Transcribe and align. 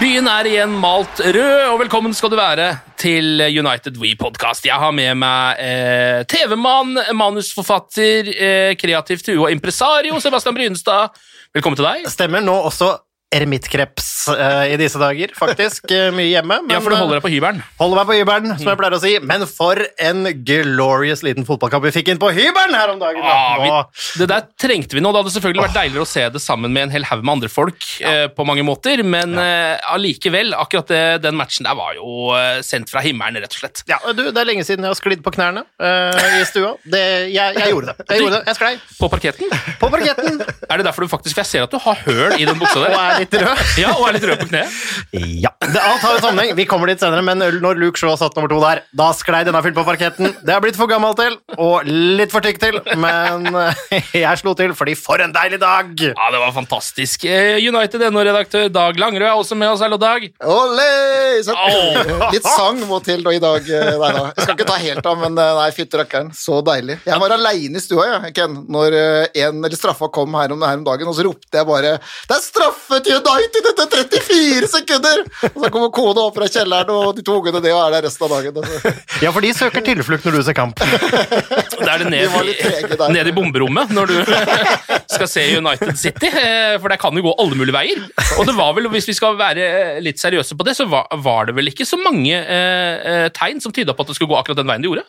Byen 0.00 0.24
er 0.32 0.46
igjen 0.48 0.72
malt 0.80 1.18
rød, 1.20 1.66
og 1.74 1.74
velkommen 1.82 2.14
skal 2.16 2.30
du 2.32 2.36
være 2.38 2.70
til 2.96 3.36
United 3.36 3.98
We-podkast. 4.00 4.64
Jeg 4.64 4.80
har 4.80 4.94
med 4.96 5.18
meg 5.20 5.60
eh, 5.60 6.22
TV-mann, 6.24 6.94
manusforfatter, 7.20 8.30
eh, 8.32 8.70
kreativ 8.80 9.20
tue 9.20 9.36
og 9.42 9.52
impresario 9.52 10.16
Sebastian 10.24 10.56
Brynestad. 10.56 11.12
Velkommen 11.52 11.76
til 11.76 11.84
deg. 11.84 12.08
Stemmer 12.08 12.40
nå 12.40 12.54
også 12.70 12.94
ermittkreps 13.30 14.06
uh, 14.34 14.64
i 14.66 14.76
disse 14.80 14.98
dager, 14.98 15.30
faktisk. 15.38 15.86
Eh, 15.94 16.08
mye 16.14 16.28
hjemme. 16.32 16.56
Men, 16.64 16.72
Ja, 16.74 16.80
for 16.82 16.90
du 16.90 16.96
holder 16.98 17.20
deg 17.20 17.24
på 17.24 17.30
hybelen. 17.30 17.60
eh, 17.62 17.76
holder 17.78 18.00
meg 18.00 18.08
på 18.10 18.16
hybelen, 18.18 18.56
som 18.58 18.70
jeg 18.72 18.78
pleier 18.80 18.96
å 18.96 19.00
si. 19.02 19.12
Men 19.22 19.44
for 19.46 19.78
en 20.02 20.24
glorious 20.46 21.22
liten 21.22 21.46
fotballkamp 21.46 21.86
vi 21.86 21.92
fikk 21.94 22.10
inn 22.10 22.18
på 22.18 22.30
hybelen 22.34 22.74
her 22.74 22.90
om 22.90 22.98
dagen! 22.98 23.22
da. 23.22 23.30
Ah, 23.30 23.56
vi- 23.62 24.18
Det 24.18 24.28
der 24.28 24.46
trengte 24.58 24.98
vi 24.98 25.00
nå. 25.00 25.12
Det 25.12 25.22
hadde 25.22 25.34
selvfølgelig 25.36 25.64
vært 25.68 25.78
deiligere 25.78 26.02
å 26.02 26.10
se 26.10 26.28
det 26.28 26.42
sammen 26.42 26.72
med 26.72 26.82
en 26.88 26.90
hel 26.90 27.04
haug 27.04 27.22
med 27.22 27.32
andre 27.38 27.48
folk, 27.48 27.86
eh, 28.00 28.26
på 28.28 28.46
mange 28.46 28.64
måter, 28.66 29.02
men 29.04 29.38
eh, 29.38 29.78
uh, 29.78 30.60
akkurat 30.60 30.86
det, 30.88 31.22
den 31.22 31.36
matchen 31.36 31.64
der 31.64 31.74
var 31.74 31.94
jo 31.94 32.34
eh, 32.34 32.60
sendt 32.62 32.90
fra 32.90 33.00
himmelen, 33.00 33.40
rett 33.40 33.54
og 33.54 33.60
slett. 33.62 33.82
ja, 33.86 33.98
du, 34.12 34.30
Det 34.32 34.36
er 34.36 34.44
lenge 34.48 34.64
siden 34.66 34.82
jeg 34.82 34.90
har 34.90 34.98
sklidd 34.98 35.22
på 35.22 35.32
knærne 35.32 35.64
eh, 35.78 36.40
i 36.40 36.44
stua. 36.44 36.74
Det, 36.84 37.30
jeg, 37.30 37.54
jeg 37.56 37.70
gjorde 37.70 37.94
det. 37.94 38.06
Jeg 38.10 38.24
gjorde 38.24 38.40
det. 38.40 38.42
Jeg 38.50 38.58
sklei 38.58 38.74
På 38.98 39.08
parketten. 39.08 39.50
på 39.78 39.90
parketten 39.92 40.40
Er 40.70 40.76
det 40.80 40.86
derfor 40.86 41.06
du 41.06 41.08
faktisk 41.10 41.34
For 41.36 41.42
jeg 41.44 41.50
ser 41.50 41.62
at 41.66 41.70
du 41.70 41.78
har 41.78 41.94
høl 42.06 42.34
i 42.40 42.44
den 42.44 42.58
buksa 42.58 42.82
der. 42.84 43.19
Litt 43.20 43.34
rød. 43.40 43.62
Ja, 43.80 43.92
og 43.96 44.08
er 44.08 44.16
litt 44.18 44.26
rød 44.28 44.40
på 44.44 44.48
kneet. 44.50 44.78
Ja, 45.44 45.50
det, 45.62 45.80
Alt 45.80 46.02
har 46.04 46.16
en 46.18 46.22
sammenheng. 46.24 46.54
Vi 46.58 46.66
kommer 46.68 46.90
dit 46.90 47.00
senere, 47.02 47.22
men 47.26 47.40
når 47.62 47.78
Luke 47.80 48.00
Shaw 48.00 48.16
satt 48.20 48.36
nummer 48.38 48.50
to 48.52 48.58
der, 48.62 48.82
da 48.96 49.10
sklei 49.16 49.42
denne 49.46 49.60
fyren 49.64 49.76
på 49.76 49.84
parketten. 49.86 50.34
Det 50.46 50.54
er 50.54 50.62
blitt 50.64 50.78
for 50.78 50.90
gammel 50.90 51.14
til, 51.18 51.36
og 51.60 51.86
litt 51.88 52.32
for 52.34 52.44
tykk 52.44 52.60
til, 52.62 52.78
men 53.00 53.48
eh, 53.60 53.82
jeg 54.22 54.40
slo 54.40 54.54
til, 54.58 54.74
fordi 54.78 54.94
for 54.98 55.22
en 55.24 55.34
deilig 55.34 55.60
dag! 55.62 55.92
Ja, 56.10 56.30
det 56.34 56.40
var 56.42 56.54
fantastisk. 56.56 57.24
Eh, 57.28 57.58
United 57.66 58.04
NO-redaktør 58.10 58.68
Dag 58.72 58.98
Langerød 59.00 59.28
er 59.30 59.38
også 59.40 59.58
med 59.58 59.70
oss. 59.72 59.82
Hallo, 59.84 59.98
Dag. 60.00 60.26
Olé! 60.44 60.88
Så, 61.44 61.54
Litt 62.34 62.46
sang 62.48 62.80
må 62.88 63.00
til 63.04 63.22
da 63.26 63.32
i 63.36 63.40
dag. 63.42 63.66
eh, 63.70 63.92
Nei 64.00 64.12
da. 64.16 64.24
Jeg 64.36 64.46
skal 64.46 64.56
ikke 64.56 64.68
ta 64.70 64.78
helt 64.80 65.06
av, 65.10 65.18
men 65.20 65.36
nei, 65.36 65.68
fytti 65.76 65.98
rakkeren, 66.00 66.30
så 66.36 66.60
deilig. 66.66 66.98
Jeg 67.06 67.20
var 67.22 67.34
aleine 67.36 67.80
i 67.80 67.84
stua, 67.84 68.06
jeg, 68.14 68.34
Ken, 68.36 68.56
når 68.70 68.96
en 69.00 69.60
eller 69.64 69.76
straffa 69.78 70.08
kom 70.12 70.34
her 70.38 70.52
om, 70.54 70.62
her 70.66 70.78
om 70.80 70.84
dagen, 70.86 71.08
og 71.10 71.16
så 71.16 71.24
ropte 71.26 71.58
jeg 71.60 71.66
bare 71.68 71.92
'Det 72.00 72.36
er 72.36 72.42
straffe 72.44 73.00
til 73.10 73.18
United 73.18 73.70
etter 73.74 74.06
34 74.30 74.70
sekunder!' 74.76 75.22
Og 75.50 75.58
så 75.64 75.70
kommer 75.74 75.90
kona 75.94 76.24
opp 76.28 76.36
fra 76.38 76.48
kjelleren, 76.50 76.90
og 76.94 77.16
de 77.18 77.24
to 77.26 77.36
ungene 77.40 77.60
det, 77.64 77.72
og 77.74 77.82
er 77.88 77.96
der 77.98 78.06
resten 78.08 78.26
av 78.26 78.34
dagen. 78.36 78.60
Altså. 78.62 78.94
Ja, 79.24 79.30
for 79.34 79.44
de 79.44 79.50
søker 79.52 79.82
tilflukt 79.84 80.24
når 80.24 80.38
du 80.38 80.42
ser 80.46 80.56
kamp. 80.56 80.78
Det 80.80 81.90
er 81.90 81.98
det 82.04 82.08
ned, 82.12 82.30
der. 82.32 82.48
i- 82.48 83.12
ned 83.12 83.28
i 83.28 83.34
bomberommet 83.36 83.90
når 83.92 84.06
du 84.08 84.16
skal 85.14 85.28
se 85.28 85.44
United 85.58 85.96
City, 86.00 86.30
eh, 86.30 86.78
for 86.80 86.88
det 86.92 86.98
kan 87.02 87.16
jo 87.18 87.24
gå 87.28 87.34
alle 87.42 87.58
mulige 87.58 87.74
veier. 87.76 88.00
Og 88.38 88.46
det 88.48 88.54
var 88.56 88.72
vel, 88.78 88.88
hvis 88.94 89.08
vi 89.10 89.16
skal 89.18 89.36
være 89.40 90.00
litt 90.04 90.20
seriøse 90.22 90.56
på 90.56 90.64
det, 90.68 90.76
så 90.78 90.86
var, 90.88 91.08
var 91.24 91.50
det 91.50 91.56
vel 91.58 91.68
ikke 91.72 91.84
så 91.88 91.98
mange 92.00 92.32
eh, 92.38 92.96
eh, 93.12 93.28
tegn 93.36 93.60
som 93.60 93.74
tyda 93.76 93.92
på 93.96 94.06
at 94.06 94.12
det 94.12 94.16
skulle 94.20 94.32
gå 94.32 94.38
akkurat 94.40 94.62
den 94.62 94.70
veien 94.70 94.84
det 94.86 94.88
gjorde? 94.92 95.04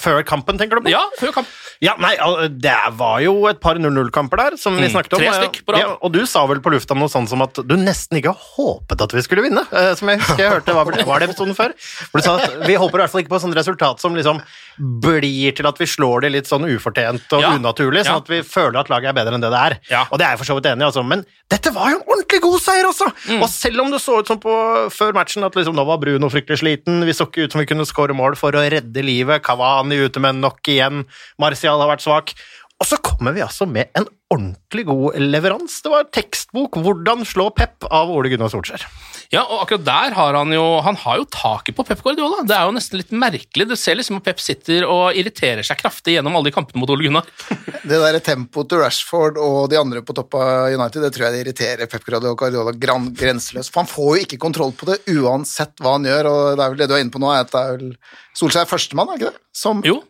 Før 0.00 0.22
kampen, 0.24 0.56
tenker 0.58 0.78
du 0.78 0.86
på? 0.86 0.90
Ja, 0.92 1.02
før 1.20 1.32
kamp. 1.34 1.48
Ja, 1.84 1.92
nei, 2.00 2.14
Det 2.48 2.72
var 2.96 3.18
jo 3.20 3.46
et 3.50 3.58
par 3.60 3.76
0-0-kamper 3.76 4.36
der, 4.40 4.56
som 4.56 4.76
vi 4.78 4.86
Mm, 4.86 4.92
snakket 4.94 5.12
om. 5.12 5.20
tre 5.20 5.32
stykk 5.34 5.58
på 5.66 5.72
rad. 5.74 5.80
Ja, 5.82 5.96
og 6.00 6.12
du 6.12 6.24
sa 6.26 6.46
vel 6.46 6.60
på 6.64 6.70
lufta 6.72 6.94
noe 6.96 7.08
sånt 7.12 7.28
som 7.28 7.42
at 7.42 7.52
du 7.54 7.74
nesten 7.76 8.16
ikke 8.22 8.32
håpet 8.32 9.00
at 9.02 9.12
vi 9.12 9.20
skulle 9.26 9.42
vinne. 9.44 9.66
eh, 9.72 9.94
Som 9.94 10.08
jeg 10.08 10.20
husker 10.20 10.38
jeg 10.44 10.52
hørte, 10.54 10.72
var, 10.74 10.84
var 11.04 11.18
det 11.20 11.28
episoden 11.30 11.54
før? 11.54 11.74
Hvor 12.10 12.20
du 12.20 12.22
sa 12.24 12.36
at 12.38 12.66
vi 12.66 12.74
håper 12.74 12.94
i 12.96 13.02
hvert 13.04 13.10
fall 13.10 13.20
ikke 13.24 13.34
på 13.34 13.40
sånn 13.42 13.54
resultat 13.54 14.00
som 14.00 14.14
liksom 14.14 14.40
blir 14.78 15.54
til 15.56 15.66
at 15.66 15.78
vi 15.80 15.86
slår 15.88 16.22
det 16.26 16.32
litt 16.32 16.48
sånn 16.50 16.66
ufortjent 16.68 17.32
og 17.32 17.40
Ja. 17.42 17.52
unaturlig, 17.56 18.04
sånn 18.06 18.22
at 18.22 18.28
vi 18.28 18.40
føler 18.42 18.78
at 18.80 18.88
laget 18.90 19.08
er 19.10 19.16
bedre 19.16 19.34
enn 19.34 19.40
det 19.40 19.50
det 19.50 19.60
er. 19.60 19.78
Ja. 19.90 20.04
Og 20.10 20.18
det 20.18 20.26
er 20.26 20.30
jeg 20.36 20.38
for 20.38 20.44
så 20.50 20.56
vidt 20.58 20.66
enig 20.70 20.82
i, 20.84 20.88
altså. 20.90 21.04
Men 21.06 21.24
dette 21.48 21.72
var 21.72 21.90
jo 21.90 21.96
en 22.00 22.06
ordentlig 22.06 22.40
god 22.42 22.60
seier 22.60 22.84
også! 22.88 23.06
Mm. 23.30 23.42
Og 23.42 23.48
selv 23.48 23.80
om 23.80 23.90
det 23.90 24.00
så 24.02 24.18
ut 24.20 24.26
som 24.26 24.38
på 24.40 24.56
før 24.92 25.14
matchen 25.14 25.44
at 25.44 25.54
liksom, 25.54 25.74
nå 25.74 25.86
var 25.86 25.98
Bruno 25.98 26.28
fryktelig 26.28 26.58
sliten, 26.60 27.04
vi 27.06 27.12
så 27.16 27.26
ikke 27.26 27.44
ut 27.46 27.52
som 27.52 27.60
vi 27.60 27.66
kunne 27.66 27.86
skåre 27.86 28.14
mål 28.16 28.36
for 28.36 28.52
å 28.52 28.64
redde 28.68 29.02
livet, 29.04 29.42
Kavani 29.42 29.96
ute 30.04 30.20
med 30.20 30.36
nok 30.42 30.60
igjen, 30.68 31.04
Martial 31.38 31.80
har 31.80 31.88
vært 31.96 32.04
svak. 32.04 32.34
Og 32.76 32.84
så 32.84 32.98
kommer 33.00 33.32
vi 33.32 33.40
altså 33.40 33.64
med 33.64 33.88
en 33.96 34.04
ordentlig 34.28 34.82
god 34.84 35.14
leverans. 35.22 35.78
Det 35.80 35.88
var 35.88 36.08
tekstbok 36.12 36.76
'Hvordan 36.76 37.22
slå 37.24 37.48
Pep' 37.56 37.86
av 37.88 38.10
Ole 38.12 38.28
Gunnar 38.28 38.50
Solskjær. 38.52 38.84
Ja, 39.32 39.42
og 39.42 39.62
akkurat 39.64 39.84
der 39.86 40.14
har 40.14 40.34
han 40.36 40.52
jo 40.52 40.80
Han 40.84 40.94
har 40.96 41.16
jo 41.18 41.24
taket 41.24 41.74
på 41.74 41.86
Pep 41.86 42.02
Guardiola. 42.02 42.44
Det 42.46 42.54
er 42.54 42.66
jo 42.66 42.74
nesten 42.76 42.98
litt 43.00 43.10
merkelig. 43.16 43.66
Du 43.68 43.74
ser 43.76 43.96
liksom 43.96 44.18
at 44.20 44.24
Pep 44.24 44.38
sitter 44.38 44.84
og 44.84 45.16
irriterer 45.16 45.64
seg 45.64 45.78
kraftig 45.80 46.14
gjennom 46.18 46.36
alle 46.36 46.50
de 46.50 46.54
kampene 46.54 46.78
mot 46.82 46.90
Ole 46.90 47.06
Gunnar. 47.08 47.24
Det 47.88 47.96
der 48.02 48.18
tempoet 48.20 48.68
til 48.68 48.78
Rashford 48.82 49.38
og 49.38 49.70
de 49.70 49.78
andre 49.80 50.02
på 50.02 50.12
topp 50.14 50.34
av 50.34 50.74
United, 50.74 51.00
det 51.02 51.12
tror 51.14 51.26
jeg 51.26 51.32
det 51.32 51.42
irriterer 51.46 51.86
Pep 51.88 52.04
Guardiola 52.04 52.34
Guardiola 52.34 52.72
gran- 52.76 53.14
grenseløst. 53.14 53.72
For 53.72 53.80
han 53.84 53.88
får 53.90 54.10
jo 54.16 54.22
ikke 54.26 54.42
kontroll 54.42 54.72
på 54.76 54.90
det 54.90 55.00
uansett 55.16 55.78
hva 55.80 55.96
han 55.96 56.04
gjør, 56.04 56.28
og 56.28 56.56
det 56.58 56.64
er 56.66 56.74
vel 56.74 56.78
det 56.82 56.88
du 56.90 56.94
er 56.98 57.04
inne 57.06 57.14
på 57.14 57.22
nå, 57.22 57.30
er 57.32 57.46
at 57.46 57.54
det 57.54 57.62
er 57.62 57.78
vel 57.78 57.96
Solskjær 58.36 58.66
er 58.66 58.68
førstemann, 58.68 59.08
er 59.08 59.16
ikke 59.20 59.30
det? 59.32 59.40
Som 59.54 59.80
Jo, 59.86 60.02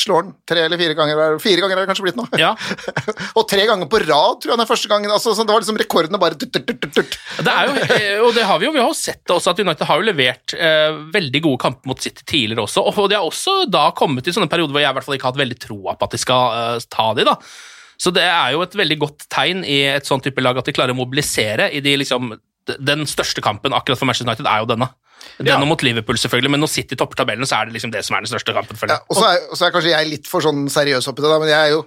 slår 0.00 0.22
han 0.22 0.32
tre 0.48 0.64
eller 0.66 0.80
fire 0.80 0.96
ganger. 0.98 1.38
Fire 1.42 1.64
ganger 1.64 1.78
er 1.78 1.84
det 1.84 1.90
kanskje 1.90 2.06
blitt 2.06 2.18
nå. 2.18 2.26
ja. 2.40 2.52
og 3.38 3.46
tre 3.50 3.66
ganger 3.68 3.90
på 3.90 4.00
rad, 4.04 4.40
tror 4.42 4.54
jeg 4.54 4.62
den 4.62 4.70
første 4.70 4.90
gangen. 4.90 5.12
Altså, 5.14 5.34
det 5.38 5.54
var 5.54 5.64
liksom 5.64 5.80
rekordene 5.80 6.20
bare 6.22 6.38
tut, 6.38 6.50
tut, 6.54 6.66
tut, 6.68 6.80
tut, 6.82 6.94
tut. 6.96 7.18
Det 7.44 7.54
er 7.54 7.68
jo, 7.70 7.76
eh, 7.98 8.22
og 8.24 8.32
det 8.36 8.46
har 8.48 8.62
vi 8.62 8.68
jo, 8.68 8.72
vi 8.76 8.82
har 8.82 8.90
jo 8.90 8.98
sett 8.98 9.22
det 9.22 9.36
også, 9.36 9.54
at 9.54 9.62
United 9.64 9.88
har 9.90 10.00
jo 10.00 10.08
levert 10.08 10.56
eh, 10.56 10.96
veldig 11.14 11.44
gode 11.48 11.62
kamper 11.66 11.92
mot 11.92 12.02
City 12.02 12.26
tidligere 12.26 12.66
også, 12.66 12.86
og 12.90 13.06
de 13.10 13.18
har 13.18 13.28
også 13.28 13.60
da 13.70 13.86
kommet 13.96 14.26
i 14.28 14.34
sånne 14.34 14.50
perioder 14.50 14.74
hvor 14.74 14.84
jeg 14.84 14.94
i 14.94 14.98
hvert 14.98 15.06
fall 15.06 15.18
ikke 15.18 15.28
har 15.28 15.34
hatt 15.36 15.44
veldig 15.44 15.60
troa 15.62 15.96
på 15.98 16.08
at 16.08 16.16
de 16.16 16.20
skal 16.20 16.58
eh, 16.58 16.88
ta 16.92 17.12
de 17.18 17.28
da. 17.28 17.38
Så 18.00 18.10
det 18.14 18.24
er 18.26 18.54
jo 18.54 18.64
et 18.64 18.74
veldig 18.76 18.98
godt 19.00 19.28
tegn 19.32 19.62
i 19.66 19.84
et 19.92 20.08
sånt 20.08 20.24
type 20.26 20.42
lag 20.42 20.58
at 20.58 20.66
de 20.66 20.74
klarer 20.74 20.94
å 20.94 20.98
mobilisere 20.98 21.70
i 21.70 21.82
de 21.84 21.94
liksom 22.00 22.34
Den 22.64 23.04
største 23.04 23.42
kampen 23.44 23.74
akkurat 23.76 24.00
for 24.00 24.08
Manchester 24.08 24.26
United 24.26 24.48
er 24.48 24.62
jo 24.62 24.68
denne. 24.70 24.88
Denne 25.38 25.56
Ja. 25.56 25.64
mot 25.66 25.82
Liverpool, 25.82 26.18
selvfølgelig, 26.20 26.50
men 26.54 26.60
når 26.62 26.70
City 26.70 26.96
topper 26.96 27.16
tabellen, 27.22 27.46
så 27.46 27.60
er 27.60 27.66
det 27.66 27.74
liksom 27.76 27.92
det 27.94 28.04
som 28.06 28.16
er 28.16 28.24
den 28.24 28.30
største 28.32 28.54
kampen. 28.54 28.78
Ja, 28.88 29.00
og 29.08 29.16
så 29.18 29.24
er, 29.32 29.40
er 29.68 29.74
kanskje 29.74 29.94
jeg 29.94 30.10
litt 30.10 30.30
for 30.30 30.44
sånn 30.44 30.68
seriøs 30.70 31.08
oppi 31.10 31.24
det, 31.24 31.32
da, 31.32 31.40
men 31.42 31.50
jeg 31.50 31.58
er 31.58 31.74
jo, 31.74 31.82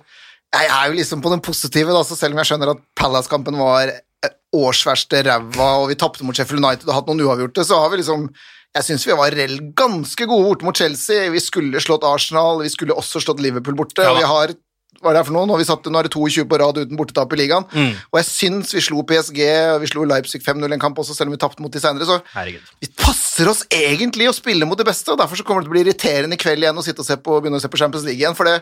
jeg 0.58 0.68
er 0.68 0.92
jo 0.92 0.98
liksom 1.00 1.24
på 1.24 1.32
den 1.32 1.44
positive, 1.46 1.96
da, 1.96 2.04
så 2.04 2.18
selv 2.20 2.36
om 2.36 2.44
jeg 2.44 2.52
skjønner 2.52 2.74
at 2.76 2.84
Palace-kampen 3.00 3.58
var 3.60 3.94
årsverste 4.58 5.24
ræva, 5.28 5.72
og 5.82 5.90
vi 5.92 5.98
tapte 6.00 6.26
mot 6.26 6.36
Sheffield 6.36 6.64
United 6.64 6.88
og 6.90 6.96
hatt 6.96 7.10
noen 7.10 7.26
uavgjorte, 7.26 7.66
så 7.68 7.82
har 7.84 7.92
vi 7.94 8.02
liksom 8.02 8.30
jeg 8.78 8.86
syns 8.86 9.08
vi 9.08 9.16
var 9.18 9.34
ganske 9.80 10.26
gode 10.30 10.46
borte 10.46 10.66
mot 10.68 10.78
Chelsea. 10.78 11.32
Vi 11.34 11.40
skulle 11.42 11.80
slått 11.82 12.04
Arsenal, 12.06 12.60
vi 12.62 12.70
skulle 12.70 12.94
også 12.94 13.22
slått 13.24 13.42
Liverpool 13.42 13.78
borte. 13.80 14.04
Ja 14.06 14.12
og 14.12 14.20
vi 14.20 14.28
har 14.28 14.54
hva 15.02 15.12
er 15.12 15.20
det 15.20 15.26
for 15.28 15.36
noe? 15.36 15.48
Nå, 15.48 15.56
har 15.56 15.62
vi 15.62 15.68
satt, 15.70 15.88
nå 15.92 16.00
er 16.00 16.08
det 16.08 16.14
22 16.16 16.46
på 16.50 16.60
rad 16.62 16.82
uten 16.82 17.00
bortetap 17.00 17.34
i 17.36 17.42
ligaen. 17.42 17.68
Mm. 17.74 17.94
Og 18.12 18.20
jeg 18.22 18.28
syns 18.30 18.74
vi 18.76 18.84
slo 18.84 19.04
PSG, 19.08 19.42
og 19.76 19.82
vi 19.84 19.92
slo 19.92 20.06
Leipzig 20.10 20.42
5-0 20.46 20.78
en 20.78 20.84
kamp 20.84 21.00
også, 21.02 21.16
selv 21.18 21.32
om 21.32 21.38
vi 21.38 21.42
tapte 21.42 21.64
mot 21.64 21.74
de 21.74 21.82
senere. 21.84 22.08
Så 22.08 22.20
Herregud. 22.34 22.72
vi 22.84 22.92
passer 23.00 23.50
oss 23.52 23.64
egentlig 23.74 24.30
å 24.30 24.36
spille 24.36 24.68
mot 24.70 24.80
det 24.80 24.88
beste, 24.88 25.14
og 25.14 25.22
derfor 25.22 25.40
så 25.40 25.46
kommer 25.48 25.64
det 25.64 25.70
til 25.70 25.74
å 25.74 25.78
bli 25.78 25.86
irriterende 25.86 26.38
i 26.38 26.42
kveld 26.42 26.66
igjen 26.66 26.82
å 26.82 26.86
sitte 26.86 27.04
og 27.04 27.10
se 27.10 27.20
på, 27.22 27.40
begynne 27.42 27.62
å 27.62 27.64
se 27.64 27.72
på 27.72 27.80
Champions 27.80 28.08
League 28.08 28.22
igjen. 28.22 28.38
For 28.38 28.50
det 28.50 28.60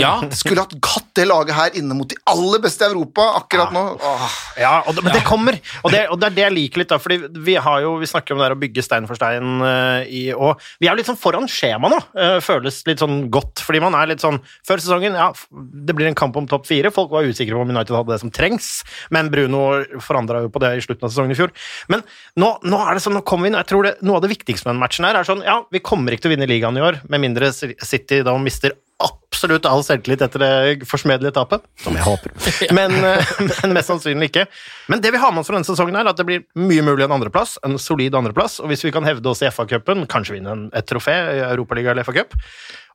Ja, 0.00 0.18
skulle 0.42 0.64
hatt 0.64 0.76
hatt 0.92 1.08
det 1.18 1.26
laget 1.28 1.56
her 1.56 1.76
inne 1.78 1.96
mot 1.96 2.08
de 2.08 2.16
aller 2.30 2.60
beste 2.62 2.86
i 2.86 2.90
Europa 2.90 3.24
akkurat 3.40 3.72
nå. 3.74 3.82
Åh. 4.00 4.36
Ja, 4.60 4.74
og 4.86 4.96
det, 4.96 5.04
men 5.04 5.14
det 5.16 5.24
kommer, 5.26 5.58
og 5.82 5.92
det, 5.94 6.04
og 6.12 6.20
det 6.20 6.28
er 6.28 6.36
det 6.36 6.44
jeg 6.46 6.56
liker 6.56 6.82
litt, 6.82 6.90
da, 6.92 6.98
fordi 7.02 7.18
vi 7.44 7.56
har 7.60 7.82
jo, 7.84 7.94
vi 8.00 8.08
snakker 8.10 8.34
om 8.34 8.40
det 8.40 8.48
her 8.48 8.56
å 8.56 8.60
bygge 8.60 8.84
stein 8.84 9.08
for 9.08 9.18
stein, 9.18 9.60
uh, 9.64 10.02
i, 10.06 10.24
og 10.34 10.60
vi 10.80 10.88
er 10.88 10.94
jo 10.94 11.00
litt 11.00 11.10
sånn 11.10 11.20
foran 11.20 11.48
skjema 11.50 11.90
nå, 11.92 12.00
uh, 12.16 12.38
føles 12.44 12.82
litt 12.88 13.02
sånn 13.02 13.26
godt, 13.32 13.62
fordi 13.64 13.82
man 13.84 13.96
er 13.98 14.12
litt 14.12 14.24
sånn, 14.24 14.40
før 14.68 14.82
sesongen, 14.82 15.18
ja, 15.18 15.30
det 15.62 15.96
blir 15.98 16.10
en 16.10 16.18
kamp 16.18 16.36
om 16.38 16.48
topp 16.50 16.68
fire, 16.68 16.92
folk 16.94 17.12
var 17.14 17.28
usikre 17.28 17.56
på 17.56 17.64
om 17.64 17.72
United 17.72 17.96
hadde 17.96 18.14
det 18.14 18.20
som 18.22 18.32
trengs, 18.34 18.70
men 19.14 19.30
Bruno 19.32 19.64
forandret 20.02 20.46
jo 20.46 20.52
på 20.52 20.62
det 20.62 20.74
i 20.76 20.84
slutten 20.84 21.08
av 21.08 21.14
sesongen 21.14 21.34
i 21.34 21.38
fjor, 21.38 21.54
men 21.92 22.04
nå, 22.40 22.54
nå 22.66 22.84
er 22.84 22.96
det 22.96 23.04
sånn, 23.04 23.16
nå 23.18 23.24
kommer 23.26 23.46
vi 23.46 23.52
inn, 23.52 23.58
og 23.58 23.64
jeg 23.64 23.72
tror 23.72 23.88
det, 23.88 23.96
noe 24.06 24.20
av 24.20 24.26
det 24.26 24.32
viktigste 24.34 24.68
med 24.68 24.76
den 24.76 24.84
matchen 24.84 25.08
her 25.08 25.20
er 25.20 25.28
sånn, 25.28 25.44
ja, 25.46 25.60
vi 25.72 25.84
kommer 25.84 26.14
ikke 26.14 26.26
til 26.26 26.32
å 26.32 26.36
vinne 26.36 26.50
ligaen 26.50 26.78
i 26.78 26.84
år, 26.84 27.02
med 27.12 27.24
mindre 27.26 27.52
City 27.52 28.22
da 28.26 28.36
mister 28.40 28.76
absolutt 29.02 29.66
all 29.66 29.82
selvtillit 29.84 30.22
etter 30.24 30.42
det 30.42 30.88
forsmedelige 30.88 31.34
tapet, 31.34 31.64
som 31.82 31.96
jeg 31.96 32.04
håper. 32.06 32.34
Men, 32.78 32.94
men 32.94 33.74
mest 33.74 33.90
sannsynlig 33.90 34.30
ikke. 34.30 34.44
Men 34.92 35.02
det 35.02 35.10
vi 35.14 35.20
har 35.20 35.32
med 35.34 35.42
oss 35.42 35.48
for 35.50 35.56
denne 35.56 35.66
sesongen, 35.66 35.96
er 35.98 36.10
at 36.10 36.18
det 36.18 36.26
blir 36.28 36.44
mye 36.58 36.84
mulig 36.86 37.06
en 37.06 37.16
andreplass, 37.16 37.56
en 37.66 37.74
solid 37.80 38.14
andreplass, 38.18 38.60
og 38.62 38.70
hvis 38.70 38.84
vi 38.86 38.92
kan 38.94 39.06
hevde 39.06 39.28
oss 39.32 39.42
i 39.42 39.50
FA-cupen, 39.50 40.06
kanskje 40.10 40.38
vinne 40.38 40.56
et 40.76 40.86
trofé 40.88 41.16
i 41.34 41.42
Europaligaen 41.48 41.96
eller 41.96 42.06
FA-cup, 42.06 42.36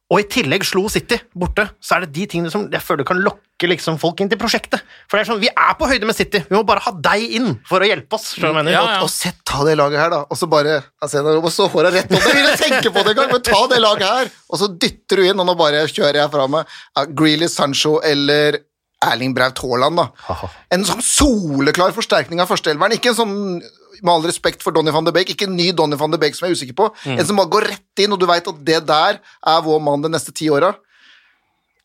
og 0.08 0.22
i 0.22 0.26
tillegg 0.32 0.64
slo 0.64 0.86
City 0.92 1.18
borte, 1.36 1.66
så 1.84 1.98
er 1.98 2.06
det 2.06 2.14
de 2.16 2.26
tingene 2.32 2.52
som 2.52 2.64
jeg 2.72 2.84
føler 2.84 3.04
kan 3.08 3.20
lokke 3.20 3.68
liksom 3.68 3.98
folk 4.00 4.22
inn 4.24 4.30
til 4.32 4.40
prosjektet. 4.40 4.84
For 5.10 5.18
det 5.18 5.26
er 5.26 5.30
sånn, 5.32 5.42
vi 5.42 5.50
er 5.52 5.74
på 5.76 5.90
høyde 5.90 6.08
med 6.08 6.16
City, 6.16 6.40
vi 6.48 6.56
må 6.56 6.62
bare 6.68 6.86
ha 6.86 6.94
deg 7.10 7.34
inn 7.40 7.50
for 7.68 7.84
å 7.84 7.90
hjelpe 7.90 8.16
oss. 8.16 8.30
skjønner 8.38 8.48
du 8.48 8.48
jeg 8.48 8.58
mener? 8.62 8.76
Ja, 8.78 8.84
ja. 8.94 9.02
Og 9.04 9.12
sett 9.12 9.42
ta 9.48 9.66
det 9.68 9.76
laget 9.80 10.00
her, 10.00 10.14
da. 10.14 10.22
Og 10.32 10.40
så 10.40 10.48
bare 10.52 10.78
altså, 11.04 11.26
så 11.52 11.68
får 11.68 11.76
håra 11.76 11.92
rett 11.98 12.08
på 12.08 12.22
det, 12.22 12.36
Jeg 12.38 12.46
vil 12.46 12.62
tenke 12.62 12.94
på 12.94 13.04
det 13.04 13.16
engang, 13.16 13.34
men 13.34 13.44
ta 13.50 13.60
det 13.74 13.82
laget 13.84 14.08
her! 14.08 14.32
Og 14.48 14.62
så 14.62 14.72
dytter 14.72 15.20
du 15.20 15.28
inn, 15.28 15.44
og 15.44 15.50
nå 15.50 15.58
bare 15.60 15.84
kjører 15.92 16.22
jeg 16.22 16.34
fra 16.38 16.48
meg 16.56 16.78
Greeley, 17.18 17.52
Sancho 17.52 17.98
eller 18.06 18.62
Erling 19.06 19.36
Braut 19.36 19.60
Haaland, 19.62 20.00
da. 20.00 20.38
En 20.74 20.86
sånn 20.88 21.04
soleklar 21.06 21.92
forsterkning 21.94 22.40
av 22.42 22.50
førsteelveren. 22.50 22.96
Ikke 22.98 23.12
en 23.12 23.20
sånn, 23.20 23.36
med 24.02 24.14
all 24.14 24.26
respekt 24.30 24.66
for 24.66 24.76
Donny 24.76 24.94
van 24.94 25.06
de 25.08 25.14
Beek, 25.16 25.32
ikke 25.34 25.48
en 25.50 25.56
ny 25.58 25.72
Donny 25.76 25.98
van 26.00 26.12
de 26.14 26.20
Beek 26.22 26.36
som 26.38 26.48
jeg 26.48 26.56
er 26.56 26.60
usikker 26.60 26.78
på. 26.78 26.90
Mm. 27.06 27.20
En 27.20 27.30
som 27.30 27.40
bare 27.40 27.54
går 27.56 27.70
rett 27.74 28.04
inn, 28.04 28.14
og 28.14 28.20
du 28.22 28.28
veit 28.30 28.48
at 28.52 28.60
det 28.68 28.82
der 28.90 29.22
er 29.22 29.64
vår 29.66 29.82
mann 29.84 30.06
de 30.06 30.12
neste 30.14 30.36
ti 30.36 30.50
åra. 30.54 30.74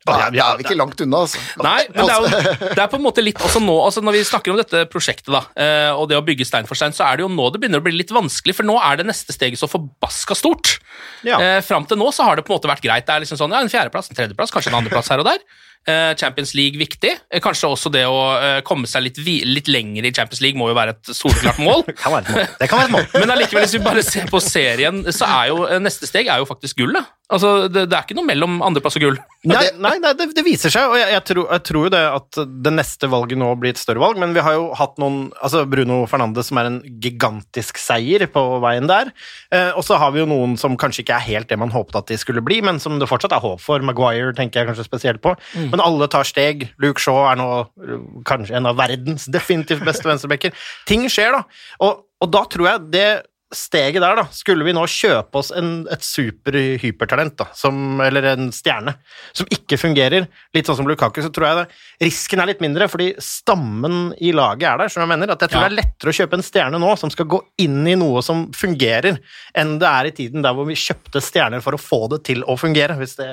Da 0.03 0.17
Ja, 0.19 0.27
er 0.27 0.35
ja, 0.35 0.47
er 0.51 0.59
vi 0.59 0.65
ikke 0.67 0.75
langt 0.75 0.99
unna, 1.05 1.21
altså. 1.23 1.39
Nei, 1.63 1.85
men 1.95 2.09
det 2.09 2.15
er, 2.15 2.25
jo, 2.25 2.71
det 2.75 2.83
er 2.83 2.89
på 2.91 2.99
en 2.99 3.05
måte 3.05 3.23
litt 3.23 3.39
også 3.39 3.61
nå 3.63 3.77
altså 3.85 4.03
Når 4.03 4.17
vi 4.17 4.23
snakker 4.27 4.51
om 4.51 4.59
dette 4.59 4.81
prosjektet 4.91 5.31
da, 5.31 5.45
eh, 5.55 5.91
og 5.95 6.09
det 6.11 6.19
å 6.19 6.25
bygge 6.27 6.43
stein 6.49 6.67
for 6.67 6.75
stein, 6.75 6.91
så 6.97 7.07
er 7.07 7.21
det 7.21 7.23
jo 7.23 7.29
nå 7.31 7.47
det 7.55 7.61
begynner 7.63 7.79
å 7.79 7.87
bli 7.87 7.95
litt 7.95 8.11
vanskelig, 8.11 8.57
for 8.59 8.67
nå 8.67 8.75
er 8.83 8.99
det 8.99 9.07
neste 9.07 9.31
steget 9.35 9.63
så 9.63 9.71
forbaska 9.71 10.35
stort. 10.35 10.75
Ja. 11.23 11.39
Eh, 11.39 11.61
Fram 11.63 11.87
til 11.87 12.01
nå 12.03 12.11
så 12.11 12.27
har 12.27 12.35
det 12.35 12.43
på 12.49 12.51
en 12.51 12.59
måte 12.59 12.71
vært 12.73 12.83
greit. 12.83 13.07
Det 13.07 13.15
er 13.15 13.23
liksom 13.23 13.39
sånn, 13.39 13.55
ja, 13.55 13.63
En 13.63 13.71
fjerdeplass, 13.71 14.11
en 14.11 14.19
tredjeplass, 14.19 14.51
kanskje 14.51 14.75
en 14.75 14.81
andreplass 14.81 15.13
her 15.15 15.23
og 15.23 15.31
der. 15.31 15.39
Eh, 15.83 16.15
Champions 16.17 16.55
League 16.55 16.79
viktig. 16.79 17.11
Eh, 17.31 17.41
Kanskje 17.43 17.67
også 17.67 17.91
det 17.91 18.05
å 18.07 18.19
eh, 18.39 18.61
komme 18.63 18.87
seg 18.87 19.03
litt, 19.03 19.17
litt 19.19 19.67
lenger 19.67 20.07
i 20.07 20.13
Champions 20.15 20.43
League 20.45 20.59
må 20.59 20.69
jo 20.71 20.77
være 20.79 20.95
et 20.95 21.11
soleklart 21.11 21.59
mål. 21.59 21.83
Det 21.89 21.97
kan 21.99 22.15
være 22.15 22.23
et 22.23 22.37
mål. 22.37 22.53
Det 22.61 22.69
kan 22.71 22.79
være 22.79 22.89
et 22.91 22.95
mål. 22.95 23.09
Men 23.19 23.35
allikevel, 23.35 23.67
hvis 23.67 23.75
vi 23.75 23.83
bare 23.83 24.07
ser 24.07 24.31
på 24.31 24.39
serien, 24.43 25.03
så 25.11 25.27
er 25.27 25.51
jo 25.51 25.67
neste 25.83 26.07
steg 26.07 26.31
er 26.31 26.39
jo 26.39 26.47
faktisk 26.47 26.79
gull. 26.79 26.95
da. 26.95 27.03
Altså, 27.33 27.51
det, 27.73 27.87
det 27.89 27.97
er 27.97 28.05
ikke 28.05 28.17
noe 28.19 28.29
mellom 28.29 28.59
andreplass 28.65 28.99
og 28.99 29.05
gull. 29.07 29.19
Nei, 29.49 29.63
nei, 29.81 29.95
nei 30.03 30.13
det, 30.15 30.29
det 30.37 30.45
viser 30.47 30.71
seg, 30.71 30.91
og 30.93 30.99
jeg, 31.01 31.09
jeg, 31.15 31.23
tror, 31.27 31.47
jeg 31.51 31.65
tror 31.67 31.87
jo 31.87 31.93
det 31.95 32.03
at 32.07 32.39
det 32.67 32.73
neste 32.77 33.09
valget 33.11 33.41
nå 33.41 33.49
blir 33.59 33.73
et 33.73 33.81
større 33.81 34.03
valg, 34.03 34.21
men 34.21 34.35
vi 34.37 34.43
har 34.45 34.55
jo 34.55 34.69
hatt 34.79 35.01
noen 35.03 35.33
altså 35.43 35.65
Bruno 35.67 36.03
Fernandes 36.11 36.51
som 36.51 36.61
er 36.61 36.69
en 36.69 36.77
gigantisk 37.03 37.81
seier 37.83 38.27
på 38.31 38.43
veien 38.63 38.87
der, 38.91 39.11
eh, 39.51 39.73
og 39.73 39.83
så 39.87 39.99
har 39.99 40.13
vi 40.15 40.23
jo 40.23 40.29
noen 40.31 40.55
som 40.61 40.77
kanskje 40.79 41.03
ikke 41.03 41.17
er 41.17 41.27
helt 41.27 41.51
det 41.51 41.59
man 41.59 41.73
håpet 41.75 41.99
at 42.03 42.13
de 42.13 42.21
skulle 42.21 42.45
bli, 42.45 42.61
men 42.63 42.79
som 42.83 43.01
det 43.01 43.09
fortsatt 43.11 43.35
er 43.35 43.43
håp 43.43 43.65
for. 43.65 43.83
Maguire 43.83 44.31
tenker 44.37 44.63
jeg 44.63 44.71
kanskje 44.71 44.87
spesielt 44.87 45.25
på, 45.25 45.35
men 45.73 45.83
alle 45.85 46.09
tar 46.13 46.29
steg. 46.29 46.69
Luke 46.83 47.03
Shaw 47.03 47.25
er 47.33 47.41
nå 47.41 47.49
eh, 47.83 48.07
kanskje 48.29 48.57
en 48.61 48.71
av 48.71 48.79
verdens 48.81 49.27
definitivt 49.33 49.85
beste 49.89 50.09
venstrebacker. 50.09 50.55
Ting 50.89 51.09
skjer, 51.11 51.35
da, 51.39 51.45
og, 51.83 52.07
og 52.23 52.33
da 52.33 52.47
tror 52.53 52.69
jeg 52.71 52.89
det 52.95 53.11
steget 53.53 54.01
der, 54.01 54.17
da, 54.17 54.23
skulle 54.33 54.65
vi 54.65 54.73
nå 54.73 54.81
kjøpe 54.89 55.37
oss 55.37 55.51
en, 55.53 55.83
et 55.93 56.01
super-hypertalent, 56.05 57.35
da, 57.37 57.47
som, 57.57 58.01
eller 58.01 58.25
en 58.31 58.47
stjerne, 58.55 58.95
som 59.37 59.49
ikke 59.53 59.77
fungerer, 59.81 60.25
litt 60.57 60.69
sånn 60.69 60.79
som 60.81 60.89
Lukaku, 60.89 61.21
så 61.25 61.29
tror 61.29 61.49
jeg 61.49 61.59
det, 61.59 61.81
risken 62.07 62.43
er 62.43 62.49
litt 62.49 62.63
mindre, 62.65 62.89
fordi 62.89 63.11
stammen 63.23 64.15
i 64.25 64.33
laget 64.33 64.71
er 64.71 64.81
der, 64.81 64.93
som 64.95 65.05
jeg 65.05 65.13
mener, 65.13 65.35
at 65.35 65.45
jeg 65.45 65.53
tror 65.53 65.63
Ja. 65.63 65.69
det 65.69 65.73
er 65.75 65.81
lettere 65.83 66.15
å 66.15 66.19
kjøpe 66.23 66.39
en 66.39 66.47
stjerne 66.47 66.81
nå, 66.81 66.95
som 66.97 67.13
skal 67.13 67.29
gå 67.29 67.43
inn 67.67 67.83
i 67.93 67.99
noe 68.01 68.25
som 68.25 68.47
fungerer, 68.57 69.21
enn 69.53 69.77
det 69.83 69.91
er 69.91 70.09
i 70.09 70.17
tiden 70.17 70.45
der 70.45 70.57
hvor 70.57 70.69
vi 70.69 70.79
kjøpte 70.79 71.21
stjerner 71.21 71.61
for 71.65 71.77
å 71.77 71.83
få 71.83 72.07
det 72.15 72.23
til 72.31 72.41
å 72.49 72.57
fungere, 72.57 72.97
hvis 73.01 73.19
det 73.21 73.29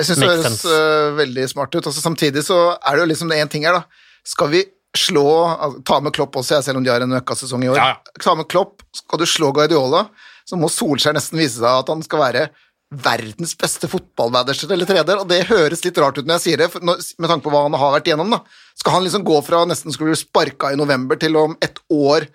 Jeg 0.00 0.08
syns 0.08 0.22
det 0.22 0.30
høres 0.30 0.62
øh, 0.64 1.14
veldig 1.18 1.46
smart 1.52 1.74
ut. 1.76 1.86
Også, 1.86 2.02
samtidig 2.02 2.44
så 2.46 2.58
er 2.74 2.96
det 2.96 3.04
jo 3.04 3.10
liksom 3.12 3.32
det 3.32 3.40
én 3.42 3.50
ting 3.52 3.66
her, 3.68 3.76
da. 3.76 4.06
Skal 4.26 4.50
vi 4.52 4.64
slå 4.96 5.26
altså, 5.52 5.82
Ta 5.86 6.00
med 6.02 6.14
Klopp 6.16 6.40
også, 6.40 6.56
jeg, 6.56 6.66
selv 6.66 6.80
om 6.80 6.86
de 6.86 6.90
har 6.92 7.04
en 7.04 7.12
møkkasesong 7.12 7.66
i 7.66 7.70
år. 7.70 7.78
Ja, 7.78 7.92
ja. 7.94 8.22
Ta 8.24 8.34
med 8.38 8.48
Klopp, 8.50 8.82
skal 8.96 9.20
du 9.20 9.28
slå 9.28 9.52
Guardiola, 9.54 10.06
så 10.48 10.58
må 10.58 10.70
Solskjær 10.72 11.14
nesten 11.14 11.38
vise 11.38 11.60
seg 11.60 11.68
at 11.70 11.92
han 11.92 12.02
skal 12.06 12.24
være 12.24 12.48
verdens 12.90 13.52
beste 13.54 13.86
fotballmanager 13.86 14.72
eller 14.74 14.88
trener, 14.88 15.20
og 15.22 15.28
det 15.30 15.44
høres 15.46 15.84
litt 15.84 15.98
rart 16.02 16.18
ut 16.18 16.26
når 16.26 16.40
jeg 16.40 16.46
sier 16.48 16.62
det, 16.64 16.70
med 16.82 17.28
tanke 17.30 17.44
på 17.44 17.52
hva 17.54 17.62
han 17.68 17.76
har 17.78 17.92
vært 17.94 18.10
igjennom. 18.10 18.34
da. 18.34 18.40
Skal 18.80 18.96
han 18.96 19.06
liksom 19.06 19.26
gå 19.26 19.36
fra 19.46 19.62
nesten 19.68 19.94
skulle 19.94 20.10
bli 20.10 20.18
sparka 20.18 20.72
i 20.74 20.78
november 20.80 21.20
til 21.20 21.38
om 21.38 21.54
et 21.62 21.78
år 21.86 22.26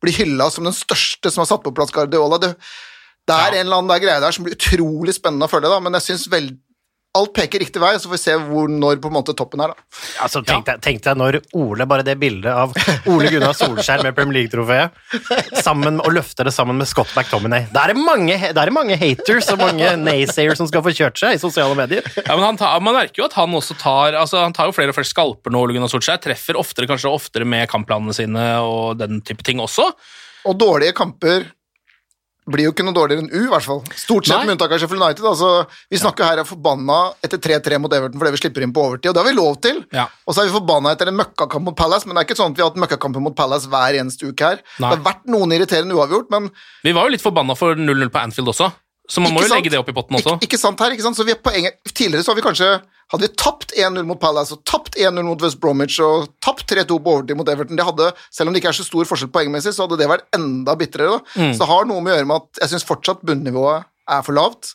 bli 0.00 0.14
hylla 0.14 0.46
som 0.54 0.64
den 0.64 0.76
største 0.76 1.32
som 1.34 1.42
har 1.42 1.50
satt 1.50 1.64
på 1.66 1.74
plass 1.76 1.92
Guardiola? 1.92 2.40
Det, 2.40 2.54
det 3.28 3.36
er 3.36 3.58
en 3.58 3.66
eller 3.66 3.82
annen 3.82 3.92
der 3.92 4.00
greie 4.06 4.24
der 4.24 4.32
som 4.32 4.46
blir 4.46 4.56
utrolig 4.56 5.12
spennende 5.18 5.44
å 5.44 5.52
følge, 5.52 5.68
da, 5.68 5.82
men 5.84 5.98
jeg 5.98 6.06
syns 6.06 6.24
Alt 7.16 7.32
peker 7.32 7.62
riktig 7.62 7.80
vei, 7.80 7.94
så 7.96 8.04
får 8.04 8.14
vi 8.14 8.20
se 8.20 8.34
hvor, 8.50 8.68
når 8.68 8.98
på 9.00 9.08
en 9.08 9.14
måte 9.16 9.32
toppen 9.36 9.62
er. 9.64 9.72
da. 9.72 9.84
Altså, 10.26 10.42
tenk, 10.44 10.66
deg, 10.66 10.82
tenk 10.84 11.00
deg 11.06 11.16
når 11.16 11.38
Ole, 11.56 11.86
bare 11.88 12.04
det 12.04 12.18
bildet 12.20 12.52
av 12.52 12.74
Ole 13.08 13.30
Gunnar 13.32 13.56
Solskjær 13.56 14.04
med 14.04 14.14
Premier 14.14 14.42
League-trofeet, 14.42 14.92
og 16.04 16.10
løfter 16.12 16.50
det 16.50 16.52
sammen 16.54 16.76
med 16.78 16.90
Scott 16.90 17.10
McTominay. 17.16 17.70
Da 17.72 17.86
er 17.86 17.94
det 17.94 18.04
mange, 18.04 18.36
er 18.36 18.52
det 18.54 18.76
mange 18.76 18.98
haters 19.00 19.48
og 19.54 19.62
mange 19.64 19.94
naysayers 20.02 20.60
som 20.60 20.68
skal 20.68 20.84
få 20.84 20.92
kjørt 20.94 21.18
seg 21.18 21.38
i 21.38 21.42
sosiale 21.42 21.74
medier. 21.78 22.04
Ja, 22.20 22.36
men 22.36 22.44
han 22.44 22.60
tar, 22.60 22.76
Man 22.84 22.96
merker 23.00 23.24
jo 23.24 23.28
at 23.30 23.36
han 23.40 23.56
også 23.56 23.78
tar 23.80 24.18
altså 24.20 24.44
han 24.44 24.54
tar 24.54 24.68
jo 24.68 24.76
flere 24.76 24.92
og 24.92 25.00
flere 25.00 25.08
skalper 25.08 25.54
nå, 25.54 25.64
Ole 25.64 25.78
Gunnar 25.78 25.90
Solskjær. 25.90 26.20
Treffer 26.28 26.60
oftere, 26.60 26.86
kanskje 26.92 27.10
oftere 27.10 27.48
med 27.48 27.66
kampplanene 27.72 28.14
sine 28.16 28.50
og 28.60 28.98
den 29.00 29.22
type 29.24 29.42
ting 29.48 29.64
også. 29.64 29.88
Og 30.48 30.60
dårlige 30.60 30.94
kamper 30.96 31.48
blir 32.50 32.68
jo 32.68 32.72
ikke 32.72 32.84
noe 32.86 32.96
dårligere 32.96 33.24
enn 33.24 33.30
U, 33.32 33.42
i 33.46 33.50
hvert 33.52 33.66
fall. 33.66 33.82
Stort 33.92 34.28
sett, 34.28 34.40
med 34.44 34.56
unntak 34.56 34.72
av 34.74 34.80
Sheffield 34.82 35.02
United. 35.02 35.26
Altså, 35.30 35.50
vi 35.92 36.00
snakker 36.00 36.24
ja. 36.24 36.30
her 36.32 36.42
er 36.42 36.48
forbanna 36.48 36.98
etter 37.24 37.40
3-3 37.44 37.80
mot 37.82 37.94
Everton 37.98 38.20
fordi 38.20 38.34
vi 38.34 38.40
slipper 38.42 38.66
inn 38.66 38.74
på 38.74 38.84
overtid, 38.88 39.10
og 39.10 39.16
det 39.16 39.22
har 39.22 39.28
vi 39.28 39.36
lov 39.36 39.60
til. 39.64 39.80
Ja. 39.94 40.08
Og 40.26 40.34
så 40.34 40.42
er 40.42 40.50
vi 40.50 40.56
forbanna 40.56 40.94
etter 40.96 41.12
en 41.12 41.18
møkkakamp 41.20 41.70
mot 41.70 41.78
Palace, 41.78 42.08
men 42.08 42.16
det 42.16 42.24
er 42.24 42.28
ikke 42.30 42.38
sånn 42.40 42.54
at 42.54 42.60
vi 42.60 42.64
har 42.64 42.72
hatt 42.72 42.82
møkkakamper 42.84 43.24
mot 43.24 43.36
Palace 43.38 43.70
hver 43.70 44.00
eneste 44.00 44.32
uke 44.32 44.52
her. 44.52 44.60
Nei. 44.78 44.90
Det 44.90 44.92
har 44.96 45.06
vært 45.10 45.24
noen 45.30 45.56
irriterende 45.56 45.96
uavgjort, 45.98 46.30
men 46.34 46.50
Vi 46.84 46.94
var 46.96 47.08
jo 47.08 47.16
litt 47.16 47.24
forbanna 47.24 47.56
for 47.58 47.78
0-0 47.78 48.12
på 48.12 48.22
Anfield 48.22 48.54
også, 48.54 48.70
så 49.08 49.24
man 49.24 49.32
må 49.32 49.40
jo 49.42 49.48
sant? 49.48 49.62
legge 49.62 49.72
det 49.72 49.80
opp 49.80 49.88
i 49.88 49.96
potten 49.96 50.18
også. 50.18 50.36
Ikke, 50.36 50.52
ikke 50.52 50.60
sant 50.60 50.80
her, 50.84 50.92
ikke 50.92 51.06
sant? 51.06 51.16
Så 51.16 51.24
vi 51.24 51.32
er 51.32 51.40
poenget. 51.40 51.80
Tidligere 51.88 52.26
så 52.26 52.34
har 52.34 52.38
vi 52.40 52.44
kanskje 52.44 52.68
hadde 53.12 53.24
vi 53.24 53.30
tapt 53.40 53.72
1-0 53.72 54.04
mot 54.08 54.20
Palace 54.20 54.54
og 54.56 54.64
tapt 54.68 54.98
1-0 55.00 55.24
mot 55.24 55.42
West 55.44 55.60
Bromwich 55.62 55.96
og 56.04 56.28
tapt 56.44 56.66
3-2 56.68 56.98
på 57.00 57.14
overtid 57.14 57.38
mot 57.38 57.48
Everton. 57.48 57.78
Det 57.78 57.86
hadde, 57.88 58.10
selv 58.34 58.50
om 58.50 58.54
det 58.54 58.62
ikke 58.62 58.72
er 58.74 58.78
så 58.80 58.86
stor 58.86 59.08
forskjell 59.08 59.32
poengmessig, 59.32 59.72
så 59.76 59.86
hadde 59.86 60.00
det 60.00 60.10
vært 60.10 60.28
enda 60.36 60.76
bitrere. 60.78 61.22
Mm. 61.34 61.54
Så 61.54 61.62
det 61.62 61.70
har 61.70 61.88
noe 61.88 62.04
med 62.04 62.12
å 62.12 62.18
gjøre 62.18 62.30
med 62.30 62.44
at 62.44 62.62
jeg 62.64 62.74
syns 62.74 62.88
fortsatt 62.88 63.24
bunnivået 63.28 63.88
er 64.08 64.24
for 64.26 64.36
lavt. 64.36 64.74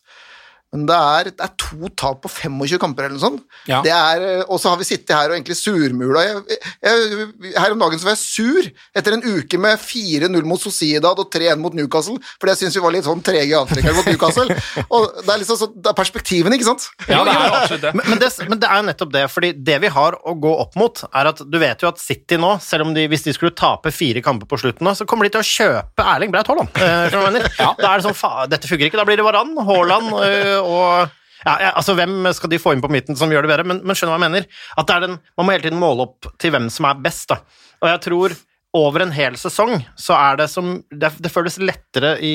Men 0.74 0.88
det 0.90 0.98
er, 0.98 1.30
det 1.30 1.46
er 1.46 1.54
to 1.62 1.90
tap 2.00 2.24
på 2.24 2.32
25 2.32 2.80
kamper 2.82 3.06
eller 3.06 3.18
noe 3.18 3.24
sånt. 3.24 3.44
Ja. 3.70 3.82
Det 3.86 3.94
er, 3.94 4.24
eh, 4.26 4.44
og 4.48 4.60
så 4.62 4.72
har 4.72 4.80
vi 4.80 4.88
sittet 4.88 5.14
her 5.14 5.30
og 5.30 5.38
egentlig 5.38 5.58
surmula. 5.60 6.24
Jeg, 6.26 6.60
jeg, 6.82 7.28
her 7.54 7.76
om 7.76 7.84
dagen 7.84 8.02
så 8.02 8.10
var 8.10 8.16
jeg 8.16 8.24
sur 8.24 8.70
etter 8.98 9.18
en 9.18 9.26
uke 9.26 9.60
med 9.62 9.82
4-0 9.82 10.50
mot 10.50 10.62
Sociedad 10.62 11.22
og 11.22 11.30
3-1 11.34 11.62
mot 11.62 11.78
Newcastle, 11.78 12.18
fordi 12.42 12.56
jeg 12.56 12.62
syns 12.64 12.80
vi 12.80 12.84
var 12.86 12.96
litt 12.96 13.08
sånn 13.08 13.22
trege 13.26 13.52
i 13.52 13.58
avtrekkeren 13.60 14.00
mot 14.00 14.10
Newcastle. 14.10 14.58
og 14.96 15.22
det 15.22 15.36
er 15.36 15.44
liksom 15.44 15.60
så, 15.62 15.70
det 15.76 15.94
er 15.94 15.98
perspektivene, 16.00 16.58
ikke 16.58 16.70
sant? 16.72 16.90
Ja, 17.06 17.22
det 17.22 17.36
er 17.36 17.58
absolutt 17.60 17.86
det. 17.86 17.94
Men, 18.00 18.10
men, 18.10 18.24
det, 18.24 18.32
men 18.50 18.64
det 18.64 18.72
er 18.72 18.82
jo 18.82 18.88
nettopp 18.90 19.14
det, 19.14 19.24
fordi 19.34 19.54
det 19.70 19.80
vi 19.86 19.94
har 19.94 20.18
å 20.18 20.36
gå 20.42 20.56
opp 20.66 20.78
mot, 20.80 21.04
er 21.14 21.32
at 21.34 21.46
du 21.46 21.60
vet 21.62 21.86
jo 21.86 21.92
at 21.92 22.02
City 22.02 22.40
nå, 22.42 22.56
selv 22.64 22.88
om 22.88 22.96
de, 22.98 23.06
hvis 23.12 23.28
de 23.28 23.36
skulle 23.38 23.54
tape 23.58 23.94
fire 23.94 24.26
kamper 24.26 24.50
på 24.50 24.62
slutten 24.64 24.90
nå, 24.90 24.96
så 24.98 25.06
kommer 25.10 25.30
de 25.30 25.36
til 25.36 25.44
å 25.44 25.48
kjøpe 25.54 26.10
Erling 26.16 26.34
Braut 26.34 26.50
Haaland. 26.50 26.74
Øh, 26.82 27.20
mener? 27.28 27.48
Da 27.60 27.94
er 27.94 28.02
det 28.02 28.08
sånn, 28.08 28.18
faen, 28.18 28.50
dette 28.52 28.70
fungerer 28.70 28.90
ikke, 28.90 29.02
da 29.02 29.08
blir 29.08 29.20
det 29.20 29.26
Varan, 29.28 29.54
Haaland 29.68 30.12
eh, 30.24 30.63
og 30.64 31.12
ja, 31.44 31.58
ja, 31.60 31.70
altså 31.76 31.96
Hvem 31.98 32.30
skal 32.32 32.52
de 32.54 32.60
få 32.62 32.72
inn 32.72 32.82
på 32.84 32.92
midten 32.92 33.18
som 33.20 33.32
gjør 33.32 33.44
det 33.44 33.52
bedre? 33.52 33.68
Men, 33.68 33.82
men 33.84 33.98
skjønner 33.98 34.16
hva 34.16 34.20
jeg 34.22 34.32
mener? 34.32 34.46
At 34.80 34.88
det 34.88 34.96
er 34.96 35.06
den, 35.08 35.18
Man 35.36 35.48
må 35.48 35.56
hele 35.56 35.66
tiden 35.66 35.82
måle 35.82 36.08
opp 36.08 36.30
til 36.40 36.54
hvem 36.56 36.70
som 36.72 36.88
er 36.88 37.02
best. 37.04 37.28
da. 37.34 37.42
Og 37.84 37.90
jeg 37.92 38.04
tror 38.06 38.36
over 38.74 39.06
en 39.06 39.14
hel 39.14 39.38
sesong 39.38 39.76
så 40.00 40.16
er 40.18 40.40
det 40.42 40.48
som 40.50 40.76
Det, 40.90 41.12
det 41.22 41.30
føles 41.32 41.60
lettere 41.62 42.16
i, 42.26 42.34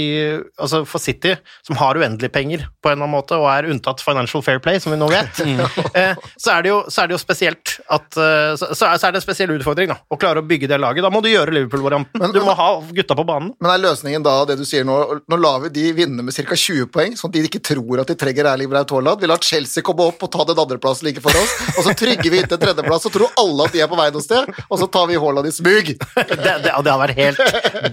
altså 0.59 0.85
for 0.87 1.03
City, 1.03 1.35
som 1.67 1.79
har 1.81 1.99
uendelig 1.99 2.31
penger 2.35 2.67
på 2.83 2.91
en 2.91 2.99
eller 2.99 3.09
annen 3.09 3.17
måte, 3.17 3.37
og 3.39 3.49
er 3.51 3.69
unntatt 3.73 4.03
Financial 4.05 4.43
Fair 4.45 4.61
Play, 4.63 4.79
som 4.83 4.95
vi 4.95 4.99
nå 5.01 5.09
vet, 5.11 5.41
eh, 5.99 6.15
så, 6.37 6.55
er 6.55 6.65
det 6.65 6.71
jo, 6.71 6.79
så 6.87 7.03
er 7.03 7.11
det 7.11 7.17
jo 7.17 7.21
spesielt 7.23 7.75
at 7.95 8.19
eh, 8.23 8.55
så, 8.59 8.71
så 8.77 8.89
er 8.89 9.09
er 9.09 9.15
det 9.15 9.21
en 9.21 9.25
spesiell 9.25 9.53
utfordring, 9.55 9.91
da. 9.91 9.99
Å 9.99 10.19
klare 10.21 10.43
å 10.43 10.47
bygge 10.47 10.69
det 10.71 10.79
laget. 10.81 11.05
Da 11.05 11.11
må 11.13 11.23
du 11.25 11.31
gjøre 11.31 11.55
Liverpool-varianten. 11.55 12.33
Du 12.35 12.41
må 12.45 12.55
ha 12.57 12.69
gutta 12.95 13.17
på 13.19 13.25
banen. 13.29 13.53
Men 13.63 13.73
er 13.73 13.83
løsningen 13.83 14.25
da 14.25 14.37
det 14.49 14.59
du 14.61 14.65
sier 14.69 14.87
nå 14.87 14.99
Nå 15.29 15.37
lar 15.41 15.63
vi 15.65 15.71
de 15.73 15.87
vinne 15.97 16.25
med 16.25 16.35
ca. 16.35 16.57
20 16.59 16.89
poeng, 16.93 17.15
sånn 17.19 17.33
at 17.33 17.37
de 17.37 17.45
ikke 17.49 17.63
tror 17.65 18.03
at 18.03 18.11
de 18.11 18.17
trenger 18.19 18.49
Erling 18.51 18.71
Braut 18.71 18.93
Haaland? 18.95 19.23
Vi 19.23 19.31
lar 19.31 19.43
Chelsea 19.45 19.85
komme 19.85 20.09
opp 20.11 20.23
og 20.25 20.31
ta 20.33 20.45
den 20.49 20.61
andreplassen 20.61 21.09
like 21.09 21.23
for 21.25 21.37
oss, 21.39 21.55
og 21.75 21.87
så 21.87 21.95
trygger 21.99 22.33
vi 22.33 22.43
inntil 22.43 22.61
tredjeplass, 22.61 23.07
så 23.07 23.13
tror 23.13 23.33
alle 23.41 23.67
at 23.69 23.77
de 23.77 23.83
er 23.85 23.91
på 23.91 23.99
vei 23.99 24.09
noe 24.15 24.25
sted, 24.25 24.49
og 24.69 24.81
så 24.81 24.89
tar 24.93 25.09
vi 25.11 25.19
Haaland 25.21 25.51
i 25.51 25.55
smug. 25.55 25.93
Det, 26.29 26.37
det, 26.45 26.63
det 26.65 26.73
hadde 26.75 26.97
vært 27.01 27.19
helt 27.19 27.41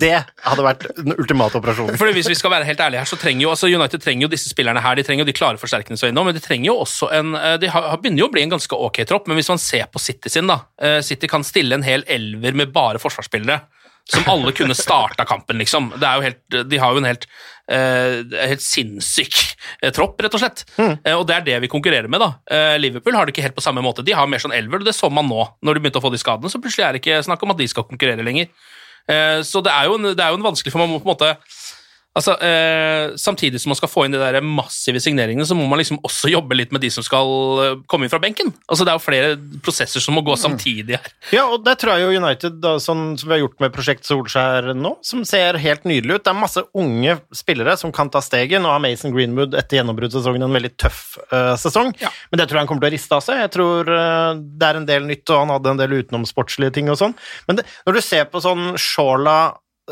Det 0.02 0.12
hadde 0.46 0.66
vært 0.66 0.86
den 0.98 1.16
ultimate 1.16 1.60
operasjonen. 1.60 2.00
Fordi 2.00 2.16
hvis 2.18 2.30
vi 2.32 2.38
skal 2.38 2.54
være 2.54 2.68
helt 2.68 2.82
ærlige 2.84 3.04
her, 3.04 3.10
så 3.10 3.20
trenger 3.20 3.46
jo 3.46 3.54
altså 3.54 3.70
United 3.72 4.04
trenger 4.04 4.28
jo 4.28 4.32
disse 4.32 4.52
spillerne 4.52 4.84
her, 4.84 4.98
de 4.98 5.06
trenger 5.08 5.26
jo 5.26 5.30
de 5.30 5.38
klare 5.38 5.60
er 5.76 6.10
innom, 6.10 6.28
men 6.28 6.36
de 6.36 6.44
trenger 6.44 6.70
jo 6.72 6.78
også 6.84 7.10
en 7.16 7.36
eh, 7.40 7.56
De 7.62 7.72
har, 7.72 7.90
har 7.92 8.02
begynner 8.02 8.26
jo 8.26 8.30
å 8.30 8.34
bli 8.34 8.44
en 8.46 8.56
ganske 8.56 8.82
ok 8.88 9.02
tropp, 9.08 9.30
men 9.30 9.40
hvis 9.40 9.52
man 9.52 9.62
ser 9.62 9.88
på 9.92 10.02
City 10.02 10.32
sin, 10.32 10.50
da 10.52 10.62
eh, 10.82 11.00
City 11.06 11.30
kan 11.32 11.46
stille 11.48 11.78
en 11.78 11.86
hel 11.86 12.06
elver 12.08 12.58
med 12.58 12.74
bare 12.76 13.02
forsvarsspillere. 13.02 13.62
Som 14.06 14.28
alle 14.30 14.52
kunne 14.54 14.76
starta 14.78 15.26
kampen, 15.26 15.58
liksom. 15.58 15.88
Det 15.98 16.06
er 16.06 16.20
jo 16.20 16.26
helt, 16.28 16.70
de 16.70 16.78
har 16.78 16.94
jo 16.94 17.02
en 17.02 17.08
helt, 17.10 17.24
eh, 17.74 18.22
helt 18.52 18.62
sinnssyk 18.62 19.40
eh, 19.82 19.90
tropp, 19.96 20.22
rett 20.22 20.38
og 20.38 20.44
slett. 20.44 20.62
Eh, 20.78 21.16
og 21.16 21.26
det 21.26 21.40
er 21.40 21.48
det 21.48 21.56
vi 21.64 21.72
konkurrerer 21.72 22.12
med, 22.12 22.22
da. 22.22 22.36
Eh, 22.46 22.76
Liverpool 22.78 23.18
har 23.18 23.26
det 23.26 23.34
ikke 23.34 23.48
helt 23.48 23.58
på 23.58 23.66
samme 23.66 23.82
måte. 23.82 24.06
De 24.06 24.14
har 24.14 24.30
mer 24.30 24.44
sånn 24.44 24.54
elver, 24.54 24.84
og 24.84 24.86
det 24.86 24.94
så 24.94 25.10
man 25.10 25.26
nå. 25.26 25.48
Når 25.66 25.74
de 25.74 25.86
begynte 25.86 26.04
å 26.04 26.06
få 26.06 26.14
de 26.14 26.22
skadene, 26.22 26.54
så 26.54 26.62
plutselig 26.62 26.86
er 26.86 26.94
det 26.94 27.02
ikke 27.02 27.24
snakk 27.26 27.48
om 27.48 27.56
at 27.56 27.62
de 27.64 27.70
skal 27.72 27.88
konkurrere 27.90 28.26
lenger. 28.26 28.52
Eh, 29.10 29.40
så 29.46 29.62
det 29.66 29.74
er, 29.74 29.90
jo 29.90 29.98
en, 29.98 30.12
det 30.14 30.22
er 30.22 30.34
jo 30.34 30.40
en 30.40 30.48
vanskelig 30.48 30.74
for 30.74 30.82
man 30.82 30.94
må 30.94 31.02
på 31.02 31.10
en 31.10 31.14
måte 31.14 31.34
Altså, 32.16 32.36
eh, 32.40 33.12
Samtidig 33.20 33.60
som 33.62 33.74
man 33.74 33.80
skal 33.80 33.92
få 33.92 34.06
inn 34.06 34.16
de 34.16 34.20
der 34.22 34.40
massive 34.44 35.02
signeringene, 35.04 35.46
så 35.48 35.56
må 35.58 35.66
man 35.68 35.82
liksom 35.82 36.00
også 36.06 36.32
jobbe 36.32 36.56
litt 36.56 36.72
med 36.72 36.84
de 36.86 36.90
som 36.94 37.04
skal 37.04 37.32
eh, 37.64 37.76
komme 37.92 38.08
inn 38.08 38.14
fra 38.14 38.22
benken. 38.24 38.54
Altså, 38.72 38.86
Det 38.88 38.94
er 38.94 39.00
jo 39.00 39.04
flere 39.04 39.32
prosesser 39.66 40.04
som 40.04 40.16
må 40.16 40.24
gå 40.26 40.38
samtidig 40.40 40.96
her. 40.96 41.12
Ja, 41.36 41.46
og 41.52 41.66
det 41.66 41.78
tror 41.82 41.96
jeg 41.96 42.06
jo 42.06 42.24
United, 42.24 42.60
da, 42.64 42.76
sånn 42.80 43.18
som 43.20 43.30
vi 43.30 43.36
har 43.36 43.44
gjort 43.44 43.60
med 43.64 43.74
Prosjekt 43.76 44.08
Solskjær 44.08 44.72
nå, 44.78 44.96
som 45.06 45.26
ser 45.28 45.60
helt 45.62 45.84
nydelig 45.88 46.20
ut. 46.20 46.26
Det 46.26 46.32
er 46.32 46.40
masse 46.40 46.64
unge 46.78 47.18
spillere 47.36 47.76
som 47.80 47.92
kan 47.96 48.12
ta 48.14 48.24
steget. 48.24 48.64
Nå 48.64 48.72
har 48.72 48.84
Mason 48.84 49.14
Greenwood 49.16 49.58
etter 49.58 49.82
gjennombruddssesongen 49.82 50.48
en 50.48 50.56
veldig 50.56 50.72
tøff 50.80 51.18
uh, 51.34 51.56
sesong, 51.60 51.92
men 52.00 52.40
det 52.40 52.48
tror 52.48 52.60
jeg 52.60 52.64
han 52.64 52.70
kommer 52.70 52.86
til 52.86 52.94
å 52.94 52.96
riste 52.96 53.18
av 53.18 53.26
seg. 53.26 53.42
Jeg 53.44 53.54
tror 53.58 53.92
uh, 53.92 54.32
det 54.40 54.70
er 54.70 54.80
en 54.80 54.88
del 54.88 55.08
nytt, 55.10 55.26
og 55.30 55.44
han 55.44 55.54
hadde 55.56 55.76
en 55.76 55.84
del 55.84 56.00
utenomsportslige 56.00 56.78
ting 56.78 56.92
og 56.94 57.00
sånn. 57.02 57.16
Men 57.50 57.60
det, 57.60 57.68
når 57.88 58.00
du 58.00 58.04
ser 58.06 58.28
på 58.32 58.44
sånn 58.44 58.74
Shorla 58.80 59.38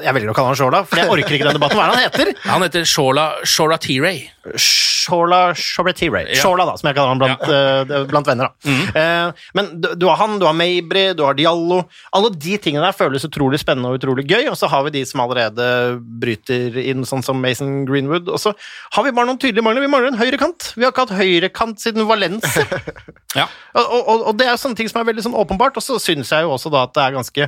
jeg 0.01 0.13
velger 0.15 0.31
å 0.31 0.33
kalle 0.33 0.50
han 0.50 0.57
Shola, 0.57 0.79
for 0.89 0.97
jeg 0.97 1.09
orker 1.13 1.35
ikke 1.35 1.45
den 1.45 1.57
debatten. 1.59 1.77
Hva 1.77 1.83
er 1.85 1.91
han 1.93 2.01
heter? 2.07 2.29
Han 2.50 2.63
heter 2.65 2.85
Shola, 2.89 3.25
Shola 3.45 3.75
T-Ray. 3.77 4.23
Shorla 4.57 5.53
Shorla 5.53 5.93
Ja. 5.93 6.39
Shola, 6.41 6.65
da, 6.65 6.73
som 6.79 6.88
jeg 6.89 6.97
kaller 6.97 7.12
han 7.13 7.19
blant, 7.21 7.43
eh, 7.45 8.05
blant 8.09 8.27
venner. 8.27 8.50
da. 8.50 8.73
Eh, 9.00 9.43
men 9.53 9.69
du, 9.83 9.91
du 9.95 10.07
har 10.09 10.17
han, 10.17 10.39
du 10.41 10.47
har 10.47 10.55
Mabry, 10.57 11.03
du 11.13 11.21
har 11.23 11.38
Diallo. 11.38 11.83
Alle 12.17 12.31
de 12.33 12.57
tingene 12.57 12.88
der 12.88 12.97
føles 12.97 13.23
utrolig 13.27 13.62
spennende 13.62 13.91
og 13.93 14.00
utrolig 14.01 14.25
gøy, 14.27 14.50
og 14.50 14.57
så 14.57 14.67
har 14.73 14.83
vi 14.88 14.95
de 14.97 15.03
som 15.05 15.21
allerede 15.23 15.67
bryter 16.01 16.79
inn, 16.81 17.05
sånn 17.07 17.21
som 17.25 17.38
Mason 17.43 17.83
Greenwood. 17.85 18.33
Og 18.33 18.41
så 18.41 18.55
har 18.97 19.05
vi 19.05 19.13
bare 19.13 19.29
noen 19.29 19.39
tydelige 19.41 19.63
mangler. 19.67 19.85
Vi 19.85 19.93
mangler 19.93 20.15
en 20.15 20.19
høyrekant. 20.23 20.71
Vi 20.73 20.88
har 20.88 20.91
ikke 20.95 21.05
hatt 21.05 21.15
høyrekant 21.21 21.85
siden 21.85 22.09
Valencia. 22.09 22.65
Ja. 23.33 23.47
og, 23.73 23.88
og, 23.97 24.19
og 24.29 24.35
det 24.38 24.45
er 24.45 24.59
sånne 24.62 24.77
ting 24.77 24.85
som 24.91 25.00
er 25.01 25.07
veldig 25.07 25.23
sånn 25.25 25.33
åpenbart, 25.41 25.73
og 25.79 25.81
så 25.81 25.95
syns 25.97 26.29
jeg 26.29 26.45
jo 26.45 26.51
også 26.53 26.69
da 26.69 26.83
at 26.85 26.91
det 26.93 27.01
er 27.01 27.15
ganske 27.15 27.47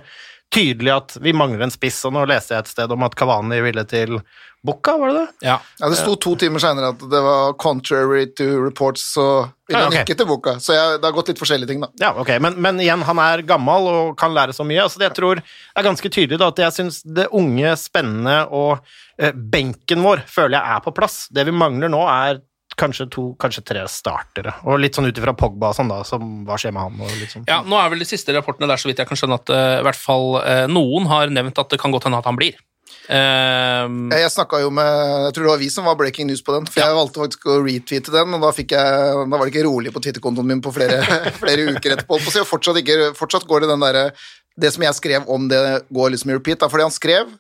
tydelig 0.55 0.91
at 0.95 1.17
vi 1.21 1.35
mangler 1.35 1.67
en 1.67 1.73
spiss, 1.73 1.99
og 2.07 2.15
nå 2.15 2.25
leste 2.29 2.55
jeg 2.55 2.63
et 2.65 2.71
sted 2.71 2.91
om 2.95 3.03
at 3.05 3.15
Kavani 3.19 3.59
ville 3.65 3.83
til 3.91 4.19
Bukka, 4.65 4.95
var 4.97 5.11
det 5.11 5.19
det? 5.19 5.45
Ja. 5.45 5.59
Ja, 5.77 5.89
Det 5.91 5.97
sto 5.99 6.15
to 6.17 6.31
timer 6.41 6.57
seinere 6.63 6.87
at 6.95 7.03
det 7.11 7.19
var 7.21 7.53
'contrary 7.53 8.25
to 8.35 8.47
reports', 8.63 9.03
så 9.13 9.49
ville 9.67 9.83
Ja, 9.83 9.89
han 9.91 9.93
ikke 9.93 10.17
til 10.17 10.25
boka. 10.25 10.55
Så 10.57 10.73
jeg, 10.73 11.01
det 11.01 11.05
har 11.05 11.13
gått 11.13 11.27
litt 11.27 11.37
forskjellige 11.37 11.67
ting, 11.67 11.81
da. 11.81 11.89
Ja, 12.01 12.13
ok, 12.17 12.39
men, 12.41 12.57
men 12.61 12.79
igjen, 12.81 13.03
han 13.05 13.19
er 13.19 13.43
gammel 13.45 13.85
og 13.91 14.17
kan 14.17 14.33
lære 14.33 14.53
så 14.57 14.65
mye. 14.65 14.81
Altså, 14.81 14.97
det 14.97 15.09
jeg 15.11 15.17
tror 15.19 15.41
er 15.43 15.83
ganske 15.83 16.09
tydelig 16.09 16.39
da, 16.39 16.47
at 16.47 16.57
jeg 16.57 16.73
syns 16.73 17.03
det 17.05 17.27
unge, 17.31 17.75
spennende 17.77 18.47
og 18.49 18.79
eh, 19.19 19.31
benken 19.31 20.01
vår 20.01 20.25
føler 20.25 20.57
jeg 20.57 20.77
er 20.77 20.81
på 20.81 20.95
plass. 20.95 21.27
Det 21.29 21.45
vi 21.45 21.51
mangler 21.51 21.89
nå, 21.93 22.01
er 22.01 22.41
kanskje 22.79 23.07
to, 23.11 23.23
kanskje 23.41 23.63
tre 23.65 23.83
startere. 23.91 24.53
Og 24.67 24.79
litt 24.81 24.97
sånn 24.97 25.07
ut 25.07 25.17
ifra 25.17 25.33
Pogba 25.37 25.71
og 25.71 25.77
sånn, 25.77 25.91
da, 25.91 26.01
som 26.07 26.45
hva 26.47 26.57
skjer 26.59 26.75
med 26.75 26.85
han? 26.85 27.01
og 27.01 27.17
litt 27.19 27.33
sånn. 27.33 27.47
Ja, 27.49 27.61
Nå 27.65 27.79
er 27.79 27.91
vel 27.93 28.03
de 28.03 28.07
siste 28.09 28.35
rapportene 28.35 28.69
der 28.71 28.81
så 28.81 28.89
vidt 28.89 29.01
jeg 29.01 29.09
kan 29.09 29.19
skjønne 29.19 29.39
at 29.39 29.51
uh, 29.51 29.79
i 29.79 29.83
hvert 29.87 29.99
fall 29.99 30.39
uh, 30.39 30.65
noen 30.71 31.09
har 31.11 31.33
nevnt 31.33 31.59
at 31.61 31.71
det 31.71 31.79
kan 31.81 31.93
godt 31.95 32.07
hende 32.09 32.21
at 32.21 32.29
han 32.29 32.39
blir. 32.39 32.57
Uh, 33.05 33.85
Jeg 34.13 34.31
snakka 34.33 34.63
jo 34.63 34.71
med 34.73 34.87
Jeg 35.27 35.33
tror 35.35 35.45
det 35.45 35.49
var 35.51 35.59
vi 35.61 35.67
som 35.69 35.85
var 35.85 35.97
breaking 35.99 36.25
news 36.29 36.41
på 36.45 36.55
den, 36.55 36.65
for 36.69 36.81
jeg 36.81 36.97
valgte 36.97 37.21
faktisk 37.21 37.45
å 37.53 37.59
retweete 37.61 38.13
den, 38.13 38.33
og 38.33 38.41
da, 38.45 38.49
fikk 38.55 38.73
jeg, 38.73 39.19
da 39.21 39.29
var 39.29 39.45
det 39.45 39.53
ikke 39.53 39.67
rolig 39.67 39.93
på 39.93 40.01
Twitter-kontoen 40.05 40.49
min 40.49 40.63
på 40.65 40.73
flere, 40.73 41.03
flere 41.43 41.69
uker 41.75 41.95
etterpå. 41.95 42.19
Så 42.25 42.45
fortsatt, 42.49 42.81
ikke, 42.81 43.13
fortsatt 43.17 43.45
går 43.49 43.65
det 43.65 43.71
den 43.73 43.85
derre 43.85 44.07
Det 44.55 44.71
som 44.73 44.85
jeg 44.85 44.97
skrev 44.97 45.29
om 45.29 45.47
det, 45.51 45.61
går 45.93 46.13
liksom 46.15 46.31
i 46.31 46.37
repeat. 46.37 46.61
Da, 46.63 46.71
fordi 46.71 46.87
han 46.87 46.93
skrev 46.95 47.31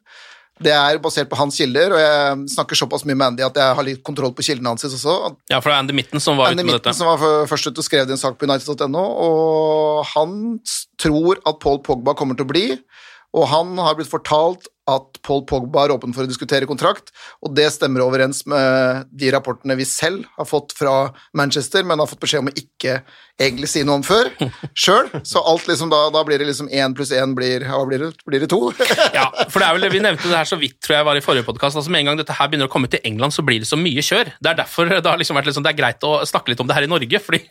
det 0.63 0.71
er 0.71 0.99
basert 1.03 1.27
på 1.27 1.35
hans 1.35 1.57
kilder, 1.59 1.91
og 1.91 1.99
jeg 1.99 2.51
snakker 2.53 2.79
såpass 2.79 3.03
mye 3.03 3.17
med 3.17 3.27
Andy 3.33 3.43
at 3.43 3.57
jeg 3.59 3.75
har 3.75 3.87
litt 3.87 4.03
kontroll 4.07 4.31
på 4.35 4.45
kildene 4.47 4.71
hans 4.71 4.87
også. 4.87 5.15
ja, 5.51 5.59
for 5.59 5.67
det 5.67 5.75
er 5.75 5.81
Andy 5.83 5.95
Mitten 5.97 6.23
som 6.23 6.39
var 6.39 6.53
Andy 6.53 6.61
ute 6.61 6.65
med 6.65 6.71
Mitten 6.71 6.85
dette. 6.85 6.95
som 6.95 7.09
var 7.11 7.49
først 7.51 7.67
ute 7.67 7.83
og 7.83 7.87
skrev 7.87 8.07
en 8.07 8.21
sak 8.21 8.37
på 8.39 8.47
United.no, 8.47 9.03
og 9.03 10.05
han 10.13 10.37
tror 11.01 11.41
at 11.43 11.59
Paul 11.59 11.81
Pogba 11.83 12.15
kommer 12.15 12.39
til 12.39 12.47
å 12.47 12.51
bli, 12.53 12.65
og 13.35 13.49
han 13.51 13.75
har 13.83 13.97
blitt 13.99 14.11
fortalt 14.11 14.69
at 14.89 15.19
Paul 15.25 15.43
Pogba 15.49 15.85
er 15.85 15.95
åpen 15.95 16.13
for 16.15 16.25
å 16.25 16.29
diskutere 16.29 16.67
kontrakt, 16.69 17.11
og 17.41 17.55
det 17.57 17.67
stemmer 17.73 18.03
overens 18.05 18.43
med 18.49 19.07
de 19.09 19.31
rapportene 19.33 19.77
vi 19.79 19.87
selv 19.89 20.27
har 20.37 20.47
fått 20.49 20.75
fra 20.77 21.09
Manchester, 21.37 21.85
men 21.87 22.01
har 22.01 22.09
fått 22.09 22.21
beskjed 22.21 22.43
om 22.45 22.51
å 22.51 22.55
ikke 22.59 22.99
egentlig 23.41 23.67
si 23.67 23.83
noe 23.83 23.99
om 23.99 24.05
før, 24.05 24.29
sjøl. 24.85 25.09
Så 25.27 25.41
alt 25.43 25.65
liksom 25.67 25.89
da, 25.91 26.05
da 26.13 26.21
blir 26.27 26.39
det 26.39 26.47
liksom 26.49 26.69
én 26.71 26.93
pluss 26.95 27.11
én 27.15 27.33
blir 27.35 27.65
Hva 27.67 27.81
blir 27.87 28.05
det? 28.05 28.11
Blir 28.27 28.45
det 28.45 28.49
to? 28.51 28.61
Ja, 29.15 29.27
for 29.51 29.61
det 29.61 29.67
er 29.67 29.77
vel, 29.77 29.87
Vi 29.93 30.03
nevnte 30.05 30.29
det 30.29 30.37
her 30.37 30.47
så 30.47 30.59
vidt 30.59 30.77
tror 30.83 30.97
jeg 30.99 31.07
var 31.07 31.19
i 31.19 31.23
forrige 31.23 31.47
podkast. 31.47 31.77
Altså, 31.79 31.91
med 31.91 32.03
en 32.03 32.11
gang 32.11 32.19
dette 32.21 32.35
her 32.35 32.49
begynner 32.51 32.69
å 32.69 32.71
komme 32.71 32.89
til 32.91 33.01
England, 33.07 33.35
så 33.35 33.43
blir 33.45 33.61
det 33.63 33.69
så 33.69 33.79
mye 33.79 34.03
kjør. 34.05 34.31
Det 34.39 34.51
er 34.51 34.59
derfor 34.59 34.89
det 34.91 35.01
har 35.03 35.19
liksom 35.19 35.37
vært 35.39 35.49
liksom, 35.49 35.65
det 35.65 35.73
er 35.73 35.79
greit 35.79 36.05
å 36.07 36.13
snakke 36.27 36.53
litt 36.53 36.61
om 36.63 36.69
det 36.69 36.77
her 36.77 36.87
i 36.87 36.91
Norge, 36.91 37.21
fordi 37.23 37.41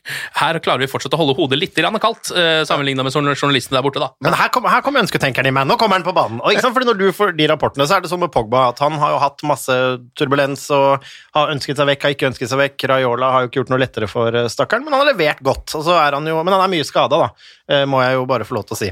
her 0.41 0.61
klarer 0.65 0.85
vi 0.85 0.91
fortsatt 0.91 1.17
å 1.17 1.21
holde 1.21 1.37
hodet 1.39 1.61
litt 1.61 1.79
kaldt, 2.05 2.31
eh, 2.37 2.63
sammenligna 2.69 3.05
med 3.07 3.15
journalistene 3.15 3.79
der 3.79 3.85
borte. 3.85 4.01
da. 4.03 4.11
Men 4.25 4.37
her 4.37 4.51
kommer 4.53 4.81
kom 4.85 4.97
ønsketenkeren 5.01 5.49
i 5.49 5.55
meg. 5.55 5.69
Nå 5.69 5.79
kommer 5.81 5.97
han 5.99 6.07
på 6.07 6.15
banen. 6.17 6.41
Og 6.41 6.53
ikke 6.53 6.65
sant, 6.67 6.75
fordi 6.77 6.89
Når 6.91 6.99
du 7.01 7.07
får 7.13 7.24
de 7.33 7.47
rapportene, 7.49 7.87
så 7.89 7.97
er 7.97 8.05
det 8.05 8.11
sånn 8.11 8.21
med 8.21 8.33
Pogba 8.35 8.69
at 8.69 8.83
han 8.85 8.99
har 9.01 9.15
jo 9.15 9.21
hatt 9.23 9.45
masse 9.49 9.77
turbulens 10.19 10.67
og 10.75 11.05
har 11.37 11.53
ønsket 11.55 11.81
seg 11.81 11.89
vekk, 11.89 12.05
har 12.05 12.15
ikke 12.17 12.29
ønsket 12.31 12.53
seg 12.53 12.61
vekk. 12.61 12.87
Raiola 12.91 13.31
har 13.33 13.45
jo 13.45 13.51
ikke 13.51 13.61
gjort 13.63 13.73
noe 13.73 13.81
lettere 13.83 14.09
for 14.11 14.37
eh, 14.37 14.51
stakkaren, 14.53 14.85
men 14.85 14.97
han 14.97 15.05
har 15.05 15.13
levert 15.13 15.43
godt. 15.47 15.77
Og 15.79 15.87
så 15.89 15.97
er 16.01 16.19
han 16.19 16.29
jo, 16.29 16.39
men 16.43 16.57
han 16.57 16.65
er 16.67 16.73
mye 16.75 16.89
skada, 16.89 17.21
da, 17.25 17.31
eh, 17.71 17.85
må 17.89 18.03
jeg 18.05 18.19
jo 18.19 18.27
bare 18.31 18.49
få 18.49 18.59
lov 18.59 18.67
til 18.69 18.77
å 18.77 18.81
si. 18.83 18.91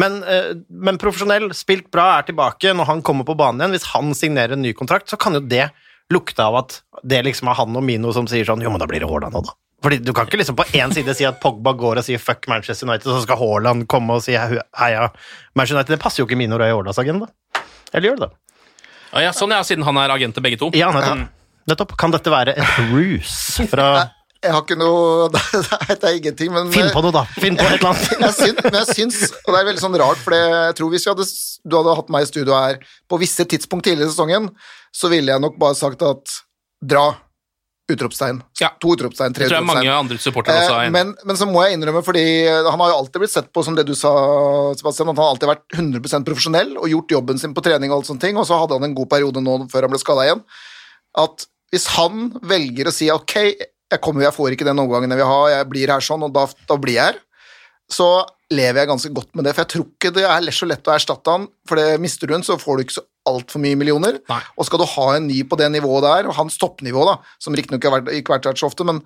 Men, 0.00 0.22
eh, 0.24 0.52
men 0.68 1.00
profesjonell, 1.02 1.50
spilt 1.56 1.90
bra, 1.94 2.14
er 2.18 2.28
tilbake. 2.30 2.72
Når 2.74 2.90
han 2.92 3.04
kommer 3.06 3.28
på 3.28 3.36
banen 3.38 3.60
igjen, 3.60 3.76
hvis 3.76 3.90
han 3.92 4.14
signerer 4.16 4.56
en 4.56 4.64
ny 4.64 4.72
kontrakt, 4.76 5.10
så 5.12 5.20
kan 5.20 5.36
jo 5.36 5.44
det 5.44 5.68
lukte 6.12 6.44
av 6.44 6.56
at 6.62 6.80
det 7.02 7.22
liksom 7.26 7.48
er 7.50 7.58
han 7.60 7.76
og 7.76 7.84
Mino 7.84 8.12
som 8.12 8.26
sier 8.28 8.46
sånn 8.46 8.62
Jo, 8.62 8.72
men 8.72 8.82
da 8.82 8.88
blir 8.88 9.00
det 9.02 9.08
Haaland 9.08 9.36
nå, 9.36 9.44
da. 9.46 9.54
Fordi 9.84 9.98
Du 10.00 10.14
kan 10.16 10.26
ikke 10.26 10.40
liksom 10.40 10.56
på 10.56 10.64
én 10.80 10.92
side 10.96 11.12
si 11.16 11.26
at 11.28 11.40
Pogba 11.42 11.74
går 11.76 12.00
og 12.00 12.04
sier 12.06 12.18
'fuck 12.18 12.48
Manchester 12.48 12.86
United', 12.86 13.04
så 13.04 13.22
skal 13.22 13.36
Haaland 13.36 13.86
komme 13.86 14.14
og 14.14 14.22
si 14.22 14.32
'heia 14.32 15.10
Manchester 15.54 15.76
United'. 15.76 15.96
Det 15.96 16.00
passer 16.00 16.22
jo 16.22 16.26
ikke 16.26 16.38
Mino 16.38 16.56
Raiolas 16.56 16.98
agenda. 16.98 17.28
Eller 17.94 18.10
gjør 18.10 18.18
det 18.20 18.26
det? 18.26 18.34
Ja, 19.14 19.22
ja, 19.28 19.32
sånn, 19.36 19.54
ja, 19.54 19.62
Siden 19.66 19.86
han 19.86 19.98
er 20.02 20.12
agenter 20.14 20.42
begge 20.44 20.58
to. 20.58 20.72
Ja, 20.74 20.90
nettopp. 20.94 21.30
nettopp. 21.70 21.96
Kan 22.00 22.14
dette 22.14 22.32
være 22.34 22.56
et 22.58 22.78
ruse 22.90 23.66
fra 23.70 23.88
Jeg 24.44 24.52
har 24.52 24.64
ikke 24.64 24.76
noe 24.76 25.28
Det 25.32 26.08
er 26.08 26.16
ingenting, 26.18 26.50
men 26.52 26.72
Finn 26.74 26.90
på 26.92 27.02
noe, 27.04 27.14
da! 27.14 27.22
Finn 27.38 27.56
på 27.56 27.64
et 27.64 27.78
eller 27.78 27.94
annet. 27.94 28.10
jeg 28.26 28.36
syns, 28.40 28.62
men 28.66 28.78
jeg 28.80 28.98
syns, 28.98 29.20
og 29.44 29.52
det 29.54 29.60
er 29.60 29.68
veldig 29.70 29.84
sånn 29.86 29.98
rart, 30.02 30.20
for 30.20 30.36
jeg 30.36 30.78
tror 30.80 30.90
hvis 30.92 31.06
vi 31.06 31.12
hadde, 31.14 31.28
du 31.64 31.76
hadde 31.78 31.94
hatt 32.00 32.10
meg 32.12 32.26
i 32.26 32.30
studio 32.32 32.58
her 32.58 32.82
på 33.08 33.20
visse 33.22 33.46
tidspunkt 33.54 33.86
tidligere 33.88 34.10
i 34.10 34.12
sesongen, 34.12 34.50
så 34.94 35.08
ville 35.12 35.32
jeg 35.32 35.42
nok 35.46 35.56
bare 35.62 35.78
sagt 35.78 36.02
at 36.04 36.34
dra, 36.84 37.06
utropstegn. 37.92 38.38
Ja. 38.60 38.70
To 38.80 38.94
utropstegn, 38.94 39.34
tre 39.36 39.44
jeg 39.48 39.60
mange 39.60 39.82
utropstegn. 39.82 39.98
andre 40.00 40.18
supportere 40.22 40.62
også 40.62 40.76
Eh, 40.78 40.86
er. 40.86 40.90
men, 40.94 41.14
men 41.28 41.36
så 41.36 41.44
må 41.50 41.64
jeg 41.66 41.76
innrømme, 41.76 42.00
fordi 42.06 42.24
han 42.48 42.80
har 42.80 42.92
jo 42.92 42.98
alltid 43.02 43.20
blitt 43.20 43.34
sett 43.34 43.50
på 43.52 43.64
som 43.66 43.74
det 43.76 43.84
du 43.86 43.94
sa, 43.94 44.12
Sebastian, 44.78 45.10
at 45.12 45.16
han 45.18 45.24
har 45.24 45.34
alltid 45.34 45.50
vært 45.50 45.66
100 45.76 46.24
profesjonell 46.24 46.76
og 46.80 46.88
gjort 46.88 47.10
jobben 47.18 47.38
sin 47.42 47.52
på 47.56 47.64
trening 47.66 47.92
og 47.92 47.98
alt 48.00 48.08
sånne 48.08 48.24
ting, 48.24 48.36
og 48.40 48.46
så 48.48 48.58
hadde 48.62 48.78
han 48.78 48.88
en 48.88 48.96
god 48.96 49.10
periode 49.12 49.42
nå 49.44 49.58
før 49.72 49.86
han 49.88 49.92
ble 49.92 50.00
skada 50.00 50.24
igjen. 50.28 50.42
At 51.20 51.46
hvis 51.74 51.86
han 51.98 52.30
velger 52.42 52.88
å 52.88 52.94
si 52.94 53.10
ok, 53.12 53.36
jeg 53.92 54.00
kommer, 54.00 54.24
jeg 54.24 54.34
får 54.34 54.56
ikke 54.56 54.66
den 54.66 54.80
omgangen 54.80 55.12
jeg 55.12 55.20
vil 55.20 55.28
ha, 55.28 55.40
jeg 55.58 55.68
blir 55.70 55.92
her 55.92 56.00
sånn, 56.02 56.24
og 56.24 56.32
da, 56.34 56.46
da 56.70 56.76
blir 56.80 56.96
jeg 56.96 57.12
her, 57.12 57.20
så 57.94 58.08
lever 58.52 58.82
jeg 58.82 58.90
ganske 58.90 59.10
godt 59.16 59.32
med 59.34 59.46
det, 59.46 59.54
for 59.54 59.64
jeg 59.64 59.72
tror 59.72 59.86
ikke 59.88 60.12
det 60.14 60.24
er 60.28 60.54
så 60.54 60.68
lett 60.68 60.88
å 60.88 60.94
erstatte 60.94 61.32
han, 61.32 61.46
for 61.68 61.80
det 61.80 62.00
mister 62.02 62.28
du 62.28 62.34
en, 62.36 62.44
så 62.46 62.58
får 62.60 62.76
du 62.76 62.84
ikke 62.84 62.98
så 62.98 63.04
altfor 63.28 63.62
mye 63.62 63.78
millioner, 63.80 64.18
Nei. 64.28 64.40
og 64.58 64.66
skal 64.68 64.82
du 64.82 64.88
ha 64.90 65.06
en 65.14 65.28
ny 65.30 65.38
på 65.48 65.56
det 65.56 65.70
nivået 65.72 66.04
der, 66.04 66.28
og 66.28 66.36
hans 66.36 66.58
toppnivå 66.60 67.06
da, 67.08 67.16
som 67.40 67.56
riktignok 67.56 67.80
ikke 67.80 67.90
har 67.90 68.02
vært, 68.02 68.12
ikke 68.18 68.36
vært 68.36 68.60
så 68.60 68.68
ofte, 68.68 68.86
men 68.88 69.00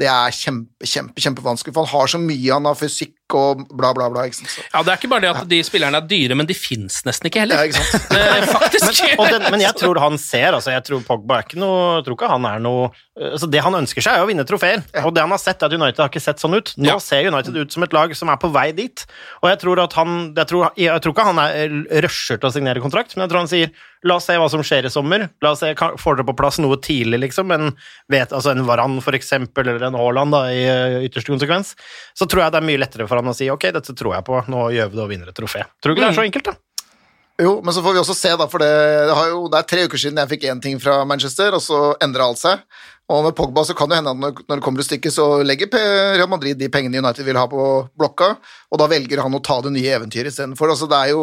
det 0.00 0.08
er 0.08 0.34
kjempe, 0.34 0.86
kjempe, 0.86 1.20
kjempevanskelig, 1.20 1.74
for 1.74 1.84
han 1.84 1.92
har 1.92 2.12
så 2.14 2.20
mye, 2.22 2.52
han 2.54 2.68
har 2.70 2.78
fysikk, 2.78 3.17
og 3.36 3.64
bla, 3.76 3.90
bla, 3.96 4.06
bla. 4.12 4.24
ikke 4.28 4.38
sant? 4.40 4.50
Så. 4.54 4.62
Ja, 4.72 4.82
Det 4.82 4.92
er 4.94 5.00
ikke 5.00 5.10
bare 5.12 5.20
det 5.26 5.30
at 5.34 5.48
de 5.50 5.58
spillerne 5.66 6.00
er 6.00 6.06
dyre, 6.08 6.34
men 6.38 6.46
de 6.48 6.54
fins 6.56 7.02
nesten 7.04 7.28
ikke 7.28 7.42
heller. 7.44 7.60
Ja, 7.60 7.68
ikke 7.68 7.82
sant? 7.82 8.06
Eh, 8.18 8.46
Faktisk. 8.48 9.02
Men, 9.04 9.18
og 9.20 9.28
den, 9.32 9.44
men 9.52 9.60
jeg 9.62 9.74
tror 9.78 9.98
han 10.00 10.16
ser 10.18 10.54
altså 10.56 10.72
Jeg 10.72 10.82
tror 10.86 11.02
Pogba 11.06 11.36
er 11.38 11.44
ikke 11.46 11.58
noe 11.60 11.98
Jeg 11.98 12.04
tror 12.06 12.16
ikke 12.16 12.28
han 12.30 12.46
er 12.48 12.62
noe 12.62 12.88
altså 13.18 13.48
Det 13.50 13.60
han 13.64 13.74
ønsker 13.74 14.04
seg, 14.04 14.14
er 14.14 14.22
å 14.22 14.28
vinne 14.28 14.44
trofeer. 14.46 14.82
Og 15.02 15.10
det 15.14 15.22
han 15.24 15.32
har 15.34 15.40
sett, 15.42 15.58
er 15.62 15.66
at 15.66 15.74
United 15.74 15.98
har 16.04 16.10
ikke 16.10 16.22
sett 16.22 16.38
sånn 16.38 16.54
ut. 16.54 16.70
Nå 16.78 16.86
Ja. 16.92 16.98
ser 17.02 17.26
United 17.26 17.56
ut 17.58 17.72
som 17.74 17.82
et 17.82 17.92
lag 17.96 18.14
som 18.14 18.30
er 18.30 18.38
på 18.38 18.50
vei 18.54 18.68
dit. 18.72 19.02
Og 19.42 19.48
jeg 19.50 19.58
tror 19.64 19.80
at 19.82 19.92
han 19.98 20.32
Jeg 20.38 20.46
tror, 20.52 20.68
jeg 20.78 21.02
tror 21.02 21.14
ikke 21.16 21.26
han 21.26 21.40
er 21.42 21.74
rusher 22.06 22.38
til 22.38 22.48
å 22.48 22.52
signere 22.54 22.80
kontrakt, 22.84 23.16
men 23.16 23.26
jeg 23.26 23.32
tror 23.34 23.42
han 23.44 23.50
sier 23.50 23.72
La 24.06 24.14
oss 24.20 24.28
se 24.30 24.36
hva 24.38 24.46
som 24.46 24.60
skjer 24.62 24.86
i 24.86 24.90
sommer. 24.94 25.24
La 25.42 25.50
oss 25.56 25.58
se, 25.64 25.72
Får 25.74 26.20
dere 26.20 26.26
på 26.28 26.36
plass 26.38 26.60
noe 26.62 26.76
tidlig, 26.78 27.18
liksom? 27.24 27.50
En, 27.50 27.72
vet, 28.08 28.30
altså 28.30 28.52
en 28.52 28.62
Varan, 28.68 29.00
for 29.02 29.16
eksempel, 29.18 29.66
eller 29.66 29.88
en 29.88 29.96
Haaland, 29.98 30.30
da, 30.36 30.44
i 30.54 30.60
eh, 30.70 30.98
ytterste 31.08 31.32
konsekvens. 31.34 31.72
Så 32.14 32.28
tror 32.30 32.44
jeg 32.44 32.54
det 32.54 32.60
er 32.62 32.68
mye 32.68 32.78
lettere 32.78 33.08
for 33.10 33.17
han 33.20 33.30
å 33.32 33.36
si 33.36 33.50
ok, 33.52 33.68
dette 33.76 33.94
tror 33.98 34.16
jeg 34.16 34.26
på, 34.26 34.40
nå 34.52 34.64
gjør 34.74 34.90
vi 34.92 34.98
det 34.98 35.04
og 35.04 35.12
vinner 35.12 35.30
et 35.30 35.36
trofé. 35.36 35.66
Tror 35.82 35.94
du 35.94 35.98
ikke 35.98 36.06
det 36.06 36.10
er 36.12 36.18
så 36.18 36.26
enkelt, 36.26 36.50
da? 36.50 36.56
Jo, 37.38 37.52
men 37.62 37.74
så 37.74 37.84
får 37.84 37.94
vi 37.94 38.00
også 38.00 38.16
se, 38.18 38.30
da, 38.34 38.48
for 38.50 38.62
det, 38.62 38.70
det, 39.06 39.14
har 39.14 39.28
jo, 39.30 39.44
det 39.52 39.60
er 39.60 39.66
tre 39.70 39.84
uker 39.86 40.00
siden 40.02 40.18
jeg 40.18 40.30
fikk 40.32 40.46
én 40.50 40.62
ting 40.62 40.80
fra 40.82 41.04
Manchester, 41.06 41.54
og 41.54 41.62
så 41.62 41.82
endra 42.02 42.26
alt 42.26 42.40
seg. 42.40 42.64
Og 43.08 43.24
med 43.24 43.36
Pogba 43.36 43.64
så 43.64 43.72
kan 43.76 43.88
det 43.88 43.98
hende 44.02 44.12
at 44.12 44.20
når, 44.20 44.42
når 44.44 44.58
det 44.60 44.64
kommer 44.64 44.82
til 44.82 44.88
stykket, 44.90 45.14
så 45.14 45.26
legger 45.46 45.70
Real 45.72 46.28
Madrid 46.28 46.58
de 46.60 46.68
pengene 46.72 47.00
United 47.00 47.24
vil 47.24 47.38
ha 47.40 47.46
på 47.48 47.68
blokka, 47.96 48.34
og 48.68 48.82
da 48.82 48.88
velger 48.90 49.22
han 49.24 49.38
å 49.38 49.40
ta 49.44 49.56
det 49.64 49.72
nye 49.72 49.94
eventyret 49.96 50.28
istedenfor. 50.28 50.74
Altså, 50.74 50.88
det 50.90 50.98
er 51.06 51.14
jo 51.14 51.22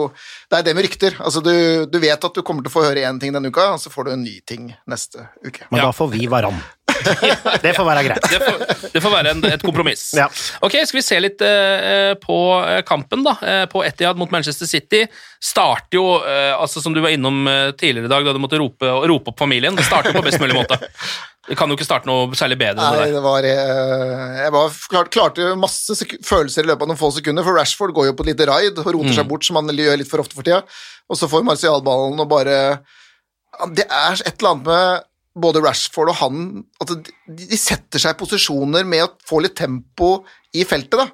det 0.49 0.57
er 0.59 0.65
det 0.65 0.73
med 0.77 0.87
rykter. 0.87 1.19
Altså, 1.21 1.43
du, 1.45 1.53
du 1.85 1.99
vet 2.01 2.25
at 2.29 2.39
du 2.39 2.41
kommer 2.41 2.65
til 2.65 2.73
å 2.73 2.75
få 2.79 2.87
høre 2.87 3.05
én 3.05 3.21
ting 3.21 3.35
denne 3.35 3.53
uka, 3.53 3.75
og 3.75 3.83
så 3.83 3.93
får 3.93 4.09
du 4.09 4.15
en 4.15 4.25
ny 4.25 4.39
ting 4.49 4.71
neste 4.89 5.27
uke. 5.45 5.69
Men 5.69 5.83
Ja. 5.83 5.91
da 5.91 5.93
får 5.93 6.09
vi 6.15 6.25
Varan. 6.31 6.57
det 7.61 7.73
får 7.75 7.85
være 7.85 8.03
greit. 8.07 8.25
Det 8.31 8.39
får, 8.39 8.89
det 8.93 9.01
får 9.03 9.11
være 9.13 9.31
en, 9.35 9.43
et 9.49 9.63
kompromiss. 9.65 10.07
Ja. 10.17 10.25
Ok, 10.65 10.77
Skal 10.87 10.99
vi 10.99 11.03
se 11.05 11.19
litt 11.21 11.41
uh, 11.43 12.13
på 12.21 12.37
eh, 12.63 12.81
kampen 12.87 13.25
da, 13.25 13.35
Uh, 13.45 13.65
på 13.69 13.83
Etihad 13.85 14.17
mot 14.17 14.31
Manchester 14.31 14.65
City. 14.65 15.03
Starter 15.43 15.99
jo, 15.99 16.05
uh, 16.23 16.55
altså 16.55 16.81
som 16.81 16.95
du 16.95 17.01
var 17.03 17.13
innom 17.13 17.45
tidligere 17.77 18.07
i 18.07 18.11
dag, 18.13 18.25
da 18.25 18.33
du 18.33 18.41
måtte 18.41 18.57
rope, 18.61 18.89
rope 19.11 19.33
opp 19.33 19.39
familien. 19.43 19.75
Det 19.77 19.85
starter 19.85 20.13
jo 20.13 20.21
på 20.21 20.25
best 20.25 20.41
mulig 20.41 20.55
måte. 20.57 20.79
Det 21.45 21.55
kan 21.59 21.69
jo 21.69 21.75
ikke 21.77 21.85
starte 21.85 22.09
noe 22.09 22.33
særlig 22.37 22.57
bedre 22.57 22.81
Nei, 22.95 23.09
det 23.13 23.21
var 23.21 23.45
eh, 23.45 24.37
Jeg 24.41 24.53
var, 24.55 24.77
klart, 24.89 25.09
klarte 25.13 25.49
masse 25.61 25.93
følelser 26.25 26.65
i 26.65 26.69
løpet 26.71 26.87
av 26.87 26.89
noen 26.89 26.99
få 26.99 27.11
sekunder, 27.13 27.45
for 27.45 27.53
Rashford 27.59 27.93
går 27.93 28.07
jo 28.09 28.15
på 28.17 28.25
et 28.25 28.31
lite 28.33 28.47
raid 28.49 28.79
og 28.81 28.87
roter 28.87 29.11
Mm. 29.11 29.17
seg 29.19 29.27
bort, 29.29 29.45
som 29.45 29.59
han 29.59 29.69
gjør 29.69 29.99
litt 30.01 30.09
for 30.09 30.23
ofte 30.23 30.33
for 30.37 30.47
tida, 30.47 30.63
og 31.09 31.19
så 31.19 31.29
får 31.29 31.43
Martial 31.45 31.83
ballen 31.85 32.19
og 32.23 32.29
bare 32.31 32.79
Det 33.77 33.85
er 33.85 34.17
et 34.25 34.33
eller 34.39 34.49
annet 34.55 34.65
med 34.71 35.03
både 35.45 35.61
Rashford 35.63 36.09
og 36.09 36.17
han 36.21 36.41
at 36.81 36.91
de, 36.95 37.13
de 37.51 37.57
setter 37.59 37.99
seg 38.01 38.15
i 38.15 38.19
posisjoner 38.23 38.85
med 38.87 39.03
å 39.05 39.11
få 39.27 39.41
litt 39.43 39.55
tempo 39.59 40.23
i 40.55 40.63
feltet, 40.67 40.97
da. 40.97 41.09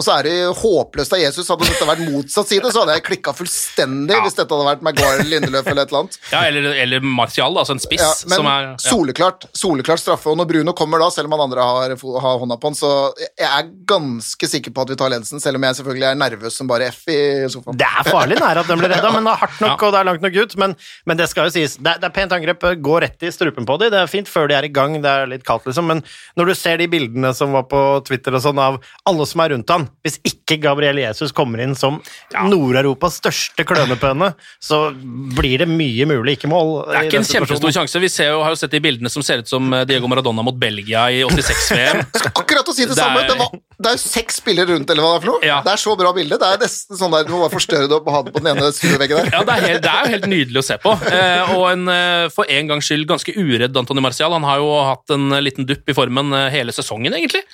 Og 0.00 0.04
så 0.06 0.14
er 0.16 0.24
det 0.24 0.34
håpløst 0.56 1.12
av 1.12 1.20
Jesus. 1.20 1.48
Hadde 1.52 1.66
dette 1.68 1.84
vært 1.84 2.00
motsatt 2.08 2.48
side, 2.48 2.70
så 2.72 2.82
hadde 2.82 2.94
jeg 2.96 3.04
klikka 3.04 3.34
fullstendig 3.36 4.16
hvis 4.24 4.38
dette 4.38 4.48
hadde 4.48 4.68
vært 4.70 4.84
Maguire 4.86 5.26
Lindeløf 5.28 5.66
eller 5.68 5.84
et 5.84 5.92
eller 5.92 6.06
annet. 6.06 6.16
Ja, 6.32 6.40
Eller, 6.48 6.68
eller 6.86 7.04
Martial, 7.04 7.58
altså 7.60 7.76
en 7.76 7.82
spiss. 7.82 8.00
Ja, 8.00 8.14
men 8.30 8.40
som 8.40 8.48
er, 8.48 8.68
ja. 8.70 8.76
soleklart, 8.80 9.44
soleklart 9.52 10.00
straffe. 10.00 10.30
Og 10.32 10.38
når 10.40 10.48
Bruno 10.48 10.72
kommer 10.78 11.02
da, 11.02 11.10
selv 11.12 11.28
om 11.28 11.36
han 11.36 11.44
andre 11.44 11.66
har, 11.68 11.92
har 12.24 12.40
hånda 12.40 12.56
på 12.62 12.70
han, 12.70 12.78
så 12.78 12.92
jeg 13.20 13.44
er 13.50 13.68
ganske 13.92 14.50
sikker 14.54 14.72
på 14.72 14.86
at 14.86 14.94
vi 14.94 14.98
tar 15.02 15.12
ledelsen, 15.12 15.42
selv 15.44 15.60
om 15.60 15.68
jeg 15.68 15.78
selvfølgelig 15.82 16.08
er 16.08 16.18
nervøs 16.22 16.56
som 16.56 16.70
bare 16.70 16.88
F 16.94 17.04
i 17.12 17.20
sofaen. 17.52 17.76
Det 17.80 17.90
er 18.00 18.08
farlig 18.08 18.40
nære 18.40 18.64
at 18.64 18.72
den 18.72 18.80
blir 18.80 18.94
redda, 18.94 19.12
men 19.12 19.28
det 19.28 19.36
er 19.36 19.42
hardt 19.44 19.60
nok, 19.66 19.84
og 19.84 19.92
det 19.92 20.00
er 20.00 20.08
langt 20.08 20.24
nok 20.24 20.40
ut. 20.40 20.58
Men, 20.64 20.76
men 21.10 21.20
det 21.20 21.28
skal 21.28 21.50
jo 21.50 21.54
sies, 21.58 21.76
det 21.76 21.92
er, 21.92 22.00
det 22.00 22.08
er 22.08 22.16
pent 22.16 22.36
angrep. 22.38 22.64
Gå 22.80 22.96
rett 23.04 23.28
i 23.28 23.34
strupen 23.36 23.68
på 23.68 23.76
dem. 23.84 23.92
Det 23.92 24.00
er 24.00 24.12
fint 24.16 24.32
før 24.32 24.48
de 24.48 24.56
er 24.56 24.70
i 24.70 24.72
gang, 24.72 24.96
det 25.04 25.12
er 25.12 25.28
litt 25.28 25.44
kaldt, 25.44 25.68
liksom. 25.68 25.92
Men 25.92 26.00
når 26.40 26.54
du 26.54 26.56
ser 26.56 26.80
de 26.80 26.88
bildene 26.88 27.34
som 27.36 27.52
var 27.52 27.68
på 27.68 27.84
Twitter 28.08 28.40
og 28.40 28.46
sånn, 28.48 28.64
av 28.64 28.80
alle 29.04 29.28
som 29.28 29.44
er 29.44 29.52
rundt 29.58 29.76
han 29.76 29.89
Hvis 30.04 30.18
ikke 30.26 30.56
Gabriel 30.62 30.98
Jesus 31.02 31.32
kommer 31.36 31.60
inn 31.64 31.74
som 31.78 31.98
Nord-Europas 32.34 33.18
største 33.20 33.64
klønepønne, 33.68 34.32
så 34.62 34.90
blir 35.36 35.62
det 35.62 35.68
mye 35.70 36.06
mulig 36.08 36.36
ikke 36.38 36.50
mål. 36.50 36.72
Det 36.88 36.96
er 36.98 37.08
ikke 37.08 37.20
en 37.20 37.28
kjempestor 37.28 37.74
sjanse. 37.76 38.02
Vi 38.02 38.10
ser 38.12 38.30
jo, 38.32 38.40
har 38.44 38.54
jo 38.54 38.60
sett 38.60 38.74
de 38.74 38.80
bildene 38.82 39.12
som 39.12 39.24
ser 39.26 39.42
ut 39.44 39.50
som 39.50 39.68
eh, 39.76 39.84
Diego 39.88 40.08
Maradona 40.10 40.44
mot 40.46 40.56
Belgia 40.60 41.06
i 41.14 41.22
86-VM. 41.26 42.02
Akkurat 42.40 42.66
å 42.70 42.74
si 42.76 42.86
det, 42.86 42.94
Det 42.94 42.98
er- 42.98 43.04
samme! 43.04 43.26
Det, 43.30 43.36
var, 43.40 43.54
det 43.80 43.92
er 43.92 43.96
jo 43.98 44.02
seks 44.02 44.40
spillere 44.42 44.72
rundt, 44.74 44.90
eller 44.90 45.04
hva 45.06 45.12
det 45.14 45.20
er 45.20 45.24
for 45.26 45.32
noe. 45.34 45.44
Ja. 45.46 45.60
Det 45.66 45.74
er 45.74 45.82
så 45.84 45.96
bra 46.00 46.12
bilde. 46.16 46.38
Det 46.40 46.50
er 46.54 46.62
nesten 46.64 47.00
sånn 47.00 47.14
der 47.14 47.26
du 47.28 47.34
må 47.36 47.42
bare 47.44 47.54
forstørre 47.54 47.88
det 47.90 47.96
opp 48.00 48.08
og 48.10 48.16
ha 48.16 48.22
det 48.26 48.34
på 48.34 48.42
den 48.44 48.52
ene 48.54 48.70
stueveggen 48.74 49.20
der. 49.22 49.32
Ja, 49.34 49.42
det 49.46 49.56
er, 49.56 49.66
helt, 49.68 49.82
det 49.86 49.92
er 49.94 50.04
jo 50.06 50.14
helt 50.16 50.28
nydelig 50.34 50.62
å 50.62 50.66
se 50.66 50.78
på. 50.82 50.94
Eh, 51.10 51.54
og 51.56 51.64
en 51.70 51.86
eh, 51.94 52.26
for 52.34 52.50
en 52.50 52.70
gangs 52.72 52.88
skyld 52.90 53.06
ganske 53.10 53.34
uredd 53.36 53.76
Antony 53.80 54.02
Martial. 54.04 54.34
Han 54.36 54.46
har 54.48 54.60
jo 54.62 54.70
hatt 54.90 55.14
en 55.16 55.30
liten 55.44 55.66
dupp 55.68 55.88
i 55.90 55.96
formen 55.96 56.32
eh, 56.36 56.48
hele 56.54 56.74
sesongen, 56.74 57.14
egentlig. 57.16 57.44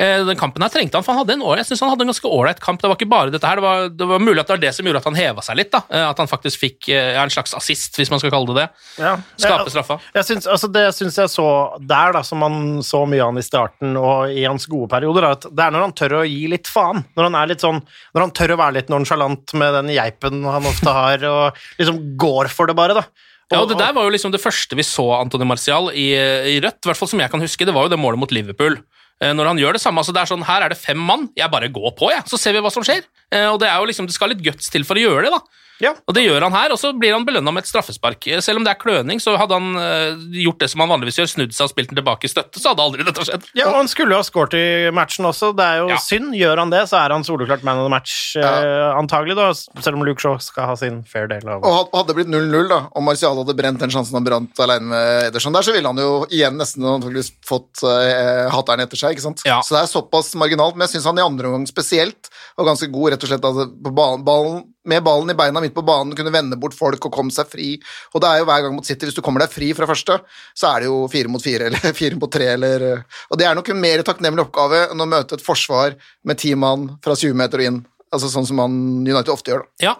Eh, 0.00 0.22
den 0.24 0.38
kampen 0.40 0.62
her 0.64 0.70
trengte 0.72 0.96
han, 0.96 1.04
for 1.04 1.12
han 1.12 1.20
hadde 1.20 1.34
en, 1.36 1.42
år- 1.44 1.58
jeg 1.60 1.66
synes 1.68 1.82
han 1.84 1.90
hadde 1.92 2.06
en 2.06 2.10
ganske 2.12 2.28
ålreit 2.32 2.60
kamp. 2.64 2.80
Det 2.80 2.88
var 2.88 2.96
ikke 2.96 3.08
bare 3.10 3.32
dette 3.34 3.44
her, 3.44 3.60
det 3.60 3.64
var, 3.66 3.88
det 3.92 4.06
var 4.08 4.22
mulig 4.24 4.40
at 4.40 4.48
det 4.48 4.54
var 4.54 4.62
det 4.62 4.70
som 4.76 4.86
gjorde 4.88 5.02
at 5.02 5.08
han 5.10 5.18
heva 5.18 5.44
seg 5.44 5.58
litt. 5.60 5.70
da. 5.74 5.82
Eh, 5.92 6.06
at 6.08 6.22
han 6.22 6.30
faktisk 6.30 6.62
fikk 6.62 6.88
ja, 6.88 7.20
en 7.20 7.32
slags 7.34 7.52
assist, 7.58 7.98
hvis 8.00 8.08
man 8.12 8.22
skal 8.22 8.32
kalle 8.32 8.48
det 8.54 8.56
det. 8.62 8.66
Ja. 9.04 9.12
Skape 9.36 9.68
straffa. 9.74 9.98
Jeg 10.16 10.24
syns, 10.30 10.48
altså 10.48 10.70
det 10.72 10.86
syns 10.96 11.18
jeg 11.20 11.32
så 11.34 11.46
der, 11.84 12.14
da, 12.16 12.22
som 12.24 12.40
man 12.40 12.60
så 12.86 13.02
mye 13.04 13.20
av 13.20 13.34
han 13.34 13.42
i 13.42 13.44
starten 13.44 13.92
og 14.00 14.32
i 14.32 14.46
hans 14.48 14.64
gode 14.70 14.88
perioder, 14.94 15.26
er 15.28 15.36
at 15.36 15.44
det 15.50 15.66
er 15.66 15.74
når 15.76 15.84
han 15.88 15.96
tør 16.00 16.16
å 16.20 16.26
gi 16.26 16.46
litt 16.50 16.70
faen. 16.70 17.04
Når 17.18 17.28
han 17.28 17.36
er 17.42 17.52
litt 17.52 17.60
sånn, 17.66 17.82
når 18.16 18.24
han 18.26 18.32
tør 18.40 18.54
å 18.56 18.60
være 18.62 18.78
litt 18.80 18.88
nonsjalant 18.92 19.52
med 19.60 19.76
den 19.82 19.92
geipen 19.94 20.40
han 20.48 20.70
ofte 20.70 20.94
har, 20.96 21.26
og 21.28 21.60
liksom 21.80 22.00
går 22.20 22.48
for 22.48 22.70
det 22.72 22.78
bare, 22.78 22.96
da. 23.02 23.04
Ja, 23.50 23.60
og 23.64 23.68
Det 23.68 23.80
der 23.80 23.92
var 23.96 24.06
jo 24.06 24.12
liksom 24.14 24.30
det 24.30 24.38
første 24.40 24.76
vi 24.78 24.84
så 24.86 25.08
Antony 25.16 25.44
Martial 25.44 25.88
i, 25.90 26.12
i 26.14 26.60
rødt, 26.62 26.84
i 26.84 26.88
hvert 26.88 26.98
fall 27.00 27.10
som 27.10 27.18
jeg 27.20 27.32
kan 27.32 27.42
huske. 27.42 27.66
Det 27.66 27.74
var 27.74 27.88
jo 27.88 27.90
det 27.92 27.98
målet 27.98 28.20
mot 28.22 28.30
Liverpool. 28.30 28.76
Eh, 29.20 29.32
Når 29.36 29.46
han 29.50 29.58
gjør 29.60 29.72
det 29.76 29.82
samme, 29.82 30.00
altså 30.00 30.12
det 30.16 30.22
er 30.22 30.30
sånn, 30.30 30.44
Her 30.48 30.62
er 30.64 30.68
det 30.72 30.78
fem 30.80 30.98
mann, 30.98 31.28
jeg 31.36 31.50
bare 31.52 31.68
går 31.68 31.92
på, 31.98 32.10
jeg, 32.10 32.22
så 32.26 32.38
ser 32.40 32.52
vi 32.56 32.60
hva 32.64 32.70
som 32.72 32.82
skjer. 32.86 33.02
Eh, 33.32 33.46
Og 33.52 33.58
Det 33.60 33.68
er 33.68 33.76
jo 33.78 33.86
liksom, 33.90 34.06
det 34.08 34.14
skal 34.16 34.30
litt 34.32 34.42
guts 34.42 34.70
til 34.70 34.84
for 34.84 34.96
å 34.96 35.04
gjøre 35.04 35.26
det. 35.28 35.30
da. 35.36 35.40
Ja. 35.80 35.94
Og 36.06 36.14
det 36.16 36.24
gjør 36.26 36.44
han 36.46 36.52
her, 36.56 36.72
og 36.74 36.78
så 36.80 36.92
blir 36.96 37.14
han 37.16 37.24
belønna 37.26 37.52
med 37.54 37.64
et 37.64 37.70
straffespark. 37.70 38.26
Selv 38.44 38.60
om 38.60 38.64
det 38.66 38.74
er 38.74 38.80
kløning, 38.80 39.20
så 39.22 39.34
hadde 39.40 39.56
han 39.56 39.76
eh, 39.80 40.24
gjort 40.44 40.60
det 40.60 40.68
som 40.72 40.82
han 40.84 40.90
vanligvis 40.92 41.20
gjør, 41.22 41.30
snudd 41.34 41.54
seg 41.56 41.66
og 41.66 41.72
spilt 41.72 41.90
den 41.92 42.00
tilbake 42.00 42.28
i 42.28 42.32
støtte, 42.32 42.60
så 42.60 42.72
hadde 42.74 42.84
aldri 42.84 43.06
dette 43.06 43.24
skjedd. 43.26 43.46
Ja, 43.56 43.70
og 43.70 43.78
han 43.80 43.88
skulle 43.90 44.14
jo 44.16 44.20
ha 44.20 44.26
skåret 44.26 44.56
i 44.58 44.64
matchen 44.94 45.28
også. 45.28 45.52
Det 45.56 45.64
er 45.66 45.80
jo 45.82 45.88
Ja. 45.94 45.98
synd. 46.04 46.34
Gjør 46.36 46.58
han 46.62 46.70
det, 46.70 46.82
så 46.90 47.00
er 47.00 47.14
han 47.16 47.24
soleklart 47.26 47.62
man 47.66 47.78
of 47.80 47.88
the 47.88 47.92
match, 47.92 48.36
eh, 48.36 48.90
antagelig, 49.00 49.36
da. 49.36 49.50
Selv 49.80 49.96
om 49.96 50.04
Luke 50.06 50.20
Shaw 50.20 50.38
skal 50.40 50.66
ha 50.70 50.76
sin 50.76 51.02
fair 51.02 51.26
del 51.30 51.48
av 51.48 51.64
Og 51.64 51.90
hadde 51.94 52.06
det 52.12 52.16
blitt 52.20 52.28
0-0, 52.32 52.68
da, 52.68 52.82
og 52.94 53.02
Martial 53.02 53.36
hadde 53.40 53.56
brent 53.56 53.80
den 53.80 53.90
sjansen 53.90 54.14
han 54.20 54.24
brant 54.24 54.60
alene 54.60 54.90
med 54.92 55.30
Ederson 55.30 55.52
der, 55.56 55.62
så 55.66 55.72
ville 55.74 55.88
han 55.88 55.96
jo 55.96 56.26
igjen 56.30 56.56
nesten 56.60 56.84
antakeligvis 56.84 57.32
fått 57.46 57.82
uh, 57.86 58.50
hatteren 58.52 58.80
etter 58.84 58.96
seg, 59.00 59.16
ikke 59.16 59.26
sant? 59.28 59.42
Ja. 59.48 59.60
Så 59.64 59.74
det 59.76 59.82
er 59.84 59.90
såpass 59.90 60.34
marginalt, 60.38 60.76
men 60.76 60.86
jeg 60.86 60.96
syns 60.98 61.08
han 61.10 61.18
i 61.18 61.24
andre 61.24 61.48
omgang 61.50 61.66
spesielt 61.70 62.28
var 62.56 62.68
ganske 62.70 62.90
god, 62.92 63.12
rett 63.14 63.24
og 63.24 63.30
slett 63.32 63.44
altså, 63.48 63.66
på 63.84 63.92
ballen, 63.96 64.24
ballen, 64.26 64.62
med 64.88 65.04
ballen 65.04 65.30
i 65.32 65.36
beina 65.36 65.60
midt 65.60 65.74
på 65.76 65.84
banen, 65.84 66.14
kunne 66.16 66.32
vende 66.32 66.58
bort 66.60 66.76
folk 66.76 67.04
og 67.06 67.12
komme 67.12 67.34
seg 67.34 67.48
fri. 67.50 67.68
Og 68.14 68.22
det 68.22 68.30
er 68.30 68.40
jo 68.40 68.48
hver 68.48 68.64
gang 68.64 68.76
mot 68.76 68.86
City, 68.86 69.08
hvis 69.08 69.18
du 69.18 69.22
kommer 69.24 69.44
deg 69.44 69.52
fri 69.52 69.72
fra 69.76 69.88
første, 69.90 70.20
så 70.56 70.72
er 70.72 70.82
det 70.82 70.90
jo 70.90 71.02
fire 71.12 71.32
mot 71.32 71.44
fire, 71.44 71.68
eller 71.68 71.94
fire 72.00 72.20
mot 72.20 72.32
tre, 72.32 72.52
eller 72.56 72.86
Og 73.28 73.40
det 73.40 73.48
er 73.48 73.56
nok 73.58 73.68
en 73.72 73.82
mer 73.82 74.04
takknemlig 74.06 74.46
oppgave 74.46 74.86
enn 74.88 75.04
å 75.04 75.08
møte 75.08 75.36
et 75.36 75.44
forsvar 75.44 75.98
med 76.24 76.40
ti 76.40 76.54
mann 76.54 76.88
fra 77.04 77.16
20 77.16 77.36
meter 77.36 77.62
og 77.62 77.70
inn, 77.70 77.80
altså 78.10 78.26
sånn 78.32 78.46
som 78.48 78.56
man 78.58 78.72
United 79.06 79.30
ofte 79.30 79.52
gjør, 79.52 79.60
da. 79.62 79.84
Ja, 79.84 79.92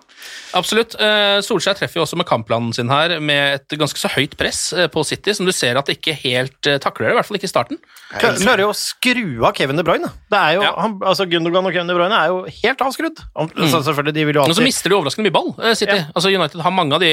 absolutt. 0.58 0.96
Eh, 0.98 1.38
Solskjær 1.46 1.76
treffer 1.78 2.00
jo 2.00 2.02
også 2.02 2.16
med 2.18 2.26
kampplanen 2.26 2.72
sin 2.74 2.88
her, 2.90 3.12
med 3.22 3.60
et 3.60 3.76
ganske 3.78 4.00
så 4.00 4.10
høyt 4.10 4.32
press 4.40 4.72
eh, 4.74 4.88
på 4.90 5.04
City, 5.06 5.30
som 5.36 5.46
du 5.46 5.52
ser 5.54 5.78
at 5.78 5.86
det 5.86 5.98
ikke 6.00 6.16
helt 6.24 6.66
eh, 6.66 6.80
takler 6.82 7.06
det, 7.06 7.12
i 7.14 7.18
hvert 7.20 7.28
fall 7.28 7.38
ikke 7.38 7.46
i 7.46 7.52
starten. 7.52 7.78
Kla- 8.18 8.32
Klarer 8.40 8.64
jo 8.64 8.72
å 8.72 8.76
skru 8.76 9.22
av 9.46 9.54
Kevin 9.54 9.78
De 9.78 9.84
Bruyne. 9.86 10.10
Det 10.32 10.40
er 10.40 10.56
jo, 10.58 10.64
Ja. 10.66 10.72
han, 10.82 10.96
altså 11.06 11.28
Gundogan 11.30 11.70
og 11.70 11.76
Kevin 11.76 11.92
De 11.92 11.98
Bruyne 12.00 12.18
er 12.18 12.32
jo 12.34 12.40
helt 12.60 12.82
avskrudd. 12.88 13.22
Han, 13.38 13.52
så 13.70 13.82
selvfølgelig, 13.86 14.16
de 14.18 14.26
vil 14.32 14.40
jo 14.40 14.46
Men 14.50 14.58
så 14.58 14.66
mister 14.66 14.90
de 14.90 14.98
overraskende 14.98 15.28
mye 15.30 15.36
ball, 15.38 15.52
City. 15.78 15.94
Ja. 16.00 16.08
Altså 16.14 16.34
United 16.34 16.60
har 16.66 16.74
mange 16.74 16.98
av 16.98 17.04
de 17.06 17.12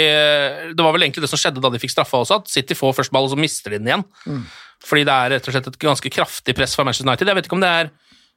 Det 0.73 0.81
var 0.81 0.95
vel 0.97 1.05
egentlig 1.05 1.21
det 1.27 1.29
som 1.29 1.37
skjedde 1.41 1.61
da 1.61 1.69
de 1.69 1.83
fikk 1.85 1.93
straffa 1.93 2.23
også, 2.25 2.41
at 2.41 2.49
City 2.49 2.73
får 2.77 2.97
først 2.97 3.13
ball, 3.13 3.29
og 3.29 3.35
så 3.35 3.39
mister 3.39 3.69
de 3.75 3.77
den 3.83 3.91
igjen. 3.93 4.07
Fordi 4.87 5.05
det 5.09 5.13
er 5.13 5.31
rett 5.37 5.47
og 5.49 5.53
slett 5.55 5.67
et 5.71 5.79
ganske 5.81 6.09
kraftig 6.13 6.53
press 6.57 6.73
fra 6.77 6.83
Manchester 6.85 7.07
United. 7.09 7.29
Jeg 7.29 7.37
vet 7.39 7.47
ikke 7.49 7.57
om 7.57 7.63
det 7.63 7.69
er 7.83 7.89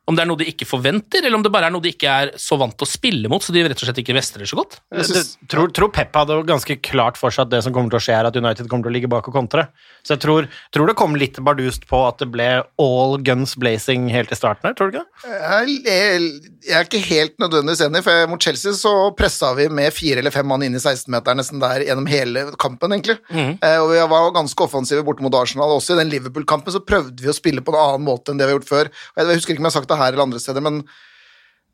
om 0.09 0.17
det 0.17 0.23
er 0.25 0.27
noe 0.31 0.41
de 0.41 0.47
ikke 0.51 0.67
forventer, 0.67 1.23
eller 1.23 1.37
om 1.39 1.43
det 1.45 1.53
bare 1.53 1.69
er 1.69 1.71
noe 1.75 1.85
de 1.85 1.93
ikke 1.93 2.09
er 2.11 2.31
så 2.41 2.57
vant 2.59 2.73
til 2.77 2.87
å 2.87 2.91
spille 2.91 3.29
mot, 3.31 3.43
så 3.45 3.53
de 3.55 3.63
rett 3.63 3.79
og 3.79 3.87
slett 3.87 4.01
ikke 4.03 4.17
mestrer 4.17 4.49
så 4.49 4.57
godt. 4.59 4.81
Det- 4.91 5.07
det- 5.13 5.49
tror, 5.49 5.69
tror 5.73 5.93
Pep 5.93 6.13
hadde 6.13 6.43
ganske 6.49 6.81
klart 6.83 7.17
for 7.17 7.31
seg 7.31 7.43
at 7.47 7.51
det 7.51 7.63
som 7.63 7.73
kommer 7.73 7.91
til 7.91 8.01
å 8.01 8.03
skje, 8.03 8.19
er 8.19 8.27
at 8.27 8.35
United 8.37 8.69
kommer 8.69 8.85
til 8.85 8.91
å 8.91 8.95
ligge 8.97 9.09
bak 9.09 9.29
og 9.29 9.35
kontre. 9.35 9.69
Så 10.03 10.17
jeg 10.17 10.21
tror, 10.21 10.49
tror 10.73 10.87
det 10.89 10.97
kom 10.97 11.15
litt 11.15 11.37
bardust 11.37 11.87
på 11.87 12.01
at 12.09 12.19
det 12.19 12.31
ble 12.33 12.65
all 12.79 13.19
guns 13.19 13.55
blazing 13.55 14.09
helt 14.11 14.33
i 14.33 14.35
starten 14.35 14.65
her, 14.65 14.75
tror 14.75 14.91
du 14.91 14.99
ikke? 14.99 15.07
Jeg 15.25 15.83
jeg 15.85 16.77
er 16.77 16.85
ikke 16.85 17.03
helt 17.07 17.37
nødvendigvis 17.39 17.85
enig, 17.87 18.03
for 18.03 18.27
mot 18.27 18.41
Chelsea 18.43 18.73
så 18.73 19.15
pressa 19.17 19.55
vi 19.57 19.69
med 19.69 19.93
fire 19.93 20.19
eller 20.19 20.31
fem 20.35 20.47
mann 20.47 20.63
inn 20.63 20.75
i 20.75 20.79
16-meteren 20.83 21.37
nesten 21.41 21.61
der 21.63 21.85
gjennom 21.87 22.09
hele 22.11 22.51
kampen, 22.61 22.91
egentlig. 22.93 23.19
Eh, 23.63 23.79
og 23.79 23.91
vi 23.93 24.01
var 24.11 24.31
ganske 24.33 24.57
offensive 24.67 25.05
borte 25.07 25.21
mot 25.25 25.35
Arsenal. 25.35 25.71
Også 25.79 25.95
i 25.95 26.03
den 26.03 26.11
Liverpool-kampen 26.11 26.73
så 26.75 26.81
prøvde 26.85 27.21
vi 27.21 27.29
å 27.31 27.37
spille 27.37 27.63
på 27.65 27.73
en 27.75 27.81
annen 27.81 28.05
måte 28.07 28.31
enn 28.33 28.39
det 28.41 28.47
vi 28.49 28.53
har 28.53 28.59
gjort 28.59 28.69
før. 28.71 28.91
Jeg, 29.17 29.27
jeg 29.27 29.37
husker 29.41 29.55
ikke 29.55 29.61
om 29.63 29.69
jeg 29.69 29.73
har 29.73 29.79
sagt 29.81 29.89
det 29.89 30.00
her 30.01 30.15
eller 30.15 30.27
andre 30.27 30.43
steder, 30.43 30.65
men 30.65 30.83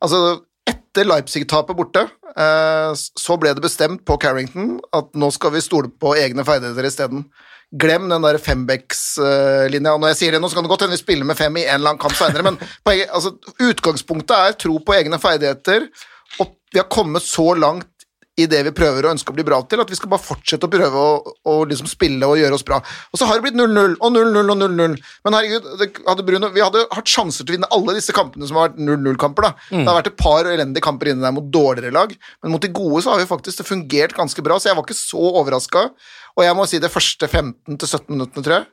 altså 0.03 0.39
etter 0.67 1.07
Leipzig-tapet 1.07 1.77
borte, 1.77 2.05
eh, 2.35 2.91
så 2.95 3.37
ble 3.39 3.53
det 3.55 3.63
bestemt 3.63 4.03
på 4.07 4.17
Carrington 4.21 4.77
at 4.95 5.13
nå 5.17 5.29
skal 5.35 5.53
vi 5.55 5.63
stole 5.63 5.91
på 6.01 6.15
egne 6.19 6.45
ferdigheter 6.47 6.89
isteden. 6.89 7.27
Glem 7.77 8.07
den 8.07 8.23
der 8.23 8.39
Fembecks-linja. 8.39 9.97
Når 9.99 10.13
jeg 10.13 10.19
sier 10.21 10.35
det 10.35 10.39
nå, 10.39 10.47
så 10.47 10.57
kan 10.57 10.63
det 10.63 10.71
godt 10.71 10.85
hende 10.85 10.95
vi 10.95 11.01
spiller 11.01 11.27
med 11.27 11.39
fem 11.39 11.57
i 11.59 11.65
en 11.65 11.75
eller 11.75 11.93
annen 11.93 12.01
kamp 12.03 12.15
senere, 12.17 12.45
men 12.47 12.59
poenget, 12.87 13.11
altså, 13.11 13.35
utgangspunktet 13.63 14.35
er 14.37 14.57
tro 14.59 14.79
på 14.79 14.95
egne 14.95 15.19
ferdigheter, 15.21 15.89
og 16.39 16.55
vi 16.71 16.81
har 16.81 16.89
kommet 16.91 17.25
så 17.25 17.51
langt 17.57 17.91
i 18.37 18.45
det 18.45 18.59
vi 18.67 18.73
prøver 18.75 19.07
å 19.07 19.11
ønske 19.15 19.33
å 19.33 19.35
bli 19.35 19.45
bra 19.45 19.57
til, 19.65 19.81
at 19.81 19.89
vi 19.89 19.97
skal 19.97 20.11
bare 20.11 20.21
fortsette 20.21 20.67
å 20.67 20.71
prøve 20.71 21.01
å, 21.01 21.33
å 21.49 21.55
liksom 21.65 21.89
spille 21.89 22.27
og 22.29 22.37
gjøre 22.37 22.57
oss 22.57 22.65
bra. 22.67 22.77
Og 23.09 23.17
så 23.17 23.25
har 23.25 23.39
det 23.39 23.47
blitt 23.47 23.57
0-0 23.57 23.95
og 23.97 24.13
0-0 24.13 24.51
og 24.53 24.59
0-0. 24.61 24.93
Men 25.25 25.37
herregud, 25.37 25.71
det 25.81 25.87
hadde 26.05 26.25
Bruno, 26.27 26.51
vi 26.53 26.61
hadde 26.61 26.83
hatt 26.93 27.09
sjanser 27.09 27.41
til 27.41 27.55
å 27.55 27.57
vinne 27.57 27.71
alle 27.73 27.97
disse 27.97 28.13
kampene 28.15 28.45
som 28.49 28.59
har 28.59 28.69
vært 28.69 28.83
0-0-kamper. 28.83 29.47
da. 29.47 29.67
Mm. 29.71 29.81
Det 29.81 29.89
har 29.89 29.99
vært 29.99 30.11
et 30.11 30.19
par 30.21 30.51
elendige 30.53 30.85
kamper 30.85 31.11
inne 31.13 31.25
der 31.25 31.33
mot 31.33 31.49
dårligere 31.57 31.95
lag, 31.97 32.13
men 32.43 32.53
mot 32.53 32.61
de 32.61 32.69
gode 32.77 33.01
så 33.03 33.15
har 33.15 33.23
vi 33.23 33.29
faktisk 33.31 33.63
det 33.63 33.67
fungert 33.71 34.13
ganske 34.17 34.45
bra, 34.45 34.59
så 34.61 34.69
jeg 34.69 34.77
var 34.77 34.85
ikke 34.85 34.99
så 34.99 35.33
overraska. 35.41 35.87
Og 36.37 36.45
jeg 36.45 36.57
må 36.57 36.69
si 36.69 36.81
det 36.83 36.93
første 36.93 37.25
15-17 37.25 38.13
minuttene, 38.13 38.45
tror 38.45 38.59
jeg. 38.59 38.69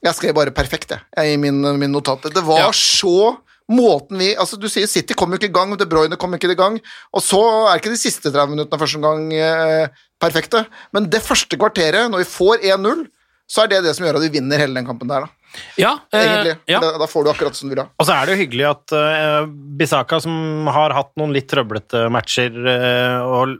Jeg 0.00 0.16
skrev 0.16 0.36
bare 0.38 0.56
perfekt, 0.56 0.94
jeg, 0.96 1.34
i 1.34 1.36
min, 1.36 1.60
min 1.76 1.92
notat. 1.92 2.24
Det 2.32 2.44
var 2.46 2.72
så 2.72 3.34
Måten 3.70 4.18
vi, 4.18 4.32
altså 4.34 4.58
Du 4.58 4.66
sier 4.70 4.88
City 4.90 5.14
kom 5.14 5.30
jo 5.30 5.38
ikke 5.38 5.50
i 5.50 5.54
gang, 5.54 5.76
De 5.78 5.86
Bruyne 5.86 6.18
kom 6.18 6.34
ikke 6.34 6.50
i 6.50 6.58
gang, 6.58 6.80
og 7.14 7.22
så 7.22 7.40
er 7.70 7.78
ikke 7.78 7.92
de 7.94 8.00
siste 8.00 8.32
30 8.32 8.56
minuttene 8.56 8.80
første 8.80 9.02
gang 9.02 9.28
eh, 9.36 10.00
perfekte. 10.20 10.64
Men 10.94 11.06
det 11.10 11.22
første 11.22 11.58
kvarteret, 11.60 12.10
når 12.10 12.24
vi 12.24 12.32
får 12.32 12.66
1-0, 12.74 13.04
så 13.50 13.64
er 13.64 13.70
det 13.70 13.84
det 13.86 13.94
som 13.96 14.06
gjør 14.06 14.18
at 14.20 14.26
vi 14.26 14.34
vinner 14.38 14.62
hele 14.62 14.74
den 14.78 14.86
kampen 14.86 15.10
der. 15.10 15.26
da. 15.26 15.39
Ja, 15.80 15.96
eh, 16.14 16.52
ja. 16.70 16.80
Da, 16.82 16.92
da 17.00 17.08
får 17.10 17.24
du 17.26 17.30
akkurat 17.32 17.56
som 17.56 17.68
du 17.70 17.74
vil 17.74 17.82
ha. 17.82 17.88
Og 17.98 18.06
så 18.06 18.14
er 18.14 18.26
det 18.26 18.36
jo 18.36 18.42
hyggelig 18.44 18.66
at 18.68 18.94
uh, 18.94 19.48
Bisaka, 19.80 20.20
som 20.22 20.68
har 20.70 20.94
hatt 20.94 21.10
noen 21.20 21.34
litt 21.34 21.48
trøblete 21.50 22.06
matcher 22.12 22.54
uh, 22.54 23.26
og 23.26 23.56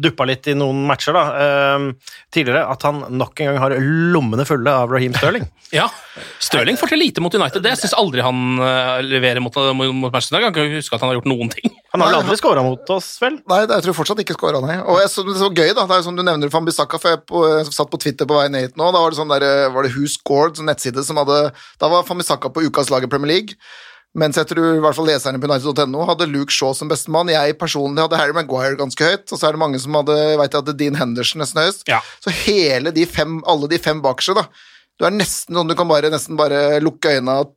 duppa 0.00 0.26
litt 0.28 0.50
i 0.50 0.56
noen 0.58 0.84
matcher 0.88 1.16
da, 1.16 1.24
uh, 1.32 2.14
tidligere, 2.34 2.66
at 2.68 2.84
han 2.88 3.04
nok 3.10 3.40
en 3.40 3.52
gang 3.52 3.62
har 3.62 3.76
lommene 3.80 4.46
fulle 4.48 4.74
av 4.82 4.92
Raheem 4.92 5.16
Sterling. 5.16 5.48
Ja. 5.70 5.84
Stirling 6.42 6.74
får 6.74 6.90
til 6.90 6.98
lite 6.98 7.22
mot 7.22 7.34
United. 7.34 7.62
Det 7.62 7.76
syns 7.78 7.94
aldri 7.94 8.24
han 8.24 8.58
eh, 8.58 8.96
leverer 9.06 9.38
mot, 9.44 9.54
mot 9.54 9.92
mot 9.94 10.12
Manchester 10.12 10.40
United. 10.40 10.48
Jeg 10.48 10.56
kan 10.56 10.66
ikke 10.66 10.80
huske 10.82 10.96
at 10.96 11.04
han 11.04 11.12
har 11.12 11.18
gjort 11.20 11.30
noen 11.30 11.52
ting. 11.52 11.76
Han 11.92 12.00
har 12.04 12.10
vel 12.12 12.20
aldri 12.20 12.36
skåra 12.38 12.62
mot 12.62 12.90
oss, 12.94 13.08
vel? 13.20 13.40
Nei, 13.50 13.60
det- 13.66 13.74
jeg 13.80 13.82
tror 13.88 13.96
fortsatt 13.98 14.20
ikke 14.22 14.36
skåra, 14.38 14.60
nei. 14.62 14.76
Og 14.80 15.00
jeg, 15.02 15.10
så, 15.10 15.24
det 15.26 15.36
så 15.40 15.48
gøy, 15.50 15.72
da. 15.74 15.86
Det 15.86 15.96
er 15.96 16.02
jo 16.02 16.06
som 16.06 16.16
du 16.16 16.22
nevner 16.22 16.48
Van 16.52 16.64
Bissaka, 16.64 16.98
for 17.02 17.10
jeg, 17.16 17.22
på, 17.26 17.42
jeg 17.50 17.72
satt 17.74 17.90
på 17.90 17.98
Twitter 17.98 18.26
på 18.30 18.36
vei 18.38 18.48
ned 18.48 18.62
hit 18.68 18.76
nå. 18.78 18.92
Da 18.94 19.00
var 19.02 19.10
det 19.10 19.18
sånn 19.18 19.32
der, 19.32 19.42
eh, 19.42 19.68
var 19.74 19.82
det 19.82 19.90
Who 19.96 20.06
Scored, 20.06 20.54
sånn 20.60 20.70
nettside 20.70 21.02
som 21.04 21.16
hadde 21.18 21.52
Da 21.80 21.88
var 21.90 22.02
Van 22.06 22.18
Bissaka 22.22 22.48
på 22.54 22.62
ukas 22.70 22.90
lag 22.90 23.02
i 23.02 23.10
Premier 23.10 23.32
League. 23.34 23.56
Mens 24.14 24.34
jeg 24.34 24.48
tror 24.50 24.74
i 24.74 24.80
hvert 24.82 24.96
fall 24.98 25.06
leserne 25.06 25.38
på 25.38 25.46
United.no 25.46 26.02
hadde 26.08 26.26
Luke 26.26 26.50
Shaw 26.50 26.72
som 26.74 26.88
bestemann. 26.90 27.28
Jeg 27.30 27.54
personlig 27.60 28.02
hadde 28.02 28.18
Harry 28.18 28.32
Maguire 28.34 28.74
ganske 28.78 28.98
høyt, 29.06 29.30
og 29.30 29.38
så 29.38 29.46
er 29.46 29.52
det 29.54 29.60
mange 29.62 29.78
som 29.78 29.94
hadde 29.94 30.16
vet 30.40 30.50
jeg, 30.50 30.62
hadde 30.64 30.74
Dean 30.80 30.98
Henderson 30.98 31.38
nesten 31.42 31.62
høyest. 31.62 31.84
Ja. 31.86 32.00
Så 32.18 32.30
hele 32.42 32.90
de 32.94 33.04
fem, 33.06 33.38
alle 33.46 33.68
de 33.70 33.78
fem 33.78 34.00
bakerste, 34.02 34.34
da. 34.34 34.46
Du 34.98 35.06
er 35.06 35.14
nesten 35.14 35.54
sånn 35.54 35.70
du 35.70 35.76
kan 35.78 35.86
bare, 35.88 36.10
nesten 36.10 36.36
bare 36.36 36.80
lukke 36.82 37.14
øynene 37.18 37.38
og 37.44 37.54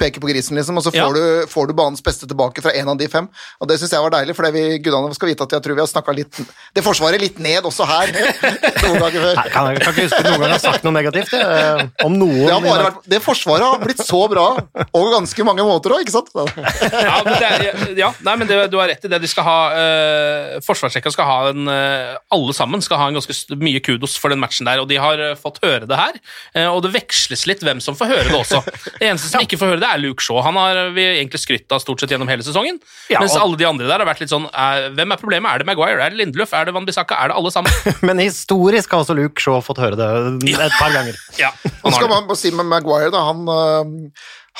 peke 0.00 0.20
på 0.22 0.28
grisen, 0.30 0.56
liksom, 0.58 0.78
og 0.80 0.84
så 0.86 0.92
får, 0.94 0.98
Ja. 0.98 1.08
du, 1.44 1.46
får 1.50 1.68
du 1.70 1.74
banens 1.78 2.02
beste 2.04 2.26
tilbake 2.30 2.62
fra 2.64 2.72
en 2.74 2.88
av 2.92 2.98
de 2.98 3.08
fem. 3.08 3.28
Og 3.60 3.68
det 3.70 3.78
syns 3.80 3.92
jeg 3.94 4.02
var 4.04 4.10
deilig, 4.14 4.34
for 4.36 4.46
det 4.48 4.52
vi 4.56 4.78
gudene 4.84 5.14
skal 5.16 5.30
vite 5.30 5.46
at 5.46 5.54
jeg 5.56 5.64
tror 5.64 5.78
vi 5.78 5.82
har 5.84 5.90
snakka 5.90 6.14
litt 6.16 6.40
det 6.74 6.82
forsvaret 6.84 7.20
litt 7.22 7.38
ned 7.42 7.64
også 7.68 7.86
her 7.88 8.10
noen 8.84 8.98
ganger 9.00 9.20
før. 9.20 9.34
Nei, 9.38 9.46
kan, 9.54 9.70
jeg 9.72 9.82
kan 9.84 9.94
ikke 9.94 10.06
huske 10.08 10.20
at 10.20 10.28
noen 10.30 10.42
gang 10.44 10.54
har 10.56 10.62
sagt 10.64 10.86
noe 10.86 10.94
negativt 10.96 11.30
det, 11.34 11.90
om 12.04 12.16
noen. 12.18 12.40
Det, 12.44 12.52
har 12.52 12.64
bare 12.64 12.86
vært, 12.88 13.00
det 13.14 13.20
forsvaret 13.24 13.66
har 13.66 13.82
blitt 13.84 14.02
så 14.04 14.22
bra 14.30 14.46
over 14.94 15.12
ganske 15.14 15.46
mange 15.46 15.66
måter 15.66 15.94
òg, 15.96 16.04
ikke 16.04 16.16
sant? 16.16 16.30
Ja, 16.34 17.20
men 17.24 17.38
det, 17.40 17.96
ja 18.00 18.10
nei, 18.26 18.36
men 18.40 18.48
det, 18.50 18.58
du 18.72 18.78
har 18.80 18.88
rett 18.90 19.04
i 19.06 19.10
det. 19.12 19.20
De 19.24 19.30
skal 19.30 19.46
ha 19.46 19.58
uh, 19.74 20.60
Forsvarssjekka 20.64 21.12
skal 21.14 21.26
ha 21.28 21.38
en 21.52 21.68
eh, 21.70 22.14
Alle 22.34 22.54
sammen 22.56 22.82
skal 22.84 22.98
ha 23.00 23.08
en 23.10 23.16
ganske 23.18 23.56
mye 23.60 23.80
kudos 23.84 24.16
for 24.20 24.32
den 24.32 24.40
matchen 24.42 24.66
der, 24.68 24.80
og 24.82 24.88
de 24.90 24.98
har 25.00 25.20
eh, 25.22 25.34
fått 25.38 25.60
høre 25.64 25.86
det 25.88 25.98
her. 25.98 26.18
Eh, 26.54 26.68
og 26.70 26.82
det 26.84 26.92
veksles 26.94 27.46
litt 27.50 27.62
hvem 27.64 27.80
som 27.84 27.96
får 27.98 28.10
høre 28.12 28.26
det 28.30 28.38
også. 28.38 28.62
Det 28.98 29.08
eneste 29.08 29.30
som 29.32 29.44
ikke 29.44 29.58
får 29.60 29.74
høre 29.74 29.82
det, 29.82 29.90
er 29.94 30.02
Luke 30.02 30.22
Shaw. 30.24 30.40
Han 30.44 30.58
har 30.58 30.90
vi 30.96 31.04
egentlig 31.14 31.40
skrytt 31.42 31.72
av 31.74 31.80
stort 31.82 32.02
sett 32.02 32.12
gjennom 32.14 32.28
hele 32.30 32.44
sesongen. 32.46 32.80
Ja, 33.12 33.20
mens 33.22 33.34
og- 33.36 33.42
alle 33.44 33.58
de 33.60 33.66
andre 33.68 33.86
der 33.88 34.02
har 34.04 34.08
vært 34.08 34.20
litt 34.24 34.32
sånn 34.32 34.48
er, 34.52 34.90
Hvem 34.94 35.12
er 35.14 35.20
problemet? 35.20 35.50
Er 35.54 35.58
det 35.62 35.66
Maguire? 35.70 36.00
Er 36.04 36.10
det 36.14 36.20
Lindelöf? 36.20 36.52
Er 36.52 36.66
det 36.68 36.74
Van 36.76 36.86
Bissaka? 36.86 37.16
Er 37.24 37.28
det 37.32 37.36
alle 37.38 37.50
sammen? 37.54 37.72
Men 38.08 38.18
historisk 38.22 38.90
har 38.92 39.04
også 39.04 39.16
Luke 39.16 39.40
Shaw 39.40 39.60
fått 39.64 39.80
høre 39.82 39.96
det 39.96 40.08
et 40.68 40.78
par 40.78 40.92
ganger. 40.94 41.16
Ja, 41.40 41.50
Nå 41.64 41.70
han 41.84 41.92
har 41.92 41.98
skal 42.00 42.08
man 42.12 42.26
bare 42.28 42.40
si 42.40 42.50
med 42.54 42.66
Maguire, 42.66 43.10
da. 43.14 43.24
Han, 43.30 43.46
øh, 43.48 44.10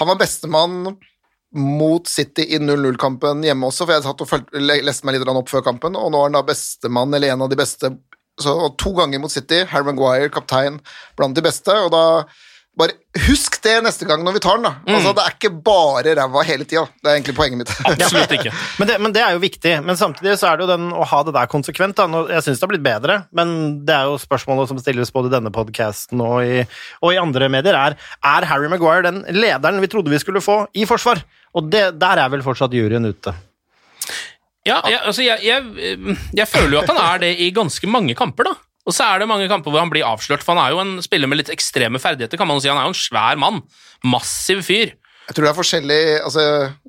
han 0.01 0.09
var 0.09 0.17
bestemann 0.21 0.97
mot 1.55 2.09
City 2.11 2.43
i 2.51 2.59
0-0-kampen 2.59 3.45
hjemme 3.47 3.69
også, 3.69 3.87
for 3.87 3.95
jeg 3.95 4.03
satt 4.03 4.23
og 4.25 4.27
følte, 4.27 4.59
leste 4.59 5.07
meg 5.07 5.15
litt 5.15 5.29
opp 5.31 5.53
før 5.53 5.63
kampen, 5.63 5.95
og 5.95 6.11
nå 6.11 6.19
er 6.19 6.27
han 6.27 6.35
da 6.39 6.43
bestemann, 6.49 7.15
eller 7.15 7.31
en 7.31 7.45
av 7.47 7.53
de 7.53 7.59
beste 7.61 7.93
så 8.41 8.55
To 8.83 8.91
ganger 8.97 9.21
mot 9.23 9.31
City. 9.31 9.61
Harry 9.71 9.87
Maguire, 9.87 10.27
kaptein, 10.35 10.81
blant 11.15 11.37
de 11.37 11.43
beste. 11.47 11.71
og 11.71 11.93
da 11.95 12.25
bare 12.79 12.95
Husk 13.29 13.61
det 13.63 13.77
neste 13.87 14.03
gang 14.09 14.25
når 14.27 14.35
vi 14.35 14.41
tar 14.43 14.57
den, 14.59 14.65
da. 14.67 14.73
Altså, 14.91 15.13
det 15.15 15.23
er 15.23 15.35
ikke 15.37 15.51
bare 15.63 16.15
ræva 16.19 16.41
hele 16.49 16.65
tida. 16.67 16.83
Det 16.99 17.07
er 17.07 17.15
egentlig 17.21 17.35
poenget 17.39 17.61
mitt. 17.61 17.71
Absolutt 17.93 18.33
ikke. 18.35 18.51
Men 18.81 18.89
det, 18.91 18.97
men 19.05 19.13
det 19.15 19.23
er 19.23 19.37
jo 19.37 19.43
viktig. 19.45 19.75
Men 19.87 19.97
samtidig 20.01 20.35
så 20.41 20.49
er 20.51 20.59
det 20.59 20.67
jo 20.67 20.71
den 20.73 20.89
å 20.91 21.07
ha 21.07 21.21
det 21.29 21.35
der 21.37 21.47
konsekvent. 21.53 21.95
Da. 22.01 22.09
Jeg 22.35 22.43
syns 22.43 22.59
det 22.59 22.67
har 22.67 22.73
blitt 22.73 22.83
bedre, 22.85 23.17
men 23.39 23.55
det 23.87 23.95
er 23.95 24.11
jo 24.11 24.19
spørsmålet 24.19 24.73
som 24.73 24.81
stilles 24.83 25.15
både 25.15 25.31
i 25.31 25.35
denne 25.37 25.53
podkasten 25.55 26.19
og, 26.27 26.43
i- 26.43 26.67
og 27.07 27.15
i 27.15 27.21
andre 27.23 27.49
medier, 27.55 27.79
er 27.79 27.95
er 28.35 28.49
Harry 28.51 28.67
Maguire 28.75 29.07
den 29.07 29.23
lederen 29.39 29.79
vi 29.85 29.93
trodde 29.95 30.11
vi 30.11 30.19
skulle 30.19 30.43
få 30.43 30.65
i 30.75 30.83
forsvar? 30.91 31.23
Og 31.55 31.71
det, 31.71 31.85
der 32.03 32.19
er 32.25 32.35
vel 32.35 32.43
fortsatt 32.43 32.75
juryen 32.75 33.07
ute. 33.07 33.33
Ja, 34.67 34.81
jeg, 34.89 34.99
altså 35.05 35.23
jeg, 35.23 35.39
jeg, 35.45 36.17
jeg 36.35 36.49
føler 36.49 36.79
jo 36.79 36.83
at 36.83 36.89
han 36.91 37.01
er 37.05 37.19
det 37.23 37.33
i 37.45 37.51
ganske 37.55 37.87
mange 37.91 38.15
kamper, 38.19 38.49
da. 38.51 38.55
Og 38.85 38.93
så 38.93 39.07
er 39.07 39.23
det 39.23 39.29
mange 39.31 39.49
kamper 39.49 39.73
hvor 39.73 39.81
han 39.81 39.93
blir 39.93 40.05
avslørt, 40.07 40.45
for 40.45 40.55
han 40.55 40.65
er 40.65 40.75
jo 40.75 40.83
en 40.83 40.99
spiller 41.05 41.31
med 41.31 41.41
litt 41.41 41.53
ekstreme 41.53 42.01
ferdigheter, 42.03 42.41
kan 42.41 42.49
man 42.49 42.59
jo 42.59 42.65
si. 42.65 42.71
Han 42.73 42.81
er 42.81 42.91
jo 42.91 42.93
en 42.93 43.01
svær 43.01 43.41
mann. 43.41 43.63
Massiv 44.05 44.61
fyr. 44.67 44.93
Jeg 45.25 45.37
tror 45.37 45.47
det 45.47 45.51
er 45.55 45.57
forskjellig 45.57 46.01
altså, 46.21 46.43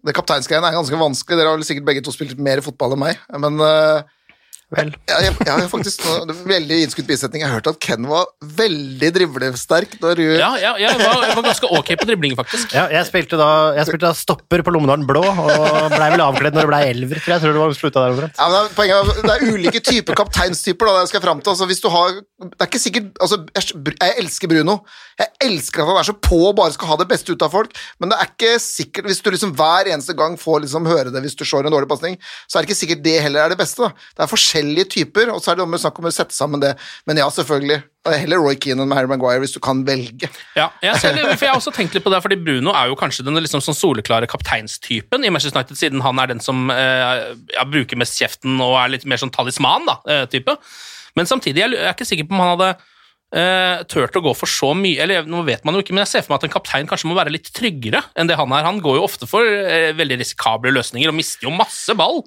Det 0.03 0.13
kapteinsgreiene 0.17 0.67
er 0.67 0.75
ganske 0.75 0.99
vanskelig. 0.99 1.39
Dere 1.39 1.53
har 1.53 1.55
vel 1.55 1.67
sikkert 1.67 1.87
begge 1.87 2.03
to 2.03 2.11
spilt 2.11 2.41
mer 2.43 2.59
fotball 2.65 2.97
enn 2.97 3.03
meg, 3.05 3.21
men 3.39 3.61
øh, 3.63 4.03
Vel. 4.73 4.89
Ja, 5.07 5.19
jeg, 5.21 5.35
jeg 5.45 5.51
har 5.53 5.67
faktisk 5.69 6.01
nå- 6.07 6.23
det 6.25 6.33
er 6.33 6.47
Veldig 6.49 6.77
innskutt 6.81 7.05
bisetning. 7.05 7.43
Jeg 7.43 7.49
har 7.51 7.59
hørt 7.59 7.67
at 7.69 7.77
Ken 7.85 8.07
var 8.09 8.25
veldig 8.41 9.11
driblesterk 9.13 9.93
når 10.01 10.15
du 10.17 10.23
Ja, 10.39 10.49
ja, 10.57 10.71
jeg, 10.81 10.97
var, 10.97 11.21
jeg 11.21 11.35
var 11.37 11.45
ganske 11.45 11.69
ok 11.77 11.91
på 12.01 12.07
dribling, 12.09 12.33
faktisk. 12.39 12.73
Ja, 12.73 12.87
jeg 12.89 13.05
spilte 13.07 13.37
da, 13.37 13.49
jeg 13.77 13.85
spilte 13.91 14.07
da 14.07 14.13
stopper 14.17 14.63
på 14.65 14.73
Lommedalen 14.73 15.05
blå, 15.05 15.21
og 15.21 15.93
blei 15.93 16.09
vel 16.15 16.23
avkledd 16.25 16.57
når 16.57 16.65
det 16.65 16.71
blei 16.71 16.81
elver. 16.95 17.21
For 17.21 17.35
jeg. 17.35 17.43
Tror 17.45 17.53
det 17.53 17.61
var 17.61 17.77
slutta 17.77 18.05
der 18.07 18.15
omtrent. 18.15 18.41
ja, 18.41 18.47
men 18.49 18.55
det, 18.57 18.63
er, 18.63 18.75
poenget, 18.79 19.13
er- 19.13 19.29
det 19.29 19.35
er 19.35 19.53
ulike 19.53 19.83
typer 19.85 20.17
kapteinstyper. 20.23 20.89
Da, 20.89 21.03
det 21.05 21.13
skal 21.13 21.25
frem 21.27 21.43
til. 21.45 21.53
Altså, 21.53 21.69
hvis 21.69 21.83
du 21.85 21.89
har, 21.93 22.17
det 22.41 22.51
er 22.65 22.71
ikke 22.71 22.81
sikkert, 22.87 23.11
altså, 23.21 23.41
jeg, 23.53 23.93
jeg 24.01 24.17
elsker 24.25 24.51
Bruno. 24.55 24.79
Jeg 25.21 25.29
elsker 25.45 25.85
at 25.85 25.87
han 25.93 26.01
er 26.01 26.07
så 26.09 26.17
på 26.19 26.41
og 26.49 26.57
bare 26.57 26.73
skal 26.75 26.89
ha 26.89 26.97
det 26.99 27.07
beste 27.07 27.31
ut 27.31 27.43
av 27.45 27.53
folk, 27.53 27.71
men 28.03 28.09
det 28.11 28.17
er 28.19 28.27
ikke 28.33 28.49
sikkert 28.59 29.05
Hvis 29.07 29.21
du 29.23 29.29
liksom 29.31 29.53
hver 29.55 29.87
eneste 29.93 30.11
gang 30.17 30.33
får 30.41 30.65
liksom 30.65 30.89
høre 30.89 31.13
det 31.13 31.21
hvis 31.23 31.37
du 31.39 31.45
slår 31.47 31.69
en 31.69 31.71
dårlig 31.71 31.87
pasning, 31.87 32.17
så 32.49 32.57
er 32.57 32.65
det 32.65 32.67
ikke 32.73 32.79
sikkert 32.81 33.03
det 33.05 33.13
heller 33.23 33.45
er 33.45 33.53
det 33.53 33.59
beste. 33.61 33.85
Da. 33.85 33.93
Det 34.17 34.25
er 34.25 34.31
forskjellige 34.55 34.87
typer, 34.93 35.31
og 35.33 35.41
så 35.43 35.51
er 35.51 35.59
det 35.59 35.65
om 35.65 35.75
å 35.75 35.79
snakke 35.81 36.01
om 36.01 36.07
å 36.07 36.13
sette 36.13 36.35
sammen 36.35 36.61
det. 36.63 36.75
Men 37.05 37.19
ja, 37.19 37.27
selvfølgelig. 37.29 37.83
Er 38.05 38.19
Heller 38.21 38.37
Roy 38.37 38.55
Keane 38.61 38.83
enn 38.85 38.93
Harry 38.93 39.09
Maguire 39.09 39.41
hvis 39.41 39.55
du 39.55 39.59
kan 39.59 39.81
velge. 39.85 40.29
Ja, 40.55 40.69
jeg, 40.83 40.99
ser, 41.01 41.17
for 41.17 41.45
jeg 41.45 41.49
har 41.49 41.57
også 41.57 41.73
tenkt 41.73 41.95
litt 41.95 42.05
på 42.05 42.13
det, 42.13 42.21
fordi 42.21 42.37
Bruno 42.37 42.73
er 42.77 42.91
jo 42.91 42.97
kanskje 42.99 43.25
den 43.25 43.39
liksom 43.41 43.63
sånn 43.65 43.77
soleklare 43.77 44.29
kapteinstypen 44.29 45.25
i 45.25 45.31
Manchester 45.33 45.57
United, 45.57 45.79
siden 45.79 46.03
han 46.05 46.21
er 46.21 46.29
den 46.29 46.43
som 46.43 46.69
eh, 46.73 47.31
ja, 47.55 47.65
bruker 47.65 47.97
mest 47.97 48.19
kjeften 48.21 48.59
og 48.61 48.77
er 48.77 48.93
litt 48.93 49.07
mer 49.09 49.21
sånn 49.21 49.33
talisman, 49.33 49.89
da, 49.89 49.97
eh, 50.05 50.27
type. 50.29 50.53
Men 51.17 51.29
samtidig, 51.29 51.65
jeg 51.65 51.81
er 51.81 51.95
ikke 51.95 52.07
sikker 52.07 52.29
på 52.29 52.37
om 52.37 52.43
han 52.43 52.53
hadde 52.53 52.71
eh, 53.33 53.83
turt 53.89 54.15
å 54.19 54.23
gå 54.27 54.33
for 54.37 54.51
så 54.51 54.71
mye 54.77 55.01
eller 55.01 55.25
nå 55.29 55.41
vet 55.47 55.65
man 55.65 55.77
jo 55.77 55.81
ikke, 55.81 55.95
men 55.95 56.05
jeg 56.05 56.13
ser 56.13 56.25
for 56.25 56.35
meg 56.35 56.43
at 56.43 56.49
en 56.49 56.55
kaptein 56.59 56.89
kanskje 56.89 57.09
må 57.09 57.17
være 57.17 57.33
litt 57.33 57.49
tryggere 57.55 58.03
enn 58.13 58.29
det 58.29 58.37
han 58.37 58.53
er. 58.53 58.67
Han 58.67 58.83
går 58.85 58.99
jo 58.99 59.07
ofte 59.07 59.29
for 59.29 59.49
eh, 59.49 59.95
veldig 59.97 60.19
risikable 60.21 60.75
løsninger 60.75 61.09
og 61.09 61.17
mister 61.17 61.49
jo 61.49 61.55
masse 61.57 61.97
ball. 61.97 62.21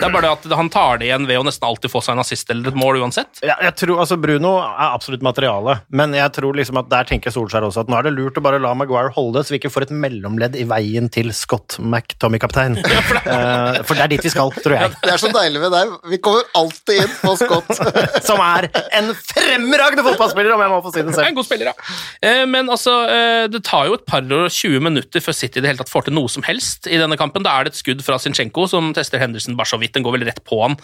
Det 0.00 0.08
er 0.08 0.14
bare 0.14 0.26
det 0.26 0.32
at 0.50 0.56
han 0.56 0.70
tar 0.72 1.00
det 1.00 1.08
igjen 1.10 1.26
ved 1.28 1.40
å 1.40 1.44
nesten 1.46 1.66
alltid 1.68 1.92
få 1.92 2.00
seg 2.04 2.16
en 2.16 2.22
assist 2.24 2.50
eller 2.52 2.70
et 2.72 2.78
mål 2.78 3.00
uansett. 3.02 3.42
Ja, 3.44 3.56
jeg 3.66 3.74
tror, 3.82 3.98
altså 4.02 4.16
Bruno 4.20 4.54
er 4.62 4.94
absolutt 4.94 5.24
materiale, 5.24 5.78
men 5.92 6.14
jeg 6.16 6.32
tror 6.36 6.56
liksom 6.56 6.78
at 6.80 6.88
der 6.92 7.08
tenker 7.08 7.34
Solskjær 7.34 7.66
også 7.68 7.84
at 7.84 7.90
nå 7.92 7.98
er 8.00 8.08
det 8.08 8.14
lurt 8.16 8.38
å 8.40 8.44
bare 8.44 8.60
la 8.62 8.72
Maguire 8.76 9.12
holde 9.14 9.42
så 9.44 9.54
vi 9.54 9.60
ikke 9.60 9.72
får 9.72 9.88
et 9.88 9.94
mellomledd 9.94 10.56
i 10.58 10.64
veien 10.68 11.10
til 11.12 11.30
Scott 11.36 11.78
McTommy-kaptein. 11.80 12.78
Eh, 13.30 13.76
for 13.86 13.94
det 13.94 14.02
er 14.02 14.10
dit 14.10 14.24
vi 14.24 14.30
skal, 14.32 14.48
tror 14.62 14.72
jeg. 14.74 14.92
Det 15.04 15.10
er 15.12 15.20
så 15.20 15.28
deilig 15.32 15.60
med 15.62 15.72
deg. 15.74 15.90
Vi 16.10 16.18
kommer 16.24 16.46
alltid 16.56 17.02
inn 17.04 17.12
på 17.20 17.32
Scott. 17.38 17.68
Som 18.26 18.40
er 18.42 18.66
en 18.96 19.10
fremragende 19.14 20.02
fotballspiller, 20.06 20.54
om 20.54 20.62
jeg 20.64 20.72
må 20.72 20.78
få 20.82 20.92
si 20.94 21.04
det 21.04 21.14
selv. 21.14 21.28
en 21.28 21.36
god 21.36 21.46
spiller, 21.46 21.70
ja. 21.70 21.96
Eh, 22.26 22.42
Men 22.50 22.70
altså, 22.72 22.94
eh, 23.12 23.44
det 23.52 23.60
tar 23.68 23.86
jo 23.90 23.98
et 23.98 24.06
par 24.08 24.24
og 24.24 24.46
20 24.50 24.82
minutter 24.82 25.22
før 25.22 25.36
City 25.36 25.60
i 25.60 25.64
det 25.64 25.72
hele 25.72 25.82
tatt 25.82 25.92
får 25.92 26.08
til 26.08 26.16
noe 26.16 26.30
som 26.32 26.44
helst 26.46 26.88
i 26.90 26.98
denne 27.00 27.18
kampen. 27.20 27.44
Da 27.46 27.54
er 27.60 27.68
det 27.68 27.74
et 27.74 27.80
skudd 27.82 28.02
fra 28.06 28.18
Zinchenko 28.22 28.66
som 28.70 28.90
tester 28.96 29.22
Henderson 29.22 29.58
bare 29.58 29.70
så 29.70 29.78
vidt. 29.80 29.89
Den 29.94 30.06
går 30.06 30.18
vel 30.18 30.28
rett 30.28 30.42
på 30.46 30.60
han. 30.62 30.76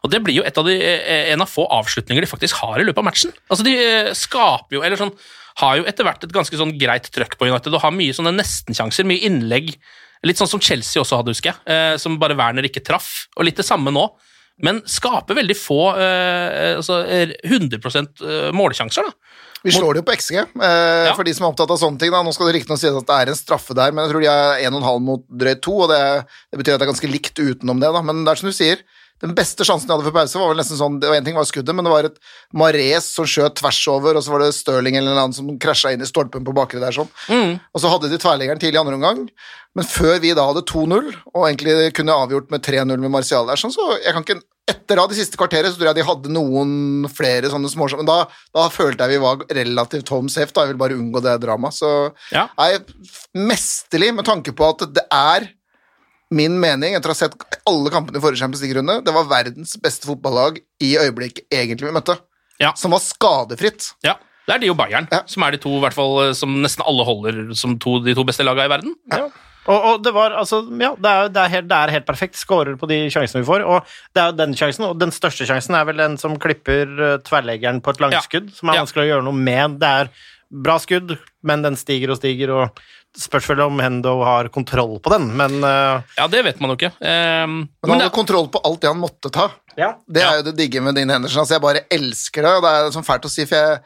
Og 0.00 0.10
Det 0.10 0.22
blir 0.24 0.38
jo 0.38 0.44
av 0.44 0.64
de, 0.64 0.76
eh, 0.80 1.32
en 1.32 1.42
av 1.44 1.48
få 1.50 1.66
avslutninger 1.68 2.24
de 2.24 2.30
faktisk 2.30 2.62
har 2.62 2.80
i 2.80 2.84
løpet 2.84 2.98
av 2.98 3.04
matchen. 3.04 3.32
Altså, 3.50 3.64
De 3.64 3.76
eh, 3.76 4.12
skaper 4.16 4.78
jo, 4.78 4.82
eller 4.82 4.96
sånn, 4.96 5.12
har 5.60 5.76
jo 5.76 5.84
etter 5.84 6.06
hvert 6.06 6.24
et 6.24 6.32
ganske 6.32 6.56
sånn 6.56 6.78
greit 6.80 7.10
trøkk 7.12 7.36
på 7.36 7.50
United 7.50 7.74
og 7.74 7.82
har 7.82 7.92
mye 7.92 8.14
sånne 8.16 8.32
nestenkjanser, 8.38 9.04
mye 9.04 9.26
innlegg 9.28 9.76
Litt 10.28 10.36
sånn 10.36 10.50
som 10.50 10.60
Chelsea 10.60 11.00
også 11.00 11.16
hadde, 11.16 11.32
husker 11.32 11.54
jeg. 11.54 11.60
Eh, 11.64 11.94
som 11.96 12.18
bare 12.20 12.36
Werner 12.36 12.66
ikke 12.68 12.82
traff. 12.84 13.26
Og 13.38 13.46
litt 13.46 13.56
det 13.56 13.64
samme 13.64 13.92
nå. 13.94 14.04
Men 14.60 14.82
skaper 14.84 15.38
veldig 15.38 15.56
få 15.56 15.78
altså, 16.76 16.98
eh, 17.08 17.32
100 17.48 17.80
eh, 17.80 18.50
målsjanser, 18.52 19.08
da. 19.08 19.19
Vi 19.66 19.72
slår 19.74 19.92
det 19.94 20.00
jo 20.00 20.06
på 20.08 20.14
XG, 20.16 20.36
eh, 20.40 21.10
for 21.16 21.26
de 21.26 21.34
som 21.36 21.44
er 21.44 21.50
opptatt 21.50 21.72
av 21.74 21.80
sånne 21.80 22.00
ting. 22.00 22.12
Da. 22.14 22.22
Nå 22.24 22.32
skal 22.32 22.48
det 22.48 22.54
riktignok 22.56 22.80
sies 22.80 22.96
at 22.96 23.08
det 23.10 23.16
er 23.16 23.32
en 23.32 23.38
straffe 23.38 23.76
der, 23.76 23.92
men 23.92 24.06
jeg 24.06 24.14
tror 24.14 24.24
de 24.24 24.30
er 24.32 24.62
1,5 24.70 25.04
mot 25.04 25.26
drøyt 25.42 25.60
2, 25.66 25.74
og 25.84 25.92
det, 25.92 26.00
det, 26.48 26.60
betyr 26.60 26.74
at 26.74 26.80
det 26.80 26.86
er 26.86 26.92
ganske 26.94 27.10
likt 27.12 27.42
utenom 27.42 27.82
det. 27.82 27.90
Da. 27.92 28.02
Men 28.06 28.24
det 28.24 28.32
er 28.32 28.40
som 28.40 28.48
du 28.48 28.56
sier, 28.56 28.80
den 29.20 29.34
beste 29.36 29.66
sjansen 29.66 29.88
de 29.88 29.94
hadde 29.94 30.06
for 30.06 30.16
pause, 30.16 30.38
var 30.40 30.52
vel 30.52 30.60
nesten 30.62 30.78
sånn 30.80 30.98
det 31.00 31.10
var 31.10 31.20
En 31.20 31.26
ting 31.26 31.36
var 31.36 31.48
skuddet, 31.48 31.74
men 31.76 31.86
det 31.86 31.92
var 31.92 32.08
et 32.08 32.20
Mares 32.56 33.08
som 33.14 33.28
skjøt 33.28 33.58
tvers 33.60 33.80
over, 33.92 34.16
og 34.16 34.24
så 34.24 34.34
var 34.34 34.44
det 34.44 34.52
Stirling 34.56 34.96
eller 34.96 35.12
noe 35.12 35.26
annet 35.28 35.38
som 35.38 35.50
krasja 35.60 35.92
inn 35.94 36.04
i 36.04 36.08
stolpen 36.08 36.46
på 36.46 36.54
bakre 36.56 36.80
der, 36.82 36.94
sånn. 36.96 37.10
Mm. 37.28 37.58
Og 37.60 37.82
så 37.82 37.92
hadde 37.92 38.08
de 38.12 38.20
tverrleggeren 38.20 38.62
tidlig 38.62 38.80
i 38.80 38.82
andre 38.82 38.96
omgang, 38.96 39.26
men 39.76 39.86
før 39.86 40.16
vi 40.22 40.32
da 40.36 40.46
hadde 40.48 40.64
2-0, 40.66 41.12
og 41.34 41.44
egentlig 41.44 41.92
kunne 41.98 42.16
avgjort 42.16 42.48
med 42.54 42.64
3-0 42.64 42.96
med 42.96 43.12
Martial 43.12 43.50
der, 43.50 43.60
sånn, 43.60 43.74
så 43.74 43.92
jeg 44.00 44.16
kan 44.16 44.26
ikke 44.26 44.40
etter 44.70 44.98
da, 44.98 45.06
de 45.10 45.16
siste 45.18 45.38
kvarteret 45.38 45.72
så 45.72 45.78
tror 45.78 45.90
jeg 45.90 45.98
de 45.98 46.06
hadde 46.06 46.32
noen 46.32 47.08
flere 47.10 47.50
sånne 47.50 47.70
småsjanser, 47.72 48.04
men 48.04 48.10
da, 48.10 48.18
da, 48.54 48.66
følte 48.72 49.06
jeg 49.06 49.16
vi 49.16 49.22
var 49.24 49.44
relativt 49.60 50.12
home 50.14 50.30
safe. 50.32 50.52
da, 50.54 50.64
Jeg 50.64 50.74
vil 50.74 50.82
bare 50.82 50.98
unngå 50.98 51.22
det 51.24 51.38
dramaet. 51.42 51.74
Så 51.80 51.90
ja. 52.30 52.46
jeg 52.46 52.78
er 52.78 53.40
mesterlig 53.50 54.12
med 54.14 54.28
tanke 54.28 54.54
på 54.56 54.68
at 54.70 54.84
det 54.94 55.06
er 55.10 55.48
min 56.30 56.54
mening, 56.62 56.94
etter 56.94 57.10
å 57.10 57.16
ha 57.16 57.18
sett 57.24 57.34
alle 57.68 57.90
kampene 57.92 58.16
i 58.18 58.22
forrige 58.22 58.40
Champions 58.42 58.62
League-runde, 58.64 58.98
det 59.04 59.14
var 59.14 59.28
verdens 59.30 59.76
beste 59.82 60.06
fotballag 60.08 60.58
i 60.82 60.94
øyeblikket 61.00 61.44
egentlig 61.52 61.88
vi 61.90 61.94
møtte, 61.96 62.16
ja. 62.60 62.72
som 62.76 62.90
var 62.96 63.00
skadefritt. 63.04 63.92
Ja. 64.06 64.16
Det 64.48 64.54
er 64.56 64.62
de 64.64 64.70
og 64.72 64.78
Bayern, 64.80 65.06
Ja. 65.12 65.20
som 65.30 65.42
er 65.46 65.52
de 65.54 65.58
to 65.62 65.76
hvert 65.82 65.94
fall, 65.94 66.34
som 66.34 66.56
nesten 66.62 66.82
alle 66.86 67.04
holder 67.06 67.54
som 67.54 67.76
to, 67.78 67.98
de 68.02 68.14
to 68.16 68.24
beste 68.24 68.42
lagene 68.46 68.66
i 68.66 68.72
verden. 68.72 68.94
Ja. 69.12 69.28
Og, 69.70 69.76
og 69.84 70.02
det 70.02 70.10
var 70.16 70.32
altså 70.32 70.62
Ja, 70.80 70.94
det 70.96 71.10
er, 71.10 71.28
det 71.28 71.36
er, 71.42 71.48
helt, 71.52 71.68
det 71.68 71.76
er 71.76 71.90
helt 71.92 72.06
perfekt. 72.08 72.34
Skårer 72.40 72.78
på 72.80 72.88
de 72.88 72.96
sjansene 73.12 73.42
vi 73.44 73.46
får. 73.46 73.62
Og 73.68 73.84
det 74.16 74.22
er 74.22 74.30
jo 74.32 74.38
den 74.40 74.54
sjansen, 74.56 74.86
og 74.88 74.98
den 74.98 75.12
største 75.14 75.46
sjansen 75.46 75.76
er 75.76 75.84
vel 75.86 76.00
den 76.00 76.16
som 76.18 76.34
klipper 76.40 76.88
uh, 76.98 77.18
tverrleggeren 77.22 77.82
på 77.84 77.92
et 77.92 78.00
langskudd, 78.00 78.48
som 78.56 78.72
er 78.72 78.80
Ja. 78.80 78.86
vanskelig 78.86 79.04
å 79.04 79.10
gjøre 79.12 79.26
noe 79.28 79.36
med. 79.36 79.76
Det 79.78 79.90
er 80.00 80.10
bra 80.50 80.78
skudd, 80.82 81.12
men 81.46 81.62
den 81.62 81.76
stiger 81.78 82.10
og 82.10 82.18
stiger, 82.18 82.50
og 82.56 82.80
spørs 83.18 83.48
vel 83.50 83.60
om 83.64 83.78
Hendo 83.82 84.12
har 84.22 84.48
kontroll 84.54 84.98
på 85.02 85.10
den, 85.14 85.28
men 85.36 85.58
uh, 85.64 86.02
Ja, 86.16 86.28
det 86.30 86.44
vet 86.46 86.60
man 86.62 86.70
jo 86.72 86.76
ikke. 86.78 86.92
Um, 87.00 87.56
Men 87.82 87.96
han 87.96 88.04
det, 88.04 88.10
kontroll 88.14 88.46
på 88.52 88.62
alt 88.64 88.80
det 88.84 88.90
han 88.92 89.00
måtte 89.02 89.32
ta. 89.34 89.48
ja. 89.76 89.94
Det 90.06 90.22
Ja. 90.22 90.30
er 90.32 90.36
jo 90.42 90.46
det 90.50 90.56
digge 90.60 90.80
med 90.84 90.94
din 90.94 91.10
Henderson. 91.10 91.42
Altså, 91.42 91.56
jeg 91.58 91.64
bare 91.64 91.84
elsker 91.90 92.42
det, 92.46 92.54
og 92.58 92.62
det 92.62 92.70
er 92.70 92.90
sånn 92.94 93.06
fælt 93.06 93.26
å 93.26 93.32
si, 93.32 93.46
for 93.50 93.56
jeg, 93.56 93.80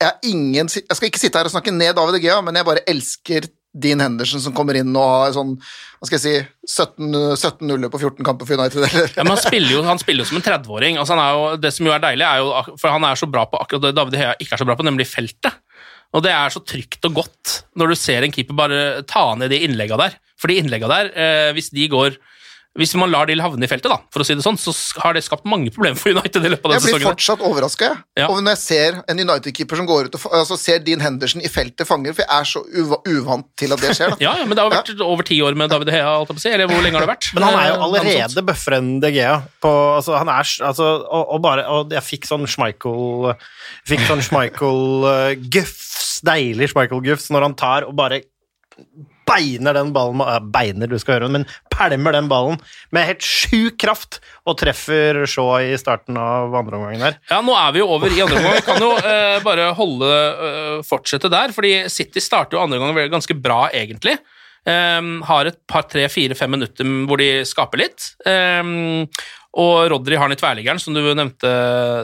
jeg, 0.00 0.08
er 0.08 0.30
ingen, 0.32 0.68
jeg 0.72 0.96
skal 0.96 1.08
ikke 1.10 1.20
sitte 1.20 1.38
her 1.38 1.50
og 1.50 1.52
snakke 1.52 1.72
ned 1.76 1.94
David 1.98 2.20
Egea, 2.22 2.40
men 2.42 2.56
jeg 2.56 2.64
bare 2.70 2.84
elsker 2.88 3.48
Dean 3.70 4.00
Henderson 4.02 4.40
som 4.42 4.52
kommer 4.56 4.74
inn 4.74 4.90
og 4.98 5.04
har 5.06 5.34
sånn 5.36 5.52
hva 6.00 6.08
skal 6.08 6.16
jeg 6.18 6.46
si 6.66 6.80
17-0 6.80 7.84
på 7.92 8.00
14 8.00 8.24
kamper 8.26 8.48
for 8.48 8.58
United, 8.58 8.82
eller 8.88 9.12
ja, 9.14 9.22
men 9.22 9.34
han 9.36 9.42
spiller 9.42 9.74
jo, 9.76 9.82
han 9.86 10.00
spiller 10.00 10.24
jo 10.24 10.30
som 10.32 10.40
en 10.40 10.46
30-åring. 10.46 10.96
Altså, 10.98 11.14
han 11.14 11.22
er 11.22 11.36
jo, 11.36 11.44
det 11.60 11.70
som 11.76 11.86
jo 11.86 11.92
er 11.94 12.02
deilig, 12.02 12.24
er 12.26 12.40
jo 12.40 12.76
For 12.80 12.90
han 12.90 13.04
er 13.06 13.20
så 13.20 13.28
bra 13.30 13.44
på 13.46 13.60
akkurat 13.60 13.84
det 13.84 13.92
David 14.00 14.16
Hea 14.18 14.32
ikke 14.40 14.56
er 14.56 14.62
så 14.64 14.66
bra 14.66 14.78
på, 14.80 14.86
nemlig 14.88 15.06
feltet. 15.10 15.59
Og 16.14 16.24
det 16.24 16.32
er 16.34 16.50
så 16.50 16.62
trygt 16.66 17.04
og 17.06 17.20
godt 17.22 17.60
når 17.78 17.92
du 17.92 17.98
ser 18.00 18.26
en 18.26 18.34
keeper 18.34 18.56
bare 18.58 18.80
ta 19.08 19.28
ned 19.38 19.52
de 19.52 19.62
innlegga 19.66 19.98
der. 20.00 20.18
For 20.40 20.50
de 20.50 20.58
innlegga 20.62 20.88
der, 20.90 21.12
eh, 21.14 21.52
hvis 21.54 21.70
de 21.74 21.86
går 21.92 22.18
hvis 22.78 22.92
man 22.94 23.10
lar 23.10 23.26
de 23.26 23.34
havne 23.34 23.66
i 23.66 23.68
feltet, 23.68 23.90
da, 23.90 23.96
for 24.14 24.22
å 24.22 24.24
si 24.24 24.34
det 24.38 24.44
sånn, 24.44 24.54
så 24.60 24.70
har 25.02 25.16
det 25.16 25.24
skapt 25.26 25.42
mange 25.50 25.72
problemer 25.74 25.98
for 25.98 26.14
United 26.14 26.44
i 26.46 26.52
løpet 26.52 26.68
av 26.68 26.74
Jeg 26.76 26.84
blir 26.94 27.02
fortsatt 27.08 27.40
overraska 27.42 27.88
Ja. 28.16 28.28
over 28.30 28.44
når 28.46 28.54
jeg 28.54 28.60
ser 28.62 28.98
en 29.10 29.18
United-keeper 29.18 29.80
som 29.80 29.88
går 29.90 30.06
ut 30.06 30.14
og 30.14 30.36
altså, 30.38 30.54
ser 30.56 30.78
Dean 30.86 31.02
Henderson 31.02 31.42
i 31.42 31.50
feltet 31.50 31.82
fanger, 31.88 32.14
for 32.14 32.22
jeg 32.22 32.30
er 32.30 32.46
så 32.46 32.62
uva 32.70 33.00
uvant 33.10 33.48
til 33.58 33.74
at 33.74 33.82
det 33.82 33.90
skjer. 33.98 34.14
da. 34.14 34.20
Ja, 34.26 34.36
ja, 34.38 34.46
men 34.46 34.54
det 34.54 34.62
har 34.62 34.70
vært 34.70 35.02
over 35.02 35.26
ti 35.26 35.40
år 35.42 35.58
med 35.58 35.74
David 35.74 35.90
Hea, 35.90 36.06
alt 36.06 36.30
jeg 36.30 36.38
på 36.38 36.44
si. 36.44 36.52
Eller 36.54 36.70
hvor 36.70 36.78
lenge 36.86 36.94
har 37.00 37.08
det 37.08 37.10
vært? 37.10 37.30
Men 37.34 37.48
han 37.48 37.58
er 37.58 37.66
jo 37.72 37.74
Eh, 37.74 37.84
allerede 37.88 38.46
bøffere 38.46 38.78
enn 38.78 38.92
De 39.02 39.10
Gea. 39.18 39.34
På, 39.60 39.74
altså, 39.98 40.14
han 40.22 40.30
er, 40.30 40.54
altså, 40.70 40.92
og, 41.10 41.24
og, 41.26 41.42
bare, 41.42 41.66
og 41.66 41.90
jeg 41.98 42.06
fikk 42.06 42.30
sånn 42.30 42.46
Schmeichel 42.46 43.34
Fikk 43.90 44.06
sånn 44.06 44.22
Deilig 46.26 46.72
Schmeichel-gufs, 46.72 47.30
når 47.34 47.48
han 47.48 47.56
tar 47.58 47.88
og 47.88 47.96
bare 47.98 48.22
beiner 49.30 49.76
den 49.76 49.92
ballen 49.94 50.22
eh, 50.24 50.40
Beiner, 50.52 50.90
du 50.90 50.98
skal 51.00 51.18
høre, 51.18 51.30
men 51.32 51.46
pælmer 51.72 52.16
den 52.16 52.28
ballen 52.30 52.58
med 52.94 53.08
helt 53.08 53.24
sjuk 53.24 53.78
kraft 53.80 54.20
og 54.48 54.58
treffer 54.60 55.22
Shaw 55.30 55.60
i 55.62 55.78
starten 55.80 56.18
av 56.20 56.54
andre 56.56 56.80
omgangen 56.80 57.06
her. 57.06 57.20
Ja, 57.30 57.40
nå 57.44 57.54
er 57.56 57.76
vi 57.76 57.82
jo 57.82 57.88
over 57.94 58.10
i 58.10 58.20
andre 58.24 58.40
omgang. 58.40 58.58
Vi 58.58 58.66
kan 58.66 58.84
jo 58.84 58.90
uh, 58.96 59.38
bare 59.46 59.70
holde 59.78 60.10
uh, 60.10 60.76
fortsette 60.86 61.30
der, 61.32 61.54
fordi 61.56 61.74
City 61.92 62.22
starter 62.22 62.58
jo 62.58 62.64
andre 62.64 62.80
omgang 62.80 63.12
ganske 63.12 63.36
bra, 63.38 63.64
egentlig. 63.76 64.18
Um, 64.68 65.22
har 65.24 65.48
et 65.48 65.56
par, 65.70 65.86
tre, 65.88 66.02
fire, 66.12 66.36
fem 66.36 66.50
minutter 66.52 66.88
hvor 67.08 67.20
de 67.20 67.30
skaper 67.48 67.80
litt. 67.80 68.10
Ehm, 68.28 69.06
og 69.58 69.90
Rodri 69.90 70.14
har 70.14 70.30
den 70.30 70.38
i 70.38 70.40
tverliggeren, 70.40 70.78
som 70.78 70.94
du 70.94 71.02
nevnte, 71.02 71.50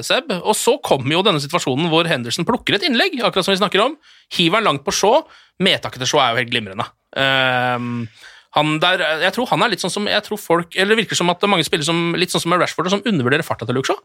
Seb. 0.06 0.32
Og 0.40 0.56
så 0.58 0.74
kommer 0.82 1.14
jo 1.14 1.22
denne 1.26 1.42
situasjonen 1.42 1.86
hvor 1.92 2.08
Henderson 2.10 2.46
plukker 2.48 2.74
et 2.74 2.86
innlegg, 2.88 3.20
akkurat 3.22 3.46
som 3.46 3.54
vi 3.54 3.60
snakker 3.60 3.84
om. 3.84 3.94
Hiver 4.34 4.62
den 4.62 4.66
langt 4.66 4.86
på 4.86 4.94
Shaw. 4.94 5.22
Medtaket 5.62 6.02
til 6.02 6.10
Shaw 6.10 6.24
er 6.24 6.32
jo 6.34 6.40
helt 6.42 6.50
glimrende. 6.50 6.88
Um, 7.14 8.08
han 8.56 8.76
der, 8.82 9.04
jeg 9.22 9.34
tror 9.36 9.50
han 9.52 9.62
er 9.62 9.72
litt 9.72 9.84
sånn 9.84 9.94
som 9.94 10.08
jeg 10.10 10.24
tror 10.26 10.40
folk, 10.40 10.74
eller 10.74 10.94
Det 10.94 11.04
virker 11.04 11.18
som 11.18 11.30
at 11.30 11.44
mange 11.46 11.66
spiller 11.66 11.86
som, 11.86 12.16
litt 12.18 12.34
sånn 12.34 12.42
som 12.42 12.56
Rashford, 12.56 12.90
som 12.90 13.04
undervurderer 13.04 13.46
farta 13.46 13.68
til 13.68 13.78
Luke 13.78 13.92
Shaw. 13.92 14.00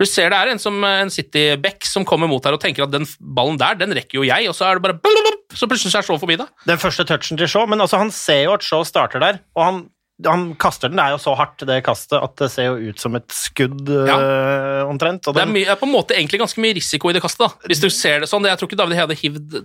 Du 0.00 0.06
ser 0.08 0.32
det 0.32 0.38
er 0.40 0.50
en, 0.50 0.58
som, 0.58 0.74
en 0.88 1.12
City-back 1.12 1.84
som 1.86 2.06
kommer 2.08 2.26
mot 2.30 2.42
her 2.42 2.56
og 2.56 2.62
tenker 2.62 2.86
at 2.86 2.90
den 2.90 3.04
ballen 3.20 3.60
der, 3.60 3.76
den 3.78 3.92
rekker 3.94 4.18
jo 4.18 4.26
jeg, 4.26 4.48
og 4.50 4.56
så 4.56 4.70
er 4.70 4.80
det 4.80 4.86
bare 4.88 5.36
Så 5.54 5.68
plutselig 5.68 5.94
er 5.94 6.06
Shaw 6.06 6.18
forbi 6.18 6.38
deg. 6.40 6.48
Den 6.66 6.80
første 6.80 7.04
touchen 7.06 7.38
til 7.38 7.46
Shaw, 7.46 7.68
men 7.68 7.84
altså, 7.84 8.00
han 8.00 8.10
ser 8.10 8.46
jo 8.48 8.56
at 8.56 8.64
Shaw 8.66 8.82
starter 8.88 9.22
der, 9.22 9.42
og 9.54 9.64
han, 9.68 9.82
han 10.26 10.44
kaster 10.60 10.90
den. 10.90 10.98
Det 11.00 11.04
er 11.04 11.14
jo 11.14 11.20
så 11.22 11.34
hardt, 11.38 11.62
det 11.68 11.78
kastet, 11.86 12.18
at 12.22 12.34
det 12.40 12.48
ser 12.52 12.70
jo 12.70 12.90
ut 12.90 13.02
som 13.02 13.16
et 13.18 13.28
skudd 13.34 13.90
øh, 13.90 14.82
omtrent. 14.88 15.26
Og 15.28 15.36
Det 15.36 15.42
er, 15.42 15.46
den, 15.46 15.54
mye, 15.56 15.68
er 15.70 15.78
på 15.80 15.88
en 15.88 15.94
måte 15.94 16.16
egentlig 16.16 16.42
ganske 16.42 16.62
mye 16.62 16.76
risiko 16.78 17.10
i 17.10 17.16
det 17.16 17.22
kastet. 17.24 17.46
da, 17.46 17.70
Hvis 17.70 17.82
du 17.82 17.88
ser 17.92 18.22
det 18.22 18.30
sånn. 18.30 18.46
Jeg 18.48 18.60
tror 18.60 18.70
ikke 18.70 18.80
David 18.82 19.00
Hede 19.00 19.18
hivd 19.18 19.56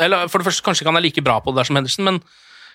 eller 0.00 0.30
For 0.30 0.40
det 0.40 0.50
første, 0.50 0.64
kanskje 0.66 0.84
ikke 0.84 0.94
han 0.94 1.00
er 1.00 1.06
like 1.08 1.24
bra 1.26 1.40
på 1.42 1.52
det 1.52 1.62
der 1.62 1.70
som 1.70 1.80
Henderson, 1.80 2.08
men 2.08 2.22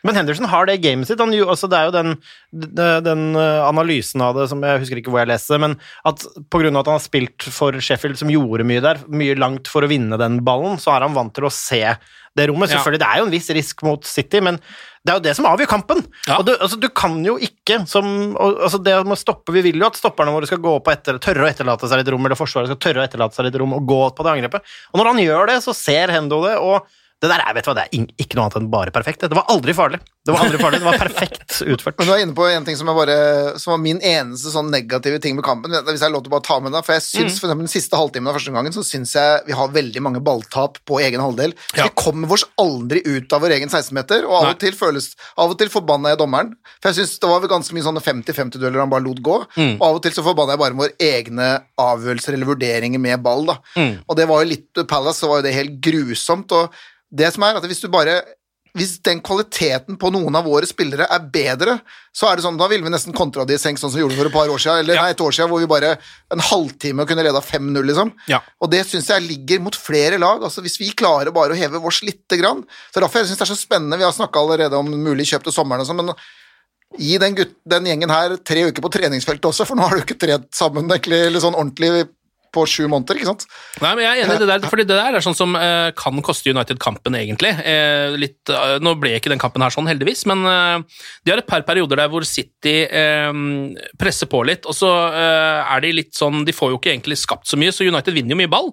Men 0.06 0.20
Henderson 0.20 0.46
har 0.52 0.68
det 0.70 0.82
gamet 0.84 1.10
sitt. 1.10 1.22
Han, 1.22 1.32
altså 1.34 1.70
det 1.72 1.78
er 1.80 1.88
jo 1.88 1.94
den, 1.96 2.12
den, 2.54 3.06
den 3.06 3.24
øh, 3.34 3.64
analysen 3.66 4.22
av 4.22 4.36
det 4.38 4.50
som 4.52 4.62
jeg 4.62 4.84
husker 4.84 5.00
ikke 5.02 5.10
hvor 5.10 5.24
jeg 5.24 5.32
leste, 5.32 5.58
men 5.58 5.80
at 6.06 6.22
pga. 6.54 6.68
at 6.70 6.86
han 6.86 6.98
har 7.00 7.02
spilt 7.02 7.48
for 7.50 7.74
Sheffield, 7.80 8.20
som 8.20 8.30
gjorde 8.30 8.68
mye 8.68 8.84
der, 8.86 9.02
mye 9.10 9.34
langt 9.40 9.72
for 9.72 9.82
å 9.82 9.90
vinne 9.90 10.20
den 10.22 10.44
ballen, 10.46 10.78
så 10.78 10.94
er 10.94 11.08
han 11.08 11.18
vant 11.18 11.34
til 11.34 11.48
å 11.48 11.54
se 11.54 11.82
det 12.36 12.50
rommet. 12.52 12.70
Ja. 12.70 12.78
Selvfølgelig, 12.78 13.02
det 13.02 13.10
er 13.10 13.22
jo 13.22 13.26
en 13.26 13.34
viss 13.34 13.50
risk 13.58 13.82
mot 13.88 14.06
City, 14.06 14.44
men 14.44 14.60
det 15.06 15.14
er 15.14 15.20
jo 15.20 15.24
det 15.28 15.36
som 15.38 15.46
avgjør 15.46 15.70
kampen. 15.70 16.02
Ja. 16.26 16.40
Og 16.40 16.48
du, 16.48 16.52
altså, 16.56 16.80
du 16.82 16.88
kan 16.90 17.20
jo 17.26 17.36
ikke 17.38 17.84
som 17.90 18.08
og, 18.34 18.58
altså 18.66 18.80
Det 18.82 18.96
med 19.06 19.14
å 19.14 19.20
stoppe 19.20 19.54
Vi 19.54 19.62
vil 19.68 19.78
jo 19.78 19.86
at 19.86 20.00
stopperne 20.00 20.34
våre 20.34 20.50
skal 20.50 20.62
gå 20.64 20.74
på 20.82 20.94
etter, 20.94 21.20
tørre 21.22 21.46
å 21.46 21.50
etterlate 21.50 21.90
seg 21.92 22.02
litt 22.02 22.10
rom, 22.14 22.26
eller 22.26 22.40
Forsvaret 22.40 22.72
skal 22.72 22.82
tørre 22.82 23.04
å 23.04 23.06
etterlate 23.06 23.38
seg 23.38 23.48
litt 23.48 23.60
rom 23.62 23.76
og 23.78 23.86
gå 23.86 24.02
på 24.18 24.26
det 24.26 24.34
angrepet. 24.34 24.76
Og 24.94 25.02
når 25.02 25.12
han 25.12 25.22
gjør 25.22 25.52
det, 25.52 25.60
så 25.66 25.76
ser 25.78 26.14
Hendo 26.16 26.42
det, 26.48 26.56
og 26.58 26.90
det 27.26 27.32
der 27.34 27.42
er, 27.42 27.56
vet 27.58 27.66
du 27.66 27.72
hva, 27.72 27.78
det 27.80 27.88
er 27.90 28.12
ikke 28.22 28.38
noe 28.38 28.46
annet 28.46 28.60
enn 28.62 28.70
bare 28.72 28.94
perfekt. 28.94 29.26
Det 29.26 29.38
var 29.38 29.50
aldri 29.52 29.74
farlig. 29.76 30.00
Det 30.26 30.34
var 30.34 30.42
aldri 30.42 30.58
farlig, 30.58 30.80
det 30.82 30.88
var 30.88 30.98
perfekt 30.98 31.60
utført. 31.74 31.98
Men 32.00 32.08
du 32.08 32.12
er 32.16 32.22
inne 32.24 32.36
på 32.38 32.46
en 32.50 32.66
ting 32.66 32.78
som, 32.80 32.90
bare, 32.98 33.16
som 33.62 33.76
var 33.76 33.82
min 33.82 34.00
eneste 34.02 34.50
sånn 34.54 34.72
negative 34.74 35.20
ting 35.22 35.36
med 35.38 35.46
kampen. 35.46 35.74
Hvis 35.86 36.00
jeg 36.00 36.08
har 36.08 36.14
lov 36.14 36.24
til 36.26 36.32
å 36.32 36.36
bare 36.36 36.46
ta 36.48 36.58
med 36.64 36.74
det, 36.74 36.82
for 36.88 36.98
jeg 36.98 37.04
syns 37.06 37.38
for 37.38 37.50
eksempel 37.50 37.68
den 37.68 37.74
siste 37.74 38.00
halvtimen 38.00 38.32
av 38.32 38.38
første 38.40 38.54
gangen 38.56 38.74
så 38.74 38.86
syns 38.86 39.14
jeg 39.18 39.44
vi 39.46 39.58
har 39.58 39.74
veldig 39.76 40.02
mange 40.02 40.22
balltap 40.26 40.80
på 40.90 40.98
egen 41.06 41.22
halvdel. 41.22 41.54
Ja. 41.78 41.86
Vi 41.86 41.94
kommer 42.02 42.34
oss 42.34 42.48
aldri 42.62 43.04
ut 43.06 43.36
av 43.38 43.46
vår 43.46 43.54
egen 43.60 43.70
16-meter, 43.70 44.26
og 44.26 44.40
av 44.40 44.50
og 44.54 44.60
til 44.64 44.74
føles 44.78 45.12
Av 45.42 45.52
og 45.52 45.60
til 45.60 45.70
forbanna 45.72 46.14
jeg 46.14 46.22
dommeren. 46.24 46.56
For 46.80 46.90
jeg 46.90 47.04
syns 47.04 47.20
det 47.22 47.30
var 47.30 47.46
ganske 47.52 47.78
mye 47.78 47.86
sånne 47.86 48.04
50-50-dueller 48.04 48.82
han 48.82 48.92
bare 48.92 49.06
lot 49.06 49.22
gå. 49.26 49.38
Mm. 49.60 49.76
Og 49.78 49.86
av 49.90 50.00
og 50.00 50.04
til 50.06 50.16
så 50.16 50.26
forbanna 50.26 50.56
jeg 50.56 50.64
bare 50.64 50.80
våre 50.82 50.98
egne 51.12 51.52
avgjørelser 51.82 52.34
eller 52.34 52.50
vurderinger 52.50 53.02
med 53.02 53.22
ball, 53.26 53.46
da. 53.52 53.60
Mm. 53.78 53.94
Og 54.10 54.18
det 54.18 54.28
var 54.32 54.42
jo 54.42 54.52
litt 54.56 54.86
Palace, 54.90 55.22
så 55.22 55.30
var 55.30 55.42
jo 55.42 55.48
det 55.48 55.56
helt 55.56 55.80
grusomt. 55.86 56.54
Og 56.56 56.74
det 57.12 57.34
som 57.34 57.44
er, 57.44 57.60
at 57.60 57.68
hvis 57.70 57.82
du 57.84 57.90
bare 57.94 58.22
hvis 58.76 58.98
den 59.08 59.22
kvaliteten 59.24 59.96
på 59.96 60.10
noen 60.12 60.36
av 60.36 60.44
våre 60.44 60.68
spillere 60.68 61.06
er 61.08 61.28
bedre, 61.32 61.78
så 62.12 62.28
er 62.28 62.36
det 62.36 62.44
sånn, 62.44 62.58
da 62.60 62.68
ville 62.68 62.84
vi 62.84 62.92
nesten 62.92 63.16
kontra 63.16 63.46
de 63.48 63.56
i 63.56 63.62
senk 63.62 63.80
sånn 63.80 63.88
som 63.88 63.96
vi 63.96 64.02
gjorde 64.04 64.18
for 64.20 64.28
et 64.28 64.34
par 64.36 64.52
år 64.52 64.60
siden, 64.60 64.82
eller 64.84 64.96
Ja. 64.98 65.02
nei, 65.06 65.12
et 65.16 65.22
år 65.24 65.32
siden, 65.32 65.48
hvor 65.48 65.62
vi 65.64 65.70
bare 65.72 65.94
en 66.36 66.44
halvtime 66.44 67.06
kunne 67.08 67.24
leda 67.24 67.40
5-0, 67.40 67.86
liksom. 67.88 68.12
Ja. 68.28 68.42
Og 68.60 68.70
det 68.70 68.86
syns 68.86 69.08
jeg 69.08 69.24
ligger 69.24 69.62
mot 69.64 69.74
flere 69.80 70.20
lag. 70.20 70.44
altså 70.44 70.60
Hvis 70.62 70.76
vi 70.78 70.92
klarer 70.92 71.32
bare 71.32 71.56
å 71.56 71.56
heve 71.56 71.80
vårs 71.80 72.02
lite 72.04 72.36
grann 72.38 72.66
Så 72.92 73.00
derfor 73.00 73.20
jeg 73.24 73.28
synes 73.28 73.38
det 73.40 73.48
er 73.48 73.56
så 73.56 73.64
spennende. 73.64 73.98
Vi 73.98 74.04
har 74.04 74.12
snakka 74.12 74.44
allerede 74.44 74.74
om 74.76 74.92
mulig 74.92 75.24
kjøp 75.32 75.44
til 75.44 75.54
sommeren 75.54 75.80
og 75.80 75.88
sånn, 75.88 76.04
men 76.04 76.16
gi 77.00 77.18
den, 77.18 77.34
gutt, 77.34 77.56
den 77.66 77.86
gjengen 77.86 78.10
her 78.12 78.36
tre 78.44 78.68
uker 78.68 78.82
på 78.82 78.92
treningsfeltet 78.92 79.46
også, 79.46 79.66
for 79.66 79.76
nå 79.76 79.88
har 79.88 79.96
du 79.96 80.04
ikke 80.04 80.20
trent 80.20 80.52
sammen 80.52 80.84
egentlig, 80.92 81.28
eller 81.28 81.40
sånn 81.40 81.56
ordentlig 81.56 82.10
på 82.56 82.64
sju 82.70 82.88
måneder, 82.92 83.20
ikke 83.20 83.30
sant? 83.30 83.46
Nei, 83.84 83.92
men 83.98 84.06
jeg 84.06 84.12
er 84.14 84.24
enig 84.26 84.38
i 84.38 84.42
det 84.42 84.50
der, 84.50 84.68
fordi 84.72 84.88
det 84.88 84.98
der 84.98 85.18
er 85.20 85.26
sånn 85.26 85.38
som 85.38 85.54
eh, 85.60 85.92
kan 86.00 86.24
koste 86.26 86.54
United 86.56 86.80
kampen, 86.82 87.18
egentlig. 87.20 87.52
Eh, 87.68 88.16
litt, 88.20 88.40
eh, 88.50 88.78
nå 88.84 88.96
ble 89.02 89.14
ikke 89.20 89.32
den 89.34 89.42
kampen 89.42 89.64
her 89.66 89.74
sånn, 89.76 89.90
heldigvis, 89.92 90.24
men 90.32 90.42
eh, 90.50 91.04
de 91.26 91.34
har 91.36 91.44
et 91.44 91.50
par 91.50 91.66
perioder 91.68 92.00
der 92.02 92.12
hvor 92.14 92.26
City 92.28 92.78
eh, 92.88 93.32
presser 94.02 94.32
på 94.32 94.42
litt, 94.48 94.66
og 94.66 94.78
så 94.78 94.92
eh, 95.12 95.76
er 95.76 95.86
de 95.86 95.94
litt 96.00 96.16
sånn 96.16 96.44
De 96.48 96.56
får 96.56 96.74
jo 96.74 96.80
ikke 96.80 96.94
egentlig 96.96 97.20
skapt 97.22 97.50
så 97.52 97.60
mye, 97.60 97.76
så 97.76 97.88
United 97.88 98.16
vinner 98.16 98.36
jo 98.36 98.42
mye 98.44 98.52
ball, 98.52 98.72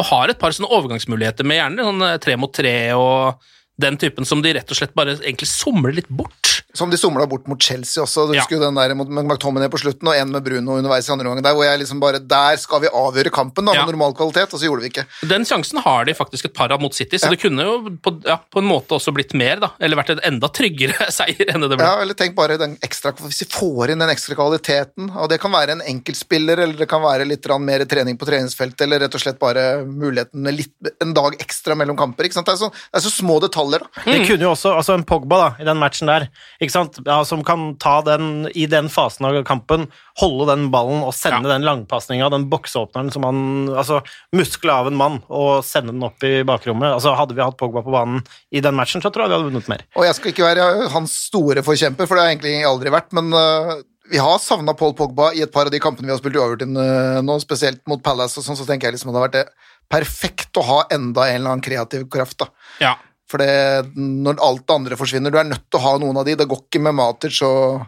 og 0.00 0.06
har 0.08 0.32
et 0.32 0.40
par 0.40 0.54
sånne 0.56 0.70
overgangsmuligheter 0.72 1.44
med 1.44 1.60
gjerne 1.60 1.88
sånn 1.90 2.06
eh, 2.08 2.18
tre 2.24 2.36
mot 2.40 2.52
tre 2.56 2.76
og 2.96 3.50
Den 3.80 3.96
typen 4.00 4.26
som 4.28 4.42
de 4.44 4.52
rett 4.58 4.70
og 4.72 4.76
slett 4.78 4.94
bare 4.98 5.16
egentlig 5.22 5.48
somler 5.50 5.94
litt 5.96 6.08
bort. 6.08 6.56
Som 6.76 6.90
de 6.92 6.98
somla 7.00 7.24
bort 7.26 7.48
mot 7.50 7.58
Chelsea 7.62 8.02
også. 8.04 8.28
Du 8.28 8.34
Ja. 8.36 8.42
husker 8.42 8.56
jo 8.58 8.62
den 8.62 8.76
der 8.78 8.92
mot 8.94 9.08
McTominay 9.10 9.68
på 9.72 9.80
slutten, 9.82 10.06
og 10.06 10.14
en 10.14 10.30
med 10.30 10.44
Bruno 10.46 10.76
underveis 10.78 11.08
i 11.08 11.12
andre 11.12 11.26
omgang. 11.30 11.42
Der 11.42 11.54
hvor 11.56 11.64
jeg 11.66 11.80
liksom 11.80 11.98
bare 12.02 12.20
Der 12.20 12.56
skal 12.62 12.80
vi 12.84 12.88
avgjøre 12.88 13.30
kampen, 13.34 13.64
da, 13.66 13.72
Ja. 13.74 13.86
med 13.86 13.94
normal 13.94 14.14
kvalitet, 14.14 14.52
og 14.54 14.60
så 14.60 14.68
gjorde 14.68 14.82
vi 14.84 14.90
ikke. 14.92 15.04
Den 15.26 15.44
sjansen 15.44 15.80
har 15.82 16.04
de 16.04 16.14
faktisk 16.14 16.44
et 16.44 16.54
par 16.54 16.70
av 16.70 16.80
mot 16.80 16.94
City, 16.94 17.16
så 17.18 17.30
det 17.30 17.40
kunne 17.40 17.62
jo 17.64 17.90
på, 18.02 18.22
ja, 18.24 18.36
på 18.52 18.58
en 18.62 18.68
måte 18.68 18.94
også 18.94 19.12
blitt 19.14 19.34
mer, 19.34 19.56
da. 19.60 19.70
Eller 19.80 19.96
vært 19.96 20.10
en 20.10 20.20
enda 20.34 20.48
tryggere 20.48 21.10
seier 21.18 21.50
enn 21.54 21.60
det 21.62 21.70
det 21.70 21.78
ble. 21.78 21.86
Ja, 21.86 22.00
eller 22.02 22.14
tenk 22.14 22.34
bare 22.36 22.58
den 22.58 22.76
ekstra 22.82 23.12
Hvis 23.16 23.40
vi 23.42 23.46
får 23.50 23.90
inn 23.90 23.98
den 23.98 24.10
ekstra 24.10 24.34
kvaliteten, 24.36 25.10
og 25.16 25.28
det 25.30 25.40
kan 25.40 25.50
være 25.50 25.70
en 25.72 25.80
enkeltspiller, 25.82 26.58
eller 26.58 26.74
det 26.76 26.88
kan 26.88 27.02
være 27.02 27.26
litt 27.26 27.46
mer 27.60 27.84
trening 27.84 28.16
på 28.18 28.26
treningsfeltet, 28.26 28.82
eller 28.82 29.00
rett 29.00 29.14
og 29.14 29.20
slett 29.20 29.38
bare 29.38 29.84
muligheten 29.86 30.34
med 30.42 30.54
litt, 30.56 30.72
en 31.00 31.12
dag 31.14 31.34
ekstra 31.38 31.74
mellom 31.76 31.96
kamper. 31.96 32.24
ikke 32.24 32.34
sant? 32.34 32.46
Det 32.46 32.54
er 32.54 32.62
så, 32.66 32.70
det 32.70 32.98
er 32.98 33.08
så 33.08 33.12
små 33.22 33.40
detaljer, 33.40 33.69
da. 33.78 33.86
Det 34.02 34.26
kunne 34.26 34.42
jo 34.42 34.50
også, 34.50 34.72
altså 34.80 34.96
en 34.96 35.04
Pogba 35.06 35.38
da, 35.38 35.48
i 35.62 35.66
den 35.68 35.78
matchen 35.78 36.10
der, 36.10 36.26
ikke 36.58 36.74
sant? 36.74 36.98
Ja, 37.06 37.20
som 37.24 37.44
kan 37.46 37.76
ta 37.80 38.00
den 38.06 38.48
i 38.50 38.66
den 38.70 38.90
fasen 38.90 39.28
av 39.28 39.38
kampen, 39.46 39.86
holde 40.20 40.48
den 40.50 40.66
ballen 40.74 41.04
og 41.06 41.14
sende 41.14 41.48
den 41.48 41.64
langpasninga, 41.66 42.30
den 42.34 42.48
bokseåpneren 42.50 43.12
som 43.14 43.24
han 43.28 43.70
altså 43.70 44.00
Muskler 44.36 44.80
av 44.80 44.90
en 44.90 44.98
mann 44.98 45.20
og 45.28 45.62
sende 45.66 45.94
den 45.94 46.04
opp 46.06 46.22
i 46.26 46.40
bakrommet. 46.46 46.96
altså 46.96 47.14
Hadde 47.18 47.36
vi 47.36 47.44
hatt 47.44 47.58
Pogba 47.60 47.84
på 47.86 47.94
banen 47.94 48.24
i 48.50 48.60
den 48.64 48.76
matchen, 48.76 49.02
så 49.04 49.12
tror 49.12 49.24
jeg 49.24 49.32
vi 49.32 49.38
hadde 49.38 49.50
vunnet 49.52 49.70
mer. 49.70 49.86
Og 49.94 50.08
jeg 50.08 50.18
skal 50.18 50.34
ikke 50.34 50.48
være 50.48 50.90
hans 50.96 51.14
store 51.30 51.64
forkjemper, 51.66 52.08
for 52.08 52.16
det 52.16 52.24
har 52.24 52.32
jeg 52.32 52.40
egentlig 52.40 52.68
aldri 52.68 52.92
vært, 52.94 53.14
men 53.16 53.32
øh, 53.36 53.74
vi 54.10 54.18
har 54.18 54.38
savna 54.42 54.74
Paul 54.74 54.94
Pogba 54.98 55.30
i 55.36 55.42
et 55.44 55.52
par 55.52 55.68
av 55.68 55.74
de 55.74 55.80
kampene 55.82 56.08
vi 56.08 56.14
har 56.14 56.20
spilt 56.20 56.38
uavgjort 56.38 56.64
inn 56.66 56.78
øh, 56.80 57.20
nå, 57.22 57.36
spesielt 57.42 57.82
mot 57.90 58.02
Palace 58.02 58.40
og 58.40 58.46
sånn, 58.46 58.58
så 58.58 58.66
tenker 58.66 58.88
jeg 58.88 58.98
liksom 58.98 59.12
at 59.12 59.14
det 59.14 59.20
har 59.20 59.28
vært 59.28 59.38
det 59.38 59.70
perfekt 59.90 60.58
å 60.58 60.66
ha 60.66 60.80
enda 60.94 61.28
en 61.28 61.40
eller 61.40 61.54
annen 61.54 61.64
kreativ 61.64 62.06
kraft, 62.10 62.38
da. 62.42 62.50
Ja. 62.82 62.94
For 63.30 63.38
det, 63.38 63.94
når 63.96 64.40
alt 64.42 64.66
det 64.66 64.74
andre 64.80 64.96
forsvinner, 64.98 65.30
du 65.30 65.38
er 65.38 65.46
nødt 65.52 65.68
til 65.70 65.78
å 65.78 65.84
ha 65.86 65.96
noen 66.02 66.16
av 66.18 66.26
de. 66.26 66.34
Det 66.40 66.48
går 66.50 66.64
ikke 66.66 66.80
med 66.82 66.96
Matic 66.98 67.36
og 67.46 67.84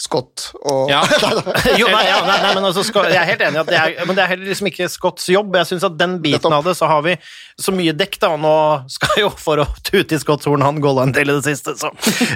Scott 0.00 0.46
og 0.64 0.88
Ja. 0.88 1.02
Jo, 1.80 1.88
nei, 1.92 2.04
ja, 2.08 2.20
nei, 2.24 2.36
nei, 2.40 2.52
men 2.56 2.64
altså, 2.64 2.80
Scott, 2.88 3.10
Jeg 3.12 3.18
er 3.20 3.26
helt 3.34 3.42
enig 3.44 3.58
i 3.58 3.60
at 3.60 3.68
det 3.68 3.76
er, 3.76 4.06
men 4.08 4.16
det 4.16 4.22
er 4.24 4.30
heller 4.30 4.48
liksom 4.48 4.70
ikke 4.70 4.86
Scotts 4.88 5.26
jobb. 5.28 5.58
Jeg 5.58 5.68
synes 5.68 5.84
at 5.90 5.98
den 6.00 6.14
biten 6.24 6.54
av 6.56 6.64
det, 6.64 6.72
så 6.78 6.88
har 6.88 7.02
vi 7.04 7.18
så 7.60 7.74
mye 7.76 7.92
dekk, 7.92 8.16
da. 8.22 8.30
Nå 8.40 8.52
skal 8.94 9.18
jo, 9.26 9.28
for 9.36 9.60
å 9.60 9.66
tute 9.84 10.16
i 10.16 10.20
Scotts 10.22 10.48
horn, 10.48 10.64
han 10.64 10.80
golla 10.80 11.04
en 11.04 11.12
til 11.12 11.28
i 11.28 11.34
det 11.36 11.44
siste, 11.44 11.74
så 11.82 11.90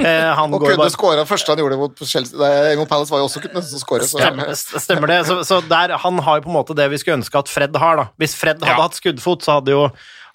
eh, 0.04 0.28
han 0.36 0.52
Og 0.52 0.60
går 0.66 0.74
kunne 0.74 0.90
skåra 0.92 1.24
første 1.30 1.54
han 1.54 1.62
gjorde 1.64 1.78
mot, 1.80 2.02
Chelsea, 2.04 2.50
mot 2.82 2.90
Palace, 2.90 3.14
var 3.14 3.22
jo 3.24 3.30
også 3.30 3.40
kunne 3.46 3.62
nesten 3.62 3.80
skåre. 3.80 4.04
så- 4.10 4.20
Stemmer, 4.20 4.52
stemmer 4.84 5.14
det. 5.14 5.22
Så, 5.30 5.38
så 5.48 5.62
der, 5.70 5.96
han 6.04 6.20
har 6.26 6.42
jo 6.42 6.44
på 6.44 6.52
en 6.52 6.58
måte 6.58 6.76
det 6.76 6.90
vi 6.92 7.00
skulle 7.00 7.22
ønske 7.22 7.40
at 7.40 7.48
Fred 7.48 7.80
har. 7.80 7.96
da. 8.02 8.06
Hvis 8.20 8.36
Fred 8.36 8.60
hadde 8.60 8.76
Ja. 8.76 8.82
hatt 8.90 9.00
skuddfot, 9.00 9.40
så 9.46 9.56
hadde 9.62 9.72
jo 9.72 9.86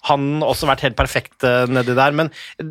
han 0.08 0.40
også 0.44 0.68
vært 0.70 0.84
helt 0.86 0.96
perfekt 0.98 1.44
eh, 1.44 1.66
nedi 1.68 1.94
der. 1.96 2.14
Men 2.16 2.30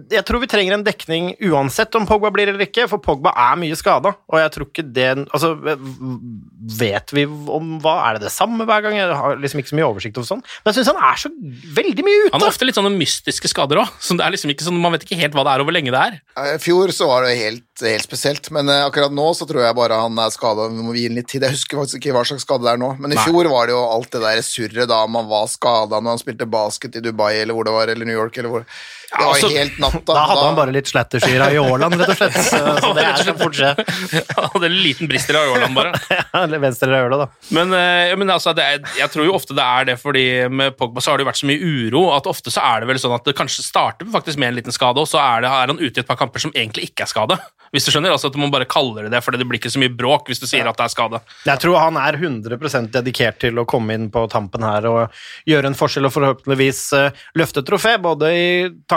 jeg 0.10 0.24
tror 0.26 0.42
vi 0.42 0.50
trenger 0.50 0.78
en 0.78 0.86
dekning 0.86 1.32
uansett 1.52 1.94
om 2.00 2.08
Pogba 2.10 2.32
blir 2.34 2.50
eller 2.50 2.66
ikke, 2.66 2.88
for 2.90 3.02
Pogba 3.04 3.34
er 3.38 3.60
mye 3.62 3.78
skada. 3.78 4.16
Og 4.32 4.42
jeg 4.42 4.54
tror 4.56 4.70
ikke 4.70 4.88
det 4.90 5.08
Altså, 5.30 5.52
vet 6.80 7.12
vi 7.16 7.26
om 7.26 7.78
hva 7.84 7.96
Er 8.08 8.18
det 8.18 8.28
det 8.28 8.34
samme 8.34 8.66
hver 8.68 8.84
gang? 8.86 8.96
Jeg 8.98 9.16
har 9.16 9.38
liksom 9.42 9.62
ikke 9.62 9.72
så 9.72 9.78
mye 9.78 9.88
oversikt 9.90 10.18
over 10.20 10.30
sånn. 10.30 10.44
Men 10.64 10.72
jeg 10.72 10.80
syns 10.80 10.92
han 10.92 11.02
er 11.10 11.22
så 11.22 11.32
veldig 11.80 12.06
mye 12.08 12.24
ute. 12.26 12.34
Han 12.36 12.46
har 12.46 12.54
ofte 12.54 12.68
litt 12.68 12.78
sånne 12.80 12.94
mystiske 12.96 13.52
skader 13.52 13.82
òg. 13.84 13.94
Det 14.10 14.26
er 14.26 14.34
liksom 14.34 14.54
ikke 14.54 14.66
sånn, 14.68 14.80
man 14.82 14.96
vet 14.96 15.06
ikke 15.06 15.20
helt 15.20 15.38
hva 15.38 15.46
det 15.48 15.54
er, 15.54 15.64
og 15.64 15.70
hvor 15.70 15.76
lenge 15.76 15.94
det 15.94 16.02
er. 16.02 16.18
I 16.56 16.58
fjor 16.62 16.94
så 16.96 17.10
var 17.10 17.26
det 17.28 17.36
helt, 17.40 17.84
helt 17.86 18.06
spesielt, 18.06 18.50
men 18.56 18.72
eh, 18.72 18.86
akkurat 18.88 19.14
nå 19.14 19.28
så 19.38 19.48
tror 19.50 19.64
jeg 19.66 19.78
bare 19.78 20.02
han 20.02 20.18
er 20.22 20.34
skada. 20.34 20.70
Vi 20.74 20.86
må 20.86 20.96
gi 20.98 21.06
ham 21.10 21.20
litt 21.20 21.30
tid. 21.32 21.46
Jeg 21.46 21.58
husker 21.58 21.82
faktisk 21.82 22.02
ikke 22.02 22.16
hva 22.18 22.26
slags 22.28 22.48
skade 22.48 22.66
det 22.66 22.74
er 22.74 22.82
nå, 22.82 22.94
men 23.00 23.14
i 23.14 23.20
Nei. 23.20 23.26
fjor 23.28 23.52
var 23.54 23.70
det 23.70 23.76
jo 23.76 23.84
alt 23.86 24.12
det 24.16 24.24
der 24.26 24.42
surret 24.46 24.90
da 24.90 25.00
man 25.12 25.30
var 25.30 25.46
skada 25.52 26.00
når 26.00 26.16
han 26.16 26.22
spilte 26.22 26.50
basket 26.50 26.98
i 27.00 27.04
Dubai 27.06 27.19
eller 27.28 27.54
hvor 27.54 27.64
det 27.64 27.72
var, 27.72 27.88
eller 27.88 28.06
New 28.06 28.16
York 28.16 28.38
eller 28.38 28.50
hvor 28.50 28.64
Det 29.10 29.18
var 29.18 29.32
altså, 29.34 29.50
helt 29.50 29.78
natta. 29.82 30.14
Da 30.14 30.24
hadde 30.30 30.44
han 30.46 30.58
bare 30.58 30.74
litt 30.76 30.90
slattersyra 30.90 31.50
i 31.54 31.58
Årland, 31.62 31.98
rett 31.98 32.12
og 32.14 32.20
slett. 32.20 32.38
Så, 32.50 32.60
så 32.80 32.92
det 32.96 33.04
er 33.06 33.24
kan 33.26 33.40
fort 33.40 33.58
skje. 33.58 33.70
Han 34.38 34.50
hadde 34.54 34.70
en 34.70 34.78
liten 34.84 35.10
brist 35.10 35.30
i 35.32 35.36
Åland 35.38 35.76
bare. 35.78 35.94
Eller 36.44 36.62
venstre 36.62 36.90
høyre, 36.94 37.18
da. 37.22 37.28
Men, 37.56 37.74
eh, 37.76 38.14
men 38.20 38.30
altså, 38.34 38.54
det 38.58 38.66
er, 38.66 38.82
jeg 39.00 39.14
tror 39.14 39.28
jo 39.28 39.36
ofte 39.38 39.56
det 39.58 39.66
er 39.66 39.90
det, 39.92 39.98
fordi 40.02 40.26
med 40.54 40.78
Pogba 40.80 41.02
så 41.04 41.12
har 41.12 41.20
det 41.20 41.26
jo 41.26 41.30
vært 41.32 41.42
så 41.42 41.50
mye 41.50 41.72
uro 41.74 42.04
at 42.16 42.30
ofte 42.30 42.54
så 42.54 42.64
er 42.66 42.84
det 42.84 42.92
vel 42.92 43.02
sånn 43.02 43.16
at 43.18 43.26
det 43.28 43.36
kanskje 43.38 43.66
starter 43.66 44.10
faktisk 44.14 44.42
med 44.42 44.54
en 44.54 44.60
liten 44.62 44.76
skade, 44.76 45.02
og 45.02 45.10
så 45.10 45.22
er, 45.22 45.46
det, 45.46 45.54
er 45.54 45.74
han 45.74 45.82
ute 45.82 45.94
i 45.94 46.04
et 46.04 46.10
par 46.10 46.20
kamper 46.20 46.46
som 46.46 46.54
egentlig 46.56 46.90
ikke 46.92 47.08
er 47.08 47.12
skade. 47.12 47.40
Hvis 47.74 47.86
du 47.86 47.92
skjønner, 47.94 48.14
altså 48.14 48.32
at 48.32 48.38
Man 48.40 48.54
bare 48.54 48.66
kaller 48.70 49.06
det 49.06 49.12
det, 49.14 49.22
fordi 49.22 49.42
det 49.42 49.46
blir 49.50 49.60
ikke 49.60 49.72
så 49.74 49.82
mye 49.82 49.94
bråk 49.94 50.30
hvis 50.30 50.42
du 50.42 50.48
sier 50.50 50.68
at 50.70 50.78
det 50.80 50.86
er 50.86 50.94
skade. 50.94 51.20
Jeg 51.46 51.62
tror 51.62 51.78
han 51.82 51.98
er 52.02 52.18
100 52.18 52.88
dedikert 52.94 53.40
til 53.44 53.60
å 53.60 53.66
komme 53.70 53.98
inn 53.98 54.08
på 54.14 54.24
tampen 54.32 54.64
her 54.66 54.88
og 54.90 55.20
gjøre 55.50 55.70
en 55.70 55.78
forskjell 55.78 56.08
og 56.08 56.14
forhåpentligvis 56.16 56.82
eh, 56.98 57.20
løfte 57.38 57.64
trofé, 57.68 57.98
både 58.02 58.32
i 58.34 58.48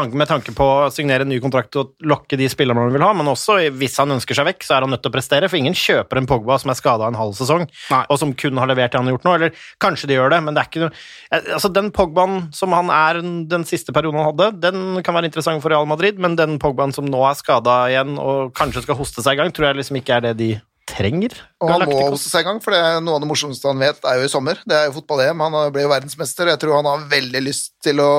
tanke, 0.03 0.19
med 0.19 0.31
tanke 0.31 0.55
på 0.57 0.67
å 0.67 0.91
signere 0.93 1.27
en 1.27 1.31
ny 1.33 1.39
kontrakt 1.43 1.77
og 1.81 1.95
lokke 2.09 2.39
de 2.41 2.49
spillerne 2.53 2.85
han 2.85 2.95
vil 2.95 3.05
ha, 3.05 3.13
men 3.17 3.31
også 3.33 3.59
hvis 3.79 3.99
han 4.03 4.15
ønsker 4.17 4.39
seg 4.39 4.49
vekk, 4.51 4.67
så 4.67 4.77
er 4.77 4.87
han 4.87 4.93
nødt 4.93 5.05
til 5.05 5.13
å 5.13 5.17
prestere, 5.17 5.51
for 5.51 5.61
ingen 5.61 5.77
kjøper 5.77 6.21
en 6.21 6.29
Pogba 6.31 6.59
som 6.61 6.73
er 6.73 6.79
skada 6.79 7.09
en 7.09 7.19
halv 7.19 7.37
sesong, 7.39 7.67
Nei. 7.93 8.03
og 8.07 8.21
som 8.21 8.35
kun 8.39 8.61
har 8.61 8.71
levert 8.71 8.93
det 8.93 9.01
han 9.01 9.09
har 9.09 9.17
gjort 9.17 9.29
nå, 9.29 9.37
eller 9.39 9.63
kanskje 9.83 10.11
de 10.11 10.19
gjør 10.19 10.35
det, 10.35 10.43
men 10.47 10.57
det 10.57 10.65
er 10.65 10.71
ikke 10.71 10.85
noe 10.85 10.93
eh, 10.93 11.51
Altså, 11.53 11.69
den 11.75 11.93
Pogbaen 11.95 12.49
som 12.57 12.75
han 12.77 12.91
er 12.93 13.21
den 13.51 13.65
siste 13.69 13.95
perioden 13.95 14.21
han 14.21 14.31
hadde, 14.33 14.51
den 14.63 15.01
kan 15.05 15.17
være 15.17 15.31
interessant 15.31 15.63
for 15.65 15.73
Real 15.73 15.89
Madrid, 15.89 16.21
men 16.23 16.37
den 16.39 16.59
Pogbaen 16.63 16.95
som 16.97 17.09
nå 17.09 17.23
er 17.29 17.39
skada 17.39 17.79
igjen 17.93 18.19
og 18.21 18.53
kanskje 18.59 18.85
skal 18.87 18.99
hoste 18.99 19.25
seg 19.25 19.37
i 19.37 19.43
gang, 19.43 19.55
tror 19.55 19.71
jeg 19.71 19.83
liksom 19.83 19.99
ikke 20.01 20.19
er 20.19 20.31
det 20.31 20.37
de 20.41 20.53
trenger. 20.89 21.35
Og 21.63 21.71
han 21.71 21.85
må 21.89 21.99
hoste 22.13 22.31
seg 22.31 22.45
i 22.45 22.49
gang, 22.49 22.59
for 22.63 22.75
det 22.75 22.81
er 22.83 22.99
noe 23.05 23.17
av 23.17 23.25
det 23.25 23.29
morsomste 23.31 23.71
han 23.71 23.83
vet, 23.83 24.03
er 24.09 24.19
jo 24.21 24.27
i 24.27 24.33
sommer. 24.33 24.61
Det 24.69 24.77
er 24.77 24.89
jo 24.89 24.97
fotball-EM. 24.99 25.45
Han 25.45 25.59
ble 25.75 25.85
jo 25.87 25.93
verdensmester. 25.93 26.51
Jeg 26.53 26.61
tror 26.63 26.81
han 26.81 26.91
har 26.91 27.07
veldig 27.13 27.43
lyst 27.45 27.75
til 27.85 28.03
å, 28.03 28.13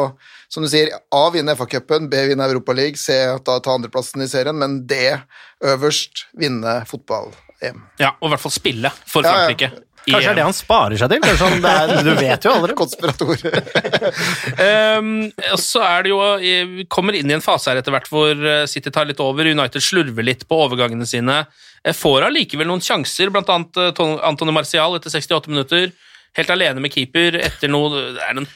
som 0.54 0.62
du 0.66 0.70
sier, 0.70 0.92
A, 1.10 1.24
vinne 1.34 1.56
FA-cupen, 1.58 2.06
B, 2.12 2.20
vinne 2.30 2.46
Europaligaen, 2.46 3.00
C, 3.00 3.16
ta, 3.46 3.56
ta 3.66 3.74
andreplassen 3.74 4.22
i 4.22 4.30
serien, 4.30 4.54
men 4.60 4.84
D, 4.90 5.00
øverst, 5.66 6.28
vinne 6.38 6.84
fotball-EM. 6.90 7.82
Ja, 8.02 8.14
Og 8.20 8.30
i 8.30 8.36
hvert 8.36 8.44
fall 8.46 8.54
spille 8.54 8.92
for 9.10 9.26
Ja, 9.26 9.34
ja. 9.34 9.48
Frankrike. 9.48 9.72
i 10.06 10.12
Kanskje 10.12 10.28
det 10.28 10.32
er 10.34 10.38
det 10.42 10.46
han 10.46 10.56
sparer 10.58 11.00
seg 11.00 11.10
til? 11.14 11.22
Det 11.24 11.34
sånn, 11.40 11.62
det 11.64 11.74
er, 11.80 12.04
du 12.04 12.12
vet 12.20 12.46
jo 12.46 12.54
aldri. 12.54 12.76
Konspirator. 12.78 13.44
Um, 14.64 15.32
så 15.58 15.82
er 15.82 16.04
det 16.06 16.12
jo 16.12 16.18
Vi 16.40 16.84
kommer 16.92 17.16
inn 17.18 17.32
i 17.32 17.36
en 17.36 17.42
fase 17.44 17.72
her 17.72 17.80
etter 17.80 17.94
hvert 17.96 18.10
hvor 18.12 18.32
eh, 18.38 18.66
City 18.70 18.92
tar 18.94 19.08
litt 19.10 19.22
over. 19.24 19.48
United 19.50 19.82
slurver 19.84 20.26
litt 20.28 20.44
på 20.50 20.60
overgangene 20.66 21.08
sine. 21.10 21.40
Eh, 21.84 21.96
Får 21.96 22.28
allikevel 22.28 22.68
noen 22.70 22.84
sjanser, 22.84 23.32
annet 23.34 23.80
eh, 23.82 24.04
Antony 24.28 24.54
Martial 24.56 25.00
etter 25.00 25.14
68 25.14 25.50
minutter. 25.52 25.90
Helt 26.38 26.54
alene 26.54 26.84
med 26.84 26.94
keeper 26.94 27.40
etter 27.42 27.72
noe 27.72 27.90
Det 28.16 28.22
er 28.28 28.38
en 28.38 28.48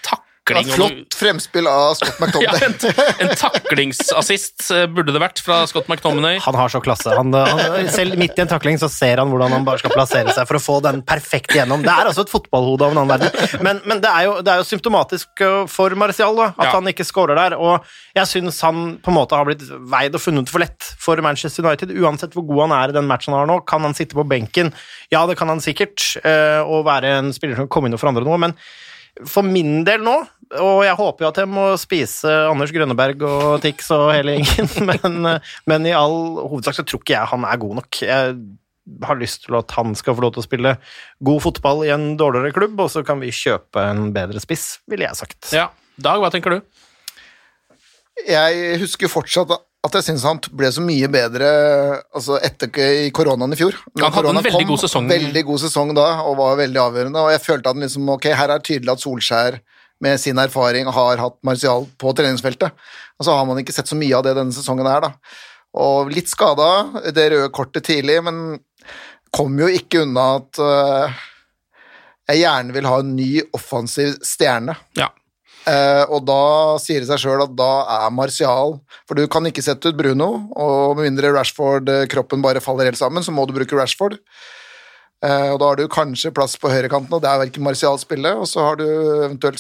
takling 0.47 0.73
Flott 0.75 1.15
fremspill 1.17 1.67
av 1.67 1.93
Scott 1.99 2.15
Ja, 2.41 2.53
McTominay. 2.53 3.13
en, 3.19 3.27
en 3.29 3.35
taklingsassist 3.37 4.67
eh, 4.73 4.85
burde 4.91 5.13
det 5.15 5.21
vært 5.21 5.41
fra 5.43 5.59
Scott 5.69 5.87
McTominay. 5.91 6.39
Han 6.45 6.55
har 6.57 6.71
så 6.71 6.81
klasse. 6.83 7.11
Han, 7.17 7.33
han, 7.33 7.89
selv 7.93 8.17
midt 8.19 8.37
i 8.39 8.43
en 8.45 8.49
takling 8.51 8.79
så 8.81 8.89
ser 8.91 9.21
han 9.21 9.29
hvordan 9.31 9.53
han 9.57 9.65
bare 9.67 9.81
skal 9.81 9.93
plassere 9.95 10.33
seg 10.35 10.47
for 10.49 10.59
å 10.59 10.63
få 10.63 10.77
den 10.85 11.01
perfekt 11.07 11.53
igjennom. 11.55 11.83
Det 11.85 11.91
er 11.93 12.09
altså 12.11 12.25
et 12.25 12.31
fotballhode 12.33 12.87
av 12.87 12.95
en 12.95 13.01
annen 13.03 13.13
verden. 13.15 13.61
Men, 13.65 13.81
men 13.89 14.01
det, 14.03 14.11
er 14.11 14.27
jo, 14.29 14.37
det 14.45 14.53
er 14.53 14.61
jo 14.63 14.67
symptomatisk 14.69 15.43
for 15.73 15.95
Martial 15.99 16.37
da, 16.37 16.49
at 16.55 16.69
Ja. 16.69 16.73
han 16.77 16.89
ikke 16.91 17.05
scorer 17.07 17.37
der. 17.39 17.57
Og 17.59 17.85
jeg 18.17 18.29
syns 18.31 18.59
han 18.65 18.97
på 19.03 19.13
en 19.13 19.17
måte 19.19 19.37
har 19.37 19.47
blitt 19.47 19.63
veid 19.91 20.15
og 20.17 20.23
funnet 20.23 20.51
for 20.51 20.63
lett 20.63 20.91
for 21.01 21.19
Manchester 21.23 21.65
United. 21.65 21.93
Uansett 21.97 22.35
hvor 22.37 22.45
god 22.49 22.67
han 22.67 22.75
er 22.81 22.93
i 22.93 22.97
den 22.99 23.07
matchen 23.09 23.33
han 23.35 23.43
har 23.45 23.51
nå, 23.51 23.61
kan 23.67 23.83
han 23.85 23.95
sitte 23.97 24.17
på 24.17 24.25
benken. 24.27 24.73
Ja, 25.13 25.25
det 25.29 25.37
kan 25.39 25.49
han 25.51 25.61
sikkert, 25.63 26.03
og 26.67 26.83
være 26.87 27.17
en 27.21 27.33
spiller 27.35 27.55
som 27.57 27.65
kan 27.67 27.73
komme 27.77 27.89
inn 27.89 27.95
og 27.97 28.01
forandre 28.01 28.25
noe, 28.27 28.37
men 28.41 28.53
for 29.25 29.41
min 29.41 29.79
del 29.87 30.03
nå, 30.05 30.13
og 30.55 30.83
jeg 30.85 30.95
håper 30.95 31.25
jo 31.25 31.31
at 31.31 31.39
jeg 31.41 31.49
må 31.51 31.65
spise 31.81 32.31
Anders 32.47 32.71
Grønneberg 32.75 33.25
og 33.27 33.57
Tix 33.63 33.89
og 33.95 34.13
hele 34.15 34.37
gjengen, 34.37 34.69
men, 34.91 35.27
men 35.67 35.89
i 35.89 35.95
all 35.97 36.39
hovedsak 36.39 36.77
så 36.77 36.85
tror 36.87 37.03
ikke 37.03 37.17
jeg 37.17 37.31
han 37.33 37.43
er 37.47 37.59
god 37.61 37.81
nok. 37.81 38.01
Jeg 38.05 38.37
har 39.03 39.19
lyst 39.19 39.43
til 39.45 39.57
at 39.59 39.73
han 39.75 39.95
skal 39.99 40.15
få 40.15 40.23
lov 40.23 40.35
til 40.35 40.43
å 40.43 40.47
spille 40.47 40.75
god 41.27 41.43
fotball 41.43 41.83
i 41.87 41.91
en 41.91 42.13
dårligere 42.19 42.55
klubb, 42.55 42.79
og 42.79 42.91
så 42.93 43.03
kan 43.07 43.19
vi 43.19 43.33
kjøpe 43.35 43.83
en 43.91 44.11
bedre 44.15 44.39
spiss, 44.43 44.77
ville 44.87 45.09
jeg 45.09 45.19
sagt. 45.19 45.51
Ja, 45.55 45.69
Dag, 45.97 46.21
hva 46.21 46.29
tenker 46.29 46.53
du? 46.53 46.59
Jeg 48.27 48.77
husker 48.81 49.09
fortsatt 49.09 49.49
at 49.87 49.95
jeg 49.97 50.05
syns 50.07 50.25
han 50.27 50.39
ble 50.57 50.69
så 50.73 50.81
mye 50.83 51.07
bedre 51.11 51.47
altså 52.15 52.37
etter 52.43 52.69
i 53.05 53.09
koronaen 53.15 53.53
i 53.53 53.59
fjor. 53.59 53.77
Men 53.95 54.07
Han 54.07 54.15
hadde 54.15 54.31
en 54.31 54.39
veldig 54.39 54.51
veldig 54.51 54.69
god 54.71 54.83
sesong. 54.83 55.09
Veldig 55.09 55.43
god 55.47 55.63
sesong 55.63 55.93
da, 55.97 56.07
og 56.25 56.37
var 56.41 56.57
veldig 56.59 56.81
avgjørende. 56.81 57.23
Og 57.23 57.33
jeg 57.33 57.43
følte 57.45 57.69
at 57.71 57.77
han 57.77 57.85
liksom, 57.85 58.09
ok, 58.17 58.29
her 58.39 58.53
er 58.53 58.65
tydelig 58.65 58.93
at 58.93 59.03
Solskjær 59.05 59.59
med 60.03 60.19
sin 60.21 60.37
erfaring 60.41 60.89
har 60.93 61.21
hatt 61.21 61.37
Martial 61.45 61.87
på 61.99 62.13
treningsfeltet. 62.17 62.73
Og 63.17 63.25
så 63.25 63.35
har 63.37 63.45
man 63.49 63.59
ikke 63.61 63.75
sett 63.75 63.89
så 63.89 63.97
mye 63.97 64.15
av 64.17 64.25
det 64.27 64.35
denne 64.37 64.55
sesongen 64.55 64.89
her, 64.89 65.07
da. 65.07 65.13
Og 65.77 66.11
litt 66.13 66.29
skada, 66.31 66.69
det 67.13 67.29
røde 67.33 67.53
kortet 67.53 67.85
tidlig, 67.85 68.19
men 68.25 68.59
kom 69.35 69.57
jo 69.59 69.69
ikke 69.69 70.05
unna 70.05 70.27
at 70.39 70.61
uh, 70.63 71.23
jeg 72.27 72.43
gjerne 72.43 72.75
vil 72.75 72.89
ha 72.89 72.99
en 73.03 73.15
ny 73.17 73.31
offensiv 73.55 74.17
stjerne. 74.25 74.75
Ja. 74.97 75.11
Uh, 75.67 76.03
og 76.15 76.21
da 76.27 76.41
sier 76.79 77.03
det 77.03 77.09
seg 77.09 77.25
sjøl 77.25 77.41
at 77.43 77.55
da 77.59 77.71
er 77.91 78.11
Martial 78.15 78.77
For 79.03 79.19
du 79.19 79.25
kan 79.27 79.43
ikke 79.49 79.63
sette 79.65 79.91
ut 79.91 79.97
Bruno, 79.99 80.29
og 80.55 80.95
med 80.95 81.09
mindre 81.09 81.33
Rashford 81.35 81.89
eh, 81.91 82.05
kroppen 82.07 82.39
bare 82.45 82.61
faller 82.63 82.87
helt 82.87 82.99
sammen, 82.99 83.25
så 83.25 83.33
må 83.35 83.43
du 83.43 83.51
bruke 83.57 83.75
Rashford. 83.75 84.15
Uh, 85.23 85.51
og 85.55 85.59
da 85.59 85.71
har 85.71 85.79
du 85.79 85.89
kanskje 85.91 86.31
plass 86.31 86.55
på 86.61 86.71
høyrekanten, 86.71 87.11
og 87.17 87.23
det 87.23 87.31
er 87.31 87.49
ikke 87.49 87.65
Martial 87.65 87.99
spille, 87.99 88.31
og 88.37 88.47
så 88.47 88.63
har 88.63 88.79
du 88.79 88.85
eventuelt 89.25 89.59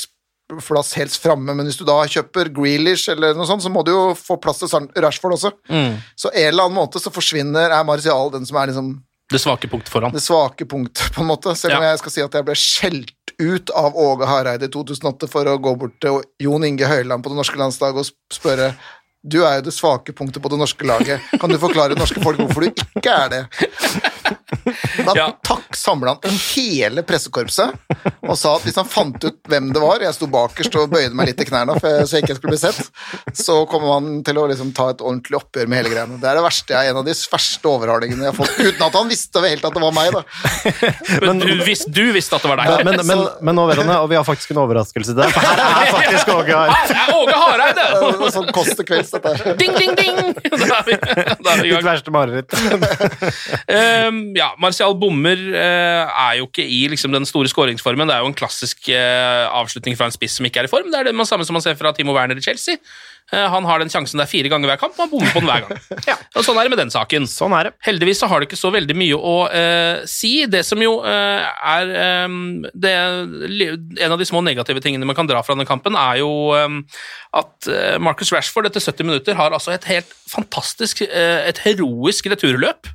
plass 0.67 0.93
helt 0.95 1.11
framme, 1.19 1.53
men 1.55 1.65
hvis 1.67 1.77
du 1.79 1.83
da 1.87 1.97
kjøper 2.07 2.49
Grealish 2.55 3.09
eller 3.11 3.33
noe 3.35 3.47
sånt, 3.49 3.63
så 3.65 3.71
må 3.73 3.83
du 3.83 3.91
jo 3.91 4.03
få 4.15 4.37
plass 4.39 4.61
til 4.63 4.87
Rashford 5.03 5.35
også. 5.35 5.51
Mm. 5.69 5.97
Så 6.15 6.31
en 6.33 6.47
eller 6.53 6.63
annen 6.69 6.77
måte 6.79 7.01
så 7.03 7.11
forsvinner 7.11 7.73
er 7.75 7.83
Martial 7.87 8.31
den 8.31 8.45
som 8.47 8.57
er 8.61 8.71
liksom 8.71 8.93
Det 9.29 9.41
svake 9.43 9.67
punktet 9.67 9.91
foran. 9.91 10.13
det 10.15 10.21
svake 10.23 10.63
punktet, 10.65 11.11
på 11.13 11.21
en 11.21 11.27
måte. 11.27 11.51
Selv 11.59 11.75
om 11.77 11.83
Ja. 11.83 11.89
jeg 11.91 11.99
skal 11.99 12.11
si 12.11 12.21
at 12.23 12.31
jeg 12.33 12.45
ble 12.47 12.55
skjelt 12.55 13.11
ut 13.39 13.69
av 13.75 13.93
Åge 13.95 14.25
Hareide 14.25 14.63
i 14.65 14.71
2008 14.71 15.27
for 15.29 15.43
å 15.45 15.57
gå 15.59 15.75
bort 15.77 15.99
til 16.01 16.21
Jon 16.39 16.63
Inge 16.63 16.87
Høyland 16.87 17.21
på 17.23 17.29
det 17.29 17.37
norske 17.37 17.59
landslaget 17.59 17.99
og 17.99 18.33
spørre 18.33 18.73
du 19.27 19.41
er 19.43 19.57
jo 19.59 19.65
det 19.67 19.73
svake 19.75 20.13
punktet 20.15 20.39
på 20.41 20.47
det 20.49 20.57
norske 20.61 20.85
laget. 20.87 21.19
Kan 21.41 21.49
du 21.51 21.57
forklare 21.59 21.97
norske 21.99 22.21
folk 22.23 22.37
hvorfor 22.39 22.63
du 22.63 22.69
ikke 22.71 23.11
er 23.11 23.29
det? 23.33 23.41
Da 25.07 25.13
Ja. 25.15 25.27
takk 25.45 25.75
samla 25.77 26.15
han 26.23 26.37
hele 26.55 27.03
pressekorpset 27.07 27.73
og 28.27 28.35
sa 28.37 28.55
at 28.57 28.65
hvis 28.67 28.75
han 28.79 28.87
fant 28.89 29.23
ut 29.23 29.37
hvem 29.49 29.69
det 29.73 29.81
var 29.81 30.01
Jeg 30.03 30.13
sto 30.17 30.27
bakerst 30.31 30.75
og 30.79 30.89
bøyde 30.91 31.15
meg 31.17 31.29
litt 31.31 31.41
i 31.41 31.47
knærne 31.47 31.75
for 31.79 32.03
så 32.07 32.17
jeg 32.17 32.25
ikke 32.25 32.35
skulle 32.37 32.53
bli 32.55 32.59
sett. 32.61 32.79
Så 33.37 33.59
kommer 33.71 33.93
han 33.97 34.21
til 34.27 34.37
å 34.41 34.45
liksom 34.49 34.73
ta 34.77 34.89
et 34.93 35.01
ordentlig 35.03 35.37
oppgjør 35.39 35.69
med 35.71 35.81
hele 35.81 35.93
greiene. 35.93 36.19
Det 36.21 36.29
er 36.29 36.39
det 36.39 36.43
verste 36.45 36.75
jeg, 36.75 36.91
en 36.91 36.99
av 37.01 37.05
de 37.07 37.15
verste 37.31 37.71
overhalingene 37.71 38.27
jeg 38.27 38.33
har 38.33 38.37
fått, 38.37 38.55
uten 38.59 38.85
at 38.87 38.97
han 38.99 39.11
visste 39.11 39.43
helt 39.45 39.65
at 39.69 39.77
det 39.77 39.83
var 39.83 39.95
meg. 39.95 40.17
da. 40.17 40.21
Men 41.25 41.41
du, 41.43 41.49
hvis, 41.67 41.85
du 41.87 42.03
visste 42.15 42.37
at 42.37 42.45
det 42.45 42.51
var 42.51 42.61
deg. 42.63 42.85
men, 42.87 43.01
men, 43.07 43.23
men 43.41 43.57
nå 43.59 43.67
vet 43.69 43.81
han 43.81 43.91
det, 43.91 43.97
og 44.03 44.09
vi 44.11 44.17
har 44.19 44.25
faktisk 44.27 44.53
en 44.55 44.61
overraskelse 44.63 45.13
til 45.13 45.21
deg, 45.21 45.33
for 45.35 45.47
her 45.47 45.63
er 45.63 45.91
faktisk 45.93 46.33
Åge 46.35 46.57
Hareide. 46.57 46.77
Her 46.91 47.03
er 47.03 47.15
Åge 47.17 47.37
Hareide! 47.43 47.87
Sånn 48.37 48.49
kost 48.55 48.75
til 48.79 48.87
kvelds, 48.89 49.11
dette 49.15 49.33
her. 49.37 49.55
Ding, 49.61 49.73
ding, 49.77 49.95
ding! 49.97 50.15
Da 50.67 50.81
er 50.81 50.87
vi, 50.87 50.95
da 51.43 51.51
er 51.53 51.61
vi 51.61 51.69
i 51.69 51.75
Ditt 51.77 51.85
verste 51.85 52.11
mareritt. 52.13 52.53
Ehm, 53.71 54.16
ja, 54.37 54.51
Martial 54.61 54.95
bommer 54.99 55.39
eh, 55.55 56.03
er 56.07 56.37
jo 56.39 56.47
ikke 56.49 56.65
i 56.65 56.85
liksom, 56.91 57.13
den 57.15 57.27
store 57.27 57.49
skåringsformen. 57.51 58.09
Det 58.09 58.15
er 58.15 58.25
jo 58.25 58.31
en 58.31 58.37
klassisk 58.37 58.89
eh, 58.93 59.43
avslutning 59.47 59.97
fra 59.99 60.09
en 60.09 60.15
spiss 60.15 60.39
som 60.39 60.47
ikke 60.47 60.63
er 60.63 60.69
i 60.69 60.71
form. 60.71 60.89
Det 60.91 60.99
er 60.99 61.09
det 61.09 61.15
man 61.17 61.29
samme 61.29 61.47
som 61.47 61.57
man 61.57 61.65
ser 61.65 61.77
fra 61.79 61.93
Timo 61.95 62.15
Werner 62.17 62.39
i 62.39 62.45
Chelsea. 62.45 62.79
Eh, 63.33 63.43
han 63.51 63.65
har 63.67 63.81
den 63.81 63.89
sjansen 63.91 64.21
der 64.21 64.29
fire 64.29 64.47
ganger 64.47 64.69
hver 64.71 64.79
kamp, 64.79 64.95
og 64.95 65.03
han 65.03 65.11
bommer 65.11 65.33
på 65.35 65.41
den 65.41 65.49
hver 65.49 65.65
gang. 65.65 65.81
ja. 66.11 66.15
Og 66.39 66.45
Sånn 66.47 66.55
er 66.59 66.67
det 66.67 66.71
med 66.71 66.79
den 66.79 66.93
saken. 66.93 67.27
Sånn 67.27 67.55
er 67.57 67.67
det. 67.67 67.73
Heldigvis 67.83 68.21
så 68.23 68.29
har 68.31 68.39
det 68.39 68.47
ikke 68.47 68.59
så 68.59 68.71
veldig 68.71 68.95
mye 68.95 69.17
å 69.19 69.35
uh, 69.51 70.05
si. 70.07 70.31
Det 70.47 70.63
som 70.63 70.79
jo 70.79 70.97
uh, 71.03 71.43
er 71.43 71.91
um, 72.23 72.63
det, 72.71 72.93
En 72.95 74.15
av 74.15 74.19
de 74.19 74.27
små 74.27 74.39
negative 74.45 74.83
tingene 74.83 75.07
man 75.07 75.17
kan 75.17 75.27
dra 75.27 75.43
fra 75.43 75.57
denne 75.57 75.67
kampen, 75.67 75.97
er 75.99 76.21
jo 76.21 76.31
um, 76.55 76.81
at 77.35 77.67
Marcus 77.99 78.31
Rashford 78.31 78.69
etter 78.69 78.81
70 78.81 79.09
minutter 79.09 79.35
har 79.37 79.53
altså 79.53 79.73
et 79.75 79.85
helt 79.91 80.13
fantastisk, 80.31 81.03
uh, 81.03 81.41
et 81.43 81.59
heroisk 81.65 82.31
returløp, 82.31 82.87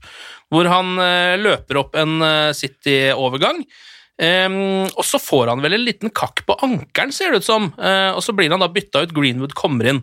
hvor 0.53 0.68
han 0.68 0.94
eh, 1.00 1.40
løper 1.40 1.80
opp 1.80 1.96
en 1.98 2.20
eh, 2.26 2.53
City-overgang. 2.57 3.64
Um, 4.22 4.84
og 4.92 5.07
så 5.09 5.18
får 5.18 5.48
han 5.50 5.62
vel 5.64 5.74
en 5.74 5.86
liten 5.86 6.12
kakk 6.14 6.44
på 6.46 6.55
ankelen, 6.62 7.14
ser 7.16 7.32
det 7.32 7.40
ut 7.42 7.48
som, 7.48 7.70
Uh, 7.80 8.12
og 8.12 8.20
så 8.22 8.34
blir 8.36 8.53
han 8.53 8.61
da 8.62 8.68
bytta 8.70 9.03
ut, 9.03 9.14
Greenwood 9.16 9.57
kommer 9.59 9.88
inn. 9.88 10.03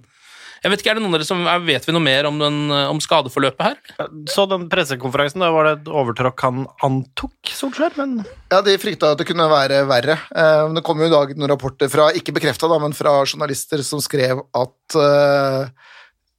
Jeg 0.59 0.73
vet 0.73 0.81
ikke, 0.81 0.91
er 0.91 0.97
det 0.97 1.03
noen 1.05 1.13
av 1.13 1.21
dere 1.21 1.27
som, 1.27 1.45
Vet 1.63 1.85
vi 1.87 1.93
noe 1.95 2.03
mer 2.03 2.27
om, 2.27 2.39
den, 2.41 2.57
om 2.91 2.99
skadeforløpet 2.99 3.61
her? 3.63 4.09
Så 4.27 4.43
den 4.49 4.65
pressekonferansen, 4.71 5.43
da 5.43 5.53
var 5.55 5.69
det 5.69 5.73
et 5.77 5.91
overtråkk 6.01 6.43
han 6.43 6.65
antok, 6.85 7.37
Solskjær, 7.47 7.95
men 7.99 8.17
Ja, 8.51 8.59
De 8.65 8.75
frykta 8.81 9.13
at 9.13 9.21
det 9.21 9.27
kunne 9.29 9.47
være 9.51 9.85
verre. 9.87 10.17
Eh, 10.35 10.65
Det 10.75 10.83
kom 10.83 10.99
jo 10.99 11.07
i 11.07 11.13
dag 11.13 11.31
noen 11.37 11.53
rapporter 11.53 11.91
fra, 11.91 12.09
ikke 12.11 12.35
bekrefta, 12.35 12.67
men 12.75 12.97
fra 12.97 13.21
journalister 13.23 13.85
som 13.87 14.03
skrev 14.03 14.43
at 14.51 14.99
eh, 14.99 15.95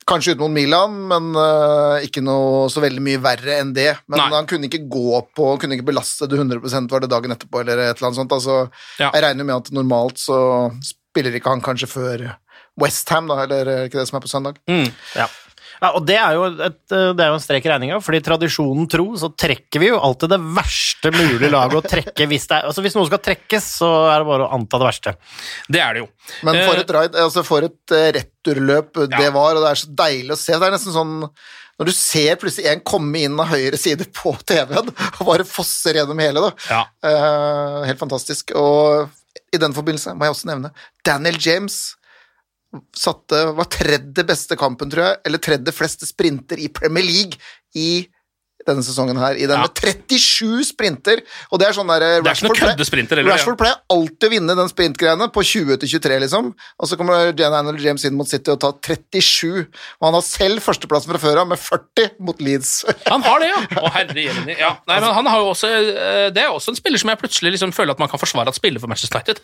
Kanskje 0.09 0.33
ut 0.35 0.41
mot 0.43 0.51
Milan, 0.51 0.95
men 1.11 1.31
uh, 1.37 2.01
ikke 2.03 2.23
noe 2.25 2.69
så 2.73 2.83
veldig 2.83 3.03
mye 3.05 3.21
verre 3.23 3.59
enn 3.61 3.75
det. 3.77 3.93
Men 4.11 4.23
Nei. 4.23 4.31
han 4.33 4.49
kunne 4.51 4.67
ikke 4.71 4.83
gå 4.91 5.21
på, 5.37 5.51
kunne 5.61 5.77
ikke 5.77 5.91
belaste 5.93 6.27
det 6.31 6.41
100% 6.41 6.91
var 6.91 7.05
det 7.05 7.11
dagen 7.13 7.35
etterpå, 7.37 7.61
eller 7.63 7.85
et 7.85 7.93
eller 7.93 8.09
annet 8.09 8.21
sånt. 8.23 8.35
Altså, 8.35 8.63
Ja. 8.99 9.11
Jeg 9.13 9.25
regner 9.27 9.47
med 9.47 9.57
at 9.61 9.71
normalt 9.77 10.19
så 10.19 10.41
spiller 10.85 11.37
ikke 11.37 11.53
han 11.53 11.63
kanskje 11.65 11.91
før 11.91 12.27
Westham, 12.81 13.29
da, 13.29 13.43
eller 13.45 13.69
er 13.69 13.89
ikke 13.89 14.01
det 14.01 14.09
som 14.09 14.19
er 14.19 14.25
på 14.25 14.31
søndag? 14.31 14.59
Mm. 14.71 14.89
ja. 15.19 15.29
Ja 15.81 15.91
og 15.97 16.05
det 16.07 16.17
er, 16.21 16.35
jo 16.37 16.45
et, 16.67 16.79
eh, 16.93 17.07
det 17.17 17.25
er 17.25 17.31
jo 17.33 17.37
en 17.39 17.45
strek 17.45 17.65
i 17.67 17.71
regninga, 17.73 18.01
fordi 18.05 18.21
tradisjonen 18.27 18.89
tro 18.93 19.07
så 19.21 19.31
trekker 19.33 19.81
vi 19.83 19.89
jo 19.91 20.01
alltid 20.01 20.33
det 20.35 20.41
verste 20.61 21.13
mulige 21.15 21.51
laget 21.53 21.79
å 21.81 21.85
trekke 21.95 22.27
hvis 22.31 22.47
det 22.51 22.59
er 22.59 22.69
Altså 22.71 22.85
hvis 22.85 22.97
noe 22.99 23.09
skal 23.09 23.23
trekkes, 23.25 23.71
så 23.81 23.89
er 24.11 24.21
det 24.23 24.29
bare 24.31 24.49
å 24.49 24.53
anta 24.59 24.81
det 24.83 24.89
verste. 24.91 25.15
Det 25.69 25.81
er 25.81 25.97
det 25.97 26.05
jo. 26.05 26.11
Men 26.47 26.61
for 26.67 26.75
Eh, 26.77 26.83
et 26.85 26.93
ride, 26.99 27.25
altså 27.25 27.45
for 27.47 27.67
et 27.67 27.97
eh, 27.97 28.11
returløp 28.21 28.93
det 29.09 29.25
Ja. 29.27 29.31
var, 29.35 29.57
og 29.57 29.65
det 29.65 29.71
er 29.73 29.81
så 29.85 29.91
deilig 30.05 30.37
å 30.37 30.41
se. 30.41 30.53
Det 30.53 30.69
er 30.69 30.77
nesten 30.77 30.95
sånn 30.97 31.17
når 31.81 31.89
du 31.89 31.93
ser 31.97 32.37
plutselig 32.37 32.69
en 32.69 32.83
komme 32.85 33.23
inn 33.25 33.39
av 33.41 33.49
høyre 33.49 33.79
side 33.81 34.05
på 34.13 34.35
TV-en 34.45 34.91
og 34.93 35.23
bare 35.25 35.47
fosser 35.49 35.97
gjennom 35.97 36.19
hele, 36.21 36.43
da. 36.45 36.51
Ja. 36.69 36.83
Eh, 37.09 37.87
helt 37.89 38.03
fantastisk. 38.03 38.53
Og 38.53 39.09
i 39.55 39.57
den 39.63 39.73
forbindelse 39.73 40.13
må 40.15 40.27
jeg 40.29 40.35
også 40.35 40.51
nevne 40.51 40.71
Daniel 41.09 41.39
James 41.41 41.79
satte 42.97 43.43
var 43.57 43.67
tredje 43.73 44.25
beste 44.27 44.57
kampen, 44.59 44.91
tror 44.93 45.09
jeg, 45.09 45.21
eller 45.27 45.43
tredje 45.43 45.75
fleste 45.75 46.07
sprinter 46.07 46.61
i 46.63 46.71
Premier 46.73 47.07
League 47.07 47.39
i 47.75 48.07
denne 48.69 48.83
sesongen 48.85 49.17
her, 49.17 49.39
i 49.41 49.47
den 49.49 49.57
Ja. 49.57 49.63
med 49.65 49.73
37 49.75 50.65
sprinter, 50.69 51.23
og 51.51 51.59
det 51.59 51.69
er 51.69 51.73
sånn 51.73 51.89
der 51.89 52.01
Det 52.21 52.29
er 52.29 52.35
ikke 52.35 52.45
noe 52.45 52.53
Rashford 52.53 53.25
Rashford 53.31 53.57
pleier 53.57 53.79
alltid 53.89 54.27
å 54.29 54.31
vinne 54.35 54.55
den 54.55 54.69
sprintgreiene 54.69 55.29
på 55.33 55.41
20-23, 55.41 56.19
liksom, 56.21 56.51
og 56.53 56.87
så 56.91 56.99
kommer 57.01 57.33
Daniel 57.33 57.81
James 57.81 58.05
inn 58.05 58.15
mot 58.15 58.29
City 58.29 58.53
og 58.53 58.61
tar 58.61 58.77
37, 58.85 59.65
og 59.65 60.05
han 60.05 60.19
har 60.19 60.27
selv 60.29 60.61
førsteplassen 60.61 61.09
fra 61.15 61.23
før 61.25 61.41
av 61.41 61.49
med 61.49 61.59
40 61.59 62.21
mot 62.21 62.39
Leeds. 62.39 62.85
Han 63.09 63.23
har 63.25 63.41
det, 63.41 63.49
ja! 63.49 63.65
Å, 63.81 63.91
herre 63.97 64.21
jemini. 64.29 64.59
Ja. 64.61 64.77
Nei, 64.87 65.01
men 65.01 65.09
han 65.15 65.27
har 65.27 65.41
jo 65.41 65.51
også, 65.55 65.67
eh, 65.73 66.29
det 66.31 66.45
er 66.45 66.53
også 66.53 66.71
en 66.75 66.77
spiller 66.77 67.01
som 67.01 67.09
jeg 67.09 67.19
plutselig 67.25 67.57
liksom 67.57 67.73
føler 67.73 67.97
at 67.97 67.99
man 67.99 68.13
kan 68.13 68.21
forsvare 68.21 68.53
at 68.53 68.61
spiller 68.61 68.79
for 68.79 68.93
Manchester 68.93 69.17
United. 69.17 69.41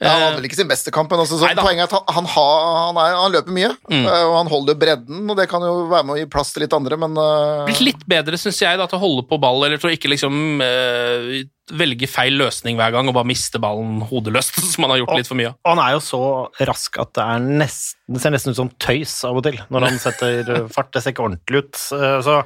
Ja, 0.00 0.14
han 0.14 0.22
hadde 0.24 0.36
vel 0.38 0.46
ikke 0.48 0.56
sin 0.56 0.68
beste 0.70 0.92
kamp, 0.94 1.10
men 1.12 1.20
altså, 1.20 1.36
så 1.36 1.50
poenget 1.58 1.84
er 1.84 1.90
at 1.90 1.92
han, 1.92 2.06
han, 2.16 2.28
har, 2.32 2.62
han, 2.86 3.00
er, 3.02 3.16
han 3.20 3.34
løper 3.34 3.52
mye, 3.52 3.72
Mm. 3.90 4.06
og 4.08 4.34
han 4.38 4.48
holder 4.48 4.78
bredden, 4.80 5.22
og 5.28 5.36
det 5.36 5.44
kan 5.50 5.60
jo 5.66 5.74
være 5.90 6.06
med 6.08 6.14
å 6.14 6.20
gi 6.22 6.28
plass 6.32 6.54
til 6.54 6.64
litt 6.64 6.72
andre, 6.76 6.96
men 7.02 7.18
uh... 7.20 7.66
Blitt 7.68 7.82
litt 7.84 8.06
bedre, 8.08 8.38
syns 8.40 8.62
jeg, 8.62 8.80
da, 8.80 8.86
til 8.88 8.96
å 8.96 9.02
holde 9.02 9.26
på 9.28 9.36
ball, 9.42 9.60
eller 9.66 9.82
til 9.82 9.90
å 9.90 9.92
ikke 9.92 10.08
liksom 10.14 10.62
eh, 10.64 11.42
velge 11.76 12.08
feil 12.10 12.36
løsning 12.40 12.76
hver 12.78 12.92
gang 12.94 13.08
og 13.10 13.14
bare 13.16 13.28
miste 13.28 13.60
ballen 13.62 14.00
hodeløst, 14.10 14.58
som 14.72 14.84
han 14.86 14.94
har 14.94 15.02
gjort 15.02 15.16
litt 15.20 15.30
for 15.30 15.38
mye 15.40 15.52
av. 15.52 15.56
Og 15.64 15.72
han 15.74 15.82
er 15.84 15.94
jo 15.96 16.02
så 16.04 16.20
rask 16.68 16.98
at 17.02 17.12
det, 17.18 17.26
er 17.26 17.46
nesten, 17.62 17.96
det 18.10 18.22
ser 18.24 18.34
nesten 18.34 18.54
ut 18.54 18.58
som 18.60 18.72
tøys 18.82 19.14
av 19.28 19.38
og 19.40 19.46
til 19.46 19.60
når 19.70 19.86
han 19.88 20.00
setter 20.06 20.52
fart. 20.74 20.90
Det 20.94 21.04
ser 21.04 21.14
ikke 21.14 21.26
ordentlig 21.28 21.62
ut. 21.64 21.80
Eh, 21.96 22.18
Så 22.26 22.36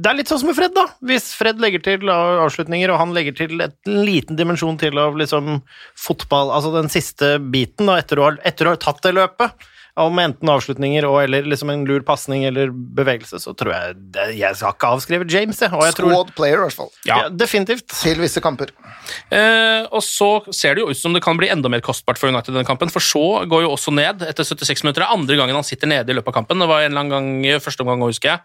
det 0.00 0.10
er 0.10 0.18
litt 0.20 0.32
sånn 0.32 0.42
som 0.42 0.50
med 0.52 0.58
Fred, 0.58 0.74
da. 0.76 0.86
Hvis 1.06 1.30
Fred 1.36 1.60
legger 1.62 1.84
til 1.84 2.08
avslutninger, 2.12 2.92
og 2.94 3.00
han 3.02 3.14
legger 3.16 3.36
til 3.44 3.60
et 3.66 3.76
liten 3.90 4.38
dimensjon 4.40 4.78
til 4.80 4.96
av 5.00 5.16
liksom 5.20 5.60
fotball, 6.00 6.52
altså 6.56 6.72
den 6.76 6.90
siste 6.92 7.36
biten, 7.40 7.88
da, 7.90 7.98
etter 8.02 8.20
å 8.22 8.28
ha, 8.30 8.34
etter 8.46 8.68
å 8.70 8.74
ha 8.76 8.80
tatt 8.80 9.02
det 9.06 9.14
løpet, 9.16 9.66
om 9.96 10.18
enten 10.20 10.50
avslutninger 10.52 11.06
og 11.08 11.22
eller 11.22 11.46
liksom 11.48 11.70
en 11.72 11.84
lur 11.88 12.02
pasning 12.04 12.44
eller 12.44 12.68
bevegelse, 12.70 13.38
så 13.40 13.54
tror 13.56 13.72
jeg 13.72 13.94
det, 14.12 14.26
Jeg 14.36 14.56
skal 14.58 14.74
ikke 14.74 14.90
avskrive 14.92 15.28
James, 15.32 15.60
jeg. 15.62 15.72
Og 15.72 15.86
jeg 15.86 15.96
tror, 15.96 16.10
squad 16.12 16.34
player, 16.36 16.60
i 16.60 16.66
hvert 16.66 16.76
fall, 16.76 16.90
Ja. 17.08 17.22
ja, 17.22 17.28
definitivt. 17.32 17.86
til 17.88 18.20
visse 18.20 18.42
kamper. 18.44 18.74
Eh, 19.32 19.86
og 19.90 20.02
så 20.04 20.52
ser 20.52 20.76
det 20.76 20.84
jo 20.84 20.90
ut 20.90 21.00
som 21.00 21.14
det 21.16 21.22
kan 21.24 21.38
bli 21.40 21.48
enda 21.48 21.70
mer 21.72 21.80
kostbart 21.80 22.18
for 22.20 22.28
United 22.28 22.52
denne 22.52 22.66
kampen, 22.68 22.92
for 22.92 23.00
så 23.00 23.46
går 23.48 23.64
jo 23.64 23.72
også 23.72 23.94
ned 23.94 24.20
etter 24.28 24.44
76 24.44 24.84
minutter. 24.84 25.00
Det 25.00 25.08
er 25.08 25.16
andre 25.16 25.36
gangen 25.40 25.56
han 25.56 25.64
sitter 25.64 25.88
nede 25.88 26.12
i 26.12 26.16
løpet 26.18 26.28
av 26.28 26.42
kampen. 26.42 26.60
Det 26.60 26.68
var 26.68 26.84
en 26.84 26.92
eller 26.92 27.00
annen 27.06 27.42
gang 27.42 27.60
første 27.64 27.80
omgang, 27.80 28.04
husker 28.04 28.34
jeg. 28.36 28.40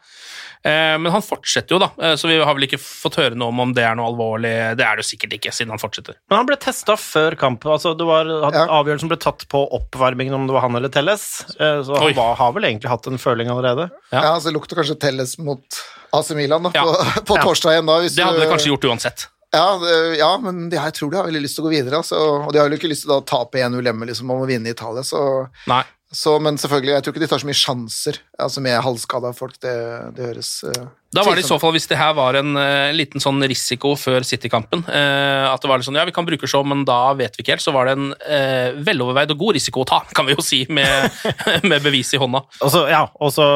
Eh, 0.63 0.95
men 1.01 1.11
han 1.11 1.23
fortsetter 1.25 1.73
jo, 1.73 1.79
da, 1.81 1.87
eh, 2.01 2.13
så 2.21 2.27
vi 2.29 2.35
har 2.37 2.53
vel 2.53 2.67
ikke 2.67 2.77
fått 2.79 3.15
høre 3.17 3.33
noe 3.35 3.49
om 3.49 3.59
om 3.63 3.71
det 3.73 3.81
er 3.83 3.95
noe 3.97 4.11
alvorlig. 4.11 4.51
Det 4.77 4.85
er 4.85 4.95
det 4.99 5.01
jo 5.05 5.09
sikkert 5.09 5.33
ikke, 5.39 5.51
siden 5.57 5.73
han 5.73 5.81
fortsetter. 5.81 6.15
Men 6.29 6.37
han 6.41 6.45
ble 6.45 6.57
testa 6.61 6.93
før 7.01 7.35
kampen. 7.39 7.71
altså 7.71 7.95
det 7.97 8.05
var, 8.05 8.25
Ja. 8.53 8.67
Avgjørelsen 8.67 9.09
ble 9.09 9.17
tatt 9.17 9.47
på 9.49 9.63
oppvarmingen 9.79 10.33
om 10.37 10.45
det 10.47 10.53
var 10.53 10.61
han 10.67 10.75
eller 10.75 10.89
Telles. 10.89 11.45
eh, 11.59 11.81
Så 11.83 11.97
han 11.97 12.13
var, 12.13 12.35
har 12.35 12.51
vel 12.53 12.63
egentlig 12.69 12.89
hatt 12.89 13.07
en 13.07 13.17
føling 13.17 13.47
allerede. 13.49 13.89
Ja. 14.11 14.21
Ja, 14.21 14.39
så 14.39 14.51
det 14.51 14.53
lukter 14.59 14.75
kanskje 14.77 14.99
Telles 14.99 15.37
mot 15.39 15.65
AC 16.13 16.31
Milan 16.35 16.63
da, 16.63 16.71
Ja. 16.75 16.83
på, 16.83 17.25
på 17.33 17.37
torsdag 17.41 17.73
igjen 17.79 17.85
da. 17.87 17.99
Hvis 18.01 18.15
Det 18.15 18.23
hadde 18.25 18.37
du- 18.37 18.45
det 18.45 18.49
kanskje 18.53 18.71
gjort 18.75 18.89
uansett. 18.91 19.27
Ja, 19.53 19.77
det, 19.81 20.17
ja 20.17 20.37
men 20.37 20.69
de, 20.69 20.77
jeg 20.77 20.93
tror 20.93 21.09
de 21.11 21.17
har 21.17 21.25
veldig 21.27 21.41
lyst 21.43 21.55
til 21.57 21.65
å 21.65 21.67
gå 21.67 21.73
videre. 21.75 21.97
Altså, 21.99 22.15
og 22.47 22.53
de 22.53 22.59
har 22.59 22.69
jo 22.69 22.77
ikke 22.77 22.87
lyst 22.93 23.03
til 23.03 23.11
å 23.17 23.25
tape 23.25 23.59
1-0 23.59 23.83
hjemme 23.83 24.05
liksom, 24.07 24.29
om 24.31 24.45
å 24.45 24.47
vinne 24.47 24.67
i 24.67 24.71
Italia. 24.71 25.01
Så, 25.03 25.49
Nei. 25.67 25.81
Så, 26.11 26.35
men 26.43 26.57
selvfølgelig, 26.59 26.91
jeg 26.91 27.03
tror 27.03 27.13
ikke 27.13 27.23
de 27.23 27.29
tar 27.31 27.41
så 27.41 27.47
mye 27.47 27.55
sjanser 27.61 28.17
altså 28.39 28.63
med 28.63 28.81
halvskada 28.83 29.31
folk. 29.35 29.55
Det, 29.63 29.75
det 30.17 30.25
høres 30.27 30.51
eh, 30.67 30.87
Da 31.11 31.25
var 31.27 31.35
det 31.35 31.43
i 31.43 31.47
så 31.47 31.57
fall, 31.59 31.73
hvis 31.75 31.89
det 31.91 31.97
her 31.99 32.13
var 32.15 32.37
en 32.39 32.55
uh, 32.55 32.87
liten 32.95 33.19
sånn 33.19 33.43
risiko 33.51 33.97
før 33.99 34.23
City-kampen, 34.23 34.85
uh, 34.87 35.49
at 35.51 35.59
det 35.59 35.67
var 35.67 35.81
litt 35.81 35.87
sånn, 35.87 35.97
ja, 35.99 36.05
vi 36.07 36.13
kan 36.15 36.27
bruke 36.27 36.47
så, 36.47 36.61
men 36.63 36.85
da 36.87 36.99
vet 37.19 37.35
vi 37.35 37.43
ikke 37.43 37.57
helt, 37.57 37.63
så 37.65 37.73
var 37.75 37.89
det 37.89 37.95
en 37.97 38.13
uh, 38.15 38.79
veloverveid 38.87 39.33
og 39.35 39.41
god 39.43 39.57
risiko 39.59 39.83
å 39.83 39.89
ta, 39.89 39.99
kan 40.15 40.29
vi 40.29 40.37
jo 40.37 40.45
si, 40.45 40.61
med, 40.71 41.11
med 41.69 41.83
bevis 41.83 42.13
i 42.15 42.21
hånda. 42.21 42.43
Og 42.63 42.71
så, 42.71 42.85
ja, 42.91 43.03
og 43.19 43.35
så, 43.35 43.49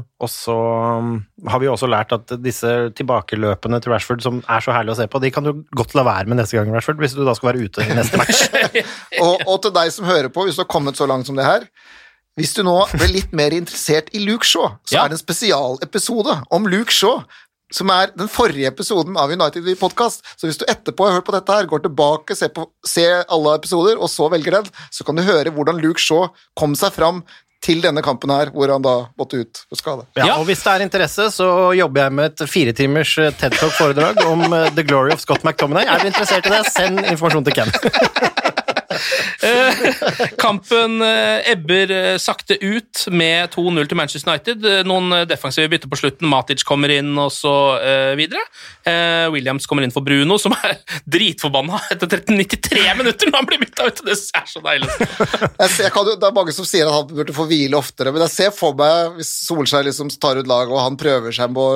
og 0.00 0.32
så 0.32 0.56
um, 1.04 1.12
har 1.52 1.60
vi 1.60 1.68
jo 1.68 1.76
også 1.76 1.90
lært 1.92 2.16
at 2.16 2.32
disse 2.40 2.72
tilbakeløpene 2.96 3.82
til 3.84 3.92
Rashford, 3.92 4.24
som 4.24 4.40
er 4.48 4.64
så 4.64 4.72
herlig 4.72 4.96
å 4.96 5.00
se 5.02 5.10
på, 5.12 5.20
de 5.20 5.34
kan 5.36 5.44
du 5.44 5.52
godt 5.76 5.92
la 5.98 6.08
være 6.08 6.32
med 6.32 6.40
neste 6.40 6.56
gang, 6.56 6.72
Rashford, 6.72 7.04
hvis 7.04 7.18
du 7.18 7.26
da 7.28 7.36
skal 7.36 7.52
være 7.52 7.68
ute 7.68 7.84
i 7.84 7.98
neste 7.98 8.20
match. 8.20 8.46
og, 9.26 9.44
og 9.44 9.56
til 9.66 9.76
deg 9.76 9.92
som 9.92 10.08
hører 10.08 10.32
på, 10.32 10.48
hvis 10.48 10.56
du 10.56 10.64
har 10.64 10.72
kommet 10.72 10.96
så 10.96 11.08
langt 11.10 11.28
som 11.28 11.36
det 11.36 11.44
her 11.44 11.68
Hvis 12.40 12.54
du 12.56 12.62
nå 12.64 12.74
ble 12.96 13.10
litt 13.12 13.32
mer 13.36 13.52
interessert 13.52 14.08
i 14.16 14.22
Luke 14.24 14.48
Shaw, 14.48 14.72
så 14.88 14.96
Ja. 14.96 15.04
er 15.04 15.12
det 15.12 15.18
en 15.20 15.24
spesialepisode 15.26 16.40
om 16.50 16.66
Luke 16.72 16.92
Shaw 16.92 17.22
som 17.72 17.90
er 17.94 18.10
den 18.18 18.26
forrige 18.26 18.66
episoden 18.66 19.14
av 19.20 19.30
United 19.30 19.62
We 19.62 19.76
Podcast. 19.78 20.24
Så 20.36 20.48
hvis 20.48 20.56
du 20.58 20.64
etterpå 20.66 21.06
har 21.06 21.20
hørt 21.20 21.26
på 21.28 21.34
dette 21.36 21.54
her, 21.54 21.68
går 21.70 21.84
tilbake, 21.84 22.34
ser, 22.34 22.48
på, 22.50 22.64
ser 22.84 23.20
alle 23.30 23.52
episoder, 23.60 23.94
og 24.02 24.10
så 24.10 24.26
velger 24.32 24.56
den, 24.58 24.66
så 24.90 25.06
kan 25.06 25.14
du 25.14 25.22
høre 25.22 25.52
hvordan 25.54 25.78
Luke 25.78 26.02
Shaw 26.02 26.32
kom 26.58 26.74
seg 26.74 26.90
fram 26.96 27.22
til 27.62 27.82
denne 27.84 28.02
kampen 28.02 28.32
her, 28.32 28.50
hvor 28.50 28.72
han 28.72 28.82
da 28.82 28.94
måtte 29.20 29.38
ut 29.44 29.60
for 29.68 29.76
skade. 29.78 30.06
Ja, 30.16 30.38
og 30.40 30.46
hvis 30.48 30.64
det 30.64 30.72
er 30.72 30.82
interesse, 30.86 31.28
så 31.30 31.46
jobber 31.76 32.06
jeg 32.08 32.12
med 32.16 32.32
et 32.32 32.48
firetimers 32.48 33.12
eh, 33.20 33.30
TED 33.38 33.52
Talk-foredrag 33.60 34.18
om 34.26 34.46
eh, 34.50 34.70
The 34.74 34.82
Glory 34.82 35.12
of 35.12 35.20
Scott 35.22 35.44
McTominay. 35.44 35.84
Er 35.86 36.00
du 36.02 36.08
interessert 36.10 36.48
i 36.48 36.54
det, 36.56 36.64
send 36.72 36.98
informasjon 37.04 37.44
til 37.44 37.58
Ken. 37.60 37.70
Eh, 38.90 39.82
kampen 40.40 40.98
eh, 41.04 41.50
ebber 41.52 41.90
eh, 41.94 42.16
sakte 42.18 42.56
ut 42.60 43.04
med 43.14 43.52
2-0 43.54 43.88
til 43.90 43.98
Manchester 44.00 44.32
United. 44.32 44.66
Noen 44.88 45.14
defensive 45.30 45.70
bytter 45.72 45.90
på 45.92 45.98
slutten. 46.00 46.28
Matic 46.30 46.64
kommer 46.66 46.92
inn, 46.94 47.12
og 47.20 47.30
så 47.34 47.52
videre. 48.18 48.42
Williams 49.30 49.66
kommer 49.70 49.84
inn 49.86 49.92
for 49.94 50.04
Bruno, 50.06 50.38
som 50.40 50.54
er 50.58 50.78
dritforbanna 51.14 51.78
etter 51.92 52.08
1393 52.10 52.84
minutter 52.98 53.30
når 53.30 53.38
han 53.42 53.48
blir 53.50 53.62
bytta 53.62 53.88
ut. 53.90 54.02
Det 54.06 54.16
er 54.16 54.46
så 54.50 54.62
deilig. 54.64 54.90
Jo- 54.90 56.16
det 56.20 56.26
er 56.26 56.34
mange 56.36 56.54
som 56.56 56.66
sier 56.68 56.88
at 56.88 56.96
han 56.96 57.10
burde 57.10 57.34
få 57.36 57.46
hvile 57.50 57.78
oftere, 57.78 58.12
men 58.14 58.24
jeg 58.26 58.34
ser 58.34 58.54
for 58.56 58.74
meg 58.78 59.16
hvis 59.18 59.30
Solskjær 59.46 59.86
liksom 59.86 60.10
tar 60.20 60.40
ut 60.40 60.48
laget, 60.50 60.72
og 60.74 60.82
han 60.82 60.98
prøver 61.00 61.34
seg 61.34 61.52
på 61.56 61.66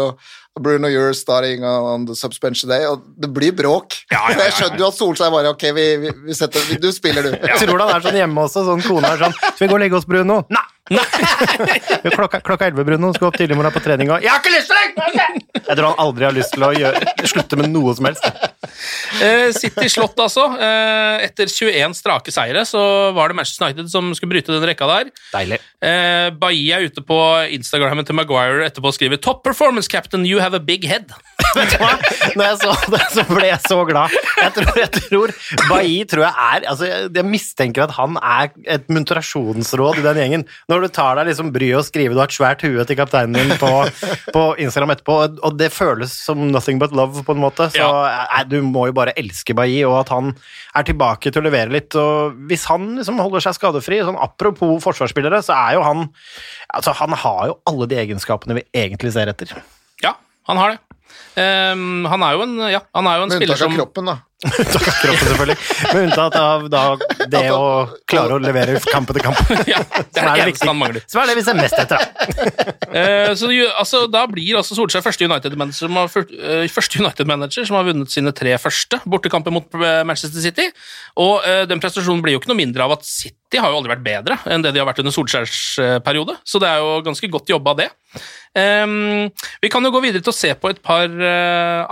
Bruno 0.60 0.86
you're 0.86 1.12
starting 1.14 1.64
on 1.64 2.04
the 2.06 2.14
suspension 2.14 2.70
day, 2.70 2.86
og 2.86 3.02
det 3.18 3.26
blir 3.34 3.50
bråk. 3.52 3.96
Ja, 4.12 4.20
ja, 4.30 4.36
ja, 4.36 4.44
Jeg 4.44 4.52
skjønner 4.54 4.78
jo 4.78 4.86
at 4.86 4.98
Solskjær 5.00 5.32
bare 5.34 5.50
Ok, 5.50 5.64
vi, 5.74 5.86
vi, 5.98 6.12
vi 6.28 6.36
setter, 6.38 6.68
du 6.78 6.86
spiller, 6.94 7.26
du. 7.26 7.34
Jeg 7.34 7.58
tror 7.64 7.82
han 7.82 7.90
er 7.96 8.04
sånn 8.04 8.18
hjemme 8.20 8.44
også, 8.46 8.62
sånn 8.68 8.84
kona 8.86 9.16
er 9.16 9.24
sånn 9.24 9.34
Skal 9.40 9.64
vi 9.64 9.70
gå 9.72 9.78
og 9.80 9.82
legge 9.82 9.98
oss, 9.98 10.06
Bruno? 10.06 10.44
Nei! 10.54 10.62
Jo, 10.90 12.10
klokka, 12.18 12.40
klokka 12.44 12.66
11, 12.66 12.84
Bruno. 12.84 13.12
Skal 13.16 13.30
opp 13.30 13.38
tidlig 13.40 13.56
i 13.56 13.58
morgen 13.58 13.72
på 13.72 13.80
trening 13.80 14.10
og 14.12 14.20
Jeg 14.20 14.28
har 14.28 14.42
ikke 14.42 14.52
lyst 14.52 14.68
til 14.68 14.76
det! 15.16 15.62
Jeg 15.64 15.78
tror 15.78 15.86
han 15.88 16.02
aldri 16.02 16.26
har 16.28 16.34
lyst 16.36 16.52
til 16.52 16.66
å 16.66 16.72
gjøre, 16.76 17.14
slutte 17.30 17.56
med 17.56 17.70
noe 17.72 17.94
som 17.96 18.08
helst. 18.10 18.26
Eh, 19.24 19.48
City 19.56 19.88
slått, 19.88 20.18
altså. 20.20 20.44
Eh, 20.60 21.24
etter 21.24 21.48
21 21.48 21.94
strake 21.96 22.34
seire 22.34 22.66
så 22.68 22.82
var 23.16 23.32
det 23.32 23.38
Manchester 23.38 23.70
United 23.70 23.88
som 23.88 24.10
skulle 24.16 24.34
bryte 24.34 24.52
den 24.52 24.66
rekka 24.68 24.88
der. 24.90 25.12
Deilig. 25.32 25.60
Eh, 25.84 26.28
er 26.74 26.84
ute 26.84 27.04
på 27.04 27.18
Instagrammen 27.54 28.04
til 28.04 28.16
Maguire 28.18 28.66
etterpå 28.66 28.90
og 28.90 28.96
skriver 28.96 29.16
'Top 29.16 29.42
performance, 29.44 29.88
captain. 29.88 30.26
You 30.26 30.40
have 30.40 30.54
a 30.54 30.60
big 30.60 30.84
head'. 30.84 31.08
Vet 31.56 31.70
du 31.70 31.78
hva? 31.80 31.94
Når 32.34 32.44
jeg 32.44 32.58
så 32.60 32.74
det, 32.90 33.02
så 33.14 33.24
ble 33.30 33.46
jeg 33.46 33.60
så 33.68 33.78
glad. 33.86 34.10
Jeg 34.42 34.52
tror, 34.56 34.72
jeg 34.78 34.90
tror 34.90 35.34
Bailly 35.68 36.04
tror 36.10 36.24
jeg 36.26 36.34
er 36.34 36.68
altså 36.68 36.88
jeg, 36.88 37.10
jeg 37.14 37.24
mistenker 37.24 37.84
at 37.84 37.94
han 37.94 38.18
er 38.18 38.50
et 38.66 38.88
muntrasjonsråd 38.90 40.00
i 40.02 40.06
den 40.06 40.18
gjengen. 40.18 40.46
Når 40.68 40.73
du 40.82 40.88
tar 40.90 41.18
deg 41.18 41.28
liksom 41.28 41.52
bryet 41.54 41.78
å 41.78 41.84
skrive 41.86 42.16
du 42.16 42.20
har 42.20 42.30
et 42.30 42.34
svært 42.34 42.64
hue 42.66 42.84
til 42.88 42.98
kapteinen 42.98 43.36
din 43.36 43.54
på, 43.60 43.70
på 44.36 44.42
Instagram 44.64 44.94
etterpå, 44.96 45.18
og, 45.22 45.38
og 45.46 45.58
det 45.60 45.70
føles 45.74 46.14
som 46.26 46.46
nothing 46.50 46.80
but 46.82 46.94
love, 46.96 47.22
på 47.26 47.36
en 47.36 47.42
måte, 47.42 47.68
så 47.74 47.88
eh, 48.08 48.40
du 48.50 48.58
må 48.66 48.88
jo 48.90 48.96
bare 48.96 49.14
elske 49.20 49.56
Bailly, 49.56 49.82
og 49.86 50.00
at 50.02 50.14
han 50.14 50.32
er 50.74 50.88
tilbake 50.88 51.30
til 51.30 51.42
å 51.42 51.46
levere 51.46 51.74
litt. 51.74 51.94
og 51.98 52.38
Hvis 52.50 52.66
han 52.70 52.94
liksom 52.98 53.20
holder 53.22 53.46
seg 53.46 53.58
skadefri, 53.58 54.00
sånn 54.04 54.18
apropos 54.20 54.82
forsvarsspillere, 54.84 55.42
så 55.44 55.56
er 55.56 55.78
jo 55.78 55.84
han 55.86 56.08
altså 56.74 56.94
Han 56.98 57.14
har 57.18 57.46
jo 57.50 57.54
alle 57.70 57.86
de 57.90 57.98
egenskapene 58.00 58.56
vi 58.58 58.64
egentlig 58.74 59.12
ser 59.14 59.30
etter. 59.30 59.52
Ja, 60.02 60.16
han 60.48 60.58
har 60.58 60.74
det. 60.74 60.80
Um, 61.34 62.04
han 62.06 62.22
er 62.22 62.36
jo 62.36 62.44
en, 62.46 62.54
ja, 62.70 62.80
han 62.94 63.08
er 63.10 63.18
jo 63.18 63.26
en 63.26 63.32
Med 63.32 63.40
spiller 63.40 63.56
unntak 63.56 63.66
av 63.66 63.70
som 63.72 63.78
kroppen, 63.78 64.10
da. 64.10 64.16
Av 64.44 64.80
kroppen, 64.82 65.14
selvfølgelig. 65.20 65.56
Med 65.94 66.00
unntatt 66.02 66.34
av 66.36 66.64
da, 66.72 66.82
det 67.32 67.44
å 67.54 67.86
klare 68.10 68.36
å 68.36 68.40
levere 68.42 68.76
kamp 68.84 69.08
etter 69.12 69.24
kamp. 69.24 69.38
ja, 69.70 69.78
Det 69.88 70.20
er 70.20 70.28
det 70.28 70.44
eneste 70.44 70.68
han 70.68 70.80
mangler. 70.80 71.04
Som 71.08 71.22
er 71.22 71.30
det 71.30 71.36
vi 71.38 71.44
ser 71.46 71.56
mest 71.56 71.78
etter. 71.80 72.02
da. 72.02 72.74
uh, 72.92 73.30
så 73.40 73.48
altså, 73.70 74.04
Da 74.12 74.26
blir 74.30 74.58
altså 74.60 74.76
Solskjær 74.76 75.04
første 75.06 75.28
United-manager 75.28 75.86
som, 75.86 76.00
første 76.74 77.00
United-manager 77.00 77.68
som 77.70 77.78
har 77.78 77.88
vunnet 77.88 78.12
sine 78.12 78.34
tre 78.36 78.56
første 78.60 79.00
bortekamper 79.08 79.54
mot 79.54 79.80
eh, 79.80 80.02
Manchester 80.06 80.44
City. 80.44 80.68
Og 81.20 81.40
uh, 81.40 81.64
den 81.70 81.80
prestasjonen 81.82 82.22
blir 82.24 82.36
jo 82.36 82.42
ikke 82.42 82.52
noe 82.52 82.60
mindre 82.60 82.84
av 82.84 82.98
at 82.98 83.08
City 83.08 83.60
har 83.62 83.70
jo 83.70 83.78
aldri 83.78 83.94
vært 83.94 84.04
bedre 84.04 84.38
enn 84.50 84.64
det 84.64 84.74
de 84.74 84.80
har 84.82 84.88
vært 84.88 85.00
under 85.04 85.14
Solskjærs 85.14 86.00
periode, 86.02 86.34
så 86.42 86.58
det 86.58 86.66
er 86.66 86.80
jo 86.82 86.96
ganske 87.06 87.28
godt 87.30 87.52
jobba, 87.52 87.76
det. 87.78 87.86
Um, 88.58 89.28
vi 89.62 89.70
kan 89.70 89.84
jo 89.86 89.92
gå 89.94 90.00
videre 90.02 90.24
til 90.26 90.32
å 90.32 90.34
se 90.34 90.50
på 90.58 90.72
et 90.72 90.80
par 90.82 91.12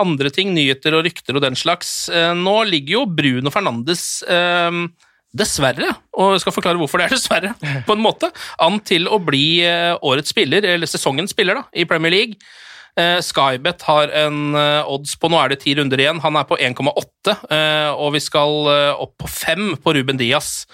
andre 0.02 0.32
ting, 0.34 0.50
nyheter 0.56 0.96
og 0.98 1.04
rykter 1.06 1.38
og 1.38 1.44
den 1.44 1.58
slags. 1.58 1.92
Eh, 2.10 2.31
nå 2.38 2.56
ligger 2.68 3.00
jo 3.00 3.06
Bruno 3.08 3.52
Fernandes 3.54 4.22
ehm, 4.30 4.86
dessverre, 5.32 5.88
og 6.18 6.34
jeg 6.34 6.42
skal 6.44 6.54
forklare 6.56 6.80
hvorfor 6.80 7.00
det 7.00 7.08
er 7.08 7.16
dessverre, 7.16 7.54
på 7.88 7.96
en 7.96 8.04
måte, 8.04 8.32
an 8.62 8.80
til 8.84 9.08
å 9.08 9.20
bli 9.22 9.62
eh, 9.66 9.94
årets 10.04 10.34
spiller, 10.34 10.66
eller 10.74 10.90
sesongens 10.90 11.32
spiller, 11.32 11.60
da, 11.60 11.64
i 11.72 11.88
Premier 11.88 12.14
League. 12.14 12.52
Eh, 13.00 13.18
Skybet 13.24 13.86
har 13.88 14.10
en 14.26 14.56
eh, 14.58 14.90
odds 14.92 15.14
på 15.16 15.30
Nå 15.32 15.38
er 15.40 15.54
det 15.54 15.62
ti 15.62 15.72
runder 15.78 16.00
igjen. 16.02 16.20
Han 16.20 16.36
er 16.36 16.44
på 16.48 16.58
1,8, 16.60 17.36
eh, 17.48 17.88
og 17.96 18.12
vi 18.16 18.20
skal 18.20 18.68
eh, 18.68 19.00
opp 19.00 19.16
på 19.22 19.30
5 19.32 19.78
på 19.80 19.94
Ruben 19.96 20.20
Diaz. 20.20 20.66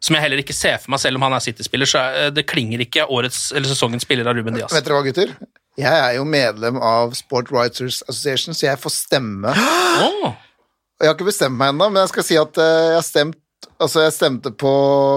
Som 0.00 0.16
jeg 0.16 0.24
heller 0.24 0.40
ikke 0.40 0.56
ser 0.56 0.80
for 0.80 0.94
meg, 0.94 1.02
selv 1.02 1.20
om 1.20 1.26
han 1.28 1.36
er 1.36 1.44
City-spiller. 1.44 1.86
så 1.86 2.02
eh, 2.10 2.32
Det 2.34 2.48
klinger 2.50 2.82
ikke 2.82 3.06
årets 3.06 3.50
eller 3.54 3.70
sesongens 3.70 4.02
spiller 4.08 4.26
av 4.26 4.38
Ruben 4.38 4.58
Diaz. 4.58 4.74
Vet 4.74 4.88
dere 4.88 4.98
hva, 4.98 5.06
gutter? 5.06 5.34
Jeg 5.78 6.02
er 6.02 6.16
jo 6.18 6.26
medlem 6.26 6.80
av 6.82 7.14
Sport 7.14 7.52
Writers 7.54 8.02
Association, 8.08 8.56
så 8.56 8.66
jeg 8.66 8.80
får 8.82 8.96
stemme. 8.96 9.54
Åh, 10.08 10.32
Og 11.00 11.06
Jeg 11.06 11.08
har 11.08 11.16
ikke 11.16 11.30
bestemt 11.30 11.56
meg 11.56 11.72
ennå, 11.72 11.86
men 11.90 12.02
jeg 12.04 12.10
skal 12.12 12.26
si 12.28 12.36
at 12.36 12.58
eh, 12.60 12.90
jeg, 12.98 13.04
stemt, 13.06 13.38
altså 13.80 14.02
jeg 14.04 14.12
stemte 14.12 14.52
på 14.60 14.72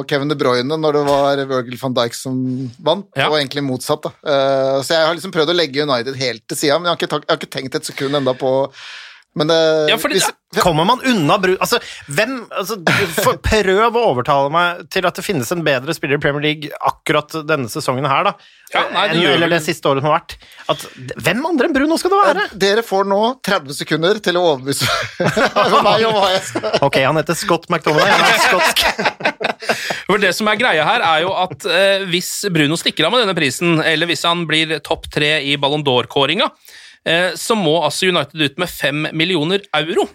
Kevin 0.08 0.32
De 0.32 0.38
Bruyne 0.40 0.78
når 0.80 0.96
det 0.96 1.02
var 1.10 1.42
Virgil 1.50 1.80
van 1.82 1.98
Dijk 1.98 2.16
som 2.16 2.38
vant, 2.80 3.10
Ja. 3.20 3.28
og 3.28 3.36
egentlig 3.42 3.66
motsatt. 3.68 4.04
da. 4.08 4.14
Eh, 4.24 4.78
så 4.88 4.96
jeg 4.96 5.08
har 5.10 5.18
liksom 5.18 5.34
prøvd 5.36 5.52
å 5.52 5.58
legge 5.60 5.84
United 5.84 6.16
helt 6.16 6.46
til 6.48 6.58
sida, 6.62 6.80
men 6.80 6.88
jeg 6.88 6.96
har, 6.96 7.02
ikke, 7.04 7.20
jeg 7.28 7.34
har 7.36 7.42
ikke 7.42 7.56
tenkt 7.58 7.76
et 7.82 7.90
sekund 7.92 8.16
enda 8.16 8.32
på 8.40 8.54
Men 9.36 9.50
det, 9.50 9.60
Ja, 9.90 9.98
fordi 9.98 10.20
hvis, 10.20 10.30
Kommer 10.62 10.86
man 10.86 11.02
unna 11.10 11.38
Brun 11.42 11.58
Altså, 11.62 11.80
hvem 12.06 12.36
altså, 12.52 12.78
for, 13.18 13.40
Prøv 13.48 13.98
å 13.98 14.04
overtale 14.12 14.52
meg 14.54 14.84
til 14.94 15.08
at 15.10 15.18
det 15.18 15.26
finnes 15.26 15.50
en 15.54 15.64
bedre 15.66 15.96
spiller 15.98 16.20
i 16.20 16.22
Premier 16.22 16.44
League 16.44 16.70
akkurat 16.84 17.34
denne 17.48 17.72
sesongen 17.72 18.06
her, 18.10 18.28
da. 18.28 18.34
Ja, 18.74 18.84
nei, 18.94 19.08
det 19.12 19.22
en, 19.22 19.32
eller 19.36 19.52
det 19.54 19.60
siste 19.66 19.90
året 19.90 20.02
som 20.02 20.10
har 20.10 20.20
vært. 20.20 20.36
At, 20.72 20.86
hvem 21.26 21.44
andre 21.46 21.70
enn 21.70 21.76
Bruno 21.76 21.98
skal 22.02 22.14
det 22.14 22.20
være? 22.22 22.46
Dere 22.62 22.84
får 22.86 23.06
nå 23.10 23.20
30 23.46 23.78
sekunder 23.78 24.22
til 24.24 24.40
å 24.40 24.46
overbevise 24.52 24.88
meg 25.88 26.06
om 26.10 26.18
hva 26.18 26.30
jeg 26.34 26.46
skal 26.50 26.70
Ok, 26.88 27.00
han 27.06 27.20
heter 27.22 27.38
Scott 27.38 27.70
McDonagh, 27.70 28.10
Han 28.10 28.26
er 28.28 28.46
skotsk. 28.48 28.86
For 30.08 30.22
Det 30.22 30.34
som 30.38 30.50
er 30.52 30.60
greia 30.60 30.86
her, 30.88 31.06
er 31.06 31.26
jo 31.26 31.34
at 31.38 31.68
eh, 31.70 32.08
hvis 32.10 32.32
Bruno 32.54 32.78
stikker 32.80 33.08
av 33.08 33.16
med 33.16 33.26
denne 33.26 33.38
prisen, 33.38 33.78
eller 33.82 34.10
hvis 34.10 34.26
han 34.28 34.46
blir 34.50 34.78
topp 34.86 35.10
tre 35.14 35.36
i 35.46 35.58
Ballon 35.62 35.86
d'Or-kåringa, 35.86 36.50
så 37.36 37.56
må 37.60 37.78
altså 37.84 38.08
United 38.08 38.40
ut 38.40 38.62
med 38.62 38.72
fem 38.72 39.08
millioner 39.12 39.66
euro. 39.76 40.08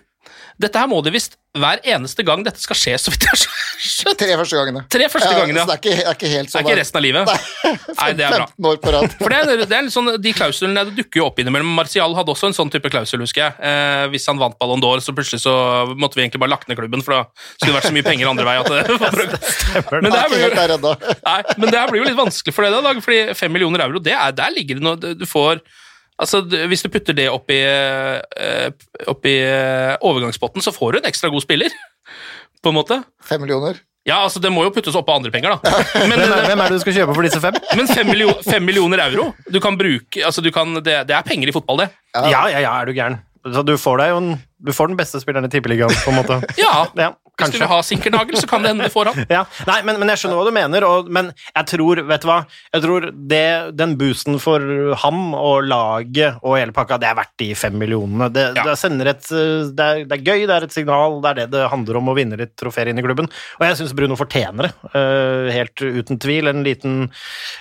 Dette 0.58 0.80
her 0.80 0.88
må 0.90 0.98
de 1.06 1.12
visst 1.14 1.36
hver 1.58 1.80
eneste 1.86 2.24
gang 2.26 2.42
dette 2.46 2.60
skal 2.62 2.76
skje, 2.78 2.94
så 2.98 3.12
vidt 3.12 3.24
jeg 3.26 3.30
har 3.30 3.40
skjønt. 3.40 4.18
Tre 4.18 4.34
første 4.40 4.58
gangene. 4.58 4.80
Tre 4.90 5.06
første 5.10 5.30
gangene, 5.36 5.62
Så 5.62 5.68
det 5.70 5.74
er 5.74 5.80
ikke, 5.80 5.94
er 6.02 6.16
ikke 6.16 6.30
helt 6.32 6.48
Det 6.48 6.52
sånn 6.52 6.60
er 6.60 6.66
ikke 6.66 6.78
resten 6.80 6.98
av 6.98 7.04
livet. 7.04 7.30
Nei, 7.30 8.08
det 8.18 8.26
er 8.26 8.34
bra. 8.34 8.46
15 8.50 8.68
år 8.70 8.80
på 8.82 8.94
rad. 8.94 9.14
For 9.20 9.34
det 9.34 9.38
er, 9.38 9.62
det 9.70 9.78
er 9.78 9.90
sånn, 9.94 10.10
De 10.22 10.32
klausulene 10.34 10.84
det 10.88 10.96
dukker 10.98 11.22
jo 11.22 11.28
opp 11.28 11.38
innimellom. 11.42 11.70
Martial 11.78 12.14
hadde 12.18 12.34
også 12.34 12.50
en 12.50 12.58
sånn 12.58 12.72
type 12.74 12.90
klausul, 12.90 13.22
husker 13.22 13.44
jeg. 13.44 13.56
Eh, 13.70 14.04
hvis 14.14 14.26
han 14.30 14.42
vant 14.42 14.58
Ballon 14.58 14.82
d'Or, 14.82 15.02
så 15.04 15.14
plutselig 15.14 15.44
så 15.46 15.54
måtte 15.94 16.18
vi 16.18 16.26
egentlig 16.26 16.42
bare 16.42 16.54
lagt 16.56 16.70
ned 16.70 16.78
klubben, 16.80 17.06
for 17.06 17.16
da 17.16 17.22
skulle 17.54 17.70
det 17.70 17.78
vært 17.78 17.90
så 17.90 17.96
mye 17.96 18.08
penger 18.10 18.32
andre 18.34 18.48
vei. 18.50 18.58
at 18.58 18.72
det 18.74 19.92
Men 20.02 20.10
det 20.10 20.18
her 20.18 20.26
er 20.26 20.34
blir 20.34 20.46
jo. 20.48 20.94
Nei, 21.22 21.40
men 21.54 21.70
det 21.70 21.78
her 21.78 21.92
blir 21.92 22.02
jo 22.02 22.08
litt 22.10 22.18
vanskelig 22.18 22.56
for 22.56 22.66
deg, 22.66 22.74
da, 22.74 22.82
Dag, 22.88 23.02
fordi 23.04 23.38
fem 23.38 23.54
millioner 23.54 23.86
euro, 23.86 24.02
det 24.02 24.14
er, 24.18 24.34
der 24.34 24.54
ligger 24.54 24.78
det 24.78 24.84
noe 24.84 25.14
Du 25.18 25.26
får 25.28 25.62
Altså, 26.18 26.42
Hvis 26.42 26.82
du 26.82 26.90
putter 26.90 27.14
det 27.14 27.28
oppi, 27.30 27.60
i, 27.62 28.70
oppi 29.10 29.34
eh, 29.44 29.94
overgangspotten, 30.02 30.64
så 30.64 30.74
får 30.74 30.92
du 30.96 30.98
en 31.00 31.10
ekstra 31.10 31.30
god 31.30 31.44
spiller, 31.44 31.74
på 32.62 32.72
en 32.72 32.78
måte. 32.80 33.02
Fem 33.24 33.42
millioner. 33.44 33.78
Ja, 34.08 34.22
altså, 34.24 34.40
Det 34.40 34.50
må 34.52 34.64
jo 34.64 34.72
puttes 34.74 34.96
oppå 34.98 35.14
andre 35.14 35.30
penger, 35.34 35.54
da. 35.56 35.72
Men, 36.08 36.16
Hvem 36.16 36.32
er, 36.32 36.44
hvem 36.48 36.64
er 36.64 36.72
det 36.72 36.80
du 36.80 36.84
skal 36.86 36.96
kjøpe 36.96 37.14
for 37.14 37.26
disse 37.26 37.40
fem? 37.44 37.58
men 37.78 37.90
fem, 37.90 38.08
million, 38.08 38.34
fem 38.46 38.64
millioner 38.64 39.04
euro 39.04 39.30
du 39.52 39.60
kan 39.62 39.78
bruke, 39.78 40.22
altså 40.24 40.44
du 40.44 40.50
kan, 40.54 40.78
det, 40.80 41.02
det 41.10 41.16
er 41.16 41.26
penger 41.26 41.50
i 41.50 41.54
fotball, 41.54 41.84
det. 41.84 41.90
Ja, 42.16 42.46
ja, 42.48 42.62
ja, 42.64 42.74
er 42.80 42.88
du 42.88 42.96
gæren. 42.96 43.20
Så 43.48 43.62
du 43.62 43.76
får 43.80 44.00
deg 44.00 44.10
jo 44.12 44.20
en, 44.22 44.32
du 44.58 44.72
får 44.74 44.88
den 44.90 44.98
beste 44.98 45.20
spilleren 45.22 45.46
i 45.46 45.52
tippeligaen, 45.52 45.94
på 46.04 46.10
en 46.12 46.18
måte. 46.20 46.40
Ja, 46.58 46.86
Ja, 46.98 47.12
Hvis 47.38 47.52
du 47.54 47.58
vil 47.60 47.68
ha 47.70 47.76
Sinkernagel, 47.86 48.34
så 48.40 48.48
kan 48.50 48.64
det 48.64 48.72
hende 48.72 48.88
du 48.88 48.90
får 48.90 49.12
han. 49.12 49.26
Ja, 49.36 49.44
nei, 49.68 49.76
men, 49.86 50.00
men 50.02 50.10
jeg 50.10 50.18
skjønner 50.24 50.40
hva 50.40 50.46
du 50.48 50.54
mener, 50.56 50.84
og, 50.88 51.10
men 51.14 51.28
jeg 51.54 51.68
tror, 51.70 52.00
vet 52.08 52.24
du 52.24 52.26
hva, 52.26 52.38
jeg 52.74 52.82
tror 52.82 53.06
det, 53.30 53.42
den 53.78 53.94
boosten 54.00 54.40
for 54.42 54.64
ham 55.04 55.20
og 55.38 55.68
laget 55.70 56.40
og 56.42 56.56
hele 56.58 56.74
pakka, 56.74 56.98
det 56.98 57.06
er 57.12 57.18
verdt 57.20 57.34
de 57.38 57.50
fem 57.58 57.76
millionene. 57.78 58.26
Det, 58.34 58.48
Ja. 58.58 58.64
det, 58.66 58.74
sender 58.80 59.12
et, 59.12 59.22
det, 59.30 59.84
er, 59.86 60.02
er 60.10 60.24
gøy, 60.26 60.42
det 60.48 60.56
er 60.56 60.66
et 60.66 60.74
signal, 60.74 61.20
det 61.22 61.30
er 61.30 61.38
det 61.44 61.46
det 61.54 61.68
handler 61.70 62.00
om 62.00 62.10
å 62.10 62.16
vinne 62.18 62.38
litt 62.40 62.56
trofeer 62.58 62.90
inn 62.90 62.98
i 62.98 63.04
klubben, 63.06 63.28
og 63.60 63.64
jeg 63.68 63.78
synes 63.78 63.94
Bruno 63.94 64.16
fortjener 64.18 64.66
det, 64.66 64.72
uh, 64.96 65.46
helt 65.54 65.78
uten 65.84 66.18
tvil, 66.18 66.50
en 66.50 66.64
liten, 66.66 66.98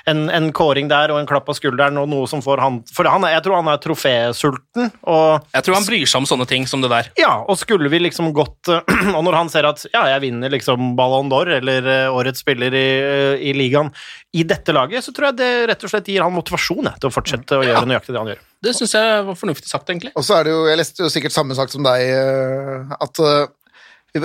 en, 0.09 0.25
en 0.33 0.49
kåring 0.57 0.89
der 0.89 1.13
og 1.13 1.21
en 1.21 1.29
klapp 1.29 1.45
på 1.51 1.55
skulderen 1.59 1.99
og 2.01 2.09
noe 2.09 2.25
som 2.31 2.41
får 2.41 2.63
han, 2.63 2.81
for 2.97 3.05
han, 3.11 3.27
jeg 3.29 3.45
tror 3.45 3.59
han 3.61 3.69
er 3.75 3.81
trofésulten, 3.83 4.89
og 5.05 5.45
Jeg 5.53 5.67
tror 5.67 5.77
han 5.77 5.87
bryr 5.87 6.05
seg 6.09 6.23
om 6.23 6.29
sånne 6.29 6.47
ting 6.49 6.65
som 6.69 6.81
det 6.83 6.86
rolle 6.87 7.03
der. 7.03 7.11
Ja, 7.19 7.43
og 7.47 7.57
skulle 7.59 7.89
vi 7.91 7.99
liksom 8.01 8.31
gått 8.35 8.71
Og 9.17 9.21
når 9.25 9.37
han 9.37 9.51
ser 9.51 9.67
at 9.69 9.83
ja, 9.91 10.05
jeg 10.13 10.23
vinner 10.27 10.51
liksom 10.53 10.95
Ballon 10.97 11.29
d'Or 11.31 11.49
eller 11.59 11.87
eh, 11.91 12.13
årets 12.13 12.43
spiller 12.43 12.73
i, 12.73 12.87
eh, 13.01 13.45
i 13.49 13.53
ligaen 13.57 13.91
i 14.37 14.43
dette 14.47 14.73
laget, 14.75 15.03
så 15.03 15.13
tror 15.15 15.31
jeg 15.31 15.39
det 15.39 15.51
rett 15.71 15.83
og 15.83 15.91
slett 15.91 16.09
gir 16.11 16.23
han 16.23 16.35
motivasjon 16.35 16.91
til 16.97 17.09
å 17.09 17.13
fortsette 17.13 17.57
å 17.57 17.65
gjøre 17.65 17.87
nøyaktig 17.89 18.13
det 18.13 18.21
han 18.21 18.31
gjør. 18.33 18.41
Det 18.67 18.73
syns 18.75 18.95
jeg 18.97 19.23
var 19.27 19.37
fornuftig 19.37 19.69
sagt, 19.69 19.89
egentlig. 19.89 20.11
Og 20.17 20.25
så 20.25 20.37
er 20.37 20.47
det 20.47 20.53
jo, 20.53 20.65
jeg 20.69 20.79
leste 20.79 21.05
jo 21.05 21.11
sikkert 21.13 21.35
samme 21.35 21.57
sak 21.57 21.71
som 21.73 21.85
deg, 21.85 22.03
eh, 22.11 22.97
at 22.97 23.23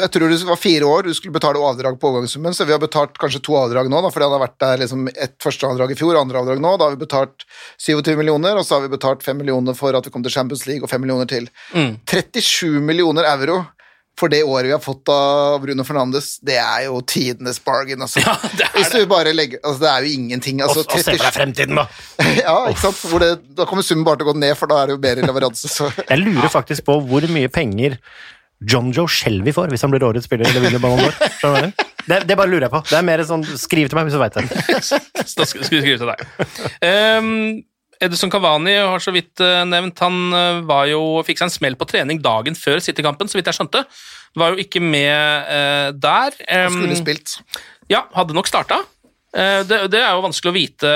jeg 0.01 0.12
tror 0.14 0.32
det 0.32 0.38
var 0.49 0.61
fire 0.61 0.88
år 0.88 1.09
du 1.09 1.14
skulle 1.16 1.34
betale 1.34 1.61
avdrag 1.61 1.99
på 2.01 2.09
overgangssummen, 2.11 2.55
så 2.57 2.66
vi 2.68 2.74
har 2.74 2.80
betalt 2.82 3.18
kanskje 3.20 3.43
to 3.45 3.57
avdrag 3.59 3.90
nå, 3.93 4.01
da, 4.05 4.12
fordi 4.14 4.28
han 4.28 4.36
har 4.36 4.45
vært 4.45 4.59
der 4.64 4.82
liksom 4.84 5.05
et 5.12 5.36
første 5.43 5.68
avdrag 5.68 5.93
i 5.95 5.99
fjor, 5.99 6.18
andre 6.20 6.43
avdrag 6.43 6.62
nå. 6.62 6.72
Da 6.78 6.88
har 6.88 6.97
vi 6.97 7.05
betalt 7.05 7.47
27 7.82 8.14
millioner, 8.20 8.57
og 8.57 8.66
så 8.66 8.78
har 8.78 8.86
vi 8.86 8.95
betalt 8.95 9.24
5 9.26 9.43
millioner 9.43 9.76
for 9.78 9.99
at 9.99 10.09
vi 10.09 10.14
kom 10.14 10.24
til 10.24 10.34
Champions 10.34 10.66
League, 10.70 10.84
og 10.84 10.90
5 10.93 11.05
millioner 11.05 11.30
til. 11.30 11.49
Mm. 11.76 11.97
37 12.09 12.82
millioner 12.82 13.28
euro 13.34 13.62
for 14.18 14.28
det 14.28 14.43
året 14.45 14.68
vi 14.68 14.72
har 14.74 14.82
fått 14.82 15.09
av 15.09 15.61
Bruno 15.62 15.84
Fernandes, 15.84 16.36
det 16.45 16.59
er 16.61 16.84
jo 16.86 17.01
tidenes 17.09 17.59
bargain, 17.64 18.03
altså. 18.05 18.20
Ja, 18.22 18.34
det 18.59 18.84
er 19.01 19.07
bare 19.11 19.32
legger 19.34 19.62
Altså, 19.62 19.80
det 19.82 19.88
er 19.90 20.05
jo 20.05 20.12
ingenting. 20.18 20.61
Altså, 20.62 20.84
og, 20.84 20.93
og 20.93 21.01
se 21.01 21.14
for 21.16 21.24
deg 21.24 21.34
fremtiden, 21.34 21.80
da! 21.80 21.86
ja, 22.45 22.57
ikke 22.70 22.84
sant? 22.84 23.01
Hvor 23.09 23.24
det, 23.24 23.32
da 23.57 23.66
kommer 23.68 23.86
summen 23.86 24.05
bare 24.07 24.20
til 24.20 24.28
å 24.28 24.32
gå 24.34 24.36
ned, 24.43 24.55
for 24.59 24.70
da 24.70 24.82
er 24.82 24.90
det 24.90 24.99
jo 24.99 25.03
bedre 25.03 25.26
leveranse, 25.26 25.70
så 25.72 25.88
Jeg 25.97 26.20
lurer 26.22 26.53
faktisk 26.53 26.86
på 26.88 26.99
hvor 27.09 27.26
mye 27.32 27.51
penger 27.53 27.97
John 28.68 28.92
Joe 28.94 29.10
Shelby 29.10 29.54
får 29.54 29.72
hvis 29.72 29.84
han 29.84 29.92
blir 29.92 30.04
årets 30.06 30.28
spiller 30.28 30.48
eller 30.50 30.64
vinner 30.64 30.82
Ballon 30.82 31.02
d'Or. 31.02 31.72
Det, 32.02 32.22
det 32.26 32.34
bare 32.34 32.50
lurer 32.50 32.66
jeg 32.66 32.72
på. 32.72 32.80
Det 32.88 32.96
er 32.98 33.04
mer 33.06 33.22
sånn, 33.26 33.44
Skriv 33.58 33.90
til 33.90 33.98
meg 33.98 34.08
hvis 34.08 34.16
du 34.16 34.22
veit 34.22 34.38
det. 34.38 34.46
Da 35.38 35.46
skal 35.46 35.62
vi 35.62 35.68
skrive 35.68 36.00
til 36.00 36.08
deg. 36.10 36.24
Um, 36.82 37.60
Edison 38.02 38.32
Cavani 38.32 38.74
har 38.74 39.02
så 39.02 39.12
vidt 39.14 39.38
eh, 39.44 39.60
nevnt 39.68 40.00
Han 40.02 40.16
eh, 40.34 40.62
var 40.66 40.88
jo, 40.90 41.02
fikk 41.26 41.38
seg 41.38 41.46
en 41.46 41.54
smell 41.54 41.76
på 41.78 41.86
trening 41.86 42.18
dagen 42.22 42.58
før 42.58 42.82
City-kampen, 42.82 43.30
så 43.30 43.38
vidt 43.38 43.50
jeg 43.50 43.60
skjønte. 43.60 43.84
Var 44.38 44.54
jo 44.54 44.64
ikke 44.64 44.82
med 44.82 45.46
uh, 45.46 45.92
der. 45.94 46.34
Um, 46.48 46.80
skulle 46.80 46.98
spilt. 46.98 47.36
Ja, 47.92 48.06
hadde 48.16 48.34
nok 48.34 48.50
starta. 48.50 48.80
Eh, 49.32 49.60
det, 49.68 49.78
det 49.92 50.00
er 50.02 50.16
jo 50.16 50.24
vanskelig 50.24 50.50
å 50.50 50.56
vite 50.56 50.92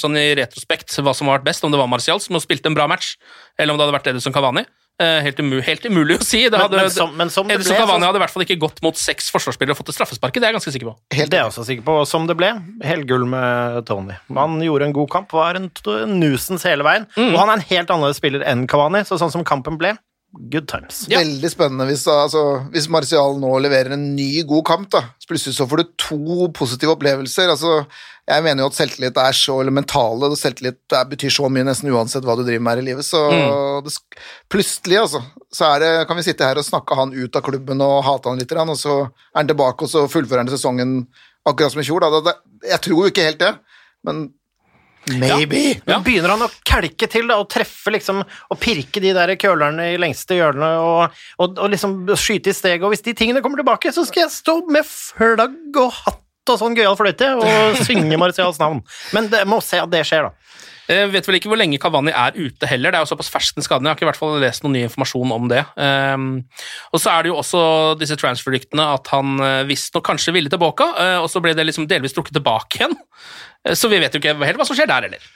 sånn 0.00 0.16
i 0.18 0.32
retrospekt 0.38 0.94
hva 0.98 1.14
som 1.14 1.28
har 1.28 1.40
vært 1.40 1.50
best, 1.50 1.66
om 1.66 1.74
det 1.74 1.80
var 1.80 1.90
Martial 1.90 2.22
som 2.22 2.38
har 2.38 2.44
spilt 2.44 2.66
en 2.66 2.78
bra 2.78 2.88
match, 2.90 3.16
eller 3.58 3.74
om 3.74 3.78
det 3.78 3.86
hadde 3.86 3.98
vært 3.98 4.12
Edison 4.14 4.34
Cavani. 4.34 4.64
Eh, 5.02 5.18
Helt, 5.26 5.40
umu 5.42 5.58
helt 5.66 5.86
umulig 5.88 6.18
å 6.20 6.22
si. 6.24 6.44
Det 6.44 6.52
Men- 6.52 6.60
hadde, 6.60 6.76
men 6.78 6.90
som- 6.94 7.16
men 7.16 7.30
som 7.30 7.48
det 7.48 7.56
Edison 7.56 7.76
Cavani 7.76 8.06
hadde 8.06 8.20
i 8.20 8.22
hvert 8.22 8.30
fall 8.30 8.44
ikke 8.44 8.58
gått 8.62 8.82
mot 8.82 8.94
seks 8.94 9.30
forsvarsspillere 9.34 9.74
og 9.74 9.78
fått 9.80 9.88
et 9.90 9.96
straffespark. 9.98 10.32
Det 10.34 10.44
er 10.44 10.52
jeg 10.52 10.60
ganske 10.60 10.72
sikker 10.76 10.90
på. 10.92 10.96
Det 11.10 11.34
er 11.34 11.42
jeg 11.42 11.48
også 11.50 11.64
sikker 11.66 11.82
på. 11.88 11.96
Som 12.06 12.26
det 12.28 12.36
ble, 12.38 12.52
helgull 12.86 13.26
med 13.26 13.84
Tony. 13.86 14.14
Han 14.32 14.60
gjorde 14.62 14.86
en 14.86 14.92
god 14.92 15.10
kamp, 15.10 15.32
var 15.32 15.56
en, 15.58 15.70
nusens 16.20 16.62
hele 16.62 16.84
veien. 16.86 17.06
Og 17.16 17.36
han 17.38 17.48
er 17.50 17.54
en 17.58 17.66
helt 17.68 17.88
annerledes 17.88 18.16
spiller 18.22 18.44
enn 18.46 18.66
Kavani, 18.68 19.02
så 19.04 19.18
sånn 19.18 19.32
som 19.32 19.42
kampen 19.44 19.76
ble, 19.78 19.96
good 20.50 20.66
times. 20.68 21.06
Ja. 21.10 21.18
Veldig 21.20 21.50
spennende 21.50 21.84
hvis, 21.90 22.06
altså, 22.08 22.70
hvis 22.72 22.88
Martial 22.88 23.34
nå 23.40 23.50
leverer 23.60 23.92
en 23.92 24.14
ny 24.16 24.42
god 24.44 24.64
kamp. 24.64 24.90
da. 24.90 25.02
Plutselig 25.28 25.56
så 25.58 25.66
får 25.68 25.76
du 25.78 25.84
to 25.98 26.48
positive 26.52 26.94
opplevelser. 26.96 27.48
altså 27.50 27.86
Jeg 28.30 28.44
mener 28.44 28.62
jo 28.62 28.68
at 28.70 28.76
selvtillit 28.76 29.16
er 29.18 29.34
så 29.34 29.56
elementale. 29.64 30.28
og 30.30 30.38
Selvtillit 30.38 30.94
er, 30.94 31.08
betyr 31.10 31.32
så 31.34 31.48
mye 31.50 31.66
nesten 31.66 31.90
uansett 31.90 32.26
hva 32.26 32.36
du 32.38 32.44
driver 32.44 32.62
med 32.62 32.76
her 32.76 32.82
i 32.82 32.86
livet. 32.86 33.06
Så 33.06 33.22
det, 33.82 33.94
plutselig, 34.52 35.00
altså, 35.00 35.22
så 35.50 35.72
er 35.72 35.82
det, 35.82 35.90
kan 36.06 36.20
vi 36.20 36.26
sitte 36.28 36.46
her 36.46 36.60
og 36.60 36.66
snakke 36.66 36.98
han 36.98 37.14
ut 37.16 37.38
av 37.38 37.42
klubben 37.48 37.82
og 37.82 37.96
hate 38.06 38.30
han 38.30 38.38
litt, 38.38 38.54
og 38.54 38.78
så 38.78 39.00
er 39.08 39.40
han 39.40 39.50
tilbake, 39.50 39.88
og 39.88 39.90
så 39.90 40.04
fullfører 40.12 40.44
han 40.44 40.52
sesongen 40.54 40.94
akkurat 41.48 41.74
som 41.74 41.82
i 41.82 41.88
fjor. 41.88 42.04
Da. 42.04 42.12
Det, 42.14 42.22
det, 42.30 42.70
jeg 42.70 42.84
tror 42.86 43.02
jo 43.02 43.10
ikke 43.10 43.26
helt 43.26 43.42
det, 43.42 43.52
men 44.06 44.24
maybe. 45.18 45.64
Ja. 45.72 45.82
Men 45.90 46.06
begynner 46.06 46.36
han 46.36 46.46
å 46.46 46.50
kelke 46.68 47.10
til 47.10 47.26
da, 47.26 47.42
og 47.42 47.50
treffe 47.50 47.90
liksom, 47.90 48.22
og 48.22 48.62
pirke 48.62 49.02
de 49.02 49.16
der 49.18 49.34
kølerne 49.34 49.92
i 49.96 50.00
lengste 50.00 50.38
hjørne 50.38 50.72
og, 50.78 51.22
og, 51.42 51.58
og 51.58 51.74
liksom 51.74 52.04
skyte 52.14 52.54
i 52.54 52.56
steget, 52.56 52.86
og 52.86 52.94
hvis 52.94 53.02
de 53.02 53.18
tingene 53.18 53.42
kommer 53.42 53.58
tilbake, 53.58 53.90
så 53.90 54.06
skal 54.06 54.28
jeg 54.28 54.36
stå 54.38 54.60
med 54.70 54.86
flagg 54.86 55.82
og 55.82 55.96
hatt 56.04 56.21
og 56.50 56.58
sånn 56.60 56.76
gøyal 56.78 56.96
fløyte 56.98 57.28
og 57.38 57.82
synge 57.86 58.18
Marcials 58.20 58.58
navn. 58.62 58.80
Men 59.14 59.28
det 59.32 59.44
må 59.48 59.60
se 59.64 59.78
at 59.82 59.92
det 59.92 60.04
skjer, 60.08 60.28
da. 60.28 60.58
Jeg 60.90 61.12
vet 61.12 61.28
vel 61.28 61.36
ikke 61.38 61.48
hvor 61.48 61.60
lenge 61.60 61.78
Cavani 61.80 62.10
er 62.10 62.34
ute 62.34 62.66
heller. 62.68 62.90
Det 62.90 62.98
er 62.98 63.04
jo 63.04 63.10
såpass 63.12 63.30
fersk 63.30 63.56
den 63.56 63.64
skaden. 63.64 63.86
Jeg 63.86 63.94
har 63.94 63.96
ikke 63.96 64.04
i 64.04 64.10
hvert 64.10 64.18
fall 64.18 64.34
lest 64.42 64.64
noen 64.64 64.74
ny 64.76 64.82
informasjon 64.88 65.34
om 65.36 65.46
det. 65.52 65.62
Um, 65.78 66.26
og 66.90 67.00
så 67.00 67.12
er 67.12 67.22
det 67.22 67.30
jo 67.30 67.38
også 67.38 67.62
disse 68.00 68.18
transfer-ryktene 68.18 68.88
at 68.96 69.12
han 69.14 69.38
uh, 69.38 69.62
visstnok 69.68 70.04
kanskje 70.10 70.34
ville 70.34 70.50
til 70.52 70.60
Boca, 70.60 70.90
uh, 70.98 71.20
og 71.22 71.30
så 71.30 71.40
ble 71.44 71.54
det 71.56 71.68
liksom 71.68 71.86
delvis 71.88 72.16
trukket 72.16 72.34
tilbake 72.36 72.82
igjen. 72.82 72.98
Så 73.78 73.86
vi 73.88 74.02
vet 74.02 74.10
jo 74.10 74.18
ikke 74.18 74.34
helt 74.42 74.58
hva 74.58 74.66
som 74.66 74.74
skjer 74.74 74.90
der 74.90 75.06
heller. 75.06 75.30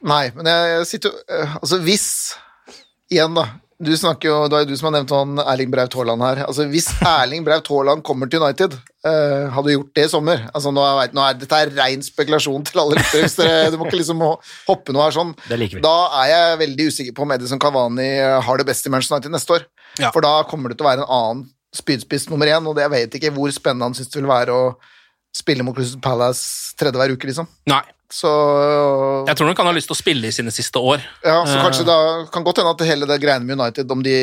Nei, 0.00 0.30
men 0.32 0.48
jeg, 0.48 0.86
sitter 0.88 1.12
jo 1.12 1.18
eh, 1.28 1.56
Altså, 1.58 1.80
hvis 1.84 2.06
Igjen, 3.10 3.34
da. 3.36 3.42
Du 3.80 3.90
snakker 3.96 4.28
jo, 4.28 4.34
Det 4.52 4.58
er 4.58 4.66
du 4.68 4.74
som 4.76 4.90
har 4.90 4.98
nevnt 4.98 5.12
han 5.14 5.38
Erling 5.40 5.70
Braut 5.72 5.94
Haaland 5.96 6.20
her. 6.20 6.40
Altså, 6.44 6.66
Hvis 6.68 6.90
Erling 7.08 7.44
Braut 7.46 7.68
Haaland 7.72 8.02
kommer 8.04 8.28
til 8.28 8.42
United, 8.42 8.74
uh, 9.06 9.46
hadde 9.54 9.72
gjort 9.72 9.94
det 9.96 10.04
i 10.04 10.10
sommer 10.12 10.42
altså, 10.52 10.72
nå 10.76 10.82
er, 10.84 11.14
nå 11.16 11.22
er, 11.24 11.38
Dette 11.40 11.60
er 11.64 11.72
ren 11.78 12.04
spekulasjon 12.04 12.66
til 12.68 12.82
alle 12.82 12.98
lyttere. 13.00 13.70
Du 13.72 13.78
må 13.80 13.88
ikke 13.88 14.02
liksom 14.02 14.20
hoppe 14.68 14.92
noe 14.92 15.06
her 15.06 15.16
sånn. 15.16 15.32
Det 15.48 15.56
liker 15.62 15.80
vi. 15.80 15.84
Da 15.86 15.94
er 16.22 16.28
jeg 16.34 16.58
veldig 16.66 16.88
usikker 16.92 17.16
på 17.16 17.24
om 17.24 17.32
Edison 17.38 17.62
Cavani 17.62 18.10
eh, 18.18 18.36
har 18.44 18.60
det 18.60 18.68
best 18.68 18.84
i 18.84 18.92
Manchester 18.92 19.16
United 19.16 19.32
neste 19.38 19.56
år. 19.56 19.64
Ja. 19.98 20.12
For 20.12 20.24
da 20.24 20.34
kommer 20.50 20.68
det 20.72 20.76
til 20.80 20.84
å 20.86 20.90
være 20.90 21.06
en 21.06 21.14
annen 21.16 21.46
spydspiss 21.76 22.28
nummer 22.28 22.50
én, 22.50 22.66
og 22.68 22.76
det- 22.76 22.84
jeg 22.84 22.92
vet 22.96 23.16
ikke 23.20 23.32
hvor 23.36 23.48
spennende 23.54 23.88
han 23.88 23.96
syns 23.96 24.10
det 24.12 24.20
vil 24.20 24.28
være 24.30 24.52
å 24.60 24.74
spille 25.32 25.62
mot 25.64 25.76
Crystal 25.76 26.00
Palace 26.02 26.74
tredje 26.76 26.98
hver 26.98 27.12
uke, 27.14 27.28
liksom. 27.30 27.46
Nei. 27.70 27.82
Så 28.10 28.30
Jeg 29.28 29.38
tror 29.38 29.50
nok 29.50 29.60
han 29.62 29.68
har 29.70 29.76
lyst 29.76 29.90
til 29.90 29.94
å 29.94 30.00
spille 30.00 30.30
i 30.30 30.34
sine 30.34 30.50
siste 30.54 30.82
år. 30.82 31.02
ja, 31.22 31.40
så 31.46 31.60
kanskje 31.62 31.86
da 31.86 31.98
kan 32.32 32.46
godt 32.46 32.58
hende 32.58 32.72
at 32.74 32.86
hele 32.88 33.06
det 33.06 33.20
greiene 33.22 33.46
med 33.46 33.60
United, 33.60 33.90
om 33.90 34.02
de 34.02 34.16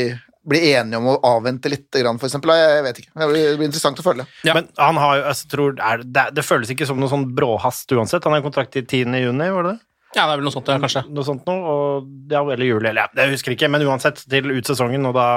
blir 0.47 0.63
enige 0.79 0.99
om 0.99 1.09
å 1.11 1.17
avvente 1.27 1.71
litt, 1.71 1.89
grann, 1.91 2.19
for 2.19 2.29
eksempel, 2.29 2.53
jeg, 2.55 2.83
vet 2.85 3.01
ikke. 3.01 3.11
Det 3.19 3.27
blir, 3.31 3.65
interessant 3.65 3.99
å 3.99 4.05
følge. 4.05 4.27
Ja. 4.47 4.55
Men 4.55 4.69
han 4.79 4.99
har 5.01 5.19
jo, 5.19 5.25
jeg 5.27 5.51
tror, 5.51 5.75
er, 5.83 6.03
det, 6.07 6.23
det 6.37 6.45
føles 6.47 6.71
ikke 6.71 6.87
som 6.87 7.01
noe 7.01 7.11
sånn 7.11 7.27
bråhast 7.35 7.91
uansett. 7.91 8.23
Han 8.27 8.37
har 8.37 8.45
kontrakt 8.45 8.71
til 8.75 8.85
10. 8.85 9.17
juni, 9.25 9.51
var 9.57 9.67
det 9.67 9.75
det? 9.75 9.83
Ja, 10.15 10.23
det 10.23 10.31
er 10.31 10.37
vel 10.39 10.47
noe 10.47 10.55
sånt, 10.55 10.71
ja, 10.71 10.79
kanskje. 10.79 11.03
Noe 11.11 11.27
sånt 11.27 11.47
noe, 11.49 11.73
og, 11.75 12.11
ja, 12.31 12.41
eller 12.41 12.63
juli, 12.63 12.87
eller 12.87 13.03
ja, 13.03 13.09
jeg 13.19 13.35
husker 13.35 13.57
ikke, 13.57 13.69
men 13.71 13.83
uansett 13.85 14.23
til 14.23 14.53
ut 14.53 14.69
sesongen, 14.69 15.03
og 15.09 15.17
da 15.19 15.27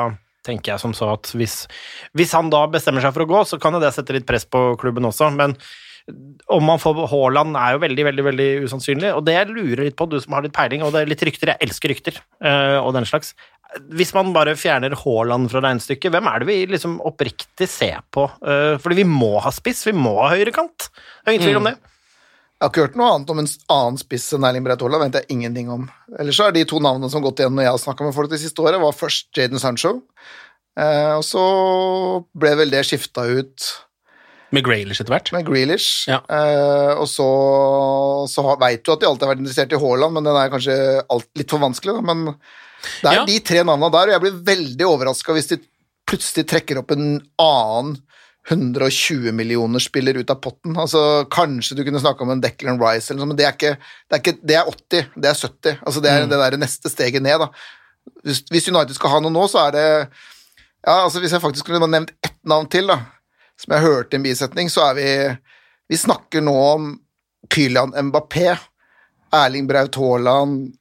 tenker 0.46 0.72
jeg 0.72 0.82
som 0.82 0.94
så 0.96 1.10
at 1.16 1.32
hvis, 1.36 1.64
hvis 2.16 2.32
han 2.38 2.48
da 2.52 2.62
bestemmer 2.70 3.04
seg 3.04 3.12
for 3.16 3.26
å 3.26 3.30
gå, 3.32 3.42
så 3.50 3.58
kan 3.60 3.76
jo 3.76 3.82
det 3.82 3.90
sette 3.96 4.14
litt 4.16 4.28
press 4.28 4.46
på 4.48 4.70
klubben 4.80 5.08
også, 5.10 5.28
men 5.34 5.58
om 6.50 6.66
man 6.66 6.80
får 6.80 7.04
Haaland 7.10 7.58
er 7.58 7.76
jo 7.76 7.82
veldig, 7.84 8.04
veldig 8.08 8.26
veldig 8.26 8.48
usannsynlig, 8.66 9.12
og 9.14 9.24
det 9.26 9.36
jeg 9.36 9.50
lurer 9.52 9.84
litt 9.86 9.98
på, 9.98 10.08
du 10.10 10.18
som 10.22 10.36
har 10.36 10.44
litt 10.46 10.56
peiling, 10.56 10.84
og 10.84 10.94
det 10.94 11.02
er 11.02 11.10
litt 11.10 11.24
rykter, 11.26 11.52
jeg 11.52 11.68
elsker 11.68 11.92
rykter, 11.92 12.20
eh, 12.42 12.78
og 12.80 12.94
den 12.96 13.08
slags. 13.08 13.34
Hvis 13.94 14.10
man 14.16 14.32
bare 14.34 14.56
fjerner 14.58 14.96
Haaland 14.98 15.50
fra 15.52 15.62
regnestykket, 15.62 16.10
hvem 16.14 16.26
er 16.30 16.42
det 16.42 16.48
vi 16.48 16.58
liksom 16.72 16.98
oppriktig 17.06 17.68
ser 17.70 18.02
på? 18.14 18.26
Eh, 18.42 18.74
fordi 18.82 19.02
vi 19.02 19.06
må 19.06 19.36
ha 19.44 19.52
spiss, 19.54 19.84
vi 19.86 19.94
må 19.96 20.16
ha 20.22 20.32
høyrekant. 20.34 20.90
Det 20.90 21.30
er 21.30 21.36
ingen 21.36 21.48
tvil 21.48 21.62
om 21.62 21.70
det. 21.70 21.76
Jeg 22.60 22.66
har 22.66 22.72
ikke 22.74 22.82
hørt 22.84 22.96
noe 23.00 23.12
annet 23.14 23.30
om 23.32 23.38
en 23.40 23.46
annen 23.72 24.00
spiss 24.00 24.26
enn 24.36 24.44
Erling 24.44 24.64
Breit 24.66 24.82
Haaland, 24.84 25.06
vet 25.06 25.22
jeg 25.22 25.36
ingenting 25.36 25.70
om. 25.72 25.86
Ellers 26.20 26.36
så 26.36 26.50
er 26.50 26.56
de 26.56 26.66
to 26.68 26.80
navnene 26.82 27.08
som 27.08 27.22
har 27.22 27.30
gått 27.30 27.40
igjen 27.40 27.54
når 27.56 27.64
jeg 27.64 27.72
har 27.76 27.84
snakka 27.86 28.08
med 28.08 28.16
folk 28.16 28.32
det 28.32 28.40
siste 28.42 28.64
året, 28.64 28.82
var 28.82 28.96
først 28.96 29.30
Jaden 29.38 29.62
Sancho, 29.62 29.94
eh, 30.76 31.14
og 31.14 31.24
så 31.24 31.44
ble 32.36 32.52
vel 32.60 32.74
det 32.74 32.82
skifta 32.88 33.24
ut 33.30 33.70
Med 34.50 34.64
Graylish 34.66 35.00
etter 35.02 35.12
hvert. 35.14 35.30
med 35.32 35.46
Grealish. 35.46 36.08
Ja. 36.10 36.20
Eh, 36.26 36.92
og 36.98 37.06
så, 37.10 37.26
så 38.30 38.44
veit 38.58 38.82
du 38.84 38.92
at 38.94 39.00
de 39.02 39.06
alltid 39.06 39.26
har 39.26 39.34
vært 39.34 39.42
interessert 39.44 39.74
i 39.76 39.80
Haaland, 39.80 40.16
men 40.16 40.26
den 40.26 40.38
er 40.40 40.50
kanskje 40.52 40.76
alt, 41.06 41.28
litt 41.38 41.50
for 41.52 41.62
vanskelig. 41.62 41.94
Da. 42.00 42.02
Men 42.10 42.24
det 43.02 43.10
er 43.12 43.18
Ja. 43.20 43.24
de 43.28 43.38
tre 43.46 43.62
navnene 43.62 43.92
der, 43.94 44.10
og 44.10 44.16
jeg 44.16 44.24
blir 44.24 44.40
veldig 44.54 44.86
overraska 44.88 45.36
hvis 45.36 45.50
de 45.52 45.60
plutselig 46.10 46.46
trekker 46.50 46.80
opp 46.80 46.90
en 46.96 47.20
annen 47.38 47.98
120 48.50 49.30
millioner 49.36 49.78
spiller 49.84 50.16
ut 50.18 50.30
av 50.32 50.40
potten. 50.42 50.74
Altså, 50.80 51.00
kanskje 51.30 51.76
du 51.78 51.84
kunne 51.86 52.00
snakke 52.02 52.24
om 52.24 52.32
en 52.34 52.40
Declan 52.42 52.80
Rice, 52.80 53.12
eller 53.12 53.20
noe, 53.22 53.30
men 53.34 53.38
det 53.38 53.46
er, 53.46 53.54
ikke, 53.54 53.74
det, 53.78 54.16
er 54.16 54.22
ikke, 54.24 54.36
det 54.48 54.56
er 54.56 54.70
80, 54.72 55.10
det 55.14 55.30
er 55.30 55.38
70. 55.38 55.76
Altså, 55.86 56.02
det 56.02 56.10
er 56.10 56.26
det 56.26 56.40
der 56.40 56.56
neste 56.58 56.90
steget 56.90 57.22
ned. 57.22 57.44
Da. 57.44 57.50
Hvis, 58.24 58.42
hvis 58.50 58.66
United 58.72 58.96
skal 58.96 59.12
ha 59.14 59.20
noe 59.22 59.34
nå, 59.34 59.44
så 59.52 59.66
er 59.68 59.76
det 59.76 59.84
ja, 60.80 60.94
altså 61.04 61.20
Hvis 61.20 61.34
jeg 61.36 61.42
faktisk 61.44 61.68
kunne 61.68 61.84
nevnt 61.92 62.14
ett 62.24 62.38
navn 62.48 62.66
til, 62.72 62.88
da, 62.88 62.96
som 63.60 63.76
jeg 63.76 63.84
hørte 63.84 64.16
i 64.16 64.20
en 64.20 64.26
bisetning, 64.26 64.72
så 64.72 64.90
er 64.90 64.98
vi 64.98 65.08
Vi 65.90 65.98
snakker 65.98 66.42
nå 66.44 66.54
om 66.54 66.90
Kylian 67.50 67.90
Mbappé, 67.90 68.52
Erling 69.34 69.66
Braut 69.66 69.96
Haaland, 69.98 70.72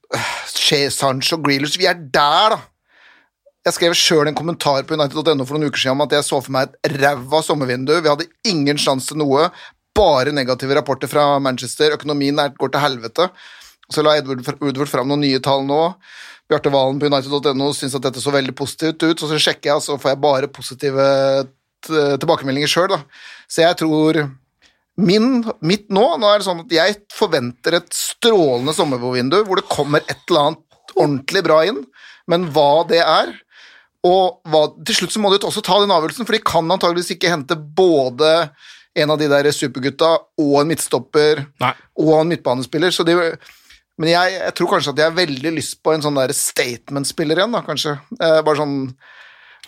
Che 0.54 0.90
Sancho, 0.94 1.38
Grealish 1.38 1.80
Vi 1.80 1.90
er 1.90 1.98
der, 1.98 2.56
da! 2.56 2.60
Jeg 3.66 3.76
skrev 3.76 3.96
sjøl 3.98 4.30
en 4.30 4.38
kommentar 4.38 4.86
på 4.88 4.96
United.no 4.96 5.46
for 5.46 5.58
noen 5.58 5.68
uker 5.70 5.82
siden 5.82 5.98
om 5.98 6.06
at 6.06 6.14
jeg 6.16 6.26
så 6.26 6.40
for 6.40 6.54
meg 6.56 6.72
et 6.72 6.94
ræva 6.96 7.42
sommervindu. 7.44 7.92
Vi 8.00 8.08
hadde 8.08 8.30
ingen 8.48 8.80
sjanse 8.80 9.12
til 9.12 9.20
noe, 9.20 9.50
bare 9.98 10.32
negative 10.34 10.78
rapporter 10.78 11.12
fra 11.12 11.26
Manchester. 11.44 11.98
Økonomien 11.98 12.40
er, 12.40 12.54
går 12.56 12.72
til 12.72 12.84
helvete. 12.86 13.28
Så 13.92 14.06
la 14.06 14.16
Edward, 14.18 14.46
Woodward 14.62 14.90
fram 14.90 15.12
noen 15.12 15.26
nye 15.26 15.42
tall 15.44 15.68
nå. 15.68 15.82
Bjarte 16.50 16.72
Valen 16.74 17.02
på 17.02 17.12
United.no 17.12 17.70
syns 17.78 17.98
at 18.00 18.08
dette 18.08 18.24
så 18.24 18.34
veldig 18.34 18.56
positivt 18.58 19.04
ut, 19.04 19.20
så 19.20 19.30
så 19.30 19.38
sjekker 19.38 19.70
jeg, 19.70 19.76
og 19.76 19.86
så 19.86 20.00
får 20.02 20.16
jeg 20.16 20.22
bare 20.24 20.50
positive 20.54 21.10
tilbakemeldinger 21.88 22.72
sjøl. 22.72 22.98
Så 23.48 23.64
jeg 23.64 23.78
tror 23.80 24.24
min, 25.00 25.44
mitt 25.64 25.88
nå, 25.94 26.04
nå 26.20 26.30
er 26.30 26.42
det 26.42 26.48
sånn 26.48 26.64
at 26.66 26.74
jeg 26.74 26.98
forventer 27.16 27.78
et 27.80 27.94
strålende 27.96 28.76
sommervindu 28.76 29.38
hvor 29.48 29.62
det 29.62 29.70
kommer 29.72 30.04
et 30.04 30.20
eller 30.28 30.50
annet 30.50 30.96
ordentlig 31.00 31.44
bra 31.46 31.62
inn, 31.70 31.84
men 32.30 32.50
hva 32.54 32.84
det 32.90 33.04
er 33.04 33.38
Og 34.08 34.40
hva, 34.48 34.62
til 34.88 34.96
slutt 34.96 35.12
så 35.12 35.20
må 35.20 35.28
de 35.34 35.42
også 35.44 35.60
ta 35.60 35.76
den 35.82 35.92
avgjørelsen, 35.92 36.24
for 36.24 36.36
de 36.36 36.40
kan 36.48 36.72
antageligvis 36.72 37.18
ikke 37.18 37.34
hente 37.34 37.58
både 37.60 38.48
en 38.96 39.12
av 39.12 39.20
de 39.20 39.28
der 39.28 39.50
supergutta 39.52 40.14
og 40.40 40.54
en 40.62 40.70
midtstopper 40.70 41.42
Nei. 41.60 41.74
og 42.00 42.14
en 42.22 42.32
midtbanespiller. 42.32 42.96
Så 42.96 43.04
de, 43.04 43.18
men 44.00 44.12
jeg, 44.14 44.38
jeg 44.38 44.56
tror 44.56 44.72
kanskje 44.72 44.94
at 44.94 45.02
jeg 45.02 45.12
har 45.12 45.18
veldig 45.18 45.52
lyst 45.58 45.82
på 45.84 45.92
en 45.92 46.06
sånn 46.06 46.16
der 46.16 46.32
statement-spiller 46.32 47.42
igjen, 47.42 47.58
da, 47.58 47.62
kanskje. 47.66 47.98
Eh, 48.16 48.40
bare 48.40 48.62
sånn 48.62 48.78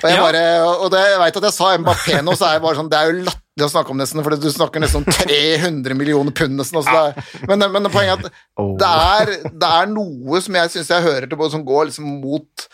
og 0.01 0.07
jeg, 0.09 0.17
bare, 0.23 0.43
og 0.81 0.87
det, 0.93 1.01
jeg 1.11 1.19
vet 1.21 1.39
at 1.41 1.47
jeg 1.49 1.55
sa 1.55 1.71
Mbappé 1.77 2.19
nå, 2.25 2.33
så 2.37 2.47
er 2.47 2.55
jeg 2.55 2.63
bare 2.63 2.79
sånn, 2.79 2.89
det 2.89 2.97
er 2.97 3.09
jo 3.11 3.25
latterlig 3.27 3.65
å 3.67 3.71
snakke 3.73 3.93
om 3.93 3.99
nesten, 4.01 4.23
for 4.25 4.37
du 4.39 4.47
snakker 4.49 4.81
nesten 4.81 5.03
om 5.03 5.17
300 5.19 5.97
millioner 5.99 6.35
pund 6.37 6.57
nesten. 6.57 6.79
Altså 6.79 6.95
er, 7.11 7.33
men, 7.51 7.67
men 7.75 7.89
poenget 7.91 8.23
er 8.23 8.31
at 8.31 8.79
det 8.81 8.93
er, 9.11 9.33
det 9.51 9.73
er 9.81 9.91
noe 9.91 10.41
som 10.41 10.57
jeg 10.57 10.73
syns 10.73 10.93
jeg 10.95 11.05
hører 11.05 11.27
til 11.27 11.39
både 11.41 11.53
som 11.57 11.67
går 11.67 11.91
liksom 11.91 12.07
mot 12.23 12.65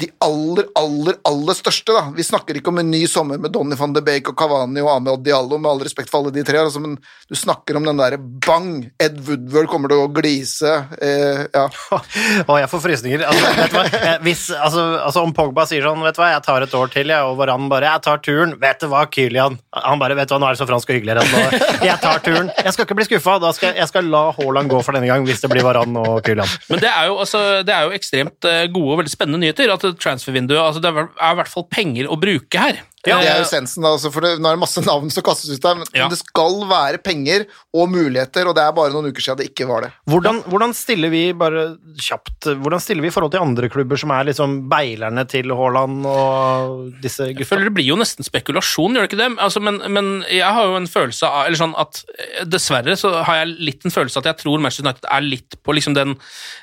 de 0.00 0.06
aller, 0.24 0.64
aller, 0.80 1.18
aller 1.28 1.52
største. 1.54 1.92
da. 1.92 2.06
Vi 2.16 2.24
snakker 2.24 2.56
ikke 2.56 2.70
om 2.72 2.78
en 2.80 2.88
ny 2.90 3.02
sommer 3.10 3.36
med 3.38 3.52
Donny 3.52 3.76
van 3.76 3.92
de 3.92 4.00
Beek 4.00 4.30
og 4.30 4.36
Cavani 4.40 4.80
og 4.80 4.88
Ahmed 4.94 5.20
Diallo, 5.26 5.58
med 5.60 5.68
all 5.68 5.82
respekt 5.84 6.08
for 6.08 6.22
alle 6.22 6.32
de 6.32 6.40
tre, 6.48 6.56
altså, 6.62 6.80
men 6.80 6.94
du 7.28 7.34
snakker 7.36 7.76
om 7.76 7.84
den 7.84 8.00
derre 8.00 8.16
bang! 8.16 8.86
Ed 9.02 9.18
Woodward 9.26 9.68
kommer 9.68 9.92
til 9.92 10.00
å 10.00 10.08
glise. 10.08 10.72
Eh, 10.96 11.42
ja. 11.52 11.66
Å, 12.48 12.56
jeg 12.62 12.70
får 12.72 12.82
frysninger. 12.86 13.24
Altså, 13.28 13.50
vet 13.58 13.74
du 13.74 13.76
hva? 13.76 14.14
Hvis, 14.24 14.46
altså, 14.56 14.86
altså 15.02 15.26
Om 15.26 15.34
Pogba 15.36 15.66
sier 15.68 15.84
sånn 15.84 16.00
vet 16.06 16.16
du 16.16 16.22
hva, 16.22 16.30
'Jeg 16.32 16.44
tar 16.48 16.64
et 16.64 16.74
år 16.78 16.88
til', 16.94 17.12
jeg, 17.12 17.28
og 17.28 17.36
Varan 17.42 17.68
bare 17.68 17.90
'Jeg 17.92 18.02
tar 18.08 18.22
turen'. 18.24 18.56
Vet 18.62 18.80
du 18.80 18.88
hva, 18.88 19.04
Kylian? 19.12 19.58
Han 19.76 20.00
bare 20.00 20.16
'Vet 20.16 20.28
du 20.32 20.34
hva, 20.34 20.40
nå 20.40 20.48
er 20.48 20.56
det 20.56 20.62
så 20.62 20.68
fransk 20.70 20.88
og 20.88 20.96
hyggelig 20.96 21.12
her 21.12 21.20
at 21.20 21.28
nå- 21.36 21.84
Jeg 21.90 22.00
tar 22.00 22.24
turen'. 22.24 22.48
Jeg 22.64 22.72
skal 22.72 22.88
ikke 22.88 22.96
bli 22.96 23.08
skuffa. 23.10 23.36
Da 23.44 23.52
skal, 23.52 23.76
jeg 23.76 23.88
skal 23.92 24.08
la 24.08 24.24
Haaland 24.38 24.72
gå 24.72 24.80
for 24.84 24.96
denne 24.96 25.10
gang, 25.12 25.24
hvis 25.28 25.44
det 25.44 25.52
blir 25.52 25.66
Varan 25.68 25.96
og 26.00 26.22
Kylian. 26.24 26.48
Men 26.72 26.80
det 26.80 26.88
er 26.88 27.12
jo, 27.12 27.18
altså, 27.26 27.44
det 27.66 27.76
er 27.76 27.84
jo 27.90 27.96
ekstremt 28.00 28.48
eh, 28.48 28.64
gode 28.72 28.96
og 28.96 29.02
veldig 29.04 29.12
spennende 29.12 29.44
nyheter. 29.44 29.68
at 29.72 29.81
transfervinduet, 29.90 30.60
altså 30.60 30.82
Det 30.82 30.90
er 30.92 31.32
i 31.32 31.38
hvert 31.40 31.50
fall 31.50 31.66
penger 31.70 32.10
å 32.10 32.18
bruke 32.20 32.62
her. 32.62 32.82
Ja, 33.08 33.16
det 33.18 33.30
er 33.32 33.40
jo 33.40 33.46
sensen, 33.48 33.72
essensen, 33.72 33.82
da, 33.82 33.90
altså, 33.96 34.10
for 34.14 34.22
det, 34.22 34.36
nå 34.38 34.46
er 34.46 34.54
det 34.56 34.62
masse 34.62 34.82
navn 34.84 35.10
som 35.10 35.24
kastes 35.26 35.50
ut 35.50 35.62
der, 35.64 35.74
men 35.80 35.86
Ja. 35.98 36.08
det 36.08 36.18
skal 36.20 36.60
være 36.70 37.00
penger 37.02 37.46
og 37.74 37.88
muligheter, 37.90 38.46
og 38.46 38.54
det 38.54 38.62
er 38.62 38.72
bare 38.76 38.92
noen 38.94 39.08
uker 39.10 39.24
siden 39.24 39.38
det 39.40 39.48
ikke 39.50 39.66
var 39.66 39.82
det. 39.82 39.90
Hvordan, 40.06 40.42
hvordan 40.46 40.74
stiller 40.76 41.10
vi 41.10 41.32
bare 41.32 41.64
kjapt, 41.98 42.46
hvordan 42.62 42.80
stiller 42.80 43.02
vi 43.02 43.08
i 43.10 43.14
forhold 43.14 43.32
til 43.34 43.42
andre 43.42 43.68
klubber 43.72 43.98
som 43.98 44.12
er 44.14 44.28
liksom 44.30 44.68
beilerne 44.70 45.24
til 45.26 45.50
Haaland 45.50 46.06
og 46.06 46.92
disse 47.02 47.26
Jeg 47.32 47.46
føler 47.48 47.64
det 47.64 47.74
blir 47.74 47.88
jo 47.90 47.96
nesten 47.98 48.22
spekulasjon, 48.26 48.94
gjør 48.94 49.06
det 49.06 49.10
ikke 49.10 49.22
det? 49.22 49.30
Altså, 49.42 49.60
men, 49.60 49.82
men 49.90 50.12
jeg 50.30 50.46
har 50.46 50.64
jo 50.70 50.76
en 50.78 50.86
følelse 50.86 51.26
av 51.26 51.46
eller 51.46 51.58
sånn 51.58 51.74
at 51.78 52.04
eh, 52.18 52.44
Dessverre 52.46 52.94
så 52.96 53.14
har 53.26 53.42
jeg 53.42 53.56
litt 53.58 53.84
en 53.84 53.94
følelse 53.94 54.18
av 54.18 54.22
at 54.26 54.30
jeg 54.36 54.44
tror 54.44 54.62
Manchester 54.62 54.86
United 54.86 55.08
er 55.10 55.26
litt 55.26 55.58
på 55.62 55.74
liksom 55.74 55.94
den 55.98 56.14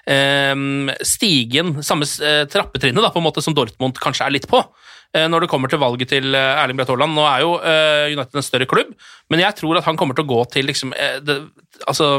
eh, 0.07 0.95
stigen, 1.03 1.81
samme 1.83 2.07
eh, 2.23 2.45
trappetrinnet 2.47 3.03
da, 3.03 3.11
på 3.11 3.19
en 3.19 3.27
måte 3.27 3.43
som 3.43 3.55
Dortmund 3.57 3.99
kanskje 3.99 4.25
er 4.27 4.35
litt 4.39 4.47
på. 4.49 4.63
Eh, 5.15 5.27
Når 5.29 5.45
det 5.45 5.49
kommer 5.51 5.71
til 5.71 5.81
valget 5.81 6.11
til 6.13 6.35
eh, 6.35 6.61
Erling 6.61 6.79
Braut 6.79 6.91
Haaland. 6.93 7.15
Nå 7.17 7.25
er 7.27 7.43
jo 7.43 7.51
eh, 7.59 8.05
United 8.13 8.39
en 8.39 8.45
større 8.45 8.69
klubb, 8.69 8.95
men 9.29 9.43
jeg 9.43 9.57
tror 9.59 9.79
at 9.79 9.87
han 9.89 9.99
kommer 9.99 10.17
til 10.17 10.27
å 10.27 10.31
gå 10.31 10.39
til 10.53 10.69
liksom 10.69 10.95
det, 11.25 11.41
Altså 11.87 12.09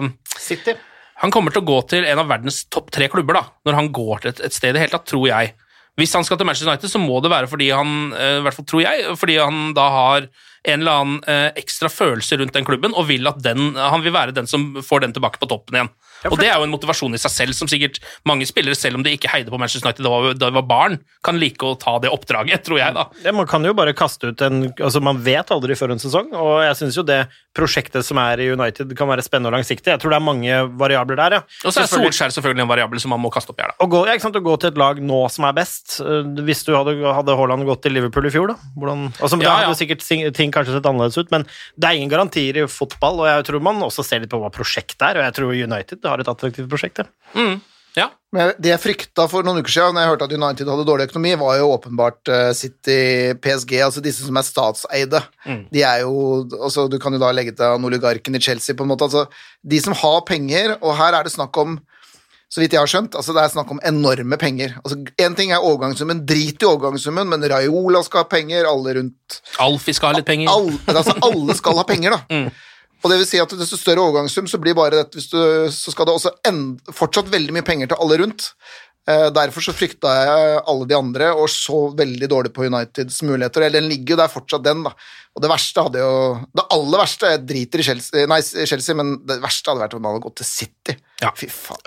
City. 0.41 0.74
han 1.20 1.32
kommer 1.34 1.53
til 1.53 1.62
å 1.62 1.68
gå 1.68 1.80
til 1.91 2.07
en 2.09 2.22
av 2.22 2.30
verdens 2.30 2.62
topp 2.72 2.91
tre 2.95 3.11
klubber 3.12 3.36
da, 3.36 3.43
når 3.68 3.76
han 3.76 3.91
går 3.93 4.22
til 4.22 4.32
et, 4.32 4.45
et 4.49 4.57
sted 4.57 4.72
i 4.72 4.78
det 4.78 4.84
hele 4.86 4.95
tatt, 4.95 5.09
tror 5.11 5.26
jeg. 5.28 5.53
Hvis 6.01 6.14
han 6.16 6.24
skal 6.24 6.38
til 6.41 6.49
Manchester 6.49 6.70
United, 6.70 6.88
så 6.88 7.03
må 7.03 7.18
det 7.20 7.32
være 7.32 7.51
fordi 7.51 7.68
han 7.74 8.14
i 8.14 8.41
hvert 8.47 8.57
fall 8.57 8.66
tror 8.70 8.84
jeg, 8.86 9.11
fordi 9.20 9.36
han 9.36 9.74
da 9.76 9.88
har 9.93 10.30
en 10.70 10.80
eller 10.80 11.03
annen 11.03 11.59
ekstra 11.61 11.91
følelse 11.93 12.38
rundt 12.41 12.57
den 12.57 12.64
klubben, 12.64 12.97
og 12.97 13.11
vil 13.11 13.28
at 13.28 13.43
den, 13.45 13.74
han 13.76 14.01
vil 14.07 14.14
være 14.16 14.32
den 14.36 14.49
som 14.49 14.70
får 14.86 15.05
den 15.05 15.12
tilbake 15.16 15.43
på 15.43 15.51
toppen 15.51 15.76
igjen. 15.76 15.93
Og 16.28 16.36
Det 16.38 16.48
er 16.50 16.56
jo 16.58 16.64
en 16.66 16.70
motivasjon 16.74 17.14
i 17.14 17.18
seg 17.22 17.30
selv, 17.30 17.54
som 17.54 17.68
sikkert 17.68 17.98
mange 18.28 18.44
spillere, 18.46 18.76
selv 18.76 18.96
om 18.96 19.02
de 19.02 19.16
ikke 19.16 19.30
heide 19.32 19.48
på 19.48 19.58
Manchester 19.58 19.88
United 19.88 20.04
da 20.04 20.10
var- 20.10 20.34
da 20.34 20.50
de 20.50 20.54
var 20.60 20.62
barn, 20.68 20.98
kan 21.24 21.38
like 21.40 21.58
å 21.64 21.78
ta 21.78 21.98
det 21.98 22.10
oppdraget, 22.10 22.62
tror 22.64 22.78
jeg. 22.78 22.94
da. 22.94 23.06
Ja, 23.24 23.32
man 23.32 23.46
kan 23.46 23.62
jo 23.64 23.72
bare 23.72 23.92
kaste 23.94 24.28
ut 24.28 24.40
en 24.42 24.72
altså 24.72 25.00
Man 25.02 25.18
vet 25.22 25.46
aldri 25.50 25.72
før 25.78 25.92
en 25.92 25.98
sesong, 25.98 26.32
og 26.32 26.60
jeg 26.62 26.76
syns 26.76 26.96
jo 26.96 27.02
det 27.02 27.28
prosjektet 27.54 28.04
som 28.04 28.18
er 28.18 28.38
i 28.40 28.50
United, 28.52 28.94
kan 28.96 29.08
være 29.08 29.22
spennende 29.24 29.50
og 29.50 29.56
langsiktig. 29.58 29.86
Jeg 29.90 29.98
tror 30.00 30.10
det 30.10 30.18
er 30.20 30.26
mange 30.26 30.78
variabler 30.78 31.16
der, 31.16 31.30
ja. 31.30 31.40
Og 31.64 31.72
så 31.72 31.80
er 31.80 31.86
Selvfølgelig- 31.86 32.12
Solskjær 32.14 32.32
selvfølgelig 32.36 32.62
en 32.62 32.68
variabel 32.68 33.00
som 33.00 33.10
man 33.10 33.20
må 33.20 33.30
kaste 33.32 33.50
opp 33.50 33.58
i 33.58 33.62
her. 33.62 33.72
da. 33.78 33.86
Å 33.86 33.88
gå, 33.90 34.06
ja, 34.06 34.12
ikke 34.14 34.22
sant, 34.22 34.36
å 34.36 34.42
gå 34.44 34.58
til 34.60 34.68
et 34.70 34.76
lag 34.78 34.96
nå 35.00 35.30
som 35.30 35.44
er 35.46 35.52
best 35.52 36.00
eh, 36.00 36.22
Hvis 36.44 36.64
du 36.64 36.72
hadde, 36.74 36.94
hadde 37.02 37.36
Haaland 37.36 37.64
gått 37.66 37.82
til 37.82 37.92
Liverpool 37.92 38.26
i 38.26 38.30
fjor, 38.30 38.48
da 38.48 38.56
Hvordan, 38.78 39.12
altså, 39.20 39.38
Da 39.38 39.44
Ja, 39.44 39.56
hadde 39.56 39.74
ja. 39.74 39.86
sikkert 39.86 40.06
ting, 40.06 40.32
ting 40.32 40.50
kanskje 40.52 40.72
sett 40.76 40.84
annerledes 40.86 41.18
ut, 41.18 41.30
men 41.30 41.42
det 41.78 41.84
er 41.88 41.94
ingen 41.96 42.10
garantier 42.10 42.56
i 42.62 42.66
fotball, 42.66 43.20
og 43.20 43.26
jeg 43.26 43.44
tror 43.46 43.60
man 43.62 43.80
også 43.80 44.04
ser 44.04 44.20
litt 44.20 44.30
på 44.30 44.38
hva 44.40 44.50
prosjektet 44.52 45.02
er, 45.02 45.18
og 45.18 45.24
jeg 45.24 45.34
tror 45.34 45.52
United 45.64 46.00
har 46.11 46.22
et 46.22 46.32
attraktivt 46.34 46.70
prosjekt. 46.70 47.02
ja. 47.02 47.11
Mm. 47.34 47.61
Ja. 47.98 48.04
Men 48.30 48.52
det 48.62 48.70
jeg 48.70 48.78
frykta 48.84 49.24
for 49.26 49.42
noen 49.42 49.58
uker 49.58 49.72
siden, 49.74 49.96
når 49.96 50.04
jeg 50.04 50.11
hørte 50.12 50.26
at 50.28 50.34
United 50.36 50.68
hadde 50.70 50.84
dårlig 50.86 51.08
økonomi, 51.08 51.32
var 51.40 51.56
jo 51.58 51.72
åpenbart 51.74 52.30
eh, 52.30 52.50
City, 52.54 52.98
PSG, 53.42 53.72
altså 53.82 54.02
disse 54.04 54.22
som 54.22 54.38
er 54.38 54.46
statseide. 54.46 55.22
De 55.74 55.82
er 55.82 56.04
jo 56.04 56.44
altså 56.54 56.86
Du 56.86 57.00
kan 57.02 57.16
jo 57.16 57.18
da 57.18 57.32
legge 57.34 57.56
til 57.58 57.66
han 57.66 57.88
oligarken 57.88 58.38
i 58.38 58.42
Chelsea, 58.42 58.78
på 58.78 58.86
en 58.86 58.92
måte. 58.92 59.08
altså 59.08 59.26
De 59.66 59.82
som 59.82 59.96
har 59.98 60.20
penger, 60.28 60.76
og 60.78 60.94
her 61.02 61.18
er 61.18 61.26
det 61.26 61.34
snakk 61.34 61.58
om 61.58 61.80
så 62.50 62.58
vidt 62.58 62.72
jeg 62.74 62.82
har 62.82 62.90
skjønt, 62.90 63.14
altså 63.14 63.30
det 63.34 63.42
er 63.44 63.50
snakk 63.52 63.68
om 63.70 63.78
enorme 63.86 64.34
penger. 64.38 64.72
Altså 64.82 64.96
Én 65.22 65.36
ting 65.38 65.52
er 65.54 65.62
overgangssummen, 65.62 66.24
drit 66.26 66.62
i 66.62 66.66
overgangssummen, 66.66 67.28
men 67.30 67.46
Raiola 67.46 68.00
skal 68.02 68.24
ha 68.24 68.30
penger, 68.30 68.66
alle 68.66 68.96
rundt 68.96 69.36
Alfie 69.62 69.94
skal 69.94 70.11
ha 70.11 70.18
litt 70.18 70.26
penger. 70.26 70.50
alle, 70.50 70.74
altså 70.90 71.14
alle 71.26 71.54
skal 71.58 71.78
ha 71.78 71.84
penger, 71.86 72.16
da. 72.18 72.40
Og 73.01 73.09
det 73.09 73.20
vil 73.20 73.28
si 73.28 73.40
at 73.40 73.53
desto 73.57 73.78
større 73.80 74.03
overgangssum, 74.05 74.48
så 74.51 74.61
blir 74.61 74.76
bare 74.76 75.03
dette, 75.03 75.22
så 75.24 75.92
skal 75.92 76.09
det 76.09 76.14
også 76.14 76.34
end, 76.48 76.82
fortsatt 76.92 77.30
veldig 77.32 77.55
mye 77.57 77.66
penger 77.66 77.90
til 77.90 78.03
alle 78.05 78.18
rundt. 78.20 78.51
Eh, 79.09 79.28
derfor 79.32 79.64
så 79.64 79.72
frykta 79.74 80.11
jeg 80.12 80.61
alle 80.68 80.86
de 80.90 80.94
andre, 80.98 81.30
og 81.32 81.48
så 81.51 81.86
veldig 81.96 82.28
dårlig 82.30 82.53
på 82.55 82.66
Uniteds 82.68 83.22
muligheter. 83.26 83.64
Eller 83.66 83.80
den 83.80 83.88
ligger 83.90 84.14
jo 84.16 84.20
der 84.22 84.32
fortsatt, 84.32 84.64
den, 84.66 84.84
da. 84.86 84.92
Og 85.30 85.44
det 85.44 85.46
verste 85.53 85.82
hadde 85.86 86.01
jo 86.03 86.14
Det 86.59 86.64
aller 86.74 86.98
verste 86.98 87.28
Jeg 87.30 87.42
driter 87.46 87.78
i 87.78 87.84
Chelsea, 87.86 88.24
nei, 88.26 88.40
Chelsea, 88.42 88.96
men 88.98 89.12
det 89.28 89.36
verste 89.38 89.70
hadde 89.70 89.84
vært 89.84 89.92
om 89.94 90.03
han 90.09 90.16
hadde 90.16 90.24
gått 90.24 90.40
til 90.40 90.48
City. 90.48 90.96
Ja. 91.22 91.30
Fy 91.36 91.46
faen. 91.53 91.78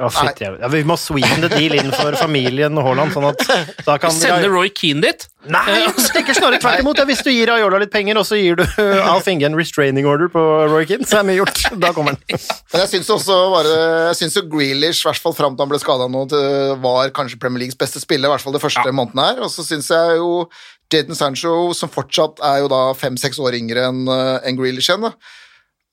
Ja, 0.61 0.70
vi 0.72 0.84
må 0.88 0.95
sweeten 1.01 1.41
the 1.43 1.49
deal 1.51 1.76
inn 1.76 1.91
for 1.91 2.16
familien 2.16 2.78
Haaland, 2.80 3.11
sånn 3.16 3.28
at 3.32 3.43
da 3.84 3.97
kan 3.99 4.14
Sende 4.16 4.47
Roy 4.53 4.70
Keane 4.72 5.03
dit. 5.03 5.26
Nei, 5.51 5.74
ikke 6.22 6.32
snarere 6.38 6.61
tvert 6.64 6.80
imot. 6.86 7.01
Ja, 7.01 7.03
hvis 7.09 7.20
du 7.26 7.32
gir 7.34 7.49
Ayola 7.51 7.82
litt 7.82 7.91
penger, 7.91 8.16
og 8.22 8.24
så 8.30 8.38
gir 8.39 8.61
du 8.61 8.64
Alf 9.11 9.28
Inge 9.28 9.49
en 9.49 9.57
restraining 9.59 10.07
order 10.07 10.32
på 10.32 10.39
Roy 10.72 10.88
Keane, 10.88 11.03
så 11.09 11.20
er 11.20 11.28
mye 11.28 11.41
gjort. 11.41 11.66
Da 11.84 11.91
kommer 11.97 12.16
han. 12.16 12.39
Men 12.72 12.86
jeg 12.86 12.91
syns 12.93 13.11
også 13.18 13.39
bare 13.51 13.74
Jeg 14.14 14.20
synes 14.22 14.39
jo 14.39 14.45
Grealish, 14.53 15.01
i 15.03 15.09
hvert 15.09 15.20
fall 15.26 15.36
fram 15.36 15.57
til 15.57 15.66
han 15.66 15.74
ble 15.74 15.82
skada 15.84 16.07
nå, 16.07 16.24
til- 16.32 16.78
var 17.04 17.14
kanskje 17.16 17.39
Premier 17.41 17.66
Leagues 17.66 17.78
beste 17.80 18.01
spiller, 18.01 18.30
i 18.30 18.34
hvert 18.34 18.43
fall 18.43 18.56
det 18.56 18.64
første 18.64 18.95
måneden 18.95 19.22
her. 19.22 19.43
Og 19.45 19.51
så 19.54 19.66
syns 19.68 19.91
jeg 19.93 20.18
jo 20.20 20.47
Jadon 20.93 21.18
Sancho, 21.18 21.54
som 21.78 21.91
fortsatt 21.91 22.41
er 22.45 22.64
jo 22.64 22.74
da 22.74 22.84
fem-seks 22.97 23.39
år 23.41 23.58
yngre 23.60 23.88
enn 23.89 24.04
en 24.10 24.60
Grealish 24.60 24.91
igjen, 24.91 25.08
da, 25.08 25.14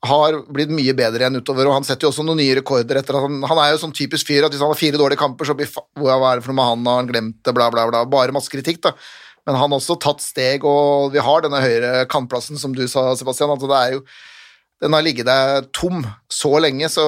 har 0.09 0.37
blitt 0.49 0.73
mye 0.73 0.95
bedre 0.97 1.25
igjen 1.25 1.41
utover, 1.41 1.69
og 1.69 1.77
han 1.77 1.85
setter 1.85 2.07
jo 2.07 2.11
også 2.13 2.25
noen 2.25 2.41
nye 2.41 2.57
rekorder 2.57 3.01
etter 3.01 3.19
at 3.19 3.27
han 3.27 3.43
Han 3.45 3.59
er 3.61 3.75
jo 3.75 3.83
sånn 3.83 3.97
typisk 3.97 4.31
fyr 4.31 4.47
at 4.47 4.55
hvis 4.55 4.63
han 4.65 4.73
har 4.73 4.79
fire 4.81 5.01
dårlige 5.01 5.21
kamper, 5.21 5.45
så 5.49 5.57
blir 5.57 5.69
Hva 5.69 6.17
er 6.31 6.41
det 6.41 6.47
for 6.47 6.53
noe 6.53 6.61
med 6.61 6.71
han, 6.71 6.87
har 6.89 7.03
han 7.03 7.11
glemt 7.11 7.37
det, 7.45 7.55
bla, 7.57 7.69
bla, 7.73 7.85
bla. 7.91 8.07
Bare 8.09 8.33
masse 8.33 8.53
kritikk, 8.53 8.81
da. 8.87 8.95
Men 9.49 9.59
han 9.61 9.73
har 9.73 9.81
også 9.81 9.99
tatt 10.01 10.25
steg, 10.25 10.65
og 10.65 11.13
vi 11.13 11.21
har 11.25 11.45
denne 11.45 11.61
høyre 11.61 12.05
kantplassen, 12.13 12.61
som 12.61 12.73
du 12.77 12.87
sa, 12.89 13.11
Sebastian. 13.19 13.53
Altså 13.53 13.69
det 13.69 13.81
er 13.81 13.97
jo 13.99 14.03
den 14.81 14.95
har 14.97 15.03
ligget 15.05 15.26
der 15.28 15.66
tom 15.76 16.03
så 16.31 16.55
lenge, 16.62 16.89
så 16.89 17.03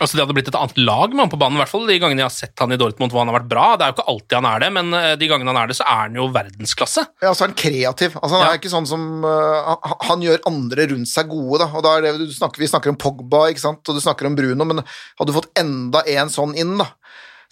Altså 0.00 0.16
Det 0.16 0.22
hadde 0.24 0.34
blitt 0.34 0.48
et 0.50 0.56
annet 0.58 0.78
lag 0.82 1.12
med 1.12 1.22
han 1.22 1.30
på 1.30 1.38
banen, 1.38 1.54
i 1.58 1.60
hvert 1.62 1.70
fall 1.70 1.84
de 1.86 1.98
gangene 2.02 2.24
jeg 2.24 2.26
har 2.26 2.34
sett 2.34 2.58
han 2.58 2.74
i 2.74 2.78
Dortmund 2.80 3.12
hvor 3.14 3.22
han 3.22 3.30
har 3.30 3.36
vært 3.36 3.50
bra. 3.52 3.66
Det 3.78 3.84
er 3.86 3.92
jo 3.92 3.96
ikke 3.98 4.06
alltid 4.10 4.36
han 4.40 4.48
er 4.50 4.64
det, 4.64 4.70
men 4.74 4.96
eh, 4.98 5.10
de 5.20 5.28
gangene 5.30 5.52
han 5.52 5.60
er 5.62 5.70
det, 5.70 5.76
så 5.78 5.86
er 5.86 6.00
han 6.00 6.18
jo 6.18 6.26
verdensklasse. 6.34 7.04
Ja, 7.22 7.30
så 7.30 7.44
er 7.44 7.52
han 7.52 7.58
kreativ. 7.60 8.16
Altså, 8.18 8.34
han 8.34 8.42
Ja. 8.42 8.50
er 8.50 8.58
ikke 8.58 8.72
sånn 8.74 8.88
som 8.90 9.04
uh, 9.22 9.76
han, 10.08 10.24
gjør 10.26 10.42
andre 10.50 10.88
rundt 10.90 11.12
seg 11.12 11.30
gode, 11.30 11.60
da. 11.62 11.70
Og 11.70 11.86
da 11.86 11.94
er 11.98 12.08
det, 12.08 12.14
du 12.24 12.34
snakker, 12.34 12.64
vi 12.64 12.70
snakker 12.72 12.90
om 12.90 12.98
Pogba, 12.98 13.44
ikke 13.52 13.62
sant, 13.62 13.86
og 13.86 13.94
du 13.94 14.02
snakker 14.02 14.26
om 14.26 14.34
Bruno, 14.40 14.66
men 14.66 14.82
hadde 14.82 15.30
du 15.30 15.36
fått 15.38 15.52
enda 15.60 16.02
en 16.16 16.32
sånn 16.34 16.56
inn, 16.58 16.74
da. 16.82 16.90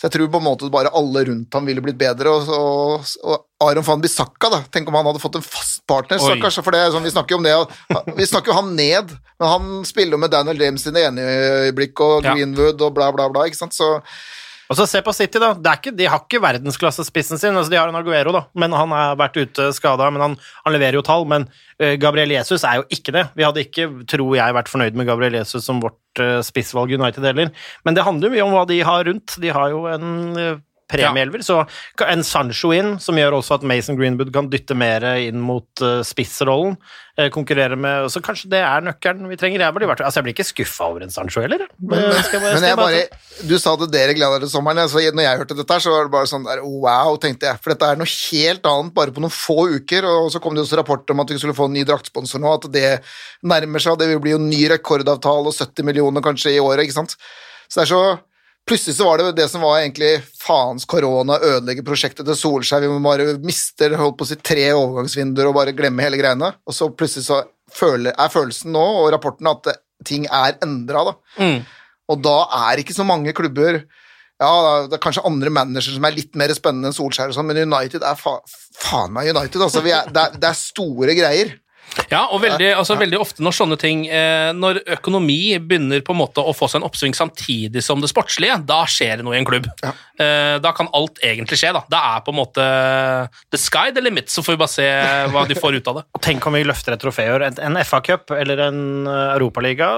Så 0.00 0.08
jeg 0.08 0.12
tror 0.16 0.28
på 0.32 0.40
en 0.40 0.46
måte 0.46 0.70
bare 0.72 0.90
alle 0.98 1.24
rundt 1.28 1.52
ham 1.54 1.66
ville 1.68 1.80
blitt 1.84 1.98
bedre, 2.00 2.30
og, 2.32 2.48
og, 2.56 3.06
og 3.24 3.68
Aron 3.68 3.84
van 3.86 4.00
Bissaka, 4.02 4.48
da. 4.50 4.62
Tenk 4.72 4.88
om 4.88 4.94
han 4.98 5.06
hadde 5.06 5.20
fått 5.22 5.36
en 5.38 5.44
fast 5.46 5.84
partner, 5.86 6.18
stakkars. 6.32 6.58
For 6.64 6.70
det 6.74 6.80
sånn, 6.94 7.04
vi 7.06 7.10
snakker 7.14 7.36
jo 7.36 7.38
om 7.38 7.46
det, 7.46 7.54
og- 7.54 8.12
vi 8.18 8.26
snakker 8.26 8.50
jo 8.52 8.58
han 8.60 8.74
ned, 8.76 9.12
men 9.38 9.48
han 9.48 9.84
spiller 9.84 10.16
jo 10.16 10.22
med 10.24 10.30
Daniel 10.34 10.58
James 10.64 10.86
i 10.86 10.90
det 10.96 11.04
ene 11.06 11.20
øyeblikk, 11.68 12.00
og 12.00 12.22
Greenwood 12.34 12.80
og 12.82 12.94
bla, 12.94 13.12
bla, 13.12 13.28
bla, 13.28 13.44
ikke 13.46 13.60
sant, 13.62 13.72
så 13.76 14.00
Og 14.72 14.78
så 14.78 14.86
se 14.88 15.02
på 15.04 15.12
City, 15.12 15.36
da. 15.36 15.52
Ikke, 15.74 15.92
de 15.92 16.06
har 16.08 16.22
ikke 16.22 16.40
verdensklassespissen 16.40 17.36
sin. 17.36 17.52
Altså, 17.52 17.68
de 17.68 17.76
har 17.76 17.90
en 17.90 17.98
Aguero, 17.98 18.32
da, 18.32 18.46
men 18.56 18.72
han 18.72 18.94
har 18.96 19.18
vært 19.20 19.36
ute 19.36 19.68
skada. 19.76 20.08
Men 20.14 20.24
han, 20.24 20.36
han 20.64 20.72
leverer 20.72 20.96
jo 20.96 21.04
tall. 21.04 21.26
Men 21.28 21.44
uh, 21.44 21.92
Gabriel 22.00 22.32
Jesus 22.32 22.64
er 22.64 22.80
jo 22.80 22.86
ikke 22.96 23.12
det. 23.18 23.26
Vi 23.36 23.44
hadde 23.44 23.66
ikke, 23.66 23.90
tror 24.08 24.32
jeg, 24.38 24.56
vært 24.56 24.72
fornøyd 24.72 24.96
med 24.96 25.10
Gabriel 25.10 25.36
Jesus 25.42 25.68
som 25.68 25.82
vårt 25.84 26.22
uh, 26.24 26.38
spissvalg 26.46 26.96
United 26.96 27.28
heller. 27.28 27.52
Men 27.84 27.98
det 27.98 28.06
handler 28.06 28.30
jo 28.30 28.36
mye 28.38 28.46
om 28.46 28.56
hva 28.56 28.64
de 28.70 28.80
har 28.88 29.04
rundt. 29.10 29.36
De 29.44 29.52
har 29.52 29.74
jo 29.74 29.84
en 29.92 30.08
eh, 30.40 30.62
premieelver. 30.92 31.44
Så 31.44 31.62
en 32.06 32.24
Sancho 32.26 32.72
inn, 32.76 32.96
som 33.02 33.18
gjør 33.18 33.38
også 33.38 33.58
at 33.58 33.66
Mason 33.68 33.98
Greenwood 33.98 34.32
kan 34.34 34.50
dytte 34.52 34.76
mer 34.78 35.04
inn 35.20 35.40
mot 35.42 35.84
uh, 35.84 36.00
spissrollen. 36.06 36.76
Uh, 37.18 37.26
konkurrere 37.28 37.76
med 37.76 38.06
Så 38.08 38.22
kanskje 38.24 38.48
det 38.54 38.62
er 38.64 38.84
nøkkelen 38.86 39.28
vi 39.28 39.36
trenger. 39.36 39.60
Jeg 39.66 39.76
blir, 39.76 39.90
altså, 39.92 40.18
jeg 40.18 40.24
blir 40.24 40.36
ikke 40.36 40.48
skuffa 40.48 40.88
over 40.88 41.04
en 41.04 41.12
Sancho 41.12 41.42
heller. 41.44 41.66
Men, 41.78 42.06
men, 42.08 42.64
jeg, 42.64 42.78
bare, 42.78 43.02
du 43.48 43.54
sa 43.60 43.74
at 43.76 43.84
dere 43.92 44.16
gleder 44.16 44.38
dere 44.38 44.46
til 44.46 44.54
sommeren. 44.54 44.80
Altså, 44.84 45.02
når 45.12 45.26
jeg 45.26 45.42
hørte 45.42 45.58
dette, 45.58 45.78
så 45.84 45.92
var 45.92 46.08
det 46.08 46.14
bare 46.14 46.30
sånn 46.30 46.48
der, 46.48 46.64
wow, 46.64 47.18
tenkte 47.20 47.50
jeg. 47.50 47.60
For 47.60 47.74
dette 47.74 47.92
er 47.92 48.00
noe 48.00 48.10
helt 48.14 48.72
annet 48.72 48.96
bare 48.96 49.14
på 49.14 49.24
noen 49.24 49.36
få 49.36 49.58
uker. 49.76 50.08
Og 50.08 50.32
så 50.32 50.40
kom 50.42 50.56
det 50.56 50.64
også 50.64 50.80
rapporter 50.80 51.16
om 51.16 51.24
at 51.24 51.32
vi 51.34 51.40
skulle 51.42 51.56
få 51.58 51.68
en 51.68 51.76
ny 51.76 51.86
draktsponsor 51.88 52.42
nå, 52.42 52.56
at 52.58 52.68
det 52.72 52.88
nærmer 53.44 53.82
seg. 53.82 54.00
Det 54.00 54.08
vil 54.12 54.22
bli 54.24 54.36
jo 54.36 54.42
ny 54.42 54.64
rekordavtale 54.72 55.52
og 55.52 55.56
70 55.56 55.88
millioner 55.88 56.24
kanskje 56.24 56.56
i 56.56 56.62
året, 56.62 56.86
ikke 56.86 57.02
sant. 57.02 57.18
Så 57.68 57.80
det 57.80 57.86
er 57.86 57.92
så 57.92 58.04
Plutselig 58.68 58.94
så 58.96 59.06
var 59.08 59.18
det 59.18 59.32
det 59.40 59.48
som 59.50 59.64
var 59.64 59.80
egentlig 59.80 60.12
faens 60.38 60.84
korona, 60.88 61.38
ødelegge 61.42 61.82
prosjektet 61.86 62.26
til 62.28 62.38
Solskjær. 62.38 62.84
Vi 62.84 62.90
må 62.92 63.00
bare 63.02 63.34
miste 63.42 63.88
holdt 63.98 64.20
på 64.20 64.26
å 64.26 64.30
si, 64.30 64.38
tre 64.38 64.68
overgangsvinduer 64.76 65.50
og 65.50 65.56
bare 65.56 65.74
glemme 65.76 66.04
hele 66.04 66.20
greiene. 66.20 66.52
Og 66.66 66.76
så 66.76 66.86
plutselig 66.94 67.26
så 67.26 67.40
føler, 67.72 68.14
er 68.14 68.30
følelsen 68.32 68.70
nå, 68.74 68.84
og 69.02 69.10
rapporten, 69.14 69.50
at 69.50 69.72
ting 70.06 70.28
er 70.30 70.60
endra, 70.62 71.08
da. 71.10 71.16
Mm. 71.42 71.58
Og 72.12 72.22
da 72.22 72.36
er 72.68 72.82
ikke 72.82 72.94
så 72.94 73.06
mange 73.08 73.34
klubber 73.36 73.82
ja, 74.42 74.86
det 74.90 74.96
er 74.96 75.02
kanskje 75.02 75.22
andre 75.28 75.52
managere 75.54 75.94
som 75.94 76.06
er 76.06 76.16
litt 76.16 76.32
mer 76.38 76.50
spennende 76.56 76.90
enn 76.90 76.96
Solskjær, 76.96 77.30
og 77.30 77.36
sånn, 77.36 77.46
men 77.46 77.60
United 77.62 78.02
er 78.02 78.16
fa 78.18 78.40
faen 78.82 79.12
meg 79.14 79.30
United. 79.30 79.60
Altså, 79.62 79.82
er, 79.84 80.08
det, 80.10 80.24
er, 80.24 80.38
det, 80.38 80.48
er, 80.48 80.58
store 80.58 81.14
greier. 81.14 81.52
Ja, 82.12 82.22
og 82.32 82.42
veldig, 82.42 82.68
altså, 82.76 82.96
veldig, 83.00 83.18
ofte 83.20 83.44
når 83.44 83.56
sånne 83.56 83.76
ting 83.80 84.04
eh, 84.08 84.50
Når 84.56 84.82
økonomi 84.96 85.56
begynner 85.60 86.02
på 86.04 86.14
en 86.14 86.20
måte 86.20 86.44
å 86.44 86.54
få 86.56 86.68
seg 86.70 86.80
en 86.80 86.88
oppsving 86.88 87.16
samtidig 87.16 87.82
som 87.84 88.02
det 88.02 88.10
sportslige, 88.12 88.58
da 88.68 88.82
skjer 88.88 89.20
det 89.20 89.26
noe 89.26 89.36
i 89.36 89.40
en 89.40 89.48
klubb. 89.48 89.68
Ja. 89.82 89.92
Eh, 90.20 90.56
da 90.62 90.74
kan 90.76 90.90
alt 90.96 91.20
egentlig 91.24 91.60
skje. 91.60 91.72
Da 91.76 91.84
Det 91.92 92.02
er 92.12 92.24
på 92.24 92.34
en 92.34 92.40
måte 92.40 92.66
the 93.52 93.60
sky 93.60 93.90
the 93.94 94.04
limit, 94.04 94.30
så 94.32 94.44
får 94.44 94.56
vi 94.56 94.62
bare 94.64 94.74
se 94.74 94.88
hva 95.32 95.46
de 95.48 95.58
får 95.58 95.80
ut 95.80 95.90
av 95.92 96.00
det. 96.00 96.04
Tenk 96.28 96.46
om 96.48 96.56
vi 96.56 96.66
løfter 96.68 96.96
et 96.96 97.02
trofé, 97.02 97.28
en 97.52 97.80
FA-cup 97.84 98.34
eller 98.36 98.66
en 98.68 98.82
eh, 99.06 99.26
Europaliga 99.36 99.92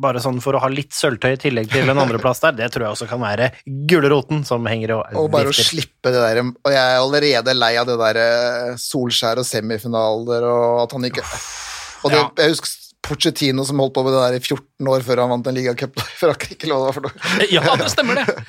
bare 0.00 0.22
sånn 0.22 0.40
for 0.42 0.56
å 0.56 0.62
ha 0.62 0.70
litt 0.72 0.94
sølvtøy 0.96 1.34
i 1.34 1.40
tillegg 1.40 1.70
til 1.72 1.90
en 1.92 2.02
andreplass 2.02 2.42
der, 2.44 2.56
det 2.58 2.70
tror 2.72 2.86
jeg 2.86 2.96
også 2.96 3.08
kan 3.10 3.22
være 3.22 3.50
gulroten 3.90 4.44
som 4.48 4.66
henger 4.70 4.96
og 4.96 5.16
Og 5.20 5.30
bare 5.32 5.52
å 5.52 5.56
slippe 5.56 6.12
det 6.12 6.20
der 6.20 6.42
Og 6.42 6.72
jeg 6.72 6.80
er 6.80 6.98
allerede 6.98 7.56
lei 7.56 7.72
av 7.80 7.88
det 7.88 7.98
der 8.00 8.20
eh, 8.24 8.76
Solskjær 8.80 9.42
og 9.42 9.48
semifinaler 9.48 10.46
og 10.48 10.84
at 10.84 10.94
han 10.96 11.08
ikke 11.10 11.24
Og 11.24 12.12
det, 12.12 12.20
ja. 12.20 12.28
jeg 12.44 12.54
husker 12.56 12.76
Pochettino 13.10 13.64
som 13.66 13.80
holdt 13.80 13.96
på 13.96 14.04
med 14.04 14.14
det 14.14 14.20
der 14.22 14.36
i 14.36 14.42
14 14.44 14.92
år 14.92 15.02
før 15.06 15.24
han 15.24 15.32
vant 15.32 15.48
en 15.48 15.56
ligacup. 15.56 15.96
Frankrike 16.20 16.68
lå 16.68 16.76
det 16.84 16.94
for 16.98 17.08
noe. 17.08 17.46
Ja, 17.48 17.64
det 17.80 17.88
stemmer, 17.94 18.20
det. 18.20 18.44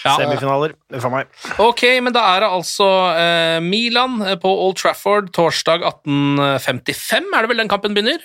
Ja. 0.00 0.14
Semifinaler. 0.16 0.72
For 0.94 1.12
meg. 1.12 1.28
Ok, 1.60 1.82
men 2.00 2.14
da 2.14 2.22
er 2.32 2.44
det 2.44 2.52
altså 2.54 2.88
eh, 3.12 3.58
Milan 3.64 4.16
på 4.40 4.52
Old 4.64 4.78
Trafford 4.80 5.28
torsdag 5.36 5.84
18.55, 6.06 7.28
er 7.34 7.44
det 7.44 7.50
vel 7.50 7.60
den 7.60 7.72
kampen 7.72 7.96
begynner. 7.96 8.22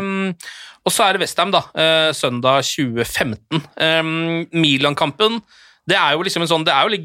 Um, 0.00 0.32
og 0.82 0.92
så 0.94 1.06
er 1.06 1.16
det 1.16 1.22
Westham, 1.22 1.52
da, 1.54 1.64
eh, 1.78 2.10
søndag 2.16 2.64
2015. 2.66 3.62
Eh, 3.76 4.02
Milan-kampen 4.52 5.42
det 5.90 5.96
er 5.98 6.12
jo 6.14 6.22
liksom 6.22 6.44
en 6.44 6.50
sånn, 6.50 6.62
jo, 6.62 6.98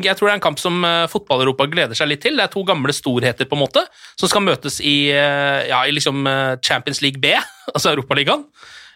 Jeg 0.00 0.16
tror 0.16 0.28
det 0.28 0.32
er 0.32 0.38
en 0.38 0.40
kamp 0.40 0.56
som 0.56 0.78
uh, 0.88 1.04
fotball-Europa 1.12 1.66
gleder 1.68 1.92
seg 1.98 2.08
litt 2.08 2.22
til. 2.24 2.38
Det 2.38 2.46
er 2.46 2.52
to 2.54 2.62
gamle 2.64 2.94
storheter 2.96 3.44
på 3.44 3.58
en 3.58 3.60
måte, 3.60 3.82
som 4.16 4.30
skal 4.30 4.40
møtes 4.46 4.78
i, 4.80 5.12
uh, 5.12 5.60
ja, 5.68 5.82
i 5.84 5.92
liksom, 5.92 6.24
Champions 6.64 7.02
League 7.04 7.20
B, 7.20 7.34
altså 7.74 7.92
Europaligaen. 7.92 8.46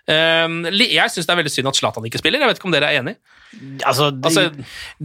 Ehm, 0.07 0.61
jeg 0.71 1.11
syns 1.11 1.27
det 1.27 1.33
er 1.35 1.41
veldig 1.41 1.51
synd 1.51 1.71
at 1.71 1.79
Zlatan 1.79 2.05
ikke 2.07 2.21
spiller. 2.21 2.43
Jeg 2.43 2.51
vet 2.51 2.61
ikke 2.61 2.69
om 2.69 2.75
dere 2.75 2.91
er 2.93 3.01
enig? 3.01 3.17
Altså, 3.87 4.11
de, 4.15 4.29
altså, 4.29 4.45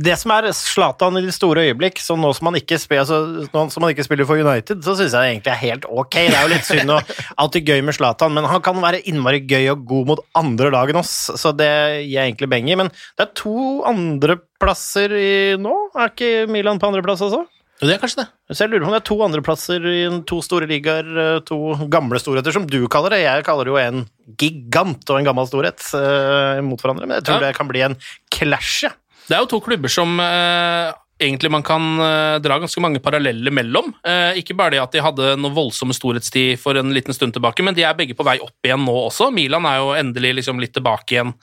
det 0.07 0.15
som 0.19 0.33
er 0.35 0.47
Zlatan 0.57 1.17
i 1.17 1.23
de 1.25 1.33
store 1.33 1.63
øyeblikk, 1.69 2.01
så 2.03 2.17
nå 2.19 2.29
som 2.37 2.49
han 2.49 2.59
ikke 2.59 2.77
spiller, 2.81 3.05
altså, 3.05 3.47
som 3.73 3.85
han 3.85 3.93
ikke 3.95 4.05
spiller 4.05 4.27
for 4.29 4.41
United, 4.41 4.83
så 4.85 4.95
syns 4.99 5.15
jeg 5.15 5.17
det 5.17 5.31
egentlig 5.31 5.53
er 5.53 5.61
helt 5.61 5.87
ok. 5.89 6.17
Det 6.19 6.37
er 6.37 6.45
jo 6.45 6.51
litt 6.53 6.67
synd 6.67 6.93
og 6.93 7.13
alltid 7.41 7.71
gøy 7.71 7.85
med 7.87 7.97
Zlatan, 7.97 8.35
men 8.37 8.49
han 8.51 8.61
kan 8.65 8.81
være 8.83 9.01
innmari 9.09 9.41
gøy 9.45 9.71
og 9.73 9.87
god 9.89 10.11
mot 10.11 10.23
andre 10.37 10.73
lag 10.75 10.93
enn 10.93 11.01
oss, 11.01 11.15
så 11.39 11.53
det 11.55 11.71
gir 12.03 12.19
jeg 12.19 12.33
egentlig 12.33 12.51
beng 12.53 12.69
i. 12.69 12.77
Men 12.83 12.93
det 12.93 13.25
er 13.25 13.33
to 13.41 13.81
andreplasser 13.89 15.17
nå. 15.61 15.77
Er 15.97 16.13
ikke 16.13 16.45
Milan 16.51 16.81
på 16.81 16.91
andreplass 16.91 17.25
også? 17.25 17.45
Jo, 17.81 17.87
det 17.89 17.95
er 17.95 18.01
kanskje 18.03 18.21
det. 18.21 18.27
Så 18.53 18.61
jeg 18.61 18.69
lurer 18.69 18.83
på 18.83 18.89
om 18.91 18.93
det 18.93 18.99
er 18.99 19.07
to 19.09 19.15
andreplasser 19.25 19.85
i 19.89 20.01
to 20.29 20.37
store 20.45 20.67
ligaer, 20.69 21.07
eh, 21.17 21.39
to 21.47 21.57
gamle 21.89 22.19
storheter, 22.21 22.53
som 22.53 22.67
du 22.69 22.83
kaller 22.85 23.15
det. 23.15 23.23
Jeg 23.23 23.45
kaller 23.47 23.65
det 23.65 23.73
jo 23.73 23.79
en 23.81 24.03
gigant 24.37 25.09
og 25.09 25.17
en 25.17 25.25
gammel 25.25 25.49
storhet 25.49 25.81
uh, 25.97 26.61
mot 26.63 26.79
hverandre, 26.79 27.07
men 27.09 27.17
jeg 27.17 27.25
tror 27.27 27.41
ja. 27.41 27.49
det 27.49 27.57
kan 27.57 27.71
bli 27.71 27.81
en 27.87 27.97
clash. 28.31 28.85
Det 29.25 29.33
er 29.33 29.41
jo 29.41 29.49
to 29.49 29.61
klubber 29.65 29.91
som 29.91 30.13
uh, 30.21 30.93
egentlig 31.21 31.51
man 31.51 31.65
kan 31.65 31.89
uh, 31.97 32.37
dra 32.43 32.61
ganske 32.61 32.85
mange 32.85 33.01
paralleller 33.03 33.53
mellom. 33.53 33.89
ikke 34.37 34.55
bare 34.55 34.75
det 34.77 34.83
at 34.85 34.93
de 34.93 35.03
hadde 35.03 35.33
noe 35.41 35.57
voldsomme 35.57 35.97
storhetstid 35.97 36.61
for 36.61 36.77
en 36.77 36.93
liten 36.93 37.17
stund 37.17 37.33
tilbake, 37.33 37.65
men 37.65 37.75
de 37.75 37.83
er 37.87 37.97
begge 37.97 38.15
på 38.15 38.27
vei 38.29 38.37
opp 38.45 38.61
igjen 38.61 38.85
nå 38.85 38.95
også. 39.09 39.33
Milan 39.33 39.65
er 39.65 39.81
jo 39.81 39.95
endelig 39.97 40.37
liksom 40.43 40.61
litt 40.61 40.77
tilbake 40.77 41.17
igjen, 41.17 41.33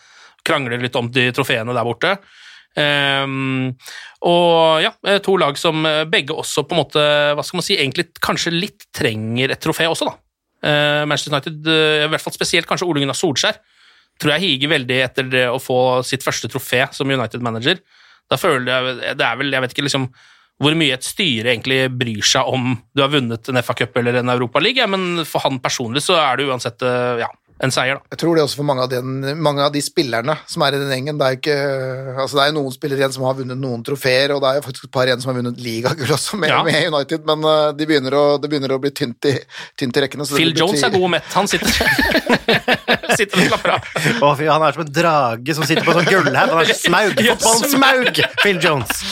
krangler 0.47 0.79
litt 0.81 0.97
om 0.97 1.11
de 1.11 1.33
trofeene 1.35 1.75
der 1.75 1.87
borte. 1.89 2.21
Um, 2.79 3.73
og 4.29 4.83
ja, 4.85 4.93
eh, 5.09 5.19
to 5.25 5.35
lag 5.41 5.57
som 5.59 5.87
eh, 5.89 6.05
begge 6.11 6.37
også 6.37 6.63
på 6.67 6.77
en 6.77 6.81
måte, 6.83 7.03
hva 7.35 7.45
skal 7.47 7.59
man 7.59 7.67
si, 7.67 7.79
egentlig 7.79 8.09
kanskje 8.23 8.55
litt 8.55 8.87
trenger 8.95 9.55
et 9.55 9.63
trofé 9.63 9.89
også, 9.91 10.11
da. 10.11 10.17
Uh, 10.59 11.05
Manchester 11.07 11.37
United, 11.37 11.59
uh, 11.71 12.05
i 12.05 12.09
hvert 12.11 12.23
fall 12.23 12.35
spesielt 12.35 12.67
kanskje 12.67 12.87
Ole 12.89 13.05
Gunnar 13.05 13.19
Solskjær, 13.19 13.61
tror 14.19 14.35
jeg 14.35 14.45
higer 14.45 14.73
veldig 14.73 14.97
etter 15.05 15.29
det 15.31 15.45
å 15.51 15.61
få 15.63 15.79
sitt 16.07 16.27
første 16.27 16.51
trofé 16.51 16.83
som 16.95 17.11
United-manager. 17.11 17.79
Da 18.29 18.37
føler 18.37 18.67
jeg 18.67 19.15
Det 19.17 19.25
er 19.25 19.39
vel, 19.39 19.53
jeg 19.55 19.65
vet 19.65 19.77
ikke 19.77 19.87
liksom 19.87 20.09
hvor 20.59 20.75
mye 20.75 20.97
et 20.97 21.07
styre 21.07 21.53
egentlig 21.53 21.85
bryr 21.95 22.25
seg 22.27 22.49
om 22.51 22.73
du 22.91 23.05
har 23.05 23.13
vunnet 23.13 23.47
en 23.47 23.61
FA-cup 23.63 23.95
eller 24.01 24.19
en 24.19 24.33
Europaliga, 24.33 24.89
men 24.91 25.23
for 25.23 25.45
han 25.45 25.61
personlig 25.63 26.03
så 26.03 26.17
er 26.19 26.41
det 26.41 26.49
uansett 26.51 26.83
ja, 27.23 27.29
en 27.65 27.75
seier, 27.75 27.99
da. 27.99 28.15
Jeg 28.15 28.23
tror 28.23 28.39
det 28.39 28.45
også 28.45 28.61
for 28.61 28.69
mange 28.69 28.85
av, 28.85 28.91
den, 28.93 29.41
mange 29.43 29.65
av 29.65 29.73
de 29.75 29.83
spillerne 29.83 30.37
som 30.47 30.65
er 30.67 30.77
i 30.77 30.81
den 30.83 30.93
gjengen. 30.95 31.19
Det 31.19 31.27
er, 31.29 31.39
ikke, 31.41 31.57
altså 32.15 32.39
det 32.39 32.45
er 32.47 32.57
noen 32.57 32.75
spillere 32.75 33.03
igjen 33.03 33.17
som 33.17 33.27
har 33.29 33.39
vunnet 33.39 33.59
noen 33.59 33.85
trofeer, 33.87 34.35
og 34.35 34.43
det 34.45 34.53
er 34.53 34.61
jo 34.61 34.67
faktisk 34.69 34.89
et 34.89 34.95
par 34.95 35.11
igjen 35.11 35.25
som 35.25 35.33
har 35.33 35.41
vunnet 35.41 35.63
ligagull 35.63 36.15
også, 36.19 36.39
med, 36.41 36.53
ja. 36.55 36.63
med, 36.67 36.81
United, 36.93 37.27
men 37.29 37.49
det 37.79 37.89
begynner 37.91 38.19
å, 38.19 38.25
det 38.43 38.53
begynner 38.53 38.77
å 38.77 38.83
bli 38.83 38.95
tynt 38.95 39.31
i, 39.31 39.35
tynt 39.79 39.99
i 39.99 40.07
rekkene. 40.07 40.29
Phil 40.31 40.55
Jones 40.57 40.85
er 40.87 40.95
god 40.95 41.09
og 41.09 41.15
mett. 41.19 41.33
Han 41.35 41.51
sitter 41.51 41.73
sitter 43.19 43.43
og 43.43 43.49
slapper 43.53 43.75
av. 43.75 43.89
Å, 44.23 44.31
fy, 44.39 44.47
han 44.49 44.65
er 44.65 44.77
som 44.77 44.85
en 44.85 44.91
drage 44.93 45.57
som 45.57 45.67
sitter 45.67 45.87
på 45.87 45.93
en 45.93 46.01
sånn 46.01 46.09
gullhatt. 46.09 46.53
Han 46.53 46.63
er 46.63 46.79
smaug. 46.85 47.23
Fotballens 47.29 47.75
smaug! 47.75 48.21
Phil 48.43 48.61
Jones. 48.63 49.03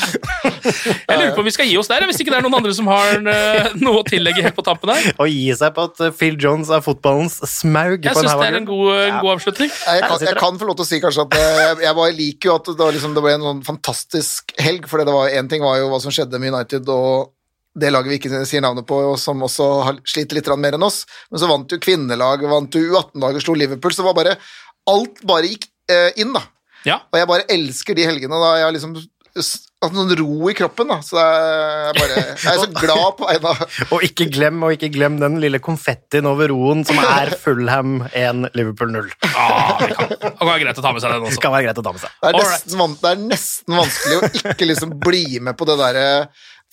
Jeg 1.09 1.19
lurer 1.19 1.35
på 1.37 1.43
om 1.43 1.49
vi 1.49 1.55
skal 1.55 1.69
gi 1.71 1.77
oss 1.81 1.91
der, 1.91 2.07
hvis 2.09 2.21
ikke 2.23 2.35
det 2.35 2.41
er 2.41 2.47
noen 2.47 2.59
andre 2.59 2.75
som 2.77 2.89
har 2.91 3.21
uh, 3.23 3.71
noe 3.81 4.03
å 4.03 4.07
tillegge 4.07 4.45
helt 4.45 4.57
på 4.57 4.65
tampen 4.67 4.93
her. 4.93 5.11
Å 5.19 5.29
gi 5.31 5.49
seg 5.59 5.75
på 5.77 5.87
at 5.91 6.03
Phil 6.19 6.39
Jones 6.43 6.71
er 6.75 6.85
fotballens 6.85 7.39
smaug. 7.51 8.07
Jeg 8.07 8.17
syns 8.37 8.45
det 8.45 8.51
er 8.53 8.59
en 8.61 8.69
god, 8.69 8.91
en 8.97 9.21
god 9.23 9.33
avslutning. 9.37 9.71
Jeg 9.73 10.03
kan, 10.05 10.25
jeg 10.29 10.39
kan, 10.41 10.59
få 10.61 10.69
lov 10.69 10.77
til 10.79 10.87
å 10.87 10.89
si 10.89 11.01
kanskje 11.03 11.25
at 11.27 11.39
eh, 11.39 11.61
jeg, 11.63 11.79
jeg 11.87 11.99
bare 12.01 12.17
liker 12.17 12.51
jo 12.51 12.59
at 12.61 12.69
det, 12.71 12.91
liksom, 12.97 13.17
det 13.17 13.25
ble 13.25 13.33
en 13.37 13.47
sånn 13.47 13.63
fantastisk 13.67 14.55
helg. 14.63 14.89
For 14.91 15.03
én 15.27 15.51
ting 15.51 15.65
var 15.65 15.81
jo 15.81 15.89
hva 15.93 16.01
som 16.03 16.15
skjedde 16.15 16.41
med 16.43 16.55
United 16.55 16.93
og 16.93 17.33
det 17.77 17.91
laget 17.93 18.09
vi 18.09 18.19
ikke 18.21 18.45
sier 18.49 18.63
navnet 18.65 18.87
på, 18.89 18.97
og 19.11 19.19
som 19.21 19.43
også 19.45 19.67
sliter 20.09 20.39
litt 20.39 20.49
mer 20.57 20.79
enn 20.79 20.87
oss. 20.87 21.03
Men 21.31 21.43
så 21.43 21.51
vant 21.51 21.73
jo 21.73 21.81
kvinnelaget, 21.83 22.49
vant 22.49 22.79
jo 22.79 22.85
U18-laget, 22.89 23.45
slo 23.45 23.57
Liverpool. 23.59 23.95
Så 23.95 24.07
var 24.07 24.17
bare 24.17 24.39
Alt 24.87 25.19
bare 25.27 25.49
gikk 25.51 25.65
eh, 25.91 26.13
inn, 26.23 26.31
da. 26.31 26.45
Ja. 26.87 27.01
Og 27.11 27.19
jeg 27.19 27.27
bare 27.29 27.47
elsker 27.51 27.97
de 27.99 28.05
helgene 28.07 28.39
da 28.39 28.53
jeg 28.61 28.67
har 28.69 28.75
liksom 28.77 28.93
hatt 29.37 29.95
noen 29.95 30.13
ro 30.19 30.49
i 30.51 30.55
kroppen, 30.57 30.89
da. 30.91 30.99
Så 31.05 31.19
jeg, 31.21 31.95
bare, 31.99 32.23
jeg 32.33 32.51
er 32.53 32.61
så 32.63 32.69
glad 32.83 33.19
på 33.19 33.29
vegne 33.29 33.53
av 33.53 33.93
Og 33.97 34.07
ikke 34.07 34.29
glem, 34.33 34.63
og 34.67 34.75
ikke 34.77 34.91
glem 34.95 35.19
den 35.21 35.39
lille 35.43 35.61
konfettien 35.63 36.29
over 36.31 36.51
roen 36.53 36.85
som 36.89 36.99
er 37.03 37.35
Fullham 37.43 38.01
1, 38.11 38.49
Liverpool 38.57 38.93
0. 38.95 39.13
Ah, 39.33 39.77
det 39.83 39.93
kan, 39.95 40.13
det 40.15 40.33
kan 40.41 40.51
være 40.51 40.65
greit 40.65 40.83
å 40.83 40.87
ta 40.87 40.95
med 40.97 41.05
seg 41.05 41.15
den 41.15 41.29
også. 41.29 41.37
Det 41.37 41.45
kan 41.45 41.57
være 41.57 41.69
greit 41.69 41.81
å 41.83 41.87
ta 41.87 41.95
med 41.97 42.05
seg. 42.07 42.19
Det 42.21 42.33
er, 42.33 42.41
nesten, 42.43 42.99
det 43.05 43.13
er 43.13 43.25
nesten 43.27 43.81
vanskelig 43.83 44.19
å 44.19 44.53
ikke 44.55 44.71
liksom 44.73 44.99
bli 45.07 45.25
med 45.45 45.59
på 45.59 45.69
det 45.69 45.81
derre 45.83 46.07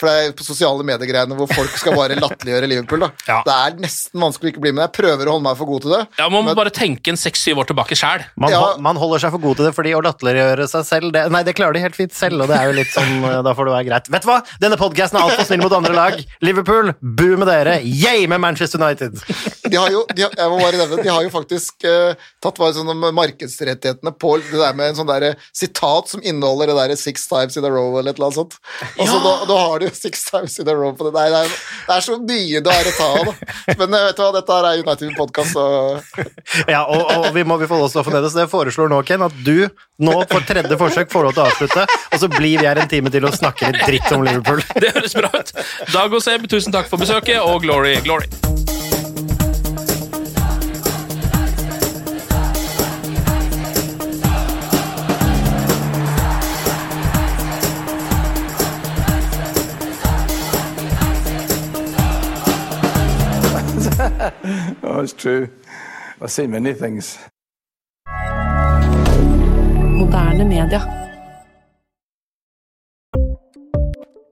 for 0.01 0.09
det 0.09 0.13
er 0.23 0.33
på 0.37 0.45
sosiale 0.45 0.85
medier-greiene 0.87 1.37
hvor 1.37 1.49
folk 1.51 1.73
skal 1.79 1.95
bare 1.97 2.17
latterliggjøre 2.23 2.69
Liverpool. 2.69 3.05
da. 3.05 3.09
Ja. 3.27 3.39
Det 3.45 3.55
er 3.55 3.77
nesten 3.83 4.23
vanskelig 4.23 4.49
å 4.49 4.53
ikke 4.53 4.63
bli 4.65 4.73
med. 4.73 4.85
Jeg 4.87 4.95
prøver 4.97 5.29
å 5.29 5.35
holde 5.35 5.47
meg 5.47 5.59
for 5.59 5.69
god 5.69 5.85
til 5.85 5.95
det. 5.95 6.01
Ja, 6.19 6.27
Man 6.27 6.41
må 6.41 6.51
men... 6.51 6.57
bare 6.59 6.73
tenke 6.73 7.13
en 7.13 7.19
seks-syv 7.19 7.61
år 7.63 7.69
tilbake 7.69 7.97
sjæl. 7.99 8.25
Man, 8.39 8.53
ja. 8.53 8.61
man, 8.83 8.99
holder 8.99 9.25
seg 9.25 9.33
for 9.35 9.43
god 9.43 9.59
til 9.59 9.69
det 9.69 9.73
fordi 9.77 9.93
å 9.97 10.01
latterliggjøre 10.05 10.67
seg 10.71 10.87
selv 10.87 11.13
det, 11.15 11.25
Nei, 11.33 11.43
det 11.45 11.55
klarer 11.57 11.77
de 11.77 11.83
helt 11.83 11.97
fint 11.97 12.13
selv, 12.15 12.43
og 12.43 12.51
det 12.51 12.57
er 12.57 12.69
jo 12.69 12.77
litt 12.77 12.91
sånn 12.93 13.23
eh, 13.29 13.39
Da 13.45 13.53
får 13.55 13.69
det 13.69 13.75
være 13.75 13.87
greit. 13.89 14.09
Vet 14.13 14.25
du 14.25 14.29
hva? 14.31 14.39
Denne 14.63 14.79
podkasten 14.81 15.19
er 15.19 15.27
altfor 15.27 15.47
snill 15.47 15.63
mot 15.63 15.77
andre 15.77 15.95
lag. 15.97 16.19
Liverpool, 16.45 16.93
bu 17.01 17.27
med 17.39 17.47
dere. 17.49 17.79
Yay 17.83 18.27
med 18.31 18.41
Manchester 18.43 18.81
United! 18.81 19.19
de 19.71 19.79
har 19.79 19.93
jo, 19.93 20.03
de 20.13 20.25
har, 20.25 20.33
jeg 20.37 20.51
må 20.51 20.59
bare 20.61 20.79
nevne, 20.81 21.01
de 21.05 21.11
har 21.11 21.23
jo 21.25 21.31
faktisk 21.33 21.85
uh, 21.87 22.13
tatt 22.43 22.59
vare 22.61 22.75
sånn 22.75 22.91
markedsrettighetene 23.15 24.13
på 24.19 24.35
det 24.41 24.59
der 24.59 24.75
med 24.77 24.91
en 24.91 24.99
sånn 24.99 25.09
der 25.09 25.39
sitat 25.55 26.11
som 26.11 26.23
inneholder 26.23 26.71
det 26.71 26.77
der 26.77 26.95
'six 26.99 27.27
times 27.29 27.57
in 27.57 27.65
a 27.65 27.71
row' 27.71 27.97
eller 27.99 28.13
et 28.13 28.19
eller 28.19 28.29
annet 28.29 28.41
sånt. 28.41 28.57
Og 28.97 29.07
så 29.09 29.19
da, 29.23 29.33
da 29.49 29.59
har 29.63 29.82
du 29.83 29.95
'six 29.95 30.25
times 30.29 30.57
in 30.59 30.69
a 30.69 30.75
row' 30.77 30.95
på 30.97 31.07
det. 31.07 31.13
Nei, 31.15 31.29
nei, 31.33 31.43
er, 31.45 31.55
det 31.87 31.97
er 31.97 32.05
så 32.05 32.17
mye 32.19 32.61
det 32.65 32.73
er 32.73 32.89
å 32.89 32.93
ta 32.97 33.07
av, 33.19 33.31
da. 33.31 33.75
Men 33.79 33.97
eh, 33.97 34.05
vet 34.07 34.19
du 34.19 34.23
hva, 34.23 34.31
dette 34.37 34.57
her 34.57 34.69
er 34.69 34.83
United 34.83 35.15
Podcast, 35.17 35.53
så 35.55 35.65
Ja, 36.73 36.83
og, 36.85 37.03
og 37.17 37.29
vi 37.35 37.45
må 37.47 37.57
vi 37.61 37.69
får 37.69 37.87
også 37.87 38.05
få 38.05 38.13
ned 38.13 38.25
det, 38.25 38.33
så 38.33 38.43
jeg 38.43 38.51
foreslår 38.53 38.91
nå, 38.91 39.01
Ken, 39.07 39.25
at 39.25 39.35
du 39.45 39.67
nå 40.03 40.15
for 40.31 40.45
tredje 40.47 40.79
forsøk 40.79 41.11
får 41.13 41.27
lov 41.29 41.35
til 41.37 41.43
å 41.43 41.49
avslutte, 41.51 41.87
og 42.11 42.23
så 42.23 42.31
blir 42.31 42.61
vi 42.61 42.69
her 42.69 42.81
en 42.81 42.91
time 42.91 43.13
til 43.13 43.27
og 43.29 43.35
snakker 43.37 43.73
litt 43.73 43.85
dritt 43.87 44.15
om 44.15 44.25
Liverpool. 44.25 44.63
Det 44.83 44.93
høres 44.95 45.17
bra 45.17 45.31
ut. 45.33 45.53
Dag 45.93 46.13
og 46.13 46.23
Seb, 46.23 46.47
tusen 46.51 46.75
takk 46.75 46.89
for 46.91 47.01
besøket, 47.01 47.39
og 47.43 47.61
glory, 47.63 47.99
glory. 48.05 48.82
oh, 64.83 64.99
it's 64.99 65.13
true. 65.13 65.47
I've 66.21 66.31
seen 66.31 66.51
many 66.51 66.73
things. 66.73 67.17
Moderne 69.95 70.49
media. 70.49 71.02